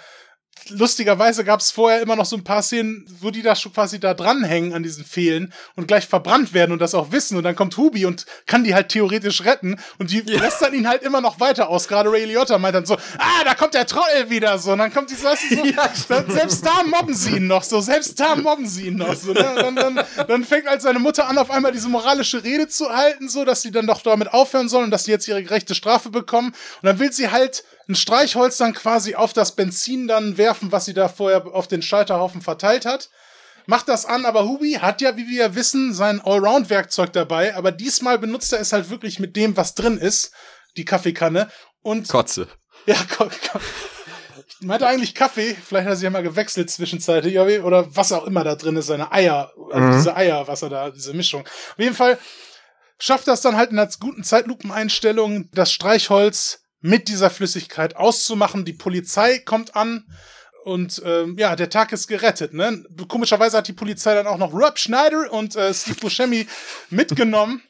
lustigerweise 0.71 1.45
gab 1.45 1.61
es 1.61 1.71
vorher 1.71 2.01
immer 2.01 2.17
noch 2.17 2.25
so 2.25 2.37
ein 2.37 2.45
paar 2.45 2.63
Szenen, 2.63 3.05
wo 3.21 3.31
die 3.31 3.43
da 3.43 3.55
schon 3.55 3.73
quasi 3.73 3.99
da 4.01 4.15
dranhängen 4.15 4.73
an 4.75 4.83
diesen 4.83 5.05
Fehlen 5.05 5.53
und 5.77 5.89
gleich 5.89 6.07
verbrannt 6.07 6.53
werden 6.53 6.73
und 6.73 6.81
das 6.81 6.95
auch 6.95 7.13
wissen. 7.13 7.37
Und 7.37 7.45
dann 7.45 7.57
kommt 7.57 7.77
Hubi 7.77 8.07
und 8.07 8.27
kann 8.47 8.65
die 8.65 8.75
halt 8.75 8.89
theoretisch 8.89 9.45
retten. 9.45 9.79
Und 9.99 10.11
die 10.11 10.23
ja. 10.27 10.41
lässt 10.41 10.63
dann 10.63 10.75
ihn 10.75 10.89
halt 10.89 11.03
immer 11.03 11.21
noch 11.21 11.41
weiter 11.41 11.69
aus. 11.69 11.89
Gerade 11.89 12.11
Ray 12.11 12.25
Liotta 12.25 12.59
meint 12.59 12.75
dann 12.75 12.87
so, 12.87 12.95
ah, 13.19 13.45
da 13.45 13.55
kommt 13.55 13.75
der 13.75 13.87
Troll 13.87 14.29
wieder 14.29 14.59
so. 14.59 14.73
Und 14.73 14.79
dann 14.79 14.93
kommt 14.93 15.11
die 15.11 15.15
so, 15.15 15.29
ja, 15.65 15.91
selbst 16.29 16.65
da 16.65 16.83
mobben 16.85 17.15
sie 17.15 17.37
ihn 17.37 17.47
noch 17.47 17.63
so. 17.63 17.81
Selbst 17.81 18.19
da 18.21 18.37
mobben 18.37 18.67
sie 18.67 18.89
ihn 18.89 18.97
noch 18.97 19.15
so. 19.15 19.33
Ne? 19.33 19.55
Dann, 19.57 19.77
dann, 19.77 20.01
dann 20.27 20.45
fängt 20.45 20.67
halt 20.67 20.83
seine 20.83 20.99
Mutter 20.99 21.29
an, 21.29 21.39
auf 21.39 21.51
einmal 21.51 21.73
diese 21.73 21.89
moralische 21.89 22.43
Rede 22.45 22.69
zu 22.69 22.91
halten, 22.91 23.29
so, 23.29 23.45
dass 23.45 23.63
sie 23.63 23.71
dann 23.71 23.87
doch 23.87 24.03
damit 24.03 24.33
aufhören 24.33 24.69
sollen 24.69 24.85
und 24.85 24.91
dass 24.91 25.05
sie 25.05 25.11
jetzt 25.11 25.29
ihre 25.29 25.43
gerechte 25.43 25.75
Strafe 25.75 26.11
bekommen. 26.11 26.49
Und 26.49 26.87
dann 26.87 26.99
will 26.99 27.13
sie 27.13 27.31
halt 27.31 27.65
ein 27.89 27.95
Streichholz 27.95 28.59
dann 28.59 28.75
quasi 28.75 29.15
auf 29.15 29.33
das 29.33 29.57
Benzin 29.57 30.09
dann 30.09 30.37
werfen, 30.37 30.73
was 30.73 30.85
sie 30.85 30.95
da 30.95 31.09
vorher 31.09 31.47
auf 31.47 31.69
den 31.69 31.83
Scheiterhaufen 31.83 32.43
verteilt 32.43 32.85
hat. 32.85 33.09
Macht 33.67 33.89
das 33.89 34.07
an, 34.07 34.25
aber 34.25 34.45
Hubi 34.45 34.73
hat 34.75 35.01
ja, 35.01 35.17
wie 35.17 35.29
wir 35.29 35.43
ja 35.43 35.55
wissen, 35.55 35.93
sein 35.93 36.21
Allround-Werkzeug 36.21 37.13
dabei, 37.13 37.55
aber 37.55 37.71
diesmal 37.71 38.19
benutzt 38.19 38.53
er 38.53 38.61
es 38.61 38.73
halt 38.73 38.89
wirklich 38.89 39.19
mit 39.19 39.37
dem, 39.37 39.57
was 39.57 39.75
drin 39.75 39.99
ist, 39.99 40.33
die 40.77 40.85
Kaffeekanne. 40.85 41.51
Und 41.83 42.09
Kotze. 42.09 42.49
Ja, 42.87 42.97
ko 43.17 43.29
ich 44.61 44.67
meinte 44.67 44.87
eigentlich 44.87 45.15
Kaffee, 45.15 45.55
vielleicht 45.55 45.85
hat 45.85 45.93
er 45.93 45.97
sich 45.97 46.05
ja 46.05 46.11
mal 46.11 46.23
gewechselt 46.23 46.71
zwischenzeitlich, 46.71 47.39
oder 47.39 47.95
was 47.95 48.13
auch 48.13 48.25
immer 48.25 48.43
da 48.43 48.55
drin 48.55 48.77
ist, 48.77 48.87
seine 48.87 49.13
Eier, 49.13 49.53
also 49.71 49.87
mhm. 49.87 49.93
diese 49.93 50.17
Eier, 50.17 50.49
was 50.49 50.63
er 50.63 50.71
da, 50.71 50.91
diese 50.91 51.13
Mischung. 51.13 51.43
Auf 51.43 51.79
jeden 51.79 51.95
Fall 51.95 52.19
schafft 52.99 53.29
das 53.29 53.41
dann 53.41 53.57
halt 53.57 53.71
in 53.71 53.79
einer 53.79 53.91
guten 54.01 54.25
Zeitlupeneinstellung, 54.25 55.51
das 55.53 55.71
Streichholz 55.71 56.63
mit 56.81 57.09
dieser 57.09 57.31
Flüssigkeit 57.31 57.97
auszumachen. 57.97 58.65
Die 58.65 58.73
Polizei 58.73 59.39
kommt 59.39 59.75
an 59.75 60.05
und 60.65 61.03
ähm, 61.05 61.37
ja, 61.39 61.57
der 61.57 61.71
Tag 61.71 61.93
ist 61.93 62.09
gerettet. 62.09 62.53
Ne? 62.53 62.85
Komischerweise 63.09 63.57
hat 63.57 63.69
die 63.69 63.73
Polizei 63.73 64.15
dann 64.15 64.27
auch 64.27 64.39
noch 64.39 64.53
Rob 64.53 64.79
Schneider 64.79 65.33
und 65.33 65.57
äh, 65.57 65.73
Steve 65.73 65.99
Buscemi 66.01 66.47
mitgenommen. 66.91 67.63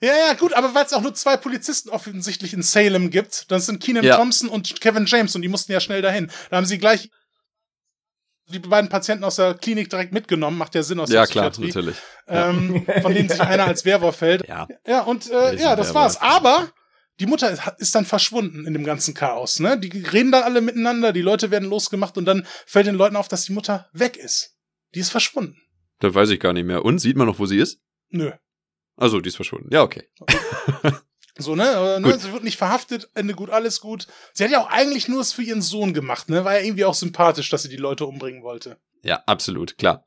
Ja, 0.00 0.12
ja, 0.26 0.34
gut, 0.34 0.52
aber 0.52 0.74
weil 0.74 0.84
es 0.84 0.92
auch 0.92 1.00
nur 1.00 1.14
zwei 1.14 1.36
Polizisten 1.36 1.88
offensichtlich 1.88 2.52
in 2.54 2.62
Salem 2.62 3.10
gibt, 3.10 3.50
das 3.52 3.66
sind 3.66 3.80
Keenan 3.80 4.04
ja. 4.04 4.16
Thompson 4.16 4.48
und 4.48 4.80
Kevin 4.80 5.06
James 5.06 5.36
und 5.36 5.42
die 5.42 5.48
mussten 5.48 5.70
ja 5.70 5.78
schnell 5.78 6.02
dahin. 6.02 6.30
Da 6.50 6.56
haben 6.56 6.66
sie 6.66 6.78
gleich 6.78 7.08
die 8.48 8.58
beiden 8.58 8.90
Patienten 8.90 9.22
aus 9.22 9.36
der 9.36 9.54
Klinik 9.54 9.90
direkt 9.90 10.12
mitgenommen, 10.12 10.58
macht 10.58 10.74
ja 10.74 10.82
Sinn 10.82 10.98
aus 10.98 11.08
ja, 11.08 11.20
der 11.20 11.26
Psychiatrie. 11.26 11.66
Ja, 11.66 11.72
klar, 11.72 11.82
natürlich. 11.84 11.96
Ähm, 12.26 12.84
ja. 12.86 13.00
Von 13.00 13.14
denen 13.14 13.28
sich 13.28 13.40
einer 13.40 13.66
als 13.66 13.84
Werwolf 13.84 14.20
hält. 14.20 14.46
Ja, 14.48 14.66
ja 14.86 15.02
und 15.02 15.30
äh, 15.30 15.54
ja, 15.56 15.76
das 15.76 15.94
war's. 15.94 16.20
Aber 16.20 16.68
die 17.20 17.26
Mutter 17.26 17.56
ist 17.78 17.94
dann 17.94 18.04
verschwunden 18.04 18.66
in 18.66 18.72
dem 18.72 18.84
ganzen 18.84 19.14
Chaos. 19.14 19.60
Ne? 19.60 19.78
Die 19.78 19.90
reden 20.00 20.32
dann 20.32 20.42
alle 20.42 20.60
miteinander, 20.60 21.12
die 21.12 21.20
Leute 21.22 21.50
werden 21.50 21.68
losgemacht 21.68 22.16
und 22.16 22.24
dann 22.24 22.46
fällt 22.66 22.86
den 22.86 22.94
Leuten 22.94 23.16
auf, 23.16 23.28
dass 23.28 23.44
die 23.44 23.52
Mutter 23.52 23.88
weg 23.92 24.16
ist. 24.16 24.56
Die 24.94 25.00
ist 25.00 25.10
verschwunden. 25.10 25.60
Das 26.00 26.14
weiß 26.14 26.30
ich 26.30 26.40
gar 26.40 26.52
nicht 26.52 26.66
mehr. 26.66 26.84
Und 26.84 26.98
sieht 26.98 27.16
man 27.16 27.26
noch, 27.26 27.38
wo 27.38 27.46
sie 27.46 27.58
ist? 27.58 27.80
Nö. 28.08 28.32
Also, 28.96 29.20
die 29.20 29.28
ist 29.28 29.36
verschwunden. 29.36 29.68
Ja, 29.72 29.82
okay. 29.82 30.08
So, 31.38 31.54
ne? 31.54 31.70
Aber, 31.70 31.98
ne? 31.98 32.18
Sie 32.18 32.32
wird 32.32 32.44
nicht 32.44 32.58
verhaftet, 32.58 33.10
Ende 33.14 33.34
gut, 33.34 33.50
alles 33.50 33.80
gut. 33.80 34.06
Sie 34.34 34.44
hat 34.44 34.50
ja 34.50 34.60
auch 34.60 34.68
eigentlich 34.68 35.08
nur 35.08 35.20
es 35.20 35.32
für 35.32 35.42
ihren 35.42 35.62
Sohn 35.62 35.94
gemacht, 35.94 36.28
ne? 36.28 36.44
War 36.44 36.58
ja 36.58 36.64
irgendwie 36.64 36.84
auch 36.84 36.94
sympathisch, 36.94 37.48
dass 37.48 37.62
sie 37.62 37.70
die 37.70 37.76
Leute 37.76 38.04
umbringen 38.04 38.42
wollte. 38.42 38.78
Ja, 39.02 39.22
absolut, 39.26 39.78
klar. 39.78 40.04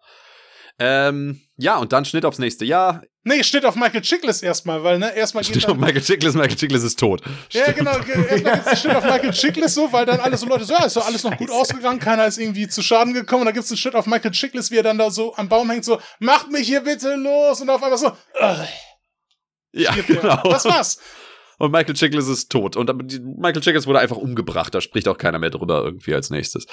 Ähm, 0.77 1.41
ja, 1.57 1.77
und 1.77 1.93
dann 1.93 2.03
Schnitt 2.03 2.25
aufs 2.25 2.39
nächste 2.39 2.65
Jahr. 2.65 3.01
Nee, 3.23 3.43
Schnitt 3.43 3.65
auf 3.65 3.75
Michael 3.75 4.01
Chiklis 4.01 4.43
erstmal, 4.43 4.83
weil, 4.83 4.99
ne, 4.99 5.15
erstmal 5.15 5.43
geht 5.43 5.53
Schnitt 5.53 5.69
auf 5.69 5.77
Michael 5.77 6.01
Chiklis, 6.01 6.33
Michael 6.35 6.55
Chiklis 6.55 6.83
ist 6.83 6.99
tot. 6.99 7.21
Ja, 7.49 7.63
Stimmt. 7.63 7.77
genau, 7.77 7.97
erstmal 7.97 8.53
gibt's 8.53 8.67
einen 8.67 8.77
Schnitt 8.77 8.95
auf 8.95 9.03
Michael 9.03 9.31
Chiklis 9.31 9.73
so, 9.73 9.91
weil 9.91 10.05
dann 10.05 10.19
alle 10.19 10.37
so 10.37 10.45
Leute 10.45 10.65
so, 10.65 10.73
ja, 10.73 10.85
ist 10.85 10.95
doch 10.95 11.07
alles 11.07 11.23
noch 11.23 11.35
gut 11.37 11.49
ausgegangen, 11.49 11.99
keiner 11.99 12.27
ist 12.27 12.37
irgendwie 12.37 12.67
zu 12.67 12.83
Schaden 12.83 13.13
gekommen 13.13 13.41
und 13.41 13.45
dann 13.45 13.53
gibt's 13.55 13.71
einen 13.71 13.77
Schnitt 13.77 13.95
auf 13.95 14.05
Michael 14.05 14.31
Chiklis, 14.31 14.69
wie 14.69 14.77
er 14.77 14.83
dann 14.83 14.97
da 14.97 15.09
so 15.09 15.33
am 15.37 15.49
Baum 15.49 15.69
hängt, 15.71 15.85
so, 15.85 15.99
macht 16.19 16.51
mich 16.51 16.67
hier 16.67 16.81
bitte 16.81 17.15
los 17.15 17.61
und 17.61 17.69
auf 17.69 17.81
einmal 17.81 17.97
so, 17.97 18.07
Ugh. 18.09 18.67
Ja, 19.71 19.93
genau. 20.07 20.41
Das 20.43 20.65
war's 20.65 20.99
und 21.57 21.71
Michael 21.71 21.95
Chiklis 21.95 22.27
ist 22.27 22.51
tot. 22.51 22.75
Und 22.75 22.91
Michael 23.37 23.61
Chiklis 23.61 23.87
wurde 23.87 23.99
einfach 23.99 24.17
umgebracht. 24.17 24.73
Da 24.73 24.81
spricht 24.81 25.07
auch 25.07 25.17
keiner 25.17 25.39
mehr 25.39 25.49
drüber 25.49 25.83
irgendwie 25.83 26.13
als 26.13 26.29
nächstes. 26.29 26.65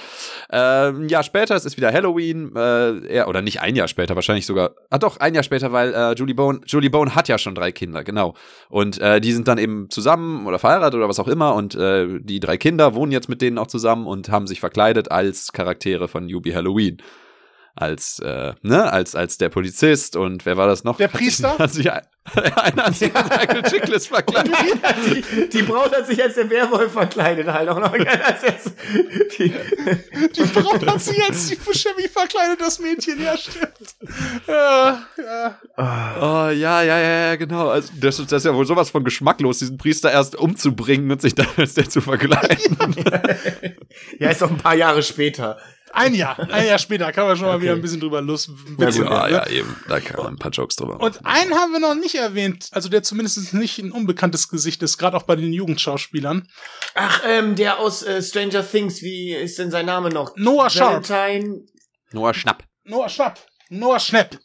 Ähm, 0.50 1.08
Jahr 1.08 1.22
später, 1.22 1.54
es 1.54 1.64
ist 1.64 1.76
wieder 1.76 1.92
Halloween. 1.92 2.54
Äh, 2.56 3.06
er, 3.06 3.28
oder 3.28 3.42
nicht 3.42 3.60
ein 3.60 3.76
Jahr 3.76 3.88
später, 3.88 4.14
wahrscheinlich 4.14 4.46
sogar. 4.46 4.74
Ah 4.90 4.98
doch, 4.98 5.18
ein 5.18 5.34
Jahr 5.34 5.44
später, 5.44 5.72
weil 5.72 5.94
äh, 5.94 6.14
Julie 6.14 6.34
Bone, 6.34 6.60
Julie 6.66 6.90
Bone 6.90 7.14
hat 7.14 7.28
ja 7.28 7.38
schon 7.38 7.54
drei 7.54 7.72
Kinder, 7.72 8.04
genau. 8.04 8.34
Und 8.68 8.98
äh, 9.00 9.20
die 9.20 9.32
sind 9.32 9.48
dann 9.48 9.58
eben 9.58 9.90
zusammen 9.90 10.46
oder 10.46 10.58
verheiratet 10.58 10.94
oder 10.96 11.08
was 11.08 11.20
auch 11.20 11.28
immer. 11.28 11.54
Und 11.54 11.74
äh, 11.74 12.20
die 12.20 12.40
drei 12.40 12.56
Kinder 12.56 12.94
wohnen 12.94 13.12
jetzt 13.12 13.28
mit 13.28 13.42
denen 13.42 13.58
auch 13.58 13.66
zusammen 13.66 14.06
und 14.06 14.28
haben 14.30 14.46
sich 14.46 14.60
verkleidet 14.60 15.10
als 15.10 15.52
Charaktere 15.52 16.08
von 16.08 16.28
Yubi 16.28 16.52
Halloween 16.52 16.98
als, 17.74 18.18
äh, 18.18 18.52
ne, 18.62 18.92
als, 18.92 19.14
als 19.14 19.38
der 19.38 19.48
Polizist 19.48 20.16
und 20.16 20.44
wer 20.44 20.56
war 20.56 20.66
das 20.66 20.84
noch? 20.84 20.98
Der 20.98 21.08
Priester? 21.08 21.58
Hat 21.58 21.72
sich, 21.72 21.88
hat 21.88 22.06
sich, 22.34 22.56
einer 22.56 22.84
hat 22.84 22.94
sich 22.94 23.16
als 23.16 23.28
Michael 23.30 23.62
Chiklis 23.62 24.06
verkleidet. 24.06 24.54
Die, 25.06 25.48
die, 25.48 25.62
Braut 25.62 25.96
hat 25.96 26.06
sich 26.06 26.22
als 26.22 26.34
der 26.34 26.50
Werwolf 26.50 26.92
verkleidet 26.92 27.46
halt 27.46 27.68
auch 27.68 27.78
noch. 27.78 27.92
Als 27.92 28.72
die, 29.38 29.52
die 30.36 30.42
Braut 30.42 30.86
hat 30.86 31.00
sich 31.00 31.22
als 31.22 31.48
die 31.48 31.56
Buscemi 31.56 32.08
verkleidet, 32.08 32.60
das 32.60 32.78
Mädchen, 32.78 33.22
ja 33.22 33.36
stimmt. 33.36 33.96
Ja, 34.46 35.06
ja. 35.18 35.58
Oh, 36.16 36.50
ja, 36.50 36.82
ja, 36.82 36.98
ja, 36.98 37.36
genau. 37.36 37.68
Also 37.68 37.92
das, 38.00 38.16
das 38.16 38.32
ist 38.32 38.44
ja 38.44 38.54
wohl 38.54 38.66
sowas 38.66 38.90
von 38.90 39.04
geschmacklos, 39.04 39.58
diesen 39.58 39.78
Priester 39.78 40.10
erst 40.10 40.36
umzubringen 40.36 41.10
und 41.10 41.20
sich 41.20 41.34
dann 41.34 41.48
als 41.56 41.74
der 41.74 41.88
zu 41.88 42.00
verkleiden. 42.00 42.76
ja, 44.18 44.30
ist 44.30 44.42
doch 44.42 44.50
ein 44.50 44.58
paar 44.58 44.74
Jahre 44.74 45.02
später. 45.02 45.58
Ein 45.92 46.14
Jahr, 46.14 46.38
ein 46.38 46.66
Jahr 46.66 46.78
später 46.78 47.12
kann 47.12 47.26
man 47.26 47.36
schon 47.36 47.46
mal 47.46 47.60
wieder 47.60 47.72
ein 47.72 47.82
bisschen 47.82 48.00
drüber 48.00 48.22
Lust. 48.22 48.50
Ja, 48.78 48.88
ja, 48.88 49.28
ja, 49.28 49.46
eben. 49.48 49.76
Da 49.88 50.00
kann 50.00 50.24
man 50.24 50.34
ein 50.34 50.38
paar 50.38 50.50
Jokes 50.50 50.76
drüber 50.76 50.94
machen. 50.94 51.04
Und 51.04 51.26
einen 51.26 51.54
haben 51.54 51.72
wir 51.72 51.80
noch 51.80 51.94
nicht 51.94 52.14
erwähnt, 52.14 52.68
also 52.72 52.88
der 52.88 53.02
zumindest 53.02 53.52
nicht 53.54 53.78
ein 53.78 53.92
unbekanntes 53.92 54.48
Gesicht 54.48 54.82
ist, 54.82 54.98
gerade 54.98 55.16
auch 55.16 55.24
bei 55.24 55.36
den 55.36 55.52
Jugendschauspielern. 55.52 56.48
Ach, 56.94 57.22
ähm, 57.26 57.56
der 57.56 57.78
aus 57.78 58.02
äh, 58.02 58.22
Stranger 58.22 58.68
Things, 58.68 59.02
wie 59.02 59.32
ist 59.32 59.58
denn 59.58 59.70
sein 59.70 59.86
Name 59.86 60.08
noch? 60.08 60.34
Noah 60.36 60.70
Sharp. 60.70 61.06
Noah 62.12 62.34
Schnapp. 62.34 62.64
Noah 62.84 63.08
Schnapp. 63.08 63.38
Noah 63.68 64.00
Schnapp. 64.00 64.38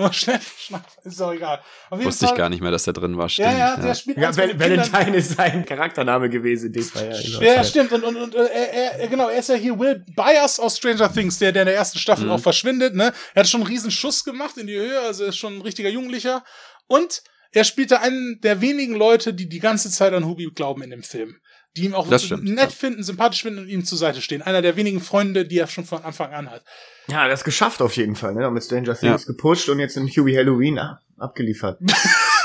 Oh, 0.02 0.10
Schnapp, 0.12 0.40
Schnapp, 0.42 0.86
ist 1.04 1.20
auch 1.20 1.32
egal. 1.32 1.60
Wusste 1.90 2.24
Fall, 2.24 2.34
ich 2.34 2.38
gar 2.38 2.48
nicht 2.48 2.62
mehr, 2.62 2.70
dass 2.70 2.84
der 2.84 2.94
drin 2.94 3.18
war. 3.18 3.28
Stimmt, 3.28 3.48
ja, 3.52 3.58
ja, 3.58 3.76
der 3.76 3.86
ja. 3.88 3.94
spielt 3.94 4.16
ja, 4.16 4.34
Valentine 4.34 5.16
ist 5.16 5.36
sein 5.36 5.64
Charaktername 5.66 6.30
gewesen 6.30 6.68
in 6.68 6.72
dem 6.72 6.84
Fall. 6.84 7.12
Ja, 7.12 7.42
ja 7.42 7.64
stimmt. 7.64 7.92
Und, 7.92 8.04
und, 8.04 8.16
und 8.16 8.34
äh, 8.34 8.46
er, 8.46 9.00
er, 9.00 9.08
genau, 9.08 9.28
er 9.28 9.38
ist 9.38 9.50
ja 9.50 9.56
hier 9.56 9.78
Will 9.78 10.02
Byers 10.16 10.58
aus 10.58 10.78
Stranger 10.78 11.12
Things, 11.12 11.38
der, 11.38 11.52
der 11.52 11.62
in 11.62 11.66
der 11.66 11.74
ersten 11.74 11.98
Staffel 11.98 12.24
mhm. 12.26 12.32
auch 12.32 12.40
verschwindet. 12.40 12.94
Ne? 12.94 13.12
Er 13.34 13.40
hat 13.40 13.48
schon 13.48 13.60
einen 13.60 13.70
riesen 13.70 13.90
Schuss 13.90 14.24
gemacht 14.24 14.56
in 14.56 14.66
die 14.66 14.78
Höhe, 14.78 15.00
also 15.00 15.24
ist 15.24 15.36
schon 15.36 15.58
ein 15.58 15.62
richtiger 15.62 15.90
Jugendlicher. 15.90 16.44
Und 16.86 17.22
er 17.52 17.64
spielte 17.64 18.00
einen 18.00 18.40
der 18.40 18.62
wenigen 18.62 18.94
Leute, 18.94 19.34
die 19.34 19.50
die 19.50 19.58
ganze 19.58 19.90
Zeit 19.90 20.14
an 20.14 20.24
Hubi 20.24 20.50
glauben 20.54 20.82
in 20.82 20.90
dem 20.90 21.02
Film 21.02 21.36
die 21.76 21.84
ihm 21.84 21.94
auch 21.94 22.06
stimmt, 22.18 22.44
nett 22.44 22.58
ja. 22.58 22.68
finden, 22.68 23.02
sympathisch 23.02 23.42
finden 23.42 23.60
und 23.60 23.68
ihm 23.68 23.84
zur 23.84 23.98
Seite 23.98 24.20
stehen. 24.20 24.42
Einer 24.42 24.62
der 24.62 24.76
wenigen 24.76 25.00
Freunde, 25.00 25.46
die 25.46 25.58
er 25.58 25.68
schon 25.68 25.84
von 25.84 26.02
Anfang 26.02 26.32
an 26.32 26.50
hat. 26.50 26.64
Ja, 27.06 27.28
das 27.28 27.44
geschafft 27.44 27.80
auf 27.80 27.96
jeden 27.96 28.16
Fall, 28.16 28.34
ne? 28.34 28.50
Mit 28.50 28.64
Stranger 28.64 28.96
Things 28.96 29.22
ja. 29.22 29.26
gepusht 29.26 29.68
und 29.68 29.78
jetzt 29.78 29.96
in 29.96 30.08
Huey 30.08 30.34
Halloween 30.34 30.80
abgeliefert. 31.18 31.80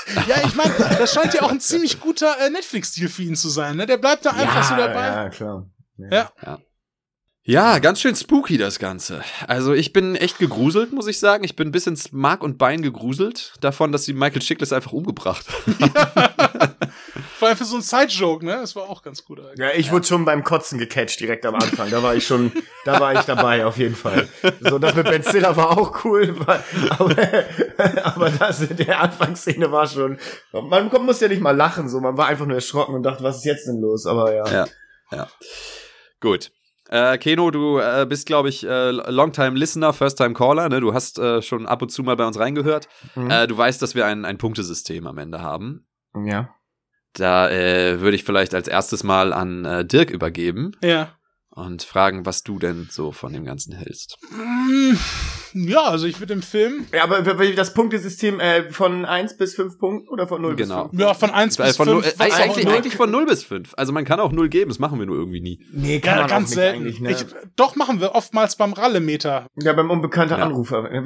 ja, 0.27 0.45
ich 0.45 0.55
meine, 0.55 0.73
das 0.77 1.13
scheint 1.13 1.33
ja 1.33 1.41
auch 1.41 1.51
ein 1.51 1.59
ziemlich 1.59 1.99
guter 1.99 2.35
äh, 2.39 2.49
Netflix-Deal 2.49 3.09
für 3.09 3.23
ihn 3.23 3.35
zu 3.35 3.49
sein, 3.49 3.77
ne? 3.77 3.85
Der 3.85 3.97
bleibt 3.97 4.25
da 4.25 4.31
einfach 4.31 4.55
ja, 4.55 4.63
so 4.63 4.75
dabei. 4.75 5.07
Ja, 5.07 5.29
klar. 5.29 5.69
Ja. 5.97 6.31
ja. 6.43 6.59
Ja, 7.47 7.77
ganz 7.77 8.01
schön 8.01 8.15
spooky 8.15 8.57
das 8.57 8.79
Ganze. 8.79 9.21
Also 9.45 9.73
ich 9.73 9.93
bin 9.93 10.15
echt 10.15 10.39
gegruselt, 10.39 10.91
muss 10.91 11.05
ich 11.05 11.19
sagen. 11.19 11.43
Ich 11.43 11.55
bin 11.55 11.71
bis 11.71 11.85
ins 11.85 12.11
Mark 12.11 12.41
und 12.41 12.57
Bein 12.57 12.81
gegruselt 12.81 13.53
davon, 13.61 13.91
dass 13.91 14.03
sie 14.05 14.13
Michael 14.13 14.41
Chiklis 14.41 14.73
einfach 14.73 14.93
umgebracht 14.93 15.45
haben. 15.47 15.93
Vor 17.37 17.47
allem 17.47 17.57
für 17.57 17.65
so 17.65 17.75
ein 17.75 17.83
Side-Joke, 17.83 18.43
ne? 18.43 18.53
Das 18.53 18.75
war 18.75 18.89
auch 18.89 19.03
ganz 19.03 19.23
gut 19.23 19.39
eigentlich. 19.39 19.59
Ja, 19.59 19.69
ich 19.75 19.91
wurde 19.91 20.07
schon 20.07 20.25
beim 20.25 20.43
Kotzen 20.43 20.79
gecatcht 20.79 21.19
direkt 21.19 21.45
am 21.45 21.53
Anfang. 21.53 21.91
Da 21.91 22.01
war 22.01 22.15
ich 22.15 22.25
schon, 22.25 22.51
da 22.83 22.99
war 22.99 23.13
ich 23.13 23.21
dabei 23.21 23.63
auf 23.63 23.77
jeden 23.77 23.95
Fall. 23.95 24.27
So, 24.61 24.79
das 24.79 24.95
mit 24.95 25.05
Ben 25.05 25.21
Stiller 25.21 25.55
war 25.55 25.77
auch 25.77 26.03
cool, 26.03 26.35
aber, 26.39 26.63
aber 28.03 28.29
das 28.31 28.61
in 28.61 28.77
der 28.77 29.01
Anfangsszene 29.01 29.71
war 29.71 29.85
schon, 29.85 30.17
man 30.51 30.89
muss 31.03 31.19
ja 31.19 31.27
nicht 31.27 31.41
mal 31.41 31.55
lachen, 31.55 31.89
so, 31.89 31.99
man 31.99 32.17
war 32.17 32.25
einfach 32.25 32.47
nur 32.47 32.55
erschrocken 32.55 32.95
und 32.95 33.03
dachte, 33.03 33.23
was 33.23 33.37
ist 33.37 33.45
jetzt 33.45 33.67
denn 33.67 33.79
los? 33.81 34.07
Aber 34.07 34.33
ja. 34.33 34.51
Ja, 34.51 34.67
ja. 35.11 35.27
Gut. 36.19 36.51
Äh, 36.89 37.17
Keno, 37.17 37.51
du 37.51 37.79
äh, 37.79 38.05
bist, 38.07 38.27
glaube 38.27 38.49
ich, 38.49 38.65
äh, 38.65 38.91
Longtime 38.91 39.57
Listener, 39.57 39.93
First-Time 39.93 40.33
Caller. 40.33 40.69
Ne? 40.69 40.79
Du 40.81 40.93
hast 40.93 41.17
äh, 41.19 41.41
schon 41.41 41.65
ab 41.65 41.81
und 41.81 41.89
zu 41.89 42.03
mal 42.03 42.15
bei 42.15 42.25
uns 42.25 42.39
reingehört. 42.39 42.87
Mhm. 43.15 43.31
Äh, 43.31 43.47
du 43.47 43.57
weißt, 43.57 43.81
dass 43.81 43.95
wir 43.95 44.05
ein, 44.05 44.25
ein 44.25 44.37
Punktesystem 44.37 45.07
am 45.07 45.17
Ende 45.17 45.41
haben. 45.41 45.87
Ja. 46.15 46.53
Da 47.13 47.49
äh, 47.49 48.01
würde 48.01 48.15
ich 48.15 48.23
vielleicht 48.23 48.53
als 48.53 48.67
erstes 48.67 49.03
mal 49.03 49.33
an 49.33 49.65
äh, 49.65 49.85
Dirk 49.85 50.09
übergeben. 50.09 50.73
Ja 50.83 51.15
und 51.55 51.83
fragen, 51.83 52.25
was 52.25 52.43
du 52.43 52.59
denn 52.59 52.87
so 52.91 53.11
von 53.11 53.33
dem 53.33 53.45
Ganzen 53.45 53.73
hältst. 53.73 54.17
Mm, 54.29 54.95
ja, 55.55 55.83
also 55.83 56.05
ich 56.05 56.19
würde 56.19 56.33
im 56.33 56.41
Film. 56.41 56.85
Ja, 56.93 57.03
aber 57.03 57.21
das 57.21 57.73
Punktesystem 57.73 58.41
äh, 58.41 58.71
von 58.71 59.05
1 59.05 59.37
bis 59.37 59.55
5 59.55 59.79
Punkten 59.79 60.09
oder 60.09 60.27
von 60.27 60.41
0 60.41 60.57
genau. 60.57 60.89
bis 60.89 60.99
5? 60.99 61.01
Ja, 61.01 61.13
von 61.13 61.29
1 61.31 61.57
bis 61.57 61.77
von 61.77 61.87
5. 61.87 62.05
Äh, 62.05 62.11
eigentlich, 62.19 62.67
eigentlich 62.67 62.95
von 62.95 63.09
0 63.09 63.25
bis 63.25 63.43
5. 63.43 63.73
Also 63.77 63.93
man 63.93 64.03
kann 64.03 64.19
auch 64.19 64.33
0 64.33 64.49
geben, 64.49 64.69
das 64.69 64.79
machen 64.79 64.99
wir 64.99 65.05
nur 65.05 65.15
irgendwie 65.17 65.39
nie. 65.39 65.59
Nee, 65.71 66.01
kann 66.01 66.15
ja, 66.15 66.21
man 66.21 66.29
ganz 66.29 66.51
selten. 66.51 66.83
Nicht, 66.83 66.99
ne? 66.99 67.11
ich, 67.11 67.25
doch, 67.55 67.77
machen 67.77 68.01
wir 68.01 68.15
oftmals 68.15 68.57
beim 68.57 68.73
Rallemeter. 68.73 69.47
Ja, 69.55 69.71
beim 69.73 69.89
unbekannten 69.89 70.33
ja. 70.33 70.43
Anrufer. 70.43 70.89
ja, 70.93 71.01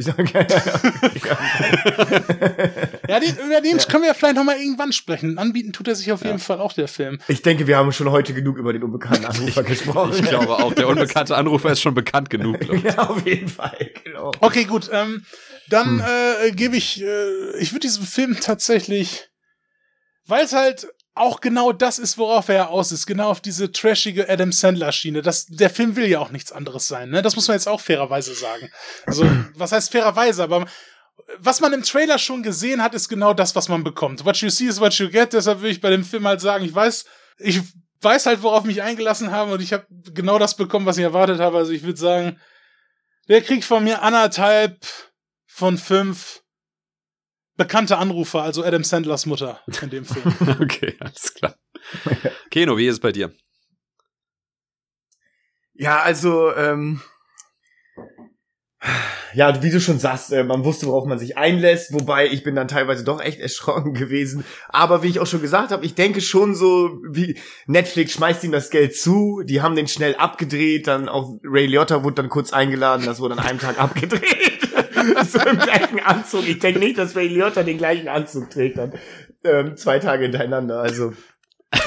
den, 3.19 3.35
über 3.45 3.61
den 3.61 3.77
ja. 3.77 3.85
können 3.85 4.03
wir 4.03 4.07
ja 4.07 4.13
vielleicht 4.15 4.35
nochmal 4.35 4.57
irgendwann 4.57 4.91
sprechen. 4.93 5.37
Anbieten 5.37 5.73
tut 5.73 5.87
er 5.87 5.95
sich 5.95 6.11
auf 6.11 6.23
jeden 6.25 6.39
Fall 6.39 6.59
auch, 6.59 6.73
der 6.73 6.87
Film. 6.87 7.19
Ich 7.27 7.43
denke, 7.43 7.67
wir 7.67 7.77
haben 7.77 7.91
schon 7.91 8.09
heute 8.09 8.33
genug 8.33 8.57
über 8.57 8.73
den 8.73 8.83
unbekannten 8.83 9.25
Anrufer 9.25 9.63
gesprochen. 9.69 10.13
Ich 10.15 10.23
glaube 10.23 10.49
auch, 10.49 10.73
der 10.73 10.87
unbekannte 10.89 11.37
Anrufer 11.37 11.71
ist 11.71 11.81
schon 11.81 11.93
bekannt 11.93 12.29
genug. 12.29 12.57
ja, 12.83 13.09
auf 13.09 13.25
jeden 13.25 13.47
Fall, 13.47 13.91
genau. 14.03 14.31
Okay, 14.41 14.65
gut. 14.65 14.89
Ähm, 14.91 15.25
dann 15.69 16.03
hm. 16.03 16.47
äh, 16.47 16.51
gebe 16.51 16.77
ich, 16.77 17.01
äh, 17.01 17.57
ich 17.57 17.71
würde 17.71 17.87
diesem 17.87 18.05
Film 18.05 18.39
tatsächlich, 18.39 19.29
weil 20.25 20.45
es 20.45 20.53
halt 20.53 20.87
auch 21.15 21.41
genau 21.41 21.73
das 21.73 21.99
ist, 21.99 22.17
worauf 22.17 22.47
er 22.49 22.69
aus 22.69 22.91
ist, 22.91 23.05
genau 23.05 23.29
auf 23.29 23.41
diese 23.41 23.71
trashige 23.71 24.29
Adam 24.29 24.51
Sandler-Schiene. 24.51 25.21
Das, 25.21 25.47
der 25.47 25.69
Film 25.69 25.95
will 25.95 26.07
ja 26.07 26.19
auch 26.19 26.31
nichts 26.31 26.51
anderes 26.51 26.87
sein, 26.87 27.09
ne? 27.09 27.21
Das 27.21 27.35
muss 27.35 27.47
man 27.47 27.55
jetzt 27.55 27.67
auch 27.67 27.81
fairerweise 27.81 28.33
sagen. 28.33 28.71
Also, 29.05 29.29
was 29.55 29.71
heißt 29.71 29.91
fairerweise, 29.91 30.43
aber 30.43 30.65
was 31.37 31.59
man 31.59 31.73
im 31.73 31.83
Trailer 31.83 32.17
schon 32.17 32.41
gesehen 32.41 32.81
hat, 32.81 32.95
ist 32.95 33.09
genau 33.09 33.33
das, 33.33 33.55
was 33.55 33.67
man 33.67 33.83
bekommt. 33.83 34.23
What 34.25 34.37
you 34.37 34.49
see 34.49 34.65
is 34.65 34.79
what 34.79 34.93
you 34.93 35.09
get, 35.09 35.33
deshalb 35.33 35.59
würde 35.59 35.71
ich 35.71 35.81
bei 35.81 35.89
dem 35.89 36.05
Film 36.05 36.25
halt 36.25 36.41
sagen, 36.41 36.63
ich 36.63 36.73
weiß, 36.73 37.05
ich 37.39 37.61
weiß 38.01 38.25
halt, 38.25 38.41
worauf 38.41 38.63
mich 38.63 38.81
eingelassen 38.81 39.31
haben 39.31 39.51
und 39.51 39.61
ich 39.61 39.73
habe 39.73 39.85
genau 40.13 40.39
das 40.39 40.55
bekommen, 40.55 40.85
was 40.85 40.97
ich 40.97 41.03
erwartet 41.03 41.39
habe. 41.39 41.57
Also 41.57 41.71
ich 41.71 41.83
würde 41.83 41.99
sagen, 41.99 42.39
der 43.29 43.41
kriegt 43.41 43.63
von 43.63 43.83
mir 43.83 44.01
anderthalb 44.01 44.85
von 45.45 45.77
fünf 45.77 46.43
bekannte 47.55 47.97
Anrufer, 47.97 48.41
also 48.41 48.63
Adam 48.63 48.83
Sandlers 48.83 49.25
Mutter 49.25 49.61
in 49.81 49.89
dem 49.89 50.05
Film. 50.05 50.59
okay, 50.61 50.95
alles 50.99 51.33
klar. 51.33 51.55
Keno, 52.49 52.77
wie 52.77 52.87
ist 52.87 52.93
es 52.93 52.99
bei 52.99 53.11
dir? 53.11 53.33
Ja, 55.73 56.01
also, 56.01 56.53
ähm, 56.55 57.01
ja, 59.33 59.61
wie 59.61 59.69
du 59.69 59.81
schon 59.81 59.99
sagst, 59.99 60.31
äh, 60.31 60.43
man 60.43 60.63
wusste, 60.63 60.87
worauf 60.87 61.05
man 61.05 61.19
sich 61.19 61.37
einlässt, 61.37 61.93
wobei 61.93 62.27
ich 62.27 62.43
bin 62.43 62.55
dann 62.55 62.67
teilweise 62.67 63.03
doch 63.03 63.21
echt 63.21 63.39
erschrocken 63.39 63.93
gewesen. 63.95 64.45
Aber 64.69 65.03
wie 65.03 65.07
ich 65.07 65.19
auch 65.19 65.27
schon 65.27 65.41
gesagt 65.41 65.71
habe, 65.71 65.85
ich 65.85 65.95
denke 65.95 66.21
schon 66.21 66.55
so, 66.55 66.99
wie 67.09 67.37
Netflix 67.67 68.13
schmeißt 68.13 68.43
ihm 68.45 68.51
das 68.51 68.69
Geld 68.69 68.95
zu, 68.95 69.41
die 69.43 69.61
haben 69.61 69.75
den 69.75 69.87
schnell 69.87 70.15
abgedreht, 70.15 70.87
dann 70.87 71.09
auch 71.09 71.37
Ray 71.43 71.67
Liotta 71.67 72.03
wurde 72.03 72.15
dann 72.15 72.29
kurz 72.29 72.53
eingeladen, 72.53 73.05
das 73.05 73.19
wurde 73.19 73.35
an 73.35 73.39
einem 73.39 73.59
Tag 73.59 73.79
abgedreht. 73.81 74.69
so 75.29 75.39
im 75.39 75.57
gleichen 75.57 75.99
Anzug. 75.99 76.47
Ich 76.47 76.59
denke 76.59 76.79
nicht, 76.79 76.97
dass 76.97 77.15
Ray 77.15 77.27
Liotta 77.27 77.63
den 77.63 77.77
gleichen 77.77 78.07
Anzug 78.07 78.49
trägt 78.49 78.77
dann 78.77 78.93
ähm, 79.43 79.77
zwei 79.77 79.99
Tage 79.99 80.23
hintereinander. 80.23 80.79
Also 80.79 81.13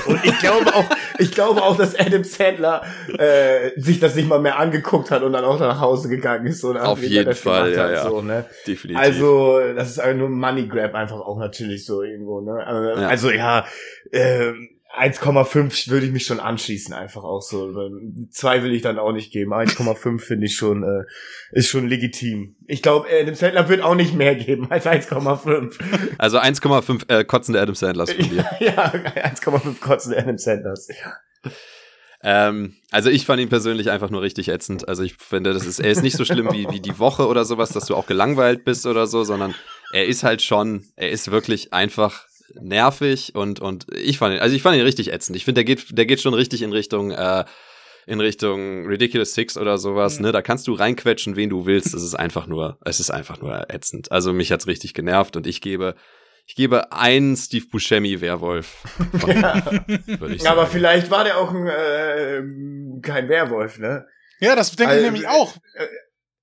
und 0.06 0.24
ich 0.24 0.38
glaube 0.38 0.74
auch, 0.74 0.84
ich 1.22 1.32
glaube 1.32 1.62
auch, 1.62 1.76
dass 1.76 1.98
Adam 1.98 2.24
Sandler 2.24 2.82
äh, 3.18 3.70
sich 3.80 4.00
das 4.00 4.14
nicht 4.14 4.28
mal 4.28 4.40
mehr 4.40 4.58
angeguckt 4.58 5.10
hat 5.10 5.22
und 5.22 5.32
dann 5.32 5.44
auch 5.44 5.58
nach 5.58 5.80
Hause 5.80 6.08
gegangen 6.08 6.46
ist. 6.46 6.60
So, 6.60 6.74
Auf 6.74 7.02
jeden 7.02 7.34
Fall, 7.34 7.72
ja, 7.72 7.84
hat, 7.84 7.90
ja. 7.92 8.08
So, 8.08 8.20
ne? 8.20 8.44
Definitiv. 8.66 9.02
Also, 9.02 9.60
das 9.74 9.96
ist 9.96 10.14
nur 10.14 10.28
ein 10.28 10.32
Money 10.32 10.66
Grab 10.66 10.94
einfach 10.94 11.20
auch 11.20 11.38
natürlich 11.38 11.86
so 11.86 12.02
irgendwo, 12.02 12.40
ne? 12.40 12.60
Äh, 12.60 13.00
ja. 13.00 13.08
Also 13.08 13.30
ja, 13.30 13.64
äh, 14.10 14.52
1,5 14.98 15.88
würde 15.88 16.06
ich 16.06 16.12
mich 16.12 16.26
schon 16.26 16.38
anschließen, 16.38 16.92
einfach 16.92 17.24
auch 17.24 17.40
so. 17.40 17.72
Zwei 18.30 18.62
will 18.62 18.74
ich 18.74 18.82
dann 18.82 18.98
auch 18.98 19.12
nicht 19.12 19.32
geben. 19.32 19.54
1,5 19.54 20.20
finde 20.24 20.46
ich 20.46 20.54
schon, 20.54 20.82
äh, 20.82 21.04
ist 21.52 21.68
schon 21.68 21.88
legitim. 21.88 22.56
Ich 22.66 22.82
glaube, 22.82 23.08
Adam 23.10 23.34
Sandler 23.34 23.68
wird 23.68 23.80
auch 23.80 23.94
nicht 23.94 24.14
mehr 24.14 24.34
geben 24.34 24.70
als 24.70 24.86
1,5. 24.86 25.80
Also 26.18 26.38
1,5 26.38 27.08
äh, 27.08 27.24
kotzende 27.24 27.60
Adam 27.60 27.74
Sandlers 27.74 28.12
von 28.12 28.28
dir. 28.28 28.44
ja, 28.60 28.92
1,5 28.92 29.80
kotzende 29.80 30.18
Adam 30.18 30.36
Sandlers. 30.36 30.88
Ähm, 32.22 32.76
also 32.90 33.08
ich 33.08 33.24
fand 33.24 33.40
ihn 33.40 33.48
persönlich 33.48 33.90
einfach 33.90 34.10
nur 34.10 34.22
richtig 34.22 34.48
ätzend. 34.48 34.88
Also 34.88 35.02
ich 35.02 35.14
finde, 35.16 35.54
das 35.54 35.64
ist, 35.64 35.80
er 35.80 35.90
ist 35.90 36.02
nicht 36.02 36.16
so 36.16 36.24
schlimm 36.24 36.52
wie, 36.52 36.68
wie 36.70 36.80
die 36.80 36.98
Woche 36.98 37.26
oder 37.26 37.44
sowas, 37.44 37.70
dass 37.70 37.86
du 37.86 37.96
auch 37.96 38.06
gelangweilt 38.06 38.64
bist 38.64 38.86
oder 38.86 39.06
so, 39.06 39.24
sondern 39.24 39.54
er 39.92 40.06
ist 40.06 40.22
halt 40.22 40.42
schon, 40.42 40.84
er 40.96 41.10
ist 41.10 41.30
wirklich 41.30 41.72
einfach 41.72 42.26
nervig 42.60 43.34
und, 43.34 43.60
und 43.60 43.86
ich 43.94 44.18
fand 44.18 44.34
ihn, 44.34 44.40
also 44.40 44.54
ich 44.54 44.62
fand 44.62 44.76
ihn 44.76 44.82
richtig 44.82 45.12
ätzend. 45.12 45.36
Ich 45.36 45.44
finde, 45.44 45.60
der 45.60 45.64
geht, 45.64 45.96
der 45.96 46.06
geht 46.06 46.20
schon 46.20 46.34
richtig 46.34 46.62
in 46.62 46.72
Richtung, 46.72 47.10
äh, 47.10 47.44
in 48.06 48.20
Richtung 48.20 48.86
Ridiculous 48.86 49.34
Six 49.34 49.56
oder 49.56 49.78
sowas, 49.78 50.18
mhm. 50.18 50.26
ne? 50.26 50.32
Da 50.32 50.42
kannst 50.42 50.66
du 50.66 50.74
reinquetschen, 50.74 51.36
wen 51.36 51.50
du 51.50 51.66
willst. 51.66 51.94
Es 51.94 52.02
ist 52.02 52.14
einfach 52.14 52.46
nur, 52.46 52.78
es 52.84 53.00
ist 53.00 53.10
einfach 53.10 53.40
nur 53.40 53.70
ätzend. 53.70 54.10
Also 54.10 54.32
mich 54.32 54.50
hat's 54.52 54.66
richtig 54.66 54.94
genervt 54.94 55.36
und 55.36 55.46
ich 55.46 55.60
gebe, 55.60 55.94
ich 56.46 56.54
gebe 56.56 56.92
einen 56.92 57.36
Steve 57.36 57.66
Buscemi 57.70 58.20
Werwolf. 58.20 58.84
ja. 59.26 59.62
Aber 60.46 60.66
vielleicht 60.66 61.10
war 61.10 61.24
der 61.24 61.38
auch 61.38 61.52
ein, 61.52 61.66
äh, 61.66 62.42
kein 63.02 63.28
Werwolf, 63.28 63.78
ne? 63.78 64.06
Ja, 64.40 64.56
das 64.56 64.74
denke 64.74 64.94
also, 64.94 65.04
ich 65.04 65.12
nämlich 65.12 65.28
auch. 65.28 65.54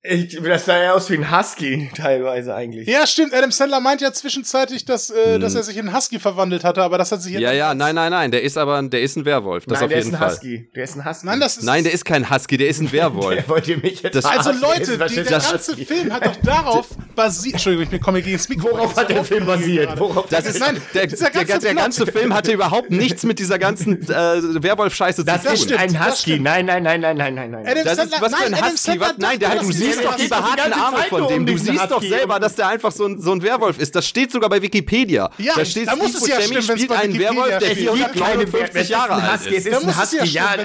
Ich, 0.02 0.42
das 0.42 0.64
sah 0.64 0.82
ja 0.82 0.94
aus 0.94 1.10
wie 1.10 1.16
ein 1.16 1.30
Husky 1.30 1.90
teilweise 1.96 2.56
eigentlich. 2.56 2.88
Ja, 2.88 3.06
stimmt. 3.06 3.34
Adam 3.34 3.52
Sandler 3.52 3.82
meint 3.82 4.00
ja 4.00 4.14
zwischenzeitlich, 4.14 4.86
dass, 4.86 5.10
äh, 5.10 5.34
hm. 5.34 5.42
dass 5.42 5.56
er 5.56 5.64
sich 5.64 5.76
in 5.76 5.94
Husky 5.94 6.20
verwandelt 6.20 6.64
hatte, 6.64 6.82
aber 6.82 6.98
das 6.98 7.12
hat 7.12 7.22
sich 7.22 7.34
jetzt. 7.34 7.42
Ja, 7.42 7.52
ja, 7.52 7.74
nein, 7.74 7.96
nein, 7.96 8.12
nein. 8.12 8.32
Der 8.32 8.42
ist 8.42 8.58
aber, 8.58 8.82
der 8.82 9.02
ist 9.02 9.18
ein 9.18 9.26
Werwolf. 9.26 9.66
Das 9.66 9.82
nein, 9.82 9.86
auf 9.86 9.92
jeden 9.92 9.92
der 9.92 10.00
ist 10.00 10.14
ein 10.14 10.20
Fall. 10.20 10.32
Husky. 10.32 10.72
Der 10.74 10.84
ist 10.86 10.96
ein 10.96 11.06
Husky. 11.06 11.26
Nein, 11.26 11.40
das 11.42 11.58
ist. 11.58 11.64
Nein, 11.66 11.84
der 11.84 11.94
ist 11.94 12.06
kein 12.06 12.30
Husky. 12.30 12.56
Der 12.56 12.70
ist 12.70 12.80
ein 12.80 12.92
Werwolf. 12.94 13.36
der 13.36 13.50
wollt 13.50 13.68
ihr 13.68 13.78
mich 13.78 14.02
jetzt 14.02 14.16
das, 14.16 14.24
Also 14.24 14.52
Leute, 14.62 14.98
die, 14.98 15.16
der 15.16 15.24
ganze 15.26 15.76
Film 15.76 16.14
hat 16.14 16.26
doch 16.26 16.36
darauf 16.38 16.88
basiert. 17.14 17.56
Entschuldigung, 17.56 17.94
ich 17.94 18.02
komme 18.02 18.22
gegen 18.22 18.38
das 18.38 18.48
Mikro. 18.48 18.72
Worauf 18.72 18.96
hat 18.96 19.10
der 19.10 19.26
Film 19.26 19.46
basiert? 19.46 20.00
Worauf 20.00 20.30
das 20.30 20.46
ist 20.46 20.62
nein. 20.62 20.82
Der, 20.94 21.08
der, 21.08 21.30
ganze, 21.30 21.60
der 21.60 21.76
ganze 21.76 22.08
Film 22.08 22.34
hatte 22.34 22.54
überhaupt 22.54 22.90
nichts 22.90 23.24
mit 23.24 23.38
dieser 23.38 23.60
ganzen 23.60 24.02
äh, 24.04 24.64
Werwolf-Scheiße 24.64 25.26
zu 25.26 25.30
tun. 25.30 25.42
Das 25.44 25.62
stimmt. 25.62 25.82
Ein 25.82 26.08
Husky. 26.08 26.40
Nein, 26.40 26.68
nein, 26.68 26.84
nein, 26.84 27.02
nein, 27.02 27.18
nein, 27.18 27.36
nein, 27.36 27.52
nein. 27.52 27.66
Das 27.84 27.98
ist 27.98 28.22
was 28.22 28.34
für 28.34 28.46
ein 28.46 28.64
Husky. 28.64 28.98
Nein, 29.18 29.40
der 29.40 29.50
hat. 29.50 29.62
Du 29.62 29.89
siehst 29.94 30.06
doch 30.06 30.16
die 30.16 30.28
behaarten 30.28 30.74
Arme 30.74 31.04
von 31.10 31.28
dem. 31.28 31.46
Du 31.46 31.58
siehst 31.58 31.90
doch 31.90 32.02
selber, 32.02 32.40
dass 32.40 32.56
der 32.56 32.68
einfach 32.68 32.92
so 32.92 33.06
ein, 33.06 33.22
so 33.22 33.32
ein 33.32 33.42
Werwolf 33.42 33.80
ist. 33.80 33.96
Das 33.96 34.08
steht 34.08 34.32
sogar 34.32 34.50
bei 34.50 34.62
Wikipedia. 34.62 35.30
Ja, 35.38 35.56
da 35.56 35.66
steht, 35.66 35.88
da 35.88 35.96
muss 35.96 36.10
Steve 36.10 36.24
es 36.24 36.28
ja 36.28 36.42
stimmen, 36.42 36.62
spielt 36.64 36.92
einen 36.92 37.20
Werwolf, 37.20 37.58
der 37.60 37.76
450 37.76 38.90
Jahre 38.90 39.14
alt 39.14 39.46
ist. 39.46 39.66
Es 39.68 39.74
ist 39.74 39.84
ein 39.84 40.02
Husky, 40.02 40.26
ja. 40.26 40.56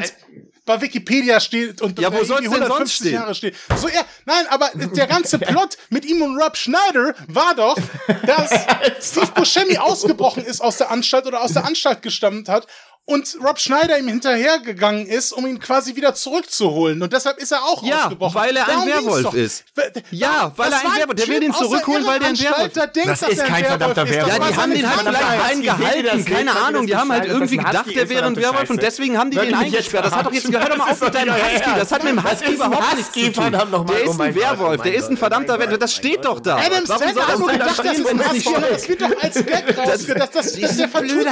bei 0.64 0.80
Wikipedia 0.80 1.40
steht 1.40 1.82
und 1.82 1.98
ja, 1.98 2.12
wo 2.12 2.24
soll 2.24 2.44
es 2.44 2.50
denn 2.50 2.66
sonst 2.66 2.92
stehen? 2.92 3.14
Jahre 3.14 3.34
steht. 3.34 3.54
So, 3.76 3.88
ja, 3.88 4.04
nein, 4.24 4.46
aber 4.48 4.70
der 4.74 5.06
ganze 5.06 5.38
Plot 5.40 5.76
mit 5.90 6.04
ihm 6.04 6.22
und 6.22 6.40
Rob 6.40 6.56
Schneider 6.56 7.14
war 7.28 7.54
doch, 7.54 7.76
dass 8.26 8.50
Steve 9.00 9.32
Buscemi 9.34 9.78
ausgebrochen 9.78 10.44
ist 10.44 10.60
aus 10.60 10.78
der 10.78 10.90
Anstalt 10.90 11.26
oder 11.26 11.42
aus 11.42 11.52
der 11.52 11.64
Anstalt 11.64 12.02
gestammt 12.02 12.48
hat 12.48 12.66
und 13.06 13.36
Rob 13.44 13.58
Schneider 13.58 13.98
ihm 13.98 14.08
hinterhergegangen 14.08 15.06
ist, 15.06 15.32
um 15.32 15.46
ihn 15.46 15.58
quasi 15.58 15.94
wieder 15.94 16.14
zurückzuholen. 16.14 17.02
Und 17.02 17.12
deshalb 17.12 17.36
ist 17.36 17.52
er 17.52 17.62
auch 17.62 17.82
ja, 17.82 18.04
ausgebrochen. 18.04 18.34
weil 18.34 18.56
er 18.56 18.66
ein 18.66 18.86
Werwolf 18.86 19.34
ist. 19.34 19.64
Ja, 20.10 20.52
weil 20.56 20.72
er 20.72 20.78
ein 20.78 21.00
Werwolf 21.00 21.16
Der 21.16 21.28
will 21.28 21.42
ihn 21.42 21.52
zurückholen, 21.52 22.06
weil 22.06 22.18
der 22.18 22.28
ein 22.28 22.40
Werwolf 22.40 22.74
ist. 22.74 22.76
Das 23.04 23.22
ist 23.28 23.44
kein 23.44 23.64
verdammter 23.66 24.08
Werwolf. 24.08 24.38
Ja, 24.38 24.48
die 24.48 24.56
haben 24.56 24.72
den 24.72 24.88
halt 24.88 25.00
vielleicht 25.00 25.50
eingehalten. 25.50 26.24
Keine 26.24 26.56
Ahnung. 26.56 26.86
Die 26.86 26.96
haben 26.96 27.12
halt 27.12 27.26
irgendwie 27.26 27.58
gedacht, 27.58 27.94
der 27.94 28.08
wäre 28.08 28.24
ein 28.24 28.36
Werwolf 28.36 28.70
und 28.70 28.80
deswegen 28.80 29.18
haben 29.18 29.30
die 29.30 29.36
den 29.36 29.54
eingesperrt. 29.54 30.06
Das 30.06 30.14
hat 30.14 30.24
doch 30.24 30.32
jetzt, 30.32 30.50
hör 30.50 30.68
doch 30.68 30.76
mal 30.78 30.90
auf 30.90 31.00
mit 31.02 31.14
deinem 31.14 31.34
Husky. 31.34 31.70
Das 31.76 31.92
hat 31.92 32.04
mit 32.04 32.12
dem 32.12 32.24
Husky 32.24 32.52
überhaupt 32.52 32.96
nichts 32.96 33.12
zu 33.12 33.32
tun. 33.32 33.52
Der 33.52 34.04
ist 34.04 34.20
ein 34.20 34.34
Werwolf. 34.34 34.82
Der 34.82 34.94
ist 34.94 35.10
ein 35.10 35.18
verdammter 35.18 35.58
Werwolf. 35.58 35.78
Das 35.78 35.92
steht 35.92 36.24
doch 36.24 36.40
da. 36.40 36.56
Adam 36.56 36.86
Sandler 36.86 37.28
hat 37.28 37.46
gedacht, 37.48 37.84
das 37.84 38.88
wird 38.88 39.02
doch 39.02 39.22
als 39.22 39.34
Gag 39.44 39.76
rausgedacht. 39.76 40.34
Das 40.34 40.46
ist 40.46 40.78
der 40.80 40.88
Vertut 40.88 41.26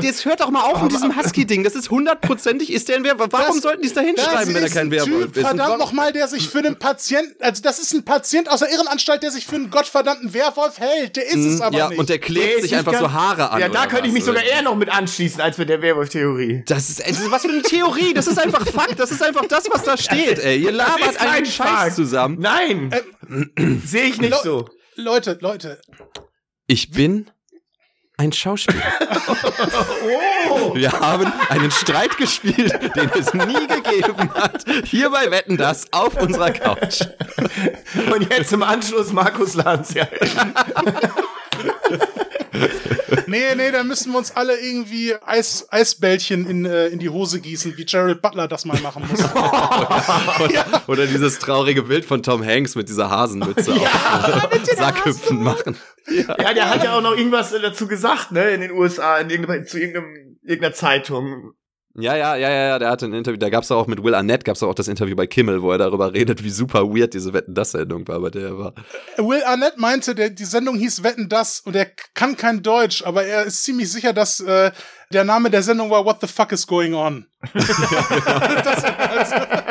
Das 0.00 0.24
hört 0.24 0.40
doch 0.40 0.50
mal 0.50 0.62
auf 0.62 0.83
mit 0.84 0.92
diesem 0.92 1.16
Husky-Ding. 1.22 1.64
Das 1.64 1.74
ist 1.74 1.90
hundertprozentig, 1.90 2.72
ist 2.72 2.88
der 2.88 2.96
ein 2.96 3.04
Werwolf. 3.04 3.28
Warum 3.32 3.56
das, 3.56 3.62
sollten 3.62 3.82
die 3.82 3.88
es 3.88 3.94
da 3.94 4.00
hinschreiben, 4.00 4.54
wenn 4.54 4.62
er 4.62 4.70
kein 4.70 4.90
Werwolf 4.90 5.26
typ, 5.26 5.36
ist? 5.36 5.46
Verdammt 5.46 5.78
nochmal, 5.78 6.12
der 6.12 6.28
sich 6.28 6.48
für 6.48 6.58
einen 6.58 6.78
Patienten, 6.78 7.42
also 7.42 7.62
das 7.62 7.78
ist 7.78 7.92
ein 7.92 8.04
Patient 8.04 8.50
aus 8.50 8.60
der 8.60 8.70
Irrenanstalt, 8.70 9.22
der 9.22 9.30
sich 9.30 9.46
für 9.46 9.56
einen 9.56 9.70
gottverdammten 9.70 10.32
Werwolf 10.34 10.78
hält. 10.78 11.16
Der 11.16 11.26
ist 11.26 11.36
mhm, 11.36 11.54
es 11.54 11.60
aber 11.60 11.78
ja, 11.78 11.88
nicht. 11.88 11.98
und 11.98 12.08
der 12.08 12.18
klebt 12.18 12.54
der 12.54 12.62
sich 12.62 12.76
einfach 12.76 12.98
so 12.98 13.12
Haare 13.12 13.50
an. 13.50 13.60
Ja, 13.60 13.68
da 13.68 13.86
könnte 13.86 14.06
ich 14.06 14.12
mich 14.12 14.24
sogar 14.24 14.42
eher 14.42 14.62
noch 14.62 14.76
mit 14.76 14.88
anschließen, 14.88 15.40
als 15.40 15.58
mit 15.58 15.68
der 15.68 15.82
Werwolf-Theorie. 15.82 16.64
Das 16.66 16.88
ist, 16.88 17.04
also, 17.04 17.30
was 17.30 17.42
für 17.42 17.48
eine 17.48 17.62
Theorie? 17.62 18.14
Das 18.14 18.26
ist 18.26 18.38
einfach 18.38 18.66
Fakt. 18.66 18.98
Das 18.98 19.10
ist 19.10 19.22
einfach 19.22 19.46
das, 19.46 19.68
was 19.70 19.84
da 19.84 19.96
steht, 19.96 20.38
ey. 20.38 20.58
Ihr 20.58 20.72
labert 20.72 21.20
einen 21.20 21.46
Scheiß 21.46 21.68
Fakt. 21.68 21.94
zusammen. 21.94 22.38
Nein! 22.40 22.94
Ähm, 23.56 23.82
Sehe 23.84 24.04
ich 24.04 24.20
nicht 24.20 24.30
Le 24.30 24.38
so. 24.42 24.68
Leute, 24.96 25.38
Leute. 25.40 25.80
Ich 26.66 26.90
bin 26.90 27.30
ein 28.16 28.32
Schauspieler. 28.32 28.82
oh. 30.50 30.74
Wir 30.74 30.92
haben 30.92 31.32
einen 31.48 31.70
Streit 31.70 32.16
gespielt, 32.16 32.72
den 32.94 33.10
es 33.18 33.34
nie 33.34 33.66
gegeben 33.66 34.32
hat. 34.34 34.64
Hier 34.84 35.10
bei 35.10 35.30
Wetten 35.30 35.56
das 35.56 35.92
auf 35.92 36.14
unserer 36.20 36.52
Couch. 36.52 37.00
Und 38.14 38.30
jetzt 38.32 38.52
im 38.52 38.62
Anschluss 38.62 39.12
Markus 39.12 39.54
Lanz. 39.54 39.94
Ja. 39.94 40.06
Nee, 43.26 43.54
nee, 43.56 43.70
da 43.70 43.84
müssen 43.84 44.12
wir 44.12 44.18
uns 44.18 44.34
alle 44.36 44.58
irgendwie 44.58 45.14
Eis, 45.24 45.66
Eisbällchen 45.70 46.46
in, 46.48 46.64
äh, 46.64 46.88
in 46.88 46.98
die 46.98 47.08
Hose 47.08 47.40
gießen, 47.40 47.76
wie 47.76 47.84
Gerald 47.84 48.22
Butler 48.22 48.48
das 48.48 48.64
mal 48.64 48.80
machen 48.80 49.04
muss. 49.08 49.20
oder, 50.40 50.52
ja. 50.52 50.66
oder, 50.86 51.06
dieses 51.06 51.38
traurige 51.38 51.82
Bild 51.82 52.04
von 52.04 52.22
Tom 52.22 52.44
Hanks 52.44 52.74
mit 52.74 52.88
dieser 52.88 53.10
Hasenmütze 53.10 53.72
ja, 53.72 54.48
auf 54.50 54.76
Sackhüpfen 54.76 55.42
machen. 55.42 55.76
Ja. 56.08 56.36
ja, 56.40 56.54
der 56.54 56.70
hat 56.70 56.84
ja 56.84 56.96
auch 56.96 57.02
noch 57.02 57.16
irgendwas 57.16 57.50
dazu 57.50 57.88
gesagt, 57.88 58.32
ne, 58.32 58.50
in 58.50 58.60
den 58.60 58.72
USA, 58.72 59.18
in 59.18 59.30
irgendeinem, 59.30 59.66
zu 59.66 59.78
irgendeinem, 59.78 60.38
irgendeiner 60.42 60.74
Zeitung. 60.74 61.54
Ja, 61.96 62.16
ja, 62.16 62.34
ja, 62.34 62.50
ja, 62.50 62.78
der 62.80 62.90
hatte 62.90 63.06
ein 63.06 63.12
Interview, 63.12 63.38
da 63.38 63.50
gab's 63.50 63.70
auch 63.70 63.86
mit 63.86 64.02
Will 64.02 64.16
Arnett, 64.16 64.44
gab's 64.44 64.64
auch 64.64 64.74
das 64.74 64.88
Interview 64.88 65.14
bei 65.14 65.28
Kimmel, 65.28 65.62
wo 65.62 65.70
er 65.70 65.78
darüber 65.78 66.12
redet, 66.12 66.42
wie 66.42 66.50
super 66.50 66.88
weird 66.88 67.14
diese 67.14 67.32
Wetten 67.32 67.54
das 67.54 67.70
Sendung 67.70 68.06
war, 68.08 68.18
bei 68.18 68.30
der 68.30 68.48
er 68.48 68.58
war. 68.58 68.74
Will 69.16 69.44
Arnett 69.44 69.78
meinte, 69.78 70.16
der, 70.16 70.30
die 70.30 70.44
Sendung 70.44 70.76
hieß 70.76 71.04
Wetten 71.04 71.28
das 71.28 71.60
und 71.60 71.76
er 71.76 71.86
kann 72.14 72.36
kein 72.36 72.64
Deutsch, 72.64 73.04
aber 73.04 73.24
er 73.24 73.44
ist 73.44 73.62
ziemlich 73.62 73.92
sicher, 73.92 74.12
dass 74.12 74.40
äh, 74.40 74.72
der 75.12 75.22
Name 75.22 75.50
der 75.50 75.62
Sendung 75.62 75.88
war 75.88 76.04
What 76.04 76.20
the 76.20 76.26
fuck 76.26 76.50
is 76.50 76.66
going 76.66 76.94
on? 76.94 77.26
ja, 77.54 77.62
genau. 77.62 78.38
das, 78.64 78.84
also, 78.84 79.63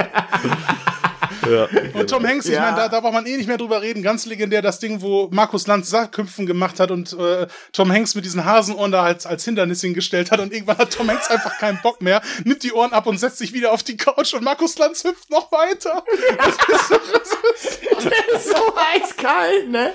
ja, 1.50 1.68
und 1.94 2.10
Tom 2.10 2.26
Hanks, 2.26 2.46
ich 2.46 2.54
ja. 2.54 2.62
meine, 2.62 2.78
da, 2.78 2.90
da 2.90 3.00
braucht 3.00 3.14
man 3.14 3.26
eh 3.26 3.38
nicht 3.38 3.48
mehr 3.48 3.58
drüber 3.58 3.82
reden. 3.82 4.04
Ganz 4.04 4.26
legendär 4.26 4.62
das 4.62 4.80
Ding, 4.80 5.02
wo 5.02 5.30
Markus 5.32 5.68
Lanz 5.68 5.90
Sackkümpfen 5.90 6.46
gemacht 6.46 6.80
hat 6.80 6.92
und 6.92 7.14
äh, 7.14 7.48
Tom 7.72 7.92
Hanks 7.92 8.16
mit 8.16 8.26
diesen 8.26 8.46
Hasenohren 8.46 8.92
da 8.92 9.04
als, 9.04 9.26
als 9.26 9.46
Hindernis 9.46 9.82
hingestellt 9.82 10.32
hat 10.32 10.40
und 10.40 10.54
irgendwann 10.54 10.78
hat 10.78 10.94
Tom 10.94 11.10
Hanks 11.10 11.30
einfach 11.30 11.58
keinen 11.58 11.80
Bock 11.82 12.02
mehr, 12.02 12.22
nimmt 12.44 12.64
die 12.64 12.74
Ohren 12.74 12.94
ab 12.94 13.08
und 13.08 13.20
setzt 13.20 13.38
sich 13.38 13.54
wieder 13.54 13.72
auf 13.72 13.84
die 13.84 13.98
Couch 13.98 14.34
und 14.34 14.44
Markus 14.44 14.78
Lanz 14.78 15.04
hüpft 15.04 15.30
noch 15.30 15.52
weiter. 15.52 16.04
Das 18.04 18.42
ist 18.42 18.50
so 18.50 18.74
eiskalt, 18.76 19.70
ne? 19.70 19.92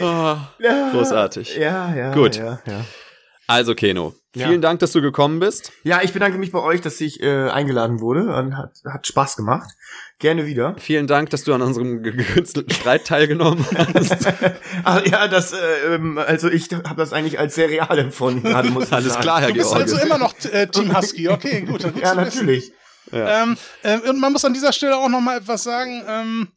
Ja. 0.00 0.46
Oh, 0.60 0.92
großartig. 0.92 1.56
Ja, 1.56 1.94
ja. 1.94 2.14
Gut. 2.14 2.36
Ja, 2.36 2.60
ja. 2.66 2.84
Also, 3.48 3.74
Keno, 3.76 4.14
vielen 4.34 4.52
ja. 4.52 4.58
Dank, 4.58 4.80
dass 4.80 4.92
du 4.92 5.00
gekommen 5.00 5.38
bist. 5.38 5.72
Ja, 5.84 6.02
ich 6.02 6.12
bedanke 6.12 6.36
mich 6.36 6.50
bei 6.50 6.60
euch, 6.60 6.80
dass 6.80 7.00
ich 7.00 7.22
äh, 7.22 7.48
eingeladen 7.48 8.00
wurde. 8.00 8.34
Und 8.34 8.56
hat, 8.56 8.72
hat 8.84 9.06
Spaß 9.06 9.36
gemacht. 9.36 9.70
Gerne 10.18 10.46
wieder. 10.46 10.74
Vielen 10.78 11.06
Dank, 11.06 11.28
dass 11.28 11.44
du 11.44 11.52
an 11.52 11.60
unserem 11.60 12.02
gekünstelten 12.02 12.74
Streit 12.74 13.06
teilgenommen 13.06 13.66
hast. 13.94 14.26
Ach, 14.82 15.04
ja, 15.10 15.28
das, 15.28 15.52
äh, 15.52 15.94
ähm, 15.94 16.16
also 16.16 16.48
ich 16.48 16.72
habe 16.72 16.94
das 16.96 17.12
eigentlich 17.12 17.38
als 17.38 17.54
sehr 17.54 17.68
real 17.68 17.98
empfunden. 17.98 18.42
Gerade, 18.48 18.70
muss 18.70 18.90
Alles 18.92 19.12
sagen. 19.12 19.22
klar, 19.22 19.40
Herr 19.42 19.48
Du 19.48 19.54
bist 19.54 19.68
George. 19.68 19.92
also 19.92 19.98
immer 19.98 20.16
noch 20.16 20.34
äh, 20.46 20.66
Team 20.68 20.96
Husky. 20.96 21.28
Okay, 21.36 21.60
gut. 21.62 21.84
Dann 21.84 21.98
ja, 21.98 22.14
natürlich. 22.14 22.72
Ja. 23.12 23.42
Ähm, 23.42 23.58
äh, 23.82 23.98
und 24.08 24.18
man 24.18 24.32
muss 24.32 24.44
an 24.46 24.54
dieser 24.54 24.72
Stelle 24.72 24.96
auch 24.96 25.08
noch 25.10 25.20
mal 25.20 25.36
etwas 25.36 25.64
sagen. 25.64 26.02
Ähm, 26.08 26.48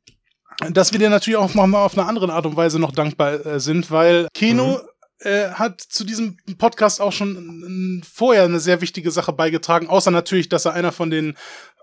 dass 0.71 0.93
wir 0.93 0.99
dir 0.99 1.09
natürlich 1.09 1.37
auch 1.37 1.53
noch 1.53 1.67
mal 1.67 1.83
auf 1.83 1.97
eine 1.97 2.07
andere 2.07 2.31
Art 2.31 2.45
und 2.45 2.55
Weise 2.55 2.79
noch 2.79 2.91
dankbar 2.91 3.45
äh, 3.45 3.59
sind, 3.59 3.91
weil 3.91 4.27
Kino 4.33 4.77
mhm 4.77 4.89
äh, 5.21 5.49
hat 5.49 5.81
zu 5.81 6.03
diesem 6.05 6.37
Podcast 6.57 7.01
auch 7.01 7.11
schon 7.11 8.01
vorher 8.09 8.43
eine 8.43 8.59
sehr 8.59 8.81
wichtige 8.81 9.11
Sache 9.11 9.33
beigetragen, 9.33 9.87
außer 9.87 10.11
natürlich, 10.11 10.49
dass 10.49 10.65
er 10.65 10.73
einer 10.73 10.91
von 10.91 11.09
den 11.09 11.35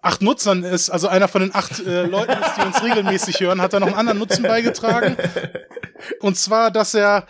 acht 0.06 0.22
Nutzern 0.22 0.62
ist, 0.62 0.90
also 0.90 1.08
einer 1.08 1.28
von 1.28 1.42
den 1.42 1.54
acht 1.54 1.84
äh, 1.84 2.02
Leuten 2.06 2.32
ist, 2.32 2.56
die 2.56 2.66
uns 2.66 2.82
regelmäßig 2.82 3.40
hören, 3.40 3.60
hat 3.60 3.72
er 3.72 3.80
noch 3.80 3.88
einen 3.88 3.96
anderen 3.96 4.18
Nutzen 4.18 4.42
beigetragen. 4.42 5.16
Und 6.20 6.36
zwar, 6.36 6.70
dass 6.70 6.94
er 6.94 7.26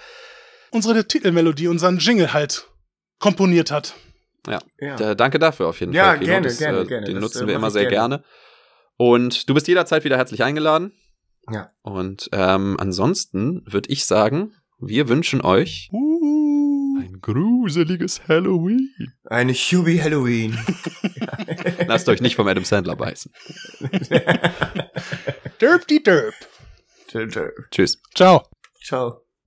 unsere 0.71 1.07
Titelmelodie, 1.07 1.69
unseren 1.69 1.99
Jingle 1.99 2.33
halt 2.33 2.67
komponiert 3.19 3.71
hat. 3.71 3.95
Ja, 4.47 4.61
ja. 4.79 5.15
danke 5.15 5.39
dafür 5.39 5.69
auf 5.69 5.81
jeden 5.81 5.93
ja, 5.93 6.05
Fall. 6.05 6.17
Ja, 6.17 6.23
gerne, 6.23 6.47
das, 6.47 6.59
gerne, 6.59 6.79
äh, 6.81 6.87
gerne. 6.87 7.07
Den 7.07 7.15
das, 7.17 7.23
nutzen 7.23 7.47
wir 7.49 7.55
immer 7.55 7.71
sehr 7.71 7.87
gerne. 7.87 8.19
gerne. 8.19 8.25
Und 8.97 9.49
du 9.49 9.55
bist 9.55 9.67
jederzeit 9.69 10.05
wieder 10.05 10.17
herzlich 10.17 10.43
eingeladen. 10.43 10.93
Ja. 11.51 11.71
Und 11.83 12.29
ähm, 12.33 12.77
ansonsten 12.79 13.63
würde 13.67 13.91
ich 13.91 14.05
sagen, 14.05 14.55
wir 14.79 15.09
wünschen 15.09 15.41
euch 15.41 15.89
uh, 15.93 16.66
ein 17.01 17.21
gruseliges 17.21 18.27
Halloween. 18.29 18.91
Eine 19.25 19.55
Shubi 19.55 19.99
Halloween. 19.99 20.59
Lasst 21.87 22.09
euch 22.09 22.21
nicht 22.21 22.37
vom 22.37 22.47
Adam 22.47 22.65
Sandler 22.65 22.97
beißen. 22.97 23.33
derp 25.61 25.87
die 25.89 26.03
derp. 26.03 26.35
derp. 27.13 27.53
Tschüss. 27.71 28.01
Ciao. 28.15 28.49
Ciao. 28.83 29.26